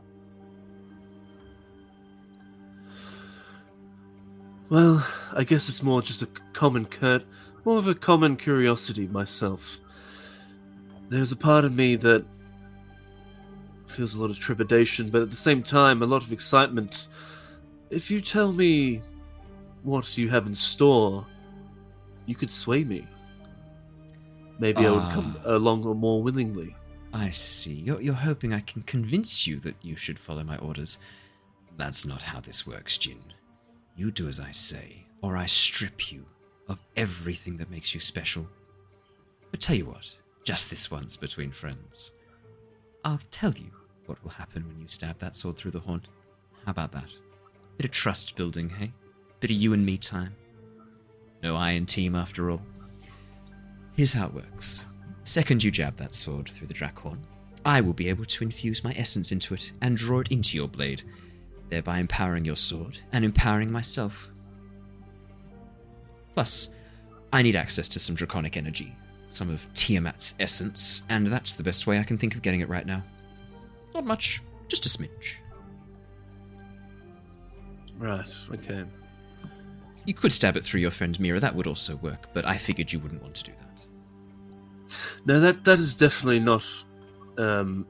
Well, 4.69 5.05
I 5.31 5.43
guess 5.43 5.69
it's 5.69 5.83
more 5.83 6.01
just 6.01 6.21
a 6.21 6.27
common 6.51 6.85
curt, 6.85 7.23
more 7.63 7.77
of 7.77 7.87
a 7.87 7.95
common 7.95 8.35
curiosity 8.35 9.07
myself. 9.07 9.79
There's 11.09 11.31
a 11.31 11.37
part 11.37 11.63
of 11.63 11.71
me 11.73 11.95
that 11.97 12.25
feels 13.87 14.15
a 14.15 14.19
lot 14.19 14.31
of 14.31 14.39
trepidation, 14.39 15.09
but 15.09 15.21
at 15.21 15.29
the 15.29 15.37
same 15.37 15.63
time, 15.63 16.01
a 16.01 16.05
lot 16.05 16.23
of 16.23 16.33
excitement. 16.33 17.07
If 17.91 18.09
you 18.09 18.19
tell 18.19 18.51
me 18.51 19.01
what 19.83 20.17
you 20.17 20.29
have 20.29 20.47
in 20.47 20.55
store, 20.55 21.25
you 22.25 22.35
could 22.35 22.51
sway 22.51 22.83
me. 22.83 23.05
Maybe 24.59 24.85
I 24.85 24.91
would 24.91 25.13
come 25.13 25.37
ah. 25.45 25.55
along 25.55 25.83
more 25.97 26.21
willingly. 26.21 26.75
I 27.13 27.29
see. 27.29 27.73
You're, 27.73 28.01
you're 28.01 28.13
hoping 28.13 28.53
I 28.53 28.61
can 28.61 28.81
convince 28.83 29.45
you 29.45 29.59
that 29.59 29.75
you 29.81 29.95
should 29.95 30.17
follow 30.17 30.43
my 30.43 30.57
orders. 30.57 30.97
That's 31.77 32.05
not 32.05 32.21
how 32.21 32.39
this 32.39 32.65
works, 32.65 32.97
Jin. 32.97 33.21
You 33.95 34.11
do 34.11 34.27
as 34.27 34.39
I 34.39 34.51
say, 34.51 35.05
or 35.21 35.37
I 35.37 35.45
strip 35.45 36.11
you 36.11 36.25
of 36.67 36.79
everything 36.95 37.57
that 37.57 37.69
makes 37.69 37.93
you 37.93 37.99
special. 37.99 38.47
But 39.51 39.59
tell 39.59 39.75
you 39.75 39.85
what, 39.85 40.15
just 40.43 40.69
this 40.69 40.89
once 40.89 41.15
between 41.15 41.51
friends. 41.51 42.13
I'll 43.05 43.19
tell 43.31 43.53
you 43.53 43.71
what 44.05 44.21
will 44.23 44.31
happen 44.31 44.67
when 44.67 44.79
you 44.79 44.87
stab 44.87 45.19
that 45.19 45.35
sword 45.35 45.57
through 45.57 45.71
the 45.71 45.79
horn. 45.79 46.01
How 46.65 46.71
about 46.71 46.91
that? 46.93 47.09
Bit 47.77 47.85
of 47.85 47.91
trust 47.91 48.35
building, 48.35 48.69
hey? 48.69 48.91
Bit 49.39 49.51
of 49.51 49.57
you 49.57 49.73
and 49.73 49.85
me 49.85 49.97
time. 49.97 50.35
No 51.41 51.55
iron 51.55 51.85
team 51.85 52.15
after 52.15 52.49
all. 52.49 52.61
Here's 53.95 54.13
how 54.13 54.27
it 54.27 54.33
works. 54.33 54.85
Second 55.23 55.63
you 55.63 55.71
jab 55.71 55.95
that 55.97 56.15
sword 56.15 56.49
through 56.49 56.67
the 56.67 56.73
Draakhorn, 56.73 57.19
I 57.65 57.79
will 57.79 57.93
be 57.93 58.09
able 58.09 58.25
to 58.25 58.43
infuse 58.43 58.83
my 58.83 58.93
essence 58.93 59.31
into 59.31 59.53
it 59.53 59.71
and 59.81 59.95
draw 59.95 60.19
it 60.19 60.29
into 60.29 60.57
your 60.57 60.67
blade, 60.67 61.03
thereby 61.69 61.99
empowering 61.99 62.43
your 62.43 62.55
sword 62.55 62.97
and 63.13 63.23
empowering 63.23 63.71
myself. 63.71 64.29
Plus, 66.33 66.69
I 67.31 67.41
need 67.41 67.55
access 67.55 67.87
to 67.89 67.99
some 67.99 68.15
draconic 68.15 68.57
energy, 68.57 68.95
some 69.31 69.49
of 69.49 69.65
Tiamat's 69.73 70.33
essence, 70.39 71.03
and 71.09 71.27
that's 71.27 71.53
the 71.53 71.63
best 71.63 71.87
way 71.87 71.99
I 71.99 72.03
can 72.03 72.17
think 72.17 72.35
of 72.35 72.41
getting 72.41 72.61
it 72.61 72.69
right 72.69 72.85
now. 72.85 73.03
Not 73.93 74.05
much, 74.05 74.41
just 74.67 74.85
a 74.85 74.89
smidge. 74.89 75.35
Right, 77.97 78.29
okay. 78.51 78.83
You 80.05 80.13
could 80.13 80.33
stab 80.33 80.57
it 80.57 80.65
through 80.65 80.81
your 80.81 80.91
friend 80.91 81.17
Mira, 81.19 81.39
that 81.39 81.55
would 81.55 81.67
also 81.67 81.95
work, 81.97 82.29
but 82.33 82.43
I 82.43 82.57
figured 82.57 82.91
you 82.91 82.99
wouldn't 82.99 83.21
want 83.21 83.35
to 83.35 83.43
do 83.43 83.51
that. 83.59 83.72
No, 85.25 85.39
that 85.39 85.63
that 85.65 85.79
is 85.79 85.95
definitely 85.95 86.39
not 86.39 86.63
um, 87.37 87.85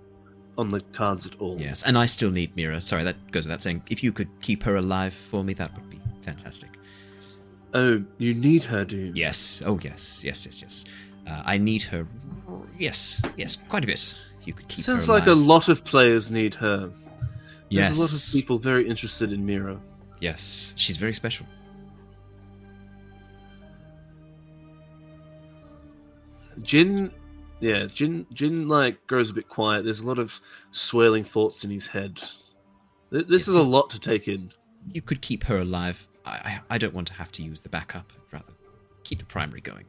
on 0.57 0.71
the 0.71 0.81
cards 0.93 1.25
at 1.25 1.39
all. 1.39 1.59
Yes, 1.59 1.83
and 1.83 1.97
I 1.97 2.05
still 2.05 2.31
need 2.31 2.55
Mira. 2.55 2.79
Sorry, 2.81 3.03
that 3.03 3.31
goes 3.31 3.45
without 3.45 3.61
saying. 3.61 3.83
If 3.89 4.03
you 4.03 4.11
could 4.11 4.29
keep 4.41 4.63
her 4.63 4.75
alive 4.75 5.13
for 5.13 5.43
me, 5.43 5.53
that 5.53 5.73
would 5.75 5.89
be 5.89 5.99
fantastic. 6.21 6.69
Oh, 7.73 8.03
you 8.19 8.33
need 8.33 8.63
her, 8.65 8.85
do 8.85 8.97
you? 8.97 9.11
Yes. 9.15 9.63
Oh, 9.65 9.79
yes. 9.81 10.23
Yes, 10.23 10.45
yes, 10.45 10.61
yes. 10.61 10.85
Uh, 11.27 11.41
I 11.45 11.57
need 11.57 11.81
her. 11.83 12.07
Yes, 12.77 13.21
yes, 13.35 13.57
quite 13.69 13.83
a 13.83 13.87
bit. 13.87 14.13
If 14.41 14.47
you 14.47 14.53
could 14.53 14.67
keep 14.67 14.85
Sounds 14.85 15.07
like 15.07 15.27
a 15.27 15.33
lot 15.33 15.69
of 15.69 15.83
players 15.83 16.29
need 16.29 16.53
her. 16.55 16.91
Yes. 17.69 17.87
There's 17.87 17.97
a 17.97 18.01
lot 18.01 18.13
of 18.13 18.33
people 18.33 18.59
very 18.59 18.87
interested 18.87 19.31
in 19.31 19.45
Mira. 19.45 19.79
Yes, 20.19 20.73
she's 20.75 20.97
very 20.97 21.13
special. 21.13 21.45
Jin, 26.63 27.11
yeah, 27.59 27.85
Jin, 27.85 28.25
Jin 28.33 28.67
like 28.67 29.05
grows 29.07 29.29
a 29.29 29.33
bit 29.33 29.49
quiet. 29.49 29.83
There's 29.83 29.99
a 29.99 30.07
lot 30.07 30.19
of 30.19 30.39
swirling 30.71 31.23
thoughts 31.23 31.63
in 31.63 31.71
his 31.71 31.87
head. 31.87 32.21
Th- 33.11 33.27
This 33.27 33.47
is 33.47 33.55
Yes. 33.55 33.63
a 33.63 33.67
lot 33.67 33.89
to 33.91 33.99
take 33.99 34.27
in. 34.27 34.51
You 34.91 35.01
could 35.01 35.21
keep 35.21 35.43
her 35.45 35.59
alive. 35.59 36.07
I, 36.25 36.59
I, 36.69 36.77
don't 36.77 36.93
want 36.93 37.07
to 37.09 37.13
have 37.15 37.31
to 37.33 37.43
use 37.43 37.61
the 37.61 37.69
backup. 37.69 38.11
Rather, 38.31 38.53
keep 39.03 39.19
the 39.19 39.25
primary 39.25 39.59
going. 39.61 39.85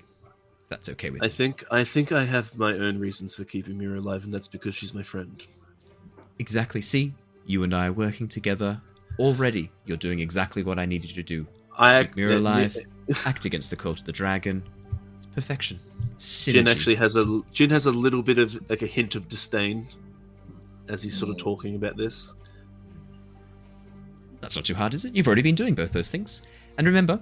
That's 0.68 0.88
okay 0.88 1.10
with 1.10 1.22
I 1.22 1.26
you. 1.26 1.30
think 1.32 1.64
I 1.70 1.84
think 1.84 2.10
I 2.10 2.24
have 2.24 2.56
my 2.58 2.72
own 2.72 2.98
reasons 2.98 3.34
for 3.36 3.44
keeping 3.44 3.78
Mira 3.78 4.00
alive, 4.00 4.24
and 4.24 4.34
that's 4.34 4.48
because 4.48 4.74
she's 4.74 4.92
my 4.94 5.02
friend. 5.04 5.40
Exactly. 6.40 6.80
See, 6.82 7.14
you 7.46 7.62
and 7.62 7.72
I 7.74 7.86
are 7.86 7.92
working 7.92 8.26
together. 8.26 8.80
Already, 9.20 9.70
you're 9.84 9.96
doing 9.96 10.18
exactly 10.18 10.64
what 10.64 10.78
I 10.80 10.86
needed 10.86 11.10
you 11.10 11.16
to 11.16 11.22
do. 11.22 11.46
I 11.78 12.02
Keep 12.04 12.16
Mira 12.16 12.38
alive. 12.38 12.76
Act 13.24 13.44
against 13.44 13.70
the 13.70 13.76
cult 13.76 14.00
of 14.00 14.06
the 14.06 14.12
dragon. 14.12 14.62
It's 15.14 15.26
perfection. 15.26 15.78
Synergy. 16.24 16.52
Jin 16.52 16.68
actually 16.68 16.94
has 16.96 17.16
a 17.16 17.40
Jin 17.52 17.70
has 17.70 17.84
a 17.86 17.92
little 17.92 18.22
bit 18.22 18.38
of 18.38 18.70
like 18.70 18.80
a 18.80 18.86
hint 18.86 19.14
of 19.14 19.28
disdain 19.28 19.86
as 20.88 21.02
he's 21.02 21.18
sort 21.18 21.30
of 21.30 21.36
talking 21.36 21.74
about 21.76 21.96
this. 21.96 22.32
That's 24.40 24.56
not 24.56 24.64
too 24.64 24.74
hard, 24.74 24.94
is 24.94 25.04
it? 25.04 25.14
You've 25.14 25.26
already 25.26 25.42
been 25.42 25.54
doing 25.54 25.74
both 25.74 25.92
those 25.92 26.10
things. 26.10 26.42
And 26.78 26.86
remember, 26.86 27.20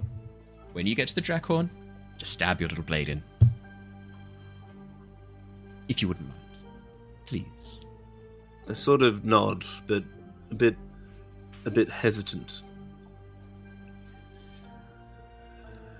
when 0.71 0.87
you 0.87 0.95
get 0.95 1.07
to 1.09 1.15
the 1.15 1.21
Draakhorn, 1.21 1.69
just 2.17 2.33
stab 2.33 2.59
your 2.59 2.69
little 2.69 2.83
blade 2.83 3.09
in. 3.09 3.21
If 5.89 6.01
you 6.01 6.07
wouldn't 6.07 6.27
mind. 6.27 6.39
Please. 7.25 7.85
I 8.69 8.73
sort 8.73 9.01
of 9.01 9.25
nod, 9.25 9.65
but 9.87 10.03
a 10.51 10.55
bit 10.55 10.75
a 11.65 11.69
bit 11.69 11.89
hesitant. 11.89 12.61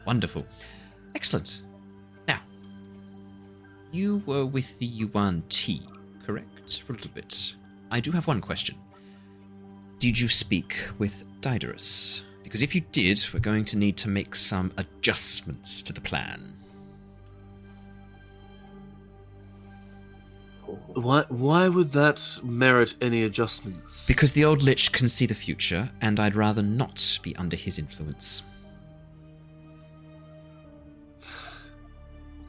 Wonderful. 0.05 0.45
Excellent. 1.15 1.63
You 3.93 4.23
were 4.25 4.43
with 4.43 4.79
the 4.79 4.87
Yuan 4.87 5.43
Ti, 5.49 5.87
correct? 6.25 6.81
For 6.81 6.93
a 6.93 6.95
little 6.95 7.11
bit. 7.13 7.53
I 7.91 7.99
do 7.99 8.09
have 8.11 8.25
one 8.25 8.41
question. 8.41 8.75
Did 9.99 10.19
you 10.19 10.27
speak 10.27 10.75
with 10.97 11.23
Diderus? 11.41 12.23
Because 12.41 12.63
if 12.63 12.73
you 12.73 12.81
did, 12.91 13.23
we're 13.31 13.39
going 13.39 13.65
to 13.65 13.77
need 13.77 13.95
to 13.97 14.09
make 14.09 14.33
some 14.35 14.71
adjustments 14.77 15.83
to 15.83 15.93
the 15.93 16.01
plan. 16.01 16.53
Why 20.95 21.25
why 21.29 21.67
would 21.67 21.91
that 21.91 22.19
merit 22.41 22.95
any 22.99 23.23
adjustments? 23.25 24.07
Because 24.07 24.31
the 24.31 24.43
old 24.43 24.63
Lich 24.63 24.91
can 24.91 25.07
see 25.07 25.27
the 25.27 25.35
future, 25.35 25.91
and 26.01 26.19
I'd 26.19 26.35
rather 26.35 26.63
not 26.63 27.19
be 27.21 27.35
under 27.35 27.55
his 27.55 27.77
influence. 27.77 28.41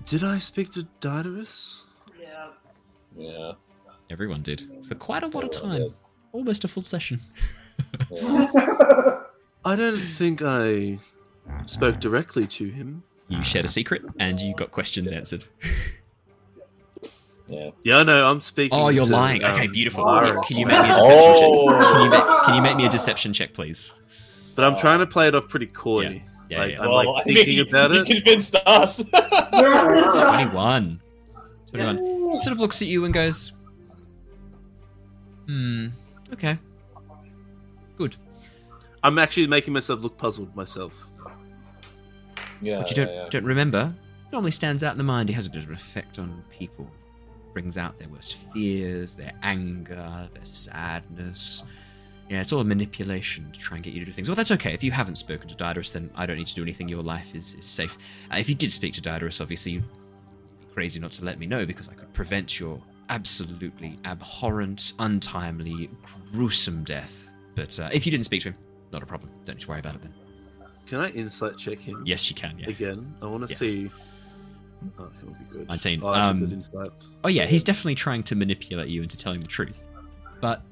Did 0.06 0.22
I 0.24 0.39
speak 0.39 0.72
to 0.72 0.86
Diderus? 1.01 1.82
Yeah. 2.20 2.48
Yeah. 3.16 3.52
Everyone 4.10 4.43
did. 4.43 4.62
For 4.89 4.94
quite 4.94 5.22
a 5.22 5.26
lot 5.28 5.44
of 5.44 5.51
time. 5.51 5.78
did. 5.82 5.94
Almost 6.32 6.64
a 6.64 6.68
full 6.68 6.82
session. 6.82 7.20
I 9.64 9.76
don't 9.76 9.97
think 10.18 10.43
I 10.43 10.98
spoke 11.66 12.01
directly 12.01 12.47
to 12.48 12.68
him. 12.68 13.02
You 13.28 13.43
shared 13.43 13.64
a 13.64 13.68
secret, 13.68 14.02
and 14.20 14.39
you 14.40 14.55
got 14.55 14.70
questions 14.70 15.10
answered. 15.10 15.44
yeah. 17.48 17.70
Yeah, 17.82 18.02
no, 18.02 18.26
I'm 18.31 18.40
speaking. 18.43 18.78
Oh, 18.78 18.89
you're 18.89 19.06
to, 19.06 19.12
lying. 19.12 19.43
um, 19.43 19.52
okay, 19.52 19.66
beautiful. 19.66 20.05
Byron. 20.05 20.43
Can 20.43 20.59
you 20.59 20.66
make 20.66 20.82
me 20.82 20.90
a 20.90 20.94
deception 20.94 21.35
Oh. 21.47 21.70
check? 21.78 21.89
Can 21.89 22.02
you, 22.05 22.10
make, 22.10 22.24
can 22.44 22.55
you 22.56 22.62
make 22.62 22.76
me 22.76 22.86
a 22.86 22.90
deception 22.90 23.32
check, 23.32 23.55
please? 23.55 23.94
But 24.55 24.64
I'm 24.66 24.76
trying 24.76 24.98
to 24.98 25.06
play 25.06 25.28
it 25.28 25.35
off 25.35 25.48
pretty 25.48 25.66
coy. 25.66 26.02
Yeah, 26.02 26.18
like, 26.50 26.72
yeah. 26.72 26.80
I'm 26.80 26.88
Well, 26.90 27.06
like 27.14 27.22
I 27.22 27.24
thinking 27.24 27.56
mean, 27.56 27.68
about 27.68 27.90
you 27.92 28.00
it. 28.00 28.06
convinced 28.06 28.54
us. 28.66 29.02
21. 29.50 31.00
21. 31.70 32.40
Sort 32.40 32.52
of 32.52 32.60
looks 32.60 32.80
at 32.82 32.88
you 32.88 33.04
and 33.04 33.12
goes, 33.14 33.52
Hmm, 35.46 35.88
okay. 36.32 36.58
Good. 37.98 38.16
I'm 39.02 39.18
actually 39.18 39.46
making 39.46 39.72
myself 39.74 40.00
look 40.00 40.16
puzzled 40.16 40.54
myself. 40.56 40.92
yeah, 42.62 42.78
What 42.78 42.90
you 42.90 42.96
don't, 42.96 43.08
yeah, 43.08 43.22
yeah. 43.24 43.28
don't 43.30 43.44
remember 43.44 43.94
normally 44.32 44.50
stands 44.50 44.82
out 44.82 44.92
in 44.92 44.98
the 44.98 45.04
mind. 45.04 45.28
He 45.28 45.34
has 45.34 45.46
a 45.46 45.50
bit 45.50 45.62
of 45.62 45.68
an 45.68 45.74
effect 45.76 46.18
on 46.18 46.42
people. 46.50 46.90
Brings 47.52 47.76
out 47.78 47.96
their 48.00 48.08
worst 48.08 48.34
fears, 48.52 49.14
their 49.14 49.32
anger, 49.44 50.28
their 50.34 50.44
sadness. 50.44 51.62
Yeah, 52.30 52.40
it's 52.40 52.52
all 52.52 52.60
a 52.60 52.64
manipulation 52.64 53.51
to 53.52 53.59
try 53.60 53.76
and 53.76 53.84
get 53.84 53.92
you 53.92 54.01
to 54.01 54.06
do 54.06 54.12
things. 54.12 54.28
Well, 54.28 54.34
that's 54.34 54.51
okay. 54.52 54.72
If 54.72 54.82
you 54.82 54.90
haven't 54.90 55.16
spoken 55.16 55.46
to 55.48 55.55
Diderus, 55.55 55.92
then 55.92 56.10
I 56.16 56.24
don't 56.24 56.36
need 56.38 56.46
to 56.46 56.55
do 56.55 56.62
anything. 56.62 56.88
Your 56.88 57.02
life 57.02 57.34
is, 57.34 57.55
is 57.55 57.66
safe. 57.66 57.98
Uh, 58.32 58.36
if 58.38 58.48
you 58.48 58.55
did 58.55 58.72
speak 58.72 58.94
to 58.94 59.02
Diderus, 59.02 59.40
obviously, 59.42 59.72
you'd 59.72 59.82
be 59.82 60.66
crazy 60.72 60.98
not 61.01 61.10
to 61.12 61.24
let 61.24 61.38
me 61.38 61.46
know 61.46 61.66
because 61.66 61.88
I 61.88 61.92
could 61.92 62.10
prevent 62.14 62.59
your 62.59 62.80
absolutely 63.10 63.98
abhorrent, 64.06 64.94
untimely, 64.98 65.90
gruesome 66.32 66.82
death. 66.84 67.28
But 67.55 67.78
uh, 67.78 67.90
if 67.92 68.06
you 68.06 68.10
didn't 68.10 68.24
speak 68.24 68.40
to 68.42 68.48
him, 68.48 68.56
not 68.90 69.02
a 69.02 69.06
problem. 69.06 69.30
Don't 69.44 69.56
need 69.56 69.62
to 69.62 69.68
worry 69.68 69.80
about 69.80 69.96
it 69.96 70.02
then. 70.02 70.14
Can 70.86 71.01
I 71.01 71.10
insight 71.10 71.59
check 71.59 71.78
him? 71.78 72.02
Yes, 72.06 72.30
you 72.30 72.36
can, 72.36 72.59
yeah. 72.59 72.68
Again, 72.68 73.14
I 73.20 73.26
want 73.26 73.42
to 73.46 73.48
Yes. 73.51 73.59
see. 73.59 73.90
Oh, 74.98 75.05
that 75.05 75.24
would 75.24 75.38
be 75.38 75.44
good. 75.59 75.68
19. 75.68 76.01
Oh, 76.02 76.09
Um, 76.09 76.40
good 76.40 76.52
insight. 76.52 76.90
Oh 77.22 77.28
yeah, 77.28 77.46
he's 77.46 77.62
definitely 77.62 77.94
trying 77.94 78.22
to 78.24 78.34
manipulate 78.34 78.88
you 78.88 79.02
into 79.02 79.16
telling 79.16 79.40
the 79.40 79.46
truth, 79.46 79.82
but 80.40 80.62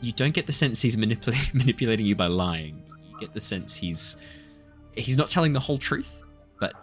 you 0.00 0.12
don't 0.12 0.32
get 0.32 0.46
the 0.46 0.52
sense 0.52 0.80
he's 0.80 0.96
manipulating 0.96 1.50
manipulating 1.58 2.06
you 2.06 2.14
by 2.16 2.26
lying. 2.26 2.82
You 3.10 3.20
get 3.20 3.34
the 3.34 3.40
sense 3.40 3.74
he's 3.74 4.16
he's 4.96 5.16
not 5.16 5.28
telling 5.30 5.52
the 5.52 5.60
whole 5.60 5.78
truth, 5.78 6.22
but 6.58 6.74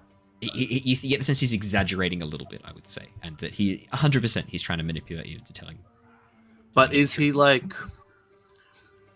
he, 0.42 0.50
he, 0.66 0.80
you 0.94 1.10
get 1.10 1.20
the 1.20 1.26
sense 1.26 1.40
he's 1.40 1.54
exaggerating 1.54 2.22
a 2.22 2.26
little 2.26 2.48
bit. 2.50 2.62
I 2.66 2.72
would 2.74 2.88
say, 2.88 3.08
and 3.24 3.38
that 3.40 3.52
he 3.52 3.88
100% 3.94 4.46
he's 4.48 4.62
trying 4.62 4.78
to 4.78 4.84
manipulate 4.84 5.26
you 5.28 5.38
into 5.38 5.54
telling. 5.54 5.80
But 6.74 6.94
is 6.94 7.14
he 7.14 7.32
like? 7.32 7.74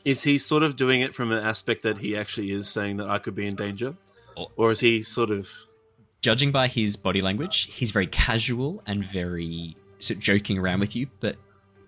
Is 0.04 0.24
he 0.24 0.38
sort 0.40 0.64
of 0.64 0.76
doing 0.76 1.02
it 1.02 1.14
from 1.14 1.32
an 1.32 1.44
aspect 1.46 1.84
that 1.84 2.00
he 2.00 2.18
actually 2.18 2.52
is 2.52 2.68
saying 2.68 2.98
that 2.98 3.08
I 3.10 3.20
could 3.20 3.36
be 3.36 3.46
in 3.46 3.56
danger, 3.56 3.96
Or- 4.36 4.50
or 4.56 4.72
is 4.72 4.80
he 4.80 5.04
sort 5.04 5.30
of? 5.30 5.48
Judging 6.22 6.52
by 6.52 6.68
his 6.68 6.96
body 6.96 7.22
language, 7.22 7.74
he's 7.74 7.92
very 7.92 8.08
casual 8.08 8.82
and 8.88 9.04
very 9.04 9.76
sort 10.00 10.18
of 10.18 10.24
joking 10.24 10.58
around 10.58 10.80
with 10.80 10.96
you, 10.96 11.08
but 11.20 11.36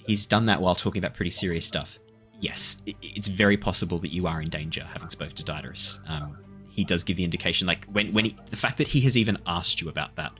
he's 0.05 0.25
done 0.25 0.45
that 0.45 0.61
while 0.61 0.75
talking 0.75 0.99
about 0.99 1.13
pretty 1.15 1.31
serious 1.31 1.65
stuff. 1.65 1.99
Yes, 2.43 2.81
it's 3.01 3.29
very 3.29 3.55
possible 3.55 3.99
that 3.99 4.09
you 4.09 4.27
are 4.27 4.41
in 4.41 4.49
danger, 4.49 4.83
having 4.83 5.07
spoken 5.07 5.33
to 5.37 5.43
Diderus. 5.43 5.97
Um, 6.09 6.35
he 6.71 6.83
does 6.83 7.05
give 7.05 7.15
the 7.15 7.23
indication, 7.23 7.65
like 7.65 7.85
when 7.85 8.11
when 8.11 8.25
he, 8.25 8.35
the 8.49 8.57
fact 8.57 8.77
that 8.79 8.89
he 8.89 8.99
has 9.01 9.15
even 9.15 9.37
asked 9.47 9.79
you 9.79 9.87
about 9.87 10.17
that 10.17 10.33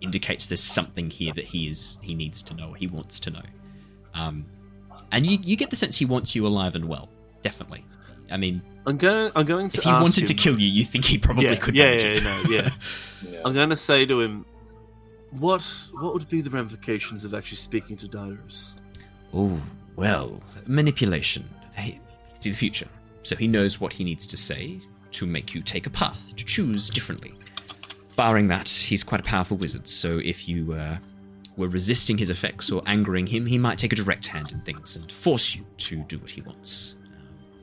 indicates 0.00 0.46
there's 0.46 0.62
something 0.62 1.10
here 1.10 1.32
that 1.34 1.46
he 1.46 1.68
is 1.68 1.98
he 2.00 2.14
needs 2.14 2.42
to 2.42 2.54
know, 2.54 2.74
he 2.74 2.86
wants 2.86 3.18
to 3.18 3.30
know. 3.30 3.42
Um, 4.14 4.46
and 5.10 5.26
you 5.26 5.36
you 5.42 5.56
get 5.56 5.70
the 5.70 5.74
sense 5.74 5.96
he 5.96 6.04
wants 6.04 6.36
you 6.36 6.46
alive 6.46 6.76
and 6.76 6.88
well, 6.88 7.08
definitely. 7.42 7.84
I 8.30 8.36
mean, 8.36 8.62
I'm 8.86 8.96
going. 8.96 9.32
I'm 9.34 9.44
going 9.44 9.68
to. 9.70 9.78
if 9.78 9.82
he 9.82 9.90
ask 9.90 10.00
wanted 10.00 10.28
to 10.28 10.34
kill 10.34 10.60
you, 10.60 10.68
you 10.68 10.84
think 10.84 11.06
he 11.06 11.18
probably 11.18 11.46
yeah, 11.46 11.56
could. 11.56 11.74
Yeah, 11.74 11.90
yeah, 11.90 12.06
it. 12.06 12.22
no, 12.22 12.42
yeah. 12.48 12.70
Yeah. 13.28 13.40
I'm 13.44 13.52
going 13.52 13.70
to 13.70 13.76
say 13.76 14.06
to 14.06 14.20
him, 14.20 14.46
what 15.32 15.60
what 15.90 16.14
would 16.14 16.28
be 16.28 16.40
the 16.40 16.50
ramifications 16.50 17.24
of 17.24 17.34
actually 17.34 17.56
speaking 17.56 17.96
to 17.96 18.06
Diderus? 18.06 18.74
Oh, 19.34 19.60
well, 19.98 20.40
manipulation. 20.68 21.44
He 21.76 21.90
can 21.90 22.40
see 22.40 22.50
the 22.50 22.56
future, 22.56 22.86
so 23.24 23.34
he 23.34 23.48
knows 23.48 23.80
what 23.80 23.92
he 23.92 24.04
needs 24.04 24.28
to 24.28 24.36
say 24.36 24.80
to 25.10 25.26
make 25.26 25.54
you 25.54 25.60
take 25.60 25.88
a 25.88 25.90
path, 25.90 26.36
to 26.36 26.44
choose 26.44 26.88
differently. 26.88 27.34
Barring 28.14 28.46
that, 28.46 28.68
he's 28.68 29.02
quite 29.02 29.20
a 29.20 29.24
powerful 29.24 29.56
wizard, 29.56 29.88
so 29.88 30.20
if 30.22 30.48
you 30.48 30.72
uh, 30.72 30.98
were 31.56 31.66
resisting 31.66 32.16
his 32.16 32.30
effects 32.30 32.70
or 32.70 32.80
angering 32.86 33.26
him, 33.26 33.44
he 33.44 33.58
might 33.58 33.76
take 33.76 33.92
a 33.92 33.96
direct 33.96 34.28
hand 34.28 34.52
in 34.52 34.60
things 34.60 34.94
and 34.94 35.10
force 35.10 35.56
you 35.56 35.66
to 35.78 35.96
do 36.04 36.18
what 36.20 36.30
he 36.30 36.42
wants. 36.42 36.94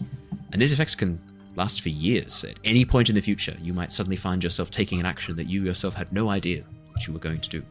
Um, 0.02 0.10
and 0.52 0.62
these 0.62 0.74
effects 0.74 0.94
can 0.94 1.22
last 1.56 1.82
for 1.82 1.88
years. 1.88 2.44
At 2.44 2.60
any 2.66 2.84
point 2.84 3.08
in 3.08 3.16
the 3.16 3.22
future, 3.22 3.56
you 3.62 3.74
might 3.74 3.94
suddenly 3.94 4.18
find 4.18 4.44
yourself 4.44 4.72
taking 4.72 5.00
an 5.00 5.06
action 5.06 5.38
that 5.38 5.48
you 5.48 5.64
yourself 5.64 5.94
had 5.94 6.12
no 6.12 6.28
idea 6.28 6.66
that 6.96 7.08
you 7.08 7.14
were 7.14 7.20
going 7.20 7.40
to 7.40 7.50
do, 7.50 7.64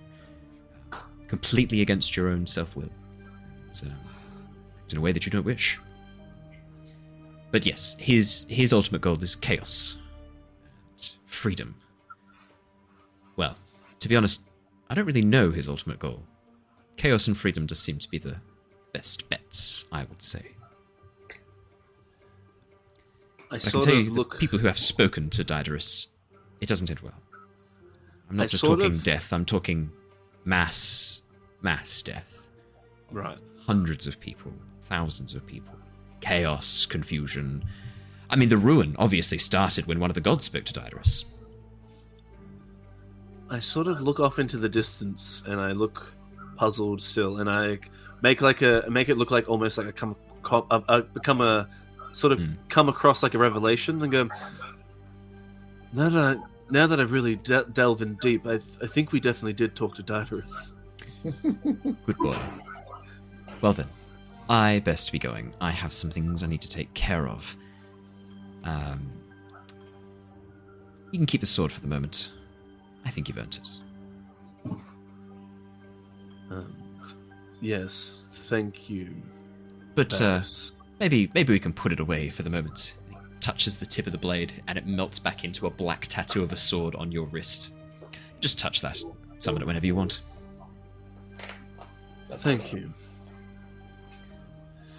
completely 1.29 1.83
against 1.83 2.17
your 2.17 2.29
own 2.29 2.47
self 2.47 2.75
will. 2.75 2.89
It's 3.69 3.83
in 4.95 4.99
a 4.99 5.01
way 5.01 5.13
that 5.13 5.27
you 5.27 5.31
don't 5.33 5.45
wish. 5.45 5.79
But 7.51 7.67
yes, 7.67 7.97
his 7.99 8.47
his 8.49 8.73
ultimate 8.73 9.01
goal 9.01 9.23
is 9.23 9.37
chaos, 9.37 9.97
and 10.97 11.11
freedom. 11.27 11.75
Well, 13.37 13.57
to 14.01 14.09
be 14.09 14.17
honest, 14.17 14.43
I 14.89 14.95
don't 14.95 15.05
really 15.07 15.23
know 15.23 15.51
his 15.51 15.69
ultimate 15.69 15.99
goal. 15.99 16.23
Chaos 16.97 17.27
and 17.27 17.37
freedom 17.37 17.67
just 17.67 17.83
seem 17.83 17.99
to 17.99 18.09
be 18.09 18.19
the 18.19 18.37
best 18.93 19.29
bets, 19.29 19.85
I 19.91 20.05
would 20.05 20.23
say. 20.23 20.43
I 23.51 23.57
I 23.57 23.59
can 23.59 23.81
tell 23.81 23.95
you, 23.95 24.05
the 24.05 24.11
look. 24.13 24.39
people 24.39 24.59
who 24.59 24.67
have 24.67 24.79
spoken 24.79 25.31
to 25.31 25.45
Diderus, 25.45 26.07
it 26.61 26.69
doesn't 26.69 26.91
end 26.91 27.01
well. 27.01 27.15
I'm 28.31 28.37
not 28.37 28.45
I 28.45 28.47
just 28.47 28.65
talking 28.65 28.87
of- 28.87 29.03
death. 29.03 29.33
I'm 29.33 29.45
talking 29.45 29.91
mass, 30.45 31.21
mass 31.63 32.03
death. 32.03 32.47
Right. 33.11 33.39
hundreds 33.67 34.07
of 34.09 34.19
people, 34.19 34.53
thousands 34.89 35.35
of 35.35 35.47
people, 35.47 35.75
chaos, 36.21 36.87
confusion. 36.87 37.65
I 38.31 38.37
mean, 38.37 38.49
the 38.49 38.57
ruin 38.57 38.97
obviously 38.99 39.39
started 39.39 39.87
when 39.87 40.01
one 40.01 40.11
of 40.11 40.15
the 40.15 40.21
gods 40.21 40.45
spoke 40.45 40.65
to 40.65 40.73
Diderus. 40.73 41.25
I 43.51 43.61
sort 43.61 43.87
of 43.87 44.01
look 44.01 44.21
off 44.21 44.39
into 44.39 44.57
the 44.57 44.69
distance 44.69 45.43
and 45.47 45.61
I 45.61 45.73
look 45.73 46.13
puzzled 46.57 47.03
still, 47.03 47.39
and 47.39 47.49
I 47.51 47.79
make 48.23 48.41
like 48.41 48.63
a 48.63 48.85
make 48.89 49.09
it 49.09 49.17
look 49.17 49.31
like 49.31 49.49
almost 49.49 49.77
like 49.79 49.87
I 49.87 49.93
come 49.93 50.17
become 51.15 51.41
a 51.41 51.69
sort 52.13 52.33
of 52.33 52.39
Hmm. 52.39 52.53
come 52.69 52.89
across 52.89 53.23
like 53.23 53.35
a 53.35 53.39
revelation 53.39 54.01
and 54.03 54.11
go, 54.13 54.29
now 55.93 56.09
that 56.09 56.39
I, 56.39 56.43
now 56.71 56.87
that 56.87 57.01
I've 57.01 57.13
really 57.13 57.37
de- 57.37 57.65
delved 57.65 58.03
in 58.03 58.15
deep, 58.17 58.47
I, 58.47 58.61
I 58.83 58.87
think 58.87 59.13
we 59.13 59.21
definitely 59.21 59.53
did 59.53 59.75
talk 59.75 59.95
to 59.97 60.03
Diderus. 60.03 60.73
Good 61.43 62.17
boy. 62.19 62.37
Well 63.61 63.73
then, 63.73 63.87
I 64.49 64.81
best 64.81 65.11
be 65.13 65.19
going. 65.19 65.55
I 65.61 65.71
have 65.71 65.93
some 65.93 66.11
things 66.11 66.43
I 66.43 66.47
need 66.47 66.61
to 66.63 66.69
take 66.69 66.93
care 66.95 67.29
of. 67.29 67.57
Um, 68.65 69.11
you 71.11 71.19
can 71.19 71.27
keep 71.27 71.41
the 71.41 71.47
sword 71.47 71.73
for 71.73 71.81
the 71.81 71.87
moment. 71.87 72.31
I 73.05 73.11
think 73.11 73.29
you've 73.29 73.39
earned 73.39 73.61
it. 73.63 74.71
Um, 76.51 76.77
yes, 77.61 78.29
thank 78.49 78.91
you. 78.91 79.15
But 79.95 80.21
uh, 80.21 80.43
maybe 81.01 81.31
maybe 81.35 81.53
we 81.53 81.61
can 81.61 81.73
put 81.73 81.93
it 81.93 82.01
away 82.01 82.29
for 82.29 82.43
the 82.43 82.51
moment. 82.51 82.97
He 83.09 83.17
touches 83.41 83.77
the 83.77 83.87
tip 83.87 84.07
of 84.07 84.13
the 84.13 84.19
blade, 84.19 84.53
and 84.67 84.77
it 84.77 84.87
melts 84.87 85.19
back 85.19 85.45
into 85.45 85.67
a 85.67 85.71
black 85.71 86.07
tattoo 86.07 86.43
of 86.43 86.53
a 86.53 86.57
sword 86.57 86.95
on 86.97 87.13
your 87.13 87.27
wrist. 87.27 87.71
Just 88.41 88.59
touch 88.59 88.81
that. 88.83 89.01
Summon 89.39 89.63
it 89.63 89.67
whenever 89.67 89.87
you 89.87 89.95
want. 89.95 90.21
thank 92.37 92.73
you. 92.73 92.93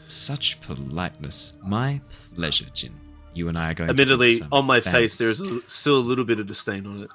Such 0.08 0.60
politeness. 0.62 1.54
My 1.64 2.00
pleasure, 2.36 2.68
Jin. 2.74 2.94
You 3.34 3.48
and 3.50 3.58
I 3.58 3.72
are 3.72 3.74
going. 3.74 3.88
to 3.90 3.94
do 3.94 4.02
Admittedly, 4.04 4.38
some 4.38 4.48
on 4.52 4.66
my 4.66 4.80
fan- 4.80 4.94
face, 4.94 5.18
there's 5.18 5.42
a, 5.42 5.60
still 5.68 5.98
a 5.98 6.00
little 6.00 6.24
bit 6.24 6.40
of 6.40 6.48
disdain 6.48 6.86
on 6.88 7.04
it. 7.04 7.10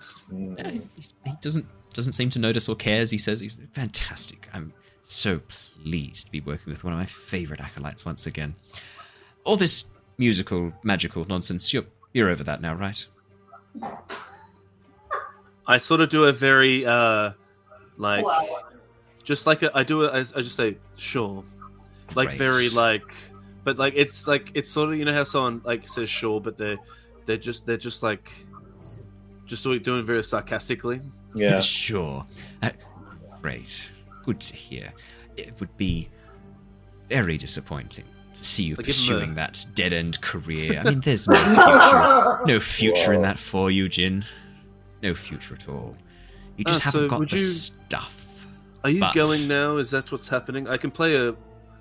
Yeah, 0.58 0.80
he 1.24 1.32
doesn't 1.40 1.66
doesn't 1.94 2.12
seem 2.12 2.28
to 2.30 2.38
notice 2.38 2.68
or 2.68 2.76
cares. 2.76 3.10
He 3.10 3.18
says, 3.18 3.40
he's 3.40 3.56
"Fantastic! 3.72 4.48
I'm 4.52 4.72
so 5.02 5.40
pleased 5.48 6.26
to 6.26 6.32
be 6.32 6.40
working 6.40 6.70
with 6.70 6.84
one 6.84 6.92
of 6.92 6.98
my 6.98 7.06
favorite 7.06 7.60
acolytes 7.60 8.04
once 8.04 8.26
again." 8.26 8.54
All 9.44 9.56
this 9.56 9.86
musical, 10.18 10.72
magical 10.82 11.24
nonsense. 11.24 11.72
You're 11.72 11.84
you're 12.12 12.28
over 12.28 12.44
that 12.44 12.60
now, 12.60 12.74
right? 12.74 13.06
I 15.66 15.78
sort 15.78 16.00
of 16.00 16.08
do 16.10 16.24
a 16.24 16.32
very, 16.32 16.84
uh, 16.84 17.30
like, 17.96 18.24
Wow. 18.24 18.46
just 19.22 19.46
like 19.46 19.62
a, 19.62 19.70
I 19.76 19.84
do 19.84 20.02
it. 20.02 20.10
I, 20.12 20.18
I 20.38 20.42
just 20.42 20.56
say 20.56 20.76
sure, 20.96 21.44
like 22.14 22.28
Great. 22.28 22.38
very 22.38 22.68
like, 22.70 23.02
but 23.64 23.78
like 23.78 23.94
it's 23.96 24.26
like 24.26 24.50
it's 24.54 24.70
sort 24.70 24.90
of 24.92 24.98
you 24.98 25.04
know 25.04 25.12
how 25.14 25.24
someone 25.24 25.60
like 25.64 25.88
says 25.88 26.08
sure, 26.10 26.40
but 26.40 26.56
they're 26.58 26.78
they're 27.26 27.36
just 27.36 27.66
they're 27.66 27.76
just 27.76 28.02
like 28.02 28.30
just 29.46 29.62
doing 29.64 29.82
doing 29.82 30.00
it 30.00 30.04
very 30.04 30.22
sarcastically. 30.24 31.00
Yeah. 31.34 31.60
sure. 31.60 32.26
Uh, 32.62 32.70
great. 33.42 33.92
Good 34.24 34.40
to 34.40 34.56
hear. 34.56 34.92
It 35.36 35.54
would 35.60 35.76
be 35.76 36.08
very 37.08 37.36
disappointing 37.38 38.04
to 38.34 38.44
see 38.44 38.64
you 38.64 38.74
Like, 38.76 38.86
give 38.86 38.94
him 38.94 39.00
a- 39.00 39.18
pursuing 39.18 39.34
that 39.34 39.64
dead 39.74 39.92
end 39.92 40.20
career. 40.20 40.80
I 40.80 40.82
mean, 40.90 41.00
there's 41.00 41.28
no 41.28 41.34
future, 41.36 42.46
no 42.46 42.60
future 42.60 43.12
in 43.12 43.22
that 43.22 43.38
for 43.38 43.70
you, 43.70 43.88
Jin. 43.88 44.24
No 45.02 45.14
future 45.14 45.54
at 45.54 45.68
all. 45.68 45.96
You 46.56 46.64
just 46.64 46.80
Ah, 46.82 46.84
haven't 46.86 47.10
so 47.10 47.18
got 47.18 47.30
the 47.30 47.36
you- 47.36 47.42
stuff. 47.42 48.46
Are 48.84 48.90
you 48.90 49.00
But- 49.00 49.14
going 49.14 49.48
now? 49.48 49.78
Is 49.78 49.90
that 49.92 50.10
what's 50.12 50.28
happening? 50.28 50.68
I 50.68 50.76
can 50.76 50.90
play 50.90 51.16
a 51.16 51.34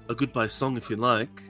a 0.09 0.15
goodbye 0.15 0.47
song 0.47 0.75
if 0.75 0.89
you 0.89 0.95
like, 0.97 1.43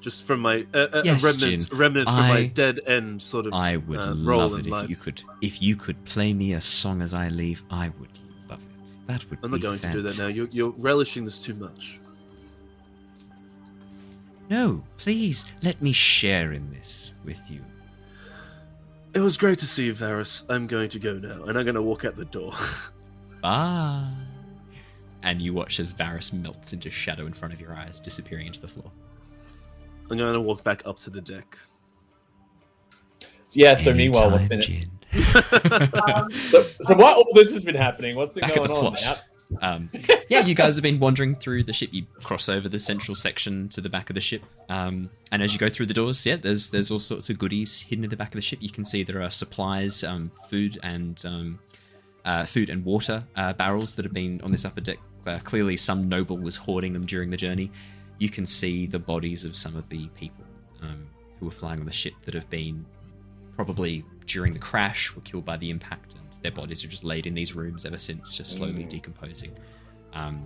just 0.00 0.24
from 0.24 0.40
my 0.40 0.66
uh, 0.74 1.02
Yes, 1.04 1.22
remnant 1.22 1.68
Jin. 1.68 1.78
remnant 1.78 2.08
from 2.08 2.16
my 2.16 2.46
dead 2.46 2.80
end 2.86 3.22
sort 3.22 3.46
of. 3.46 3.52
I 3.52 3.76
would 3.76 4.02
uh, 4.02 4.14
role 4.16 4.40
love 4.40 4.54
in 4.54 4.60
it 4.60 4.66
if 4.66 4.72
life. 4.72 4.90
you 4.90 4.96
could. 4.96 5.22
If 5.40 5.62
you 5.62 5.76
could 5.76 6.02
play 6.04 6.32
me 6.34 6.54
a 6.54 6.60
song 6.60 7.00
as 7.02 7.14
I 7.14 7.28
leave, 7.28 7.62
I 7.70 7.90
would 8.00 8.18
love 8.48 8.60
it. 8.60 8.90
That 9.06 9.28
would 9.30 9.38
I'm 9.42 9.50
be 9.50 9.58
not 9.58 9.62
going 9.62 9.78
to 9.78 9.92
do 9.92 10.02
that 10.02 10.18
now. 10.18 10.26
You're, 10.26 10.48
you're 10.50 10.74
relishing 10.76 11.24
this 11.24 11.38
too 11.38 11.54
much. 11.54 12.00
No, 14.50 14.82
please 14.98 15.44
let 15.62 15.80
me 15.80 15.92
share 15.92 16.52
in 16.52 16.68
this 16.70 17.14
with 17.24 17.40
you. 17.50 17.60
It 19.14 19.20
was 19.20 19.36
great 19.36 19.58
to 19.60 19.66
see 19.66 19.84
you, 19.86 19.94
Varys. 19.94 20.44
I'm 20.48 20.66
going 20.66 20.88
to 20.90 20.98
go 20.98 21.14
now, 21.14 21.44
and 21.44 21.56
I'm 21.58 21.64
going 21.64 21.74
to 21.74 21.82
walk 21.82 22.04
out 22.04 22.16
the 22.16 22.24
door. 22.24 22.52
Bye. 23.42 24.10
And 25.22 25.40
you 25.40 25.54
watch 25.54 25.78
as 25.80 25.92
Varys 25.92 26.32
melts 26.32 26.72
into 26.72 26.90
shadow 26.90 27.26
in 27.26 27.32
front 27.32 27.54
of 27.54 27.60
your 27.60 27.74
eyes, 27.74 28.00
disappearing 28.00 28.46
into 28.46 28.60
the 28.60 28.68
floor. 28.68 28.90
I'm 30.10 30.18
going 30.18 30.34
to 30.34 30.40
walk 30.40 30.64
back 30.64 30.82
up 30.84 30.98
to 31.00 31.10
the 31.10 31.20
deck. 31.20 31.56
Yeah. 33.52 33.74
So 33.74 33.94
meanwhile, 33.94 34.30
what's 34.30 34.48
been 34.48 34.62
Anytime, 34.62 34.80
Jin. 34.80 34.90
Um, 35.12 36.30
so, 36.30 36.66
so 36.80 36.94
what 36.96 37.16
all 37.16 37.26
this 37.34 37.52
has 37.52 37.64
been 37.64 37.74
happening? 37.74 38.16
What's 38.16 38.34
been 38.34 38.40
Back 38.40 38.52
at 38.52 38.56
going 38.56 38.68
the 38.68 38.74
on? 38.74 38.94
plot. 38.94 39.22
Um, 39.60 39.90
yeah, 40.28 40.40
you 40.40 40.54
guys 40.54 40.76
have 40.76 40.82
been 40.82 40.98
wandering 40.98 41.34
through 41.34 41.64
the 41.64 41.72
ship. 41.72 41.90
You 41.92 42.06
cross 42.22 42.48
over 42.48 42.68
the 42.68 42.78
central 42.78 43.14
section 43.14 43.68
to 43.70 43.80
the 43.80 43.90
back 43.90 44.08
of 44.08 44.14
the 44.14 44.20
ship, 44.20 44.42
um, 44.70 45.10
and 45.30 45.42
as 45.42 45.52
you 45.52 45.58
go 45.58 45.68
through 45.68 45.86
the 45.86 45.94
doors, 45.94 46.24
yeah, 46.24 46.36
there's 46.36 46.70
there's 46.70 46.90
all 46.90 47.00
sorts 47.00 47.28
of 47.28 47.38
goodies 47.38 47.82
hidden 47.82 48.04
in 48.04 48.10
the 48.10 48.16
back 48.16 48.28
of 48.28 48.34
the 48.34 48.40
ship. 48.42 48.60
You 48.62 48.70
can 48.70 48.84
see 48.84 49.02
there 49.04 49.22
are 49.22 49.30
supplies, 49.30 50.02
um, 50.02 50.30
food 50.48 50.78
and 50.82 51.22
um, 51.26 51.58
uh, 52.24 52.44
food 52.44 52.70
and 52.70 52.84
water 52.84 53.24
uh, 53.36 53.52
barrels 53.52 53.94
that 53.96 54.04
have 54.04 54.14
been 54.14 54.40
on 54.42 54.52
this 54.52 54.64
upper 54.64 54.80
deck. 54.80 54.98
Uh, 55.26 55.38
clearly, 55.44 55.76
some 55.76 56.08
noble 56.08 56.36
was 56.38 56.56
hoarding 56.56 56.92
them 56.92 57.06
during 57.06 57.30
the 57.30 57.36
journey. 57.36 57.70
You 58.18 58.28
can 58.28 58.46
see 58.46 58.86
the 58.86 58.98
bodies 58.98 59.44
of 59.44 59.56
some 59.56 59.76
of 59.76 59.88
the 59.88 60.06
people 60.08 60.44
um, 60.82 61.06
who 61.38 61.46
were 61.46 61.52
flying 61.52 61.80
on 61.80 61.86
the 61.86 61.92
ship 61.92 62.14
that 62.24 62.34
have 62.34 62.48
been 62.50 62.84
probably 63.54 64.04
during 64.26 64.52
the 64.52 64.58
crash 64.58 65.14
were 65.14 65.22
killed 65.22 65.44
by 65.44 65.56
the 65.56 65.70
impact, 65.70 66.14
and 66.14 66.22
their 66.42 66.50
bodies 66.52 66.84
are 66.84 66.88
just 66.88 67.04
laid 67.04 67.26
in 67.26 67.34
these 67.34 67.54
rooms 67.54 67.84
ever 67.84 67.98
since, 67.98 68.34
just 68.34 68.54
slowly 68.54 68.84
Mm. 68.84 68.88
decomposing. 68.88 69.52
Um, 70.12 70.42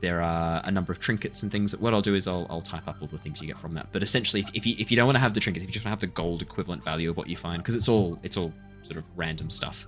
there 0.00 0.20
are 0.20 0.60
a 0.64 0.70
number 0.70 0.92
of 0.92 0.98
trinkets 1.00 1.42
and 1.42 1.50
things. 1.50 1.74
What 1.76 1.94
I'll 1.94 2.02
do 2.02 2.14
is 2.14 2.26
I'll, 2.26 2.46
I'll 2.50 2.60
type 2.60 2.86
up 2.86 2.96
all 3.00 3.08
the 3.08 3.16
things 3.18 3.40
you 3.40 3.46
get 3.46 3.56
from 3.58 3.72
that. 3.74 3.88
But 3.92 4.02
essentially, 4.02 4.40
if, 4.42 4.50
if 4.52 4.66
you 4.66 4.74
if 4.78 4.90
you 4.90 4.96
don't 4.96 5.06
want 5.06 5.16
to 5.16 5.20
have 5.20 5.32
the 5.34 5.40
trinkets, 5.40 5.62
if 5.62 5.68
you 5.70 5.72
just 5.72 5.84
want 5.84 5.98
to 5.98 6.04
have 6.06 6.12
the 6.12 6.14
gold 6.14 6.42
equivalent 6.42 6.84
value 6.84 7.08
of 7.08 7.16
what 7.16 7.28
you 7.28 7.36
find, 7.36 7.62
because 7.62 7.74
it's 7.74 7.88
all 7.88 8.18
it's 8.22 8.36
all 8.36 8.52
sort 8.82 8.98
of 8.98 9.04
random 9.16 9.48
stuff, 9.48 9.86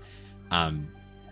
um, 0.51 0.89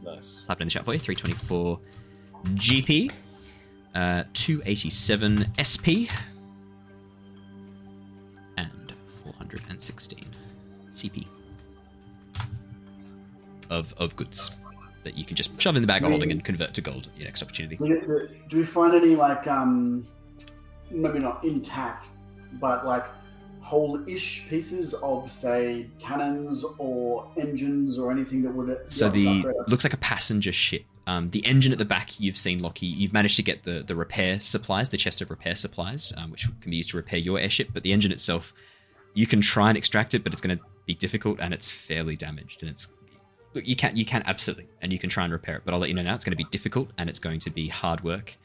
Nice. 0.02 0.42
Type 0.46 0.58
it 0.58 0.62
in 0.62 0.68
the 0.68 0.70
chat 0.70 0.84
for 0.84 0.92
you. 0.94 0.98
324 0.98 1.78
GP, 2.54 3.10
uh, 3.94 4.24
287 4.32 5.52
SP, 5.58 6.08
and 8.56 8.94
416 9.24 10.24
CP 10.92 11.26
of 13.70 13.92
of 13.98 14.16
goods 14.16 14.52
that 15.04 15.16
you 15.16 15.24
can 15.24 15.36
just 15.36 15.60
shove 15.60 15.76
in 15.76 15.82
the 15.82 15.86
bag 15.86 16.02
of 16.02 16.10
holding 16.10 16.32
and 16.32 16.44
convert 16.44 16.74
to 16.74 16.80
gold 16.80 17.08
at 17.12 17.18
your 17.18 17.26
next 17.26 17.42
opportunity. 17.42 17.76
Do 17.76 18.28
do 18.48 18.58
we 18.58 18.64
find 18.64 18.94
any 18.94 19.14
like 19.14 19.46
um, 19.46 20.06
maybe 20.90 21.18
not 21.18 21.44
intact, 21.44 22.08
but 22.54 22.86
like 22.86 23.04
whole-ish 23.60 24.46
pieces 24.48 24.94
of 24.94 25.30
say 25.30 25.88
cannons 25.98 26.64
or 26.78 27.30
engines 27.36 27.98
or 27.98 28.10
anything 28.10 28.42
that 28.42 28.52
would? 28.52 28.92
So 28.92 29.08
the 29.08 29.44
looks 29.66 29.84
like 29.84 29.94
a 29.94 29.98
passenger 29.98 30.52
ship. 30.52 30.84
Um, 31.06 31.30
the 31.30 31.44
engine 31.46 31.72
at 31.72 31.78
the 31.78 31.86
back, 31.86 32.20
you've 32.20 32.36
seen 32.36 32.58
Lockie. 32.58 32.86
You've 32.86 33.14
managed 33.14 33.36
to 33.36 33.42
get 33.42 33.62
the 33.62 33.82
the 33.82 33.96
repair 33.96 34.40
supplies, 34.40 34.90
the 34.90 34.96
chest 34.96 35.20
of 35.20 35.30
repair 35.30 35.56
supplies, 35.56 36.12
um, 36.16 36.30
which 36.30 36.46
can 36.60 36.70
be 36.70 36.76
used 36.76 36.90
to 36.90 36.96
repair 36.96 37.18
your 37.18 37.38
airship. 37.38 37.70
But 37.72 37.82
the 37.82 37.92
engine 37.92 38.12
itself, 38.12 38.52
you 39.14 39.26
can 39.26 39.40
try 39.40 39.70
and 39.70 39.78
extract 39.78 40.14
it, 40.14 40.22
but 40.22 40.32
it's 40.32 40.42
going 40.42 40.58
to 40.58 40.64
be 40.86 40.94
difficult, 40.94 41.40
and 41.40 41.54
it's 41.54 41.70
fairly 41.70 42.14
damaged. 42.14 42.62
And 42.62 42.70
it's 42.70 42.88
look, 43.54 43.66
you 43.66 43.74
can 43.74 43.96
you 43.96 44.04
can 44.04 44.22
absolutely, 44.26 44.68
and 44.82 44.92
you 44.92 44.98
can 44.98 45.08
try 45.08 45.24
and 45.24 45.32
repair 45.32 45.56
it. 45.56 45.62
But 45.64 45.72
I'll 45.72 45.80
let 45.80 45.88
you 45.88 45.94
know 45.94 46.02
now, 46.02 46.14
it's 46.14 46.24
going 46.24 46.36
to 46.36 46.44
be 46.44 46.48
difficult, 46.50 46.90
and 46.98 47.08
it's 47.08 47.18
going 47.18 47.40
to 47.40 47.50
be 47.50 47.68
hard 47.68 48.02
work. 48.04 48.36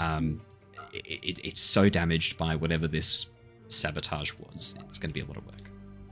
Um, 0.00 0.40
it, 0.92 1.20
it, 1.22 1.40
it's 1.44 1.60
so 1.60 1.88
damaged 1.88 2.36
by 2.36 2.56
whatever 2.56 2.88
this 2.88 3.26
sabotage 3.68 4.32
was. 4.38 4.74
It's 4.86 4.98
going 4.98 5.10
to 5.10 5.14
be 5.14 5.20
a 5.20 5.24
lot 5.26 5.36
of 5.36 5.46
work. 5.46 5.54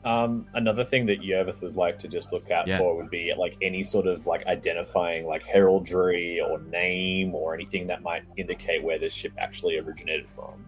Um, 0.04 0.46
another 0.54 0.84
thing 0.84 1.04
that 1.06 1.20
Yervith 1.20 1.60
would 1.62 1.74
like 1.74 1.98
to 1.98 2.06
just 2.08 2.32
look 2.32 2.50
out 2.50 2.68
Yeah. 2.68 2.78
for 2.78 2.96
would 2.96 3.10
be 3.10 3.32
like 3.36 3.56
any 3.60 3.82
sort 3.82 4.06
of 4.06 4.24
like 4.26 4.46
identifying 4.46 5.26
like 5.26 5.42
heraldry 5.42 6.40
or 6.40 6.60
name 6.60 7.34
or 7.34 7.54
anything 7.54 7.88
that 7.88 8.02
might 8.02 8.22
indicate 8.36 8.84
where 8.84 8.98
this 8.98 9.12
ship 9.12 9.32
actually 9.36 9.78
originated 9.78 10.26
from, 10.36 10.64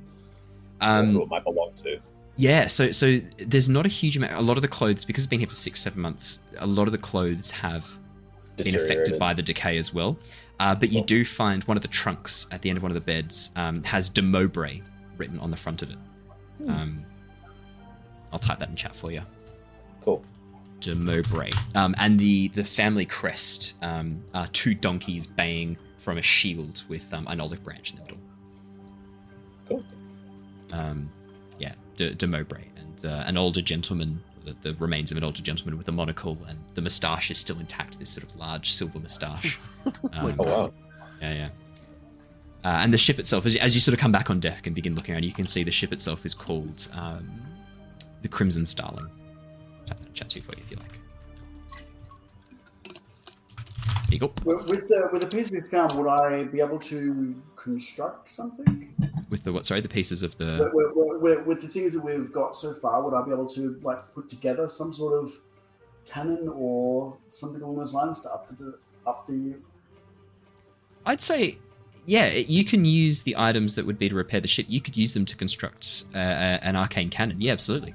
or 0.81 0.89
Um, 0.89 1.13
who 1.13 1.23
it 1.23 1.29
might 1.29 1.45
belong 1.45 1.73
to. 1.77 2.01
Yeah, 2.35 2.67
so 2.67 2.91
so 2.91 3.21
there's 3.39 3.69
not 3.69 3.87
a 3.87 3.89
huge 3.89 4.17
amount. 4.17 4.33
A 4.33 4.41
lot 4.41 4.57
of 4.59 4.63
the 4.63 4.69
clothes, 4.69 5.05
because 5.05 5.25
it's 5.25 5.31
been 5.31 5.41
here 5.41 5.49
for 5.49 5.55
six, 5.55 5.81
seven 5.81 6.01
months, 6.01 6.41
a 6.59 6.67
lot 6.67 6.87
of 6.89 6.93
the 6.93 6.99
clothes 6.99 7.51
have 7.53 7.89
been 8.57 8.75
affected 8.75 9.19
by 9.21 9.35
the 9.35 9.43
decay 9.43 9.79
as 9.79 9.95
well. 9.95 10.19
Uh, 10.59 10.75
but 10.75 10.91
you 10.91 11.01
do 11.03 11.25
find 11.25 11.63
one 11.65 11.77
of 11.77 11.83
the 11.83 11.89
trunks 11.89 12.49
at 12.51 12.63
the 12.63 12.69
end 12.71 12.77
of 12.77 12.83
one 12.83 12.91
of 12.91 12.97
the 12.97 13.01
beds 13.01 13.51
um, 13.55 13.85
has 13.85 14.09
de 14.09 14.21
Mowbray 14.21 14.81
written 15.17 15.39
on 15.39 15.53
the 15.53 15.57
front 15.57 15.83
of 15.83 15.91
it. 15.91 15.99
Hmm. 16.59 16.71
Um, 16.71 17.05
I'll 18.33 18.39
type 18.39 18.59
that 18.59 18.69
in 18.69 18.77
chat 18.77 18.95
for 18.95 19.11
you. 19.11 19.23
Cool. 20.03 20.23
De 20.81 20.95
Mowbray. 20.95 21.51
Um, 21.75 21.95
and 21.99 22.19
the 22.19 22.49
the 22.49 22.65
family 22.65 23.07
crest 23.07 23.75
um, 23.83 24.23
are 24.35 24.47
two 24.49 24.75
donkeys 24.75 25.27
baying 25.27 25.77
from 25.99 26.19
a 26.19 26.23
shield 26.23 26.85
with 26.89 27.13
um, 27.13 27.27
an 27.29 27.41
olive 27.41 27.63
branch 27.65 27.91
in 27.93 27.97
the 27.97 28.03
middle. 28.03 28.19
Cool. 29.69 29.85
Um, 30.73 31.11
yeah, 31.59 31.73
de, 31.97 32.15
de 32.15 32.27
Mowbray 32.27 32.65
and 32.77 33.05
uh, 33.11 33.25
an 33.27 33.37
older 33.37 33.61
gentleman, 33.61 34.23
the, 34.45 34.55
the 34.63 34.75
remains 34.75 35.11
of 35.11 35.17
an 35.17 35.25
older 35.25 35.43
gentleman 35.43 35.77
with 35.77 35.89
a 35.89 35.93
monocle, 35.93 36.39
and 36.49 36.59
the 36.75 36.81
moustache 36.81 37.31
is 37.31 37.39
still 37.39 37.59
intact. 37.59 37.99
This 37.99 38.11
sort 38.11 38.29
of 38.29 38.37
large 38.37 38.73
silver 38.73 38.99
moustache. 38.99 39.59
Um, 40.13 40.37
Oh 40.39 40.45
wow. 40.45 40.73
Yeah, 41.23 41.33
yeah. 41.33 41.49
Uh, 42.65 42.69
and 42.83 42.93
the 42.93 42.99
ship 42.99 43.19
itself, 43.19 43.47
as 43.47 43.55
you, 43.55 43.61
as 43.61 43.75
you 43.75 43.81
sort 43.81 43.93
of 43.95 44.01
come 44.01 44.11
back 44.13 44.31
on 44.31 44.41
deck 44.41 44.67
and 44.67 44.75
begin 44.75 44.95
looking 44.95 45.15
around, 45.15 45.25
you 45.25 45.33
can 45.33 45.47
see 45.47 45.63
the 45.63 45.71
ship 45.71 45.93
itself 45.93 46.27
is 46.27 46.35
called 46.35 46.89
um, 46.95 47.31
the 48.23 48.29
Crimson 48.29 48.67
Starling. 48.67 49.07
Chat 50.13 50.31
to 50.31 50.37
you 50.39 50.43
for 50.43 50.53
you 50.57 50.63
if 50.65 50.71
you 50.73 50.77
like. 50.79 50.99
There 52.85 54.15
you 54.15 54.19
go. 54.19 54.33
With 54.45 54.89
the 54.89 55.09
with 55.13 55.21
the 55.23 55.29
piece 55.29 55.51
we 55.51 55.61
found, 55.61 55.93
would 55.93 56.09
I 56.09 56.45
be 56.45 56.61
able 56.61 56.79
to 56.81 57.35
construct 57.57 58.29
something? 58.29 58.93
With 59.31 59.45
the 59.45 59.53
what? 59.53 59.67
Sorry, 59.67 59.81
the 59.81 59.89
pieces 59.89 60.23
of 60.23 60.37
the. 60.39 60.71
with, 60.75 60.95
with- 60.97 61.23
with- 61.23 61.47
with 61.47 61.61
the 61.61 61.69
things 61.69 61.93
that 61.93 62.03
we've 62.03 62.33
got 62.33 62.57
so 62.57 62.73
far, 62.75 63.03
would 63.05 63.15
I 63.15 63.23
be 63.25 63.31
able 63.33 63.47
to 63.51 63.79
like 63.83 64.13
put 64.15 64.29
together 64.31 64.67
some 64.69 64.93
sort 64.95 65.13
of 65.23 65.31
cannon 66.07 66.51
or 66.55 67.17
something 67.29 67.61
along 67.61 67.77
those 67.79 67.93
lines 67.93 68.21
to 68.21 68.31
up 68.31 68.49
the 68.59 68.79
up 69.07 69.27
the? 69.27 69.61
I'd 71.07 71.21
say, 71.21 71.59
yeah, 72.09 72.29
you 72.33 72.65
can 72.65 72.87
use 72.87 73.21
the 73.21 73.35
items 73.37 73.75
that 73.75 73.85
would 73.85 73.99
be 73.99 74.09
to 74.09 74.15
repair 74.15 74.41
the 74.41 74.49
ship. 74.49 74.65
You 74.71 74.81
could 74.81 74.97
use 74.97 75.13
them 75.13 75.27
to 75.27 75.37
construct 75.37 76.05
uh, 76.15 76.17
an 76.19 76.75
arcane 76.75 77.11
cannon. 77.11 77.39
Yeah, 77.39 77.53
absolutely. 77.53 77.95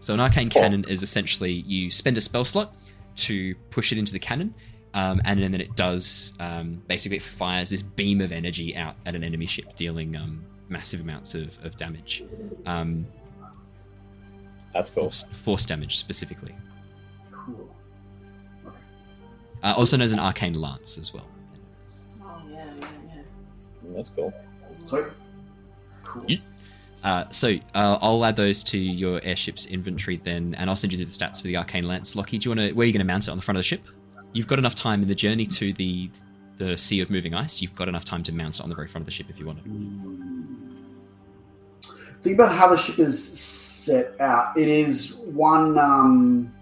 So 0.00 0.12
an 0.12 0.18
arcane 0.18 0.50
Cool. 0.50 0.60
cannon 0.62 0.84
is 0.88 1.04
essentially 1.04 1.52
you 1.52 1.88
spend 1.92 2.18
a 2.18 2.20
spell 2.20 2.42
slot 2.42 2.74
to 3.16 3.54
push 3.70 3.92
it 3.92 3.98
into 3.98 4.12
the 4.12 4.18
cannon, 4.18 4.52
um, 4.94 5.20
and 5.24 5.40
then 5.40 5.54
it 5.54 5.76
does 5.76 6.32
um, 6.40 6.82
basically 6.88 7.18
it 7.18 7.22
fires 7.22 7.70
this 7.70 7.80
beam 7.80 8.20
of 8.20 8.32
energy 8.32 8.76
out 8.76 8.96
at 9.06 9.14
an 9.14 9.22
enemy 9.22 9.46
ship, 9.46 9.76
dealing 9.76 10.16
um, 10.16 10.44
massive 10.68 11.00
amounts 11.00 11.36
of, 11.36 11.56
of 11.64 11.76
damage, 11.76 12.24
um, 12.66 13.06
That's 14.74 14.90
cool. 14.90 15.04
force, 15.04 15.22
force 15.30 15.64
damage 15.64 15.98
specifically. 15.98 16.56
Cool. 17.30 17.72
Uh, 19.62 19.74
also 19.76 19.96
known 19.96 20.04
as 20.06 20.12
an 20.12 20.18
arcane 20.18 20.54
lance 20.54 20.98
as 20.98 21.14
well. 21.14 21.28
That's 23.98 24.10
cool. 24.10 24.32
So 24.84 25.10
cool. 26.04 26.24
Yeah. 26.28 26.38
Uh, 27.02 27.24
so 27.30 27.56
uh, 27.74 27.98
I'll 28.00 28.24
add 28.24 28.36
those 28.36 28.62
to 28.64 28.78
your 28.78 29.20
airship's 29.24 29.66
inventory 29.66 30.18
then, 30.18 30.54
and 30.54 30.70
I'll 30.70 30.76
send 30.76 30.92
you 30.92 31.04
the 31.04 31.10
stats 31.10 31.40
for 31.40 31.48
the 31.48 31.56
arcane 31.56 31.84
lance. 31.84 32.14
Lockie, 32.14 32.38
do 32.38 32.48
you 32.48 32.56
want 32.56 32.68
to? 32.68 32.72
Where 32.74 32.84
are 32.84 32.86
you 32.86 32.92
going 32.92 33.00
to 33.00 33.12
mount 33.12 33.26
it 33.26 33.32
on 33.32 33.36
the 33.36 33.42
front 33.42 33.56
of 33.56 33.60
the 33.60 33.64
ship? 33.64 33.82
You've 34.32 34.46
got 34.46 34.60
enough 34.60 34.76
time 34.76 35.02
in 35.02 35.08
the 35.08 35.16
journey 35.16 35.46
to 35.46 35.72
the 35.72 36.08
the 36.58 36.78
sea 36.78 37.00
of 37.00 37.10
moving 37.10 37.34
ice. 37.34 37.60
You've 37.60 37.74
got 37.74 37.88
enough 37.88 38.04
time 38.04 38.22
to 38.22 38.32
mount 38.32 38.60
it 38.60 38.62
on 38.62 38.68
the 38.68 38.76
very 38.76 38.86
front 38.86 39.02
of 39.02 39.06
the 39.06 39.12
ship 39.12 39.26
if 39.30 39.40
you 39.40 39.46
want 39.46 39.58
it. 39.58 39.64
Think 42.22 42.36
about 42.36 42.54
how 42.54 42.68
the 42.68 42.76
ship 42.76 43.00
is 43.00 43.20
set 43.40 44.20
out. 44.20 44.56
It 44.56 44.68
is 44.68 45.22
one. 45.26 45.76
Um, 45.76 46.54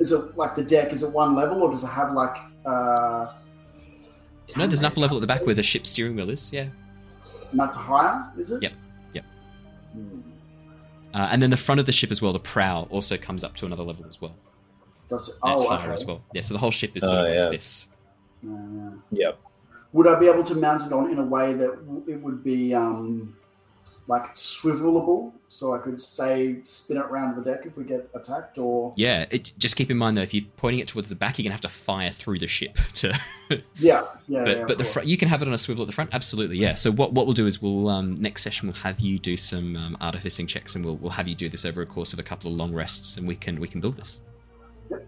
is 0.00 0.10
it 0.10 0.36
like 0.36 0.56
the 0.56 0.64
deck? 0.64 0.92
Is 0.92 1.04
it 1.04 1.10
one 1.10 1.36
level, 1.36 1.62
or 1.62 1.70
does 1.70 1.84
it 1.84 1.88
have 1.88 2.12
like? 2.14 2.36
Uh, 2.66 3.28
No, 4.56 4.66
there's 4.66 4.80
an 4.80 4.86
upper 4.86 5.00
level 5.00 5.16
at 5.16 5.20
the 5.20 5.26
back 5.26 5.44
where 5.46 5.54
the 5.54 5.62
ship's 5.62 5.90
steering 5.90 6.14
wheel 6.16 6.30
is. 6.30 6.52
Yeah, 6.52 6.66
And 7.50 7.58
that's 7.60 7.76
higher, 7.76 8.30
is 8.38 8.50
it? 8.50 8.62
Yep, 8.62 8.72
yep. 9.14 9.24
Hmm. 9.92 10.20
uh, 11.14 11.28
and 11.30 11.42
then 11.42 11.50
the 11.50 11.56
front 11.56 11.80
of 11.80 11.86
the 11.86 11.92
ship 11.92 12.10
as 12.10 12.20
well, 12.22 12.32
the 12.32 12.38
prow 12.38 12.86
also 12.90 13.16
comes 13.16 13.44
up 13.44 13.54
to 13.56 13.66
another 13.66 13.82
level 13.82 14.04
as 14.06 14.20
well. 14.20 14.34
Does 15.08 15.28
it? 15.28 15.34
That's 15.42 15.62
Oh, 15.64 15.68
higher 15.68 15.84
okay. 15.86 15.94
as 15.94 16.04
well. 16.04 16.22
Yeah, 16.34 16.42
so 16.42 16.54
the 16.54 16.60
whole 16.60 16.70
ship 16.70 16.92
is 16.96 17.04
sort 17.06 17.18
Oh, 17.18 17.26
of 17.30 17.34
yeah. 17.34 17.48
this. 17.50 17.86
Yeah, 18.42 18.50
yeah. 18.50 18.90
Yep. 19.26 19.38
Would 19.92 20.08
I 20.08 20.18
be 20.18 20.26
able 20.28 20.44
to 20.44 20.54
mount 20.54 20.86
it 20.86 20.92
on 20.92 21.10
in 21.10 21.18
a 21.18 21.24
way 21.24 21.52
that 21.52 21.86
w- 21.86 22.04
it 22.08 22.16
would 22.22 22.42
be 22.42 22.74
um, 22.74 23.36
like 24.08 24.34
swivelable, 24.34 25.32
so 25.48 25.74
I 25.74 25.78
could 25.78 26.02
say 26.02 26.58
spin 26.64 26.96
it 26.96 27.04
around 27.04 27.36
the 27.36 27.42
deck 27.42 27.66
if 27.66 27.76
we 27.76 27.84
get 27.84 28.10
attacked, 28.14 28.58
or 28.58 28.92
Yeah, 28.96 29.26
it, 29.30 29.52
just 29.58 29.76
keep 29.76 29.90
in 29.90 29.96
mind 29.96 30.16
though, 30.16 30.22
if 30.22 30.34
you're 30.34 30.44
pointing 30.56 30.80
it 30.80 30.88
towards 30.88 31.08
the 31.08 31.14
back, 31.14 31.38
you're 31.38 31.44
gonna 31.44 31.52
have 31.54 31.60
to 31.62 31.68
fire 31.68 32.10
through 32.10 32.38
the 32.40 32.46
ship 32.48 32.78
to 32.94 33.18
yeah, 33.76 34.04
yeah. 34.26 34.44
but 34.44 34.56
yeah, 34.58 34.64
but 34.66 34.78
the 34.78 34.84
front 34.84 35.06
you 35.06 35.16
can 35.16 35.28
have 35.28 35.40
it 35.42 35.48
on 35.48 35.54
a 35.54 35.58
swivel 35.58 35.82
at 35.82 35.86
the 35.86 35.92
front 35.92 36.10
absolutely 36.12 36.56
yeah 36.56 36.74
so 36.74 36.90
what, 36.90 37.12
what 37.12 37.26
we'll 37.26 37.34
do 37.34 37.46
is 37.46 37.60
we'll 37.60 37.88
um, 37.88 38.14
next 38.14 38.42
session 38.42 38.68
we'll 38.68 38.76
have 38.76 38.98
you 39.00 39.18
do 39.18 39.36
some 39.36 39.76
um, 39.76 39.96
artificing 40.00 40.46
checks 40.46 40.74
and 40.74 40.84
we'll, 40.84 40.96
we'll 40.96 41.10
have 41.10 41.28
you 41.28 41.34
do 41.34 41.48
this 41.48 41.64
over 41.64 41.82
a 41.82 41.86
course 41.86 42.12
of 42.12 42.18
a 42.18 42.22
couple 42.22 42.50
of 42.50 42.56
long 42.56 42.72
rests 42.72 43.16
and 43.16 43.26
we 43.28 43.36
can 43.36 43.60
we 43.60 43.68
can 43.68 43.80
build 43.80 43.96
this 43.96 44.20
Yep. 44.90 45.06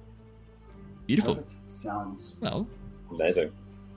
beautiful 1.06 1.34
Perfect. 1.36 1.54
Sounds 1.70 2.38
well 2.42 2.66
Amazing. 3.10 3.50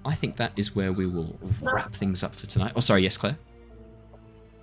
i 0.05 0.15
think 0.15 0.35
that 0.37 0.53
is 0.55 0.75
where 0.75 0.91
we 0.91 1.05
will 1.05 1.37
wrap 1.61 1.93
things 1.93 2.23
up 2.23 2.35
for 2.35 2.47
tonight 2.47 2.73
oh 2.75 2.79
sorry 2.79 3.03
yes 3.03 3.17
claire 3.17 3.37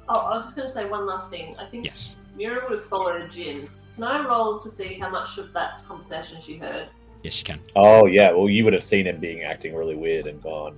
Oh, 0.09 0.21
I 0.21 0.35
was 0.35 0.45
just 0.45 0.57
going 0.57 0.69
to 0.69 0.73
say 0.75 0.85
one 0.87 1.07
last 1.07 1.31
thing. 1.31 1.57
I 1.59 1.67
think 1.67 1.85
yes 1.85 2.17
Mira 2.37 2.63
would 2.69 2.79
have 2.79 2.89
followed 2.89 3.31
Jin. 3.33 3.69
Can 3.95 4.05
I 4.05 4.27
roll 4.27 4.59
to 4.59 4.69
see 4.69 4.95
how 4.95 5.09
much 5.09 5.39
of 5.39 5.53
that 5.53 5.83
conversation 5.87 6.41
she 6.43 6.57
heard? 6.59 6.89
yes 7.23 7.39
you 7.41 7.45
can 7.45 7.61
Oh 7.77 8.07
yeah. 8.07 8.33
Well, 8.33 8.49
you 8.51 8.65
would 8.65 8.73
have 8.75 8.85
seen 8.85 9.07
him 9.07 9.19
being 9.19 9.43
acting 9.45 9.75
really 9.75 9.95
weird 9.97 10.27
and 10.27 10.43
gone. 10.43 10.77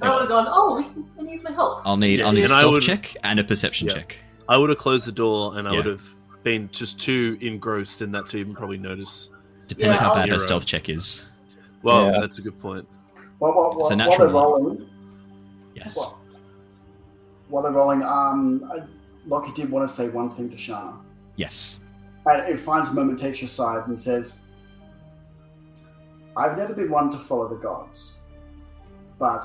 I 0.00 0.10
would 0.10 0.20
have 0.20 0.28
gone, 0.28 0.46
oh, 0.48 0.74
listen, 0.74 1.02
can 1.16 1.28
use 1.28 1.42
my 1.42 1.50
help. 1.50 1.82
i'll 1.84 1.96
need 1.96 2.20
Yeah, 2.20 2.26
i'll 2.26 2.32
need 2.32 2.44
a 2.44 2.48
stealth 2.48 2.74
would- 2.74 2.82
check 2.82 3.16
and 3.24 3.40
a 3.40 3.44
perception 3.44 3.88
Yeah. 3.88 3.94
check 3.94 4.16
I 4.48 4.56
would 4.56 4.70
have 4.70 4.78
closed 4.78 5.06
the 5.06 5.12
door 5.12 5.58
and 5.58 5.66
I 5.66 5.72
Yeah. 5.72 5.76
would 5.78 5.86
have 5.86 6.02
been 6.44 6.68
just 6.72 7.00
too 7.00 7.36
engrossed 7.40 8.00
in 8.00 8.12
that 8.12 8.28
to 8.28 8.38
even 8.38 8.54
probably 8.54 8.78
notice. 8.78 9.28
depends 9.66 9.96
Yeah, 9.98 10.02
how 10.04 10.08
I'll- 10.10 10.14
bad 10.14 10.28
her 10.28 10.38
stealth 10.38 10.66
check 10.66 10.88
is 10.88 11.24
Well, 11.82 12.12
Yeah. 12.12 12.20
that's 12.20 12.38
a 12.38 12.42
good 12.42 12.58
point. 12.60 12.86
while, 13.38 13.52
while, 13.54 13.76
It's 13.80 13.90
a 13.90 13.96
while, 13.96 13.98
while 13.98 14.08
natural 14.10 14.26
they're 14.26 14.34
rolling. 14.42 14.88
yes 15.74 15.98
While, 17.48 17.62
while 17.62 17.62
they're 17.62 17.72
rolling, 17.72 18.02
um, 18.02 18.70
I, 18.72 18.80
Lockie 19.26 19.52
did 19.52 19.70
want 19.70 19.88
to 19.88 19.94
say 19.94 20.08
one 20.08 20.30
thing 20.30 20.48
to 20.50 20.56
Shana. 20.56 20.96
yes 21.36 21.80
Uh, 22.26 22.44
it 22.46 22.58
finds 22.58 22.90
a 22.90 22.94
moment, 22.94 23.18
takes 23.18 23.40
your 23.40 23.48
side, 23.48 23.86
and 23.88 23.98
says, 23.98 24.40
I've 26.36 26.56
never 26.56 26.74
been 26.74 26.90
one 26.90 27.10
to 27.10 27.18
follow 27.18 27.48
the 27.48 27.56
gods, 27.56 28.16
but 29.18 29.44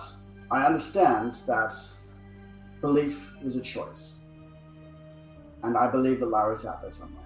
I 0.52 0.66
understand 0.66 1.40
that 1.48 1.74
belief 2.82 3.34
is 3.44 3.56
a 3.56 3.62
choice. 3.62 4.20
And 5.64 5.78
I 5.78 5.90
believe 5.90 6.20
that 6.20 6.28
Lara's 6.28 6.66
out 6.66 6.82
there 6.82 6.92
somewhere. 6.92 7.24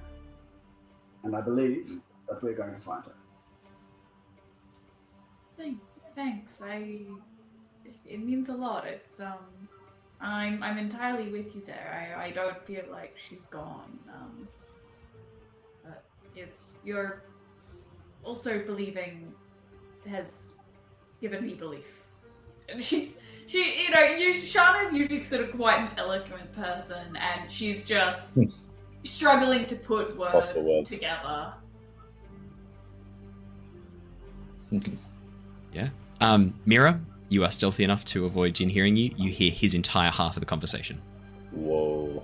And 1.24 1.36
I 1.36 1.42
believe 1.42 2.02
that 2.30 2.42
we're 2.44 2.54
going 2.54 2.74
to 2.74 2.80
find 2.80 3.04
her. 3.04 3.16
Thank, 5.58 5.80
thanks. 6.16 6.62
I. 6.64 7.00
It 8.06 8.24
means 8.24 8.50
a 8.50 8.54
lot. 8.54 8.86
It's 8.86 9.20
um. 9.20 9.38
I'm 10.22 10.64
I'm 10.64 10.78
entirely 10.78 11.30
with 11.32 11.56
you 11.56 11.62
there. 11.66 12.16
I 12.18 12.26
I 12.28 12.32
don't 12.32 12.60
feel 12.66 12.84
like 12.92 13.16
she's 13.18 13.48
gone. 13.48 13.98
Um. 14.14 14.48
But 15.84 16.04
it's 16.36 16.78
you're 16.84 17.24
also 18.24 18.60
believing 18.60 19.32
has 20.10 20.58
given 21.22 21.46
me 21.46 21.54
belief, 21.54 22.08
and 22.70 22.84
she's 22.84 23.18
she 23.46 23.84
you 23.84 23.92
know 23.92 24.02
you, 24.02 24.34
Shana's 24.34 24.94
usually 24.94 25.24
sort 25.24 25.44
of 25.44 25.52
quite 25.56 25.80
an 25.80 25.90
eloquent 25.98 26.52
person, 26.54 27.16
and 27.18 27.52
she's 27.52 27.86
just 27.86 28.36
Hmm. 28.36 28.46
struggling 29.04 29.66
to 29.68 29.76
put 29.76 30.18
words, 30.18 30.32
Possible 30.34 30.78
words. 30.78 30.90
together. 30.90 31.54
um 36.20 36.52
mira 36.66 37.00
you 37.30 37.44
are 37.44 37.52
stealthy 37.52 37.84
enough 37.84 38.04
to 38.06 38.26
avoid 38.26 38.56
jin 38.56 38.70
hearing 38.70 38.96
you 38.96 39.14
you 39.18 39.32
hear 39.32 39.52
his 39.52 39.74
entire 39.74 40.12
half 40.12 40.36
of 40.36 40.40
the 40.42 40.46
conversation 40.46 41.02
Whoa. 41.52 42.24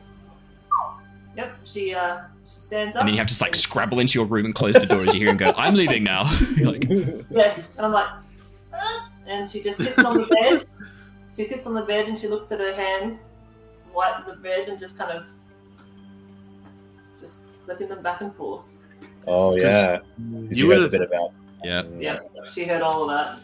Yep, 1.36 1.56
she 1.66 1.94
uh, 1.94 2.20
she 2.48 2.60
stands 2.60 2.96
up. 2.96 3.02
and 3.02 3.08
then 3.10 3.16
you 3.16 3.20
have 3.20 3.28
to 3.28 3.44
like 3.44 3.56
scrabble 3.56 4.00
into 4.00 4.20
your 4.20 4.28
room 4.28 4.46
and 4.46 4.54
close 4.54 4.76
the 4.76 4.86
door 4.86 5.02
as 5.04 5.14
you 5.14 5.20
hear 5.22 5.30
him 5.30 5.38
go 5.38 5.54
i'm 5.58 5.74
leaving 5.74 6.04
now 6.04 6.24
like 6.64 6.86
Yes, 7.30 7.68
and 7.78 7.86
I'm 7.88 7.92
like, 7.92 8.10
"Ah," 8.74 9.10
and 9.26 9.50
she 9.50 9.62
just 9.62 9.78
sits 9.80 9.98
on 10.04 10.18
the 10.20 10.28
bed. 10.28 10.66
She 11.36 11.46
sits 11.46 11.66
on 11.66 11.74
the 11.74 11.82
bed 11.82 12.08
and 12.08 12.20
she 12.20 12.28
looks 12.28 12.52
at 12.52 12.60
her 12.60 12.76
hands, 12.76 13.38
wipe 13.94 14.24
the 14.28 14.34
bed, 14.34 14.70
and 14.70 14.78
just 14.78 14.96
kind 15.00 15.12
of 15.12 15.26
just 17.20 17.44
flipping 17.66 17.88
them 17.88 18.04
back 18.04 18.22
and 18.22 18.34
forth. 18.36 18.66
Oh 19.26 19.56
yeah, 19.56 20.00
You 20.20 20.48
You, 20.52 20.68
would 20.68 20.76
heard 20.78 20.80
a 20.80 20.84
have- 20.84 20.92
bit 20.92 21.02
about. 21.02 21.32
yeah 21.64 21.84
Yeah, 21.98 22.20
she 22.52 22.66
heard 22.66 22.82
all 22.84 23.10
of 23.10 23.10
that. 23.10 23.40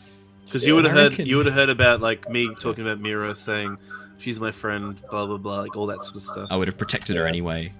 Because 0.50 0.66
you 0.66 0.74
would 0.76 0.86
have 0.86 0.94
heard 0.94 1.20
you 1.20 1.38
would 1.38 1.46
have 1.46 1.56
heard 1.56 1.70
about 1.70 2.02
like 2.02 2.28
me 2.30 2.50
talking 2.60 2.84
about 2.84 3.00
Mira 3.00 3.36
saying 3.36 3.78
she's 4.18 4.40
my 4.40 4.52
friend, 4.52 5.00
blah 5.12 5.26
blah 5.28 5.38
blah, 5.38 5.62
like 5.62 5.76
all 5.78 5.86
that 5.88 6.04
sort 6.04 6.16
of 6.16 6.24
stuff. 6.24 6.48
I 6.52 6.58
would 6.58 6.68
have 6.68 6.78
protected 6.78 7.16
her 7.16 7.28
anyway. 7.28 7.72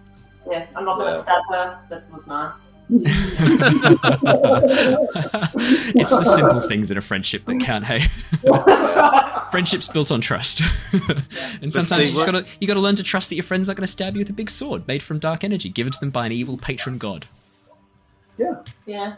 Yeah, 0.50 0.66
I'm 0.76 0.86
not 0.86 0.98
gonna 0.98 1.12
Yeah. 1.16 1.22
stab 1.22 1.42
her. 1.50 1.80
That 1.90 2.06
was 2.14 2.28
nice. 2.28 2.70
it's 5.96 6.10
the 6.12 6.24
simple 6.24 6.60
things 6.62 6.90
in 6.92 6.98
a 6.98 7.02
friendship 7.02 7.46
that 7.46 7.60
count. 7.62 7.86
Hey, 7.86 8.08
friendship's 9.52 9.88
built 9.88 10.12
on 10.12 10.22
trust, 10.22 10.62
and 11.62 11.72
sometimes 11.72 11.90
see, 11.90 11.98
you 11.98 12.04
just 12.06 12.16
what- 12.18 12.26
gotta 12.26 12.46
you 12.60 12.68
gotta 12.68 12.80
learn 12.80 12.96
to 12.96 13.04
trust 13.04 13.30
that 13.30 13.36
your 13.36 13.44
friend's 13.44 13.70
are 13.70 13.74
not 13.74 13.78
gonna 13.78 13.88
stab 13.88 14.16
you 14.16 14.20
with 14.20 14.30
a 14.30 14.34
big 14.34 14.50
sword 14.50 14.88
made 14.88 15.04
from 15.04 15.20
dark 15.20 15.44
energy 15.44 15.70
given 15.70 15.92
to 15.92 16.00
them 16.00 16.10
by 16.10 16.26
an 16.26 16.32
evil 16.32 16.58
patron 16.58 16.98
god. 16.98 17.28
Yeah. 18.40 18.64
yeah, 18.86 19.16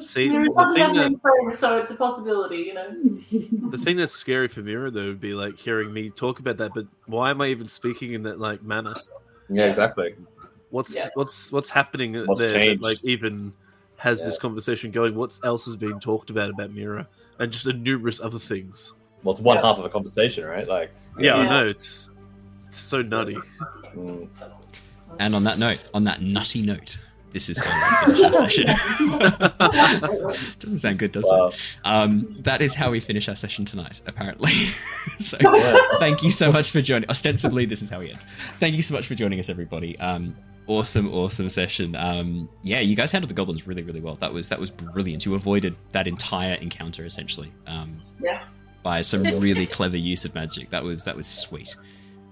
See, 0.00 0.28
the 0.28 0.72
thing 0.74 0.94
that 0.94 1.20
friends, 1.20 1.58
so 1.58 1.78
it's 1.78 1.90
a 1.90 1.96
possibility, 1.96 2.58
you 2.58 2.74
know. 2.74 2.88
the 3.70 3.78
thing 3.78 3.96
that's 3.96 4.12
scary 4.12 4.46
for 4.46 4.60
Mira 4.60 4.90
though 4.92 5.06
would 5.06 5.20
be 5.20 5.34
like 5.34 5.58
hearing 5.58 5.92
me 5.92 6.10
talk 6.10 6.38
about 6.38 6.56
that. 6.58 6.72
But 6.72 6.86
why 7.06 7.30
am 7.30 7.40
I 7.40 7.48
even 7.48 7.66
speaking 7.66 8.14
in 8.14 8.22
that 8.22 8.38
like 8.38 8.62
manner? 8.62 8.94
Yeah, 9.48 9.64
exactly. 9.64 10.14
What's 10.70 10.94
Yeah. 10.94 11.08
what's 11.14 11.50
what's 11.50 11.68
happening 11.68 12.14
What's 12.26 12.40
there? 12.40 12.60
that, 12.60 12.80
like 12.80 13.02
even 13.02 13.52
has 13.96 14.24
this 14.24 14.38
conversation 14.38 14.92
going? 14.92 15.16
What 15.16 15.38
else 15.42 15.66
has 15.66 15.76
been 15.76 15.98
talked 15.98 16.30
about 16.30 16.50
about 16.50 16.70
Mira 16.72 17.08
and 17.40 17.52
just 17.52 17.66
a 17.66 17.72
numerous 17.72 18.20
other 18.20 18.38
things? 18.38 18.92
Well, 19.22 19.32
it's 19.32 19.40
one 19.40 19.58
half 19.58 19.78
of 19.78 19.84
a 19.84 19.90
conversation, 19.90 20.44
right? 20.46 20.66
Like, 20.66 20.90
Yeah, 21.18 21.34
I 21.34 21.48
know 21.48 21.66
it's, 21.66 22.08
it's 22.68 22.78
so 22.78 23.02
nutty. 23.02 23.36
mm, 23.94 24.26
And 25.18 25.34
on 25.34 25.44
that 25.44 25.58
note, 25.58 25.86
on 25.92 26.04
that 26.04 26.22
nutty 26.22 26.62
note, 26.62 26.96
this 27.32 27.48
is 27.48 27.58
how 27.58 28.06
we 28.08 28.14
finish 28.14 28.24
our 28.24 28.48
session. 28.48 28.66
Doesn't 30.58 30.78
sound 30.78 30.98
good, 30.98 31.12
does 31.12 31.24
wow. 31.26 31.48
it? 31.48 31.60
Um, 31.84 32.34
that 32.40 32.62
is 32.62 32.74
how 32.74 32.90
we 32.90 33.00
finish 33.00 33.28
our 33.28 33.36
session 33.36 33.64
tonight, 33.64 34.00
apparently. 34.06 34.52
so 35.18 35.36
Yeah. 35.40 35.76
thank 35.98 36.22
you 36.22 36.30
so 36.30 36.50
much 36.52 36.70
for 36.70 36.80
joining. 36.80 37.08
Ostensibly, 37.08 37.66
this 37.66 37.82
is 37.82 37.90
how 37.90 37.98
we 38.00 38.10
end. 38.10 38.20
Thank 38.58 38.74
you 38.74 38.82
so 38.82 38.94
much 38.94 39.06
for 39.06 39.14
joining 39.14 39.38
us, 39.38 39.48
everybody. 39.48 39.98
Um, 40.00 40.34
awesome, 40.66 41.12
awesome 41.12 41.48
session. 41.48 41.94
Um, 41.96 42.48
yeah, 42.62 42.80
you 42.80 42.96
guys 42.96 43.10
handled 43.12 43.30
the 43.30 43.34
goblins 43.34 43.66
really, 43.66 43.82
really 43.82 44.00
well. 44.00 44.16
That 44.16 44.32
was 44.32 44.48
that 44.48 44.58
was 44.60 44.70
brilliant. 44.70 45.24
You 45.24 45.34
avoided 45.34 45.76
that 45.92 46.06
entire 46.06 46.54
encounter 46.54 47.04
essentially. 47.04 47.52
Um, 47.66 48.00
Yeah. 48.20 48.44
By 48.82 49.02
some 49.02 49.22
really 49.40 49.66
clever 49.66 49.96
use 49.96 50.24
of 50.24 50.34
magic. 50.34 50.70
That 50.70 50.82
was 50.82 51.04
that 51.04 51.16
was 51.16 51.26
sweet. 51.26 51.76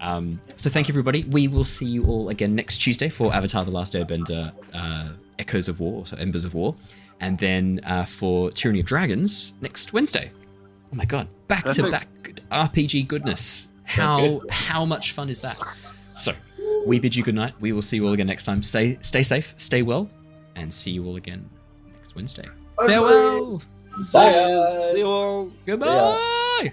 Um, 0.01 0.41
so 0.57 0.71
thank 0.71 0.89
you, 0.89 0.93
everybody. 0.93 1.25
We 1.25 1.49
will 1.49 1.65
see 1.65 1.87
you 1.87 2.05
all 2.05 2.29
again 2.29 2.55
next 2.55 2.79
Tuesday 2.79 3.09
for 3.09 3.35
Avatar: 3.35 3.65
The 3.65 3.71
Last 3.71 3.95
Airbender, 3.95 4.53
uh, 4.75 5.13
Echoes 5.39 5.69
of 5.69 5.81
War, 5.81 6.07
so 6.07 6.17
Embers 6.17 6.45
of 6.45 6.55
War, 6.55 6.75
and 7.21 7.39
then 7.39 7.81
uh, 7.85 8.05
for 8.05 8.51
Tyranny 8.51 8.81
of 8.81 8.87
Dragons 8.87 9.55
next 9.61 9.93
Wednesday. 9.93 10.31
Oh 10.93 10.97
my 10.97 11.05
god, 11.05 11.29
back 11.49 11.65
to 11.65 11.83
Perfect. 11.83 11.91
back 11.91 12.09
good 12.23 12.43
RPG 12.51 13.09
goodness. 13.09 13.69
How 13.85 14.39
good. 14.39 14.51
how 14.51 14.85
much 14.85 15.13
fun 15.13 15.29
is 15.29 15.41
that? 15.43 15.59
So 16.15 16.33
we 16.87 16.99
bid 16.99 17.15
you 17.15 17.23
good 17.23 17.35
night. 17.35 17.55
We 17.61 17.73
will 17.73 17.83
see 17.83 17.97
you 17.97 18.07
all 18.07 18.13
again 18.13 18.27
next 18.27 18.45
time. 18.45 18.63
Stay 18.63 18.99
stay 19.03 19.23
safe, 19.23 19.55
stay 19.57 19.83
well, 19.83 20.09
and 20.57 20.73
see 20.73 20.91
you 20.91 21.07
all 21.07 21.17
again 21.17 21.49
next 21.95 22.15
Wednesday. 22.15 22.45
Farewell. 22.87 23.63
Bye, 24.13 24.31
guys. 24.31 24.93
See 24.93 24.99
you 24.99 25.07
all. 25.07 25.53
Goodbye. 25.67 26.73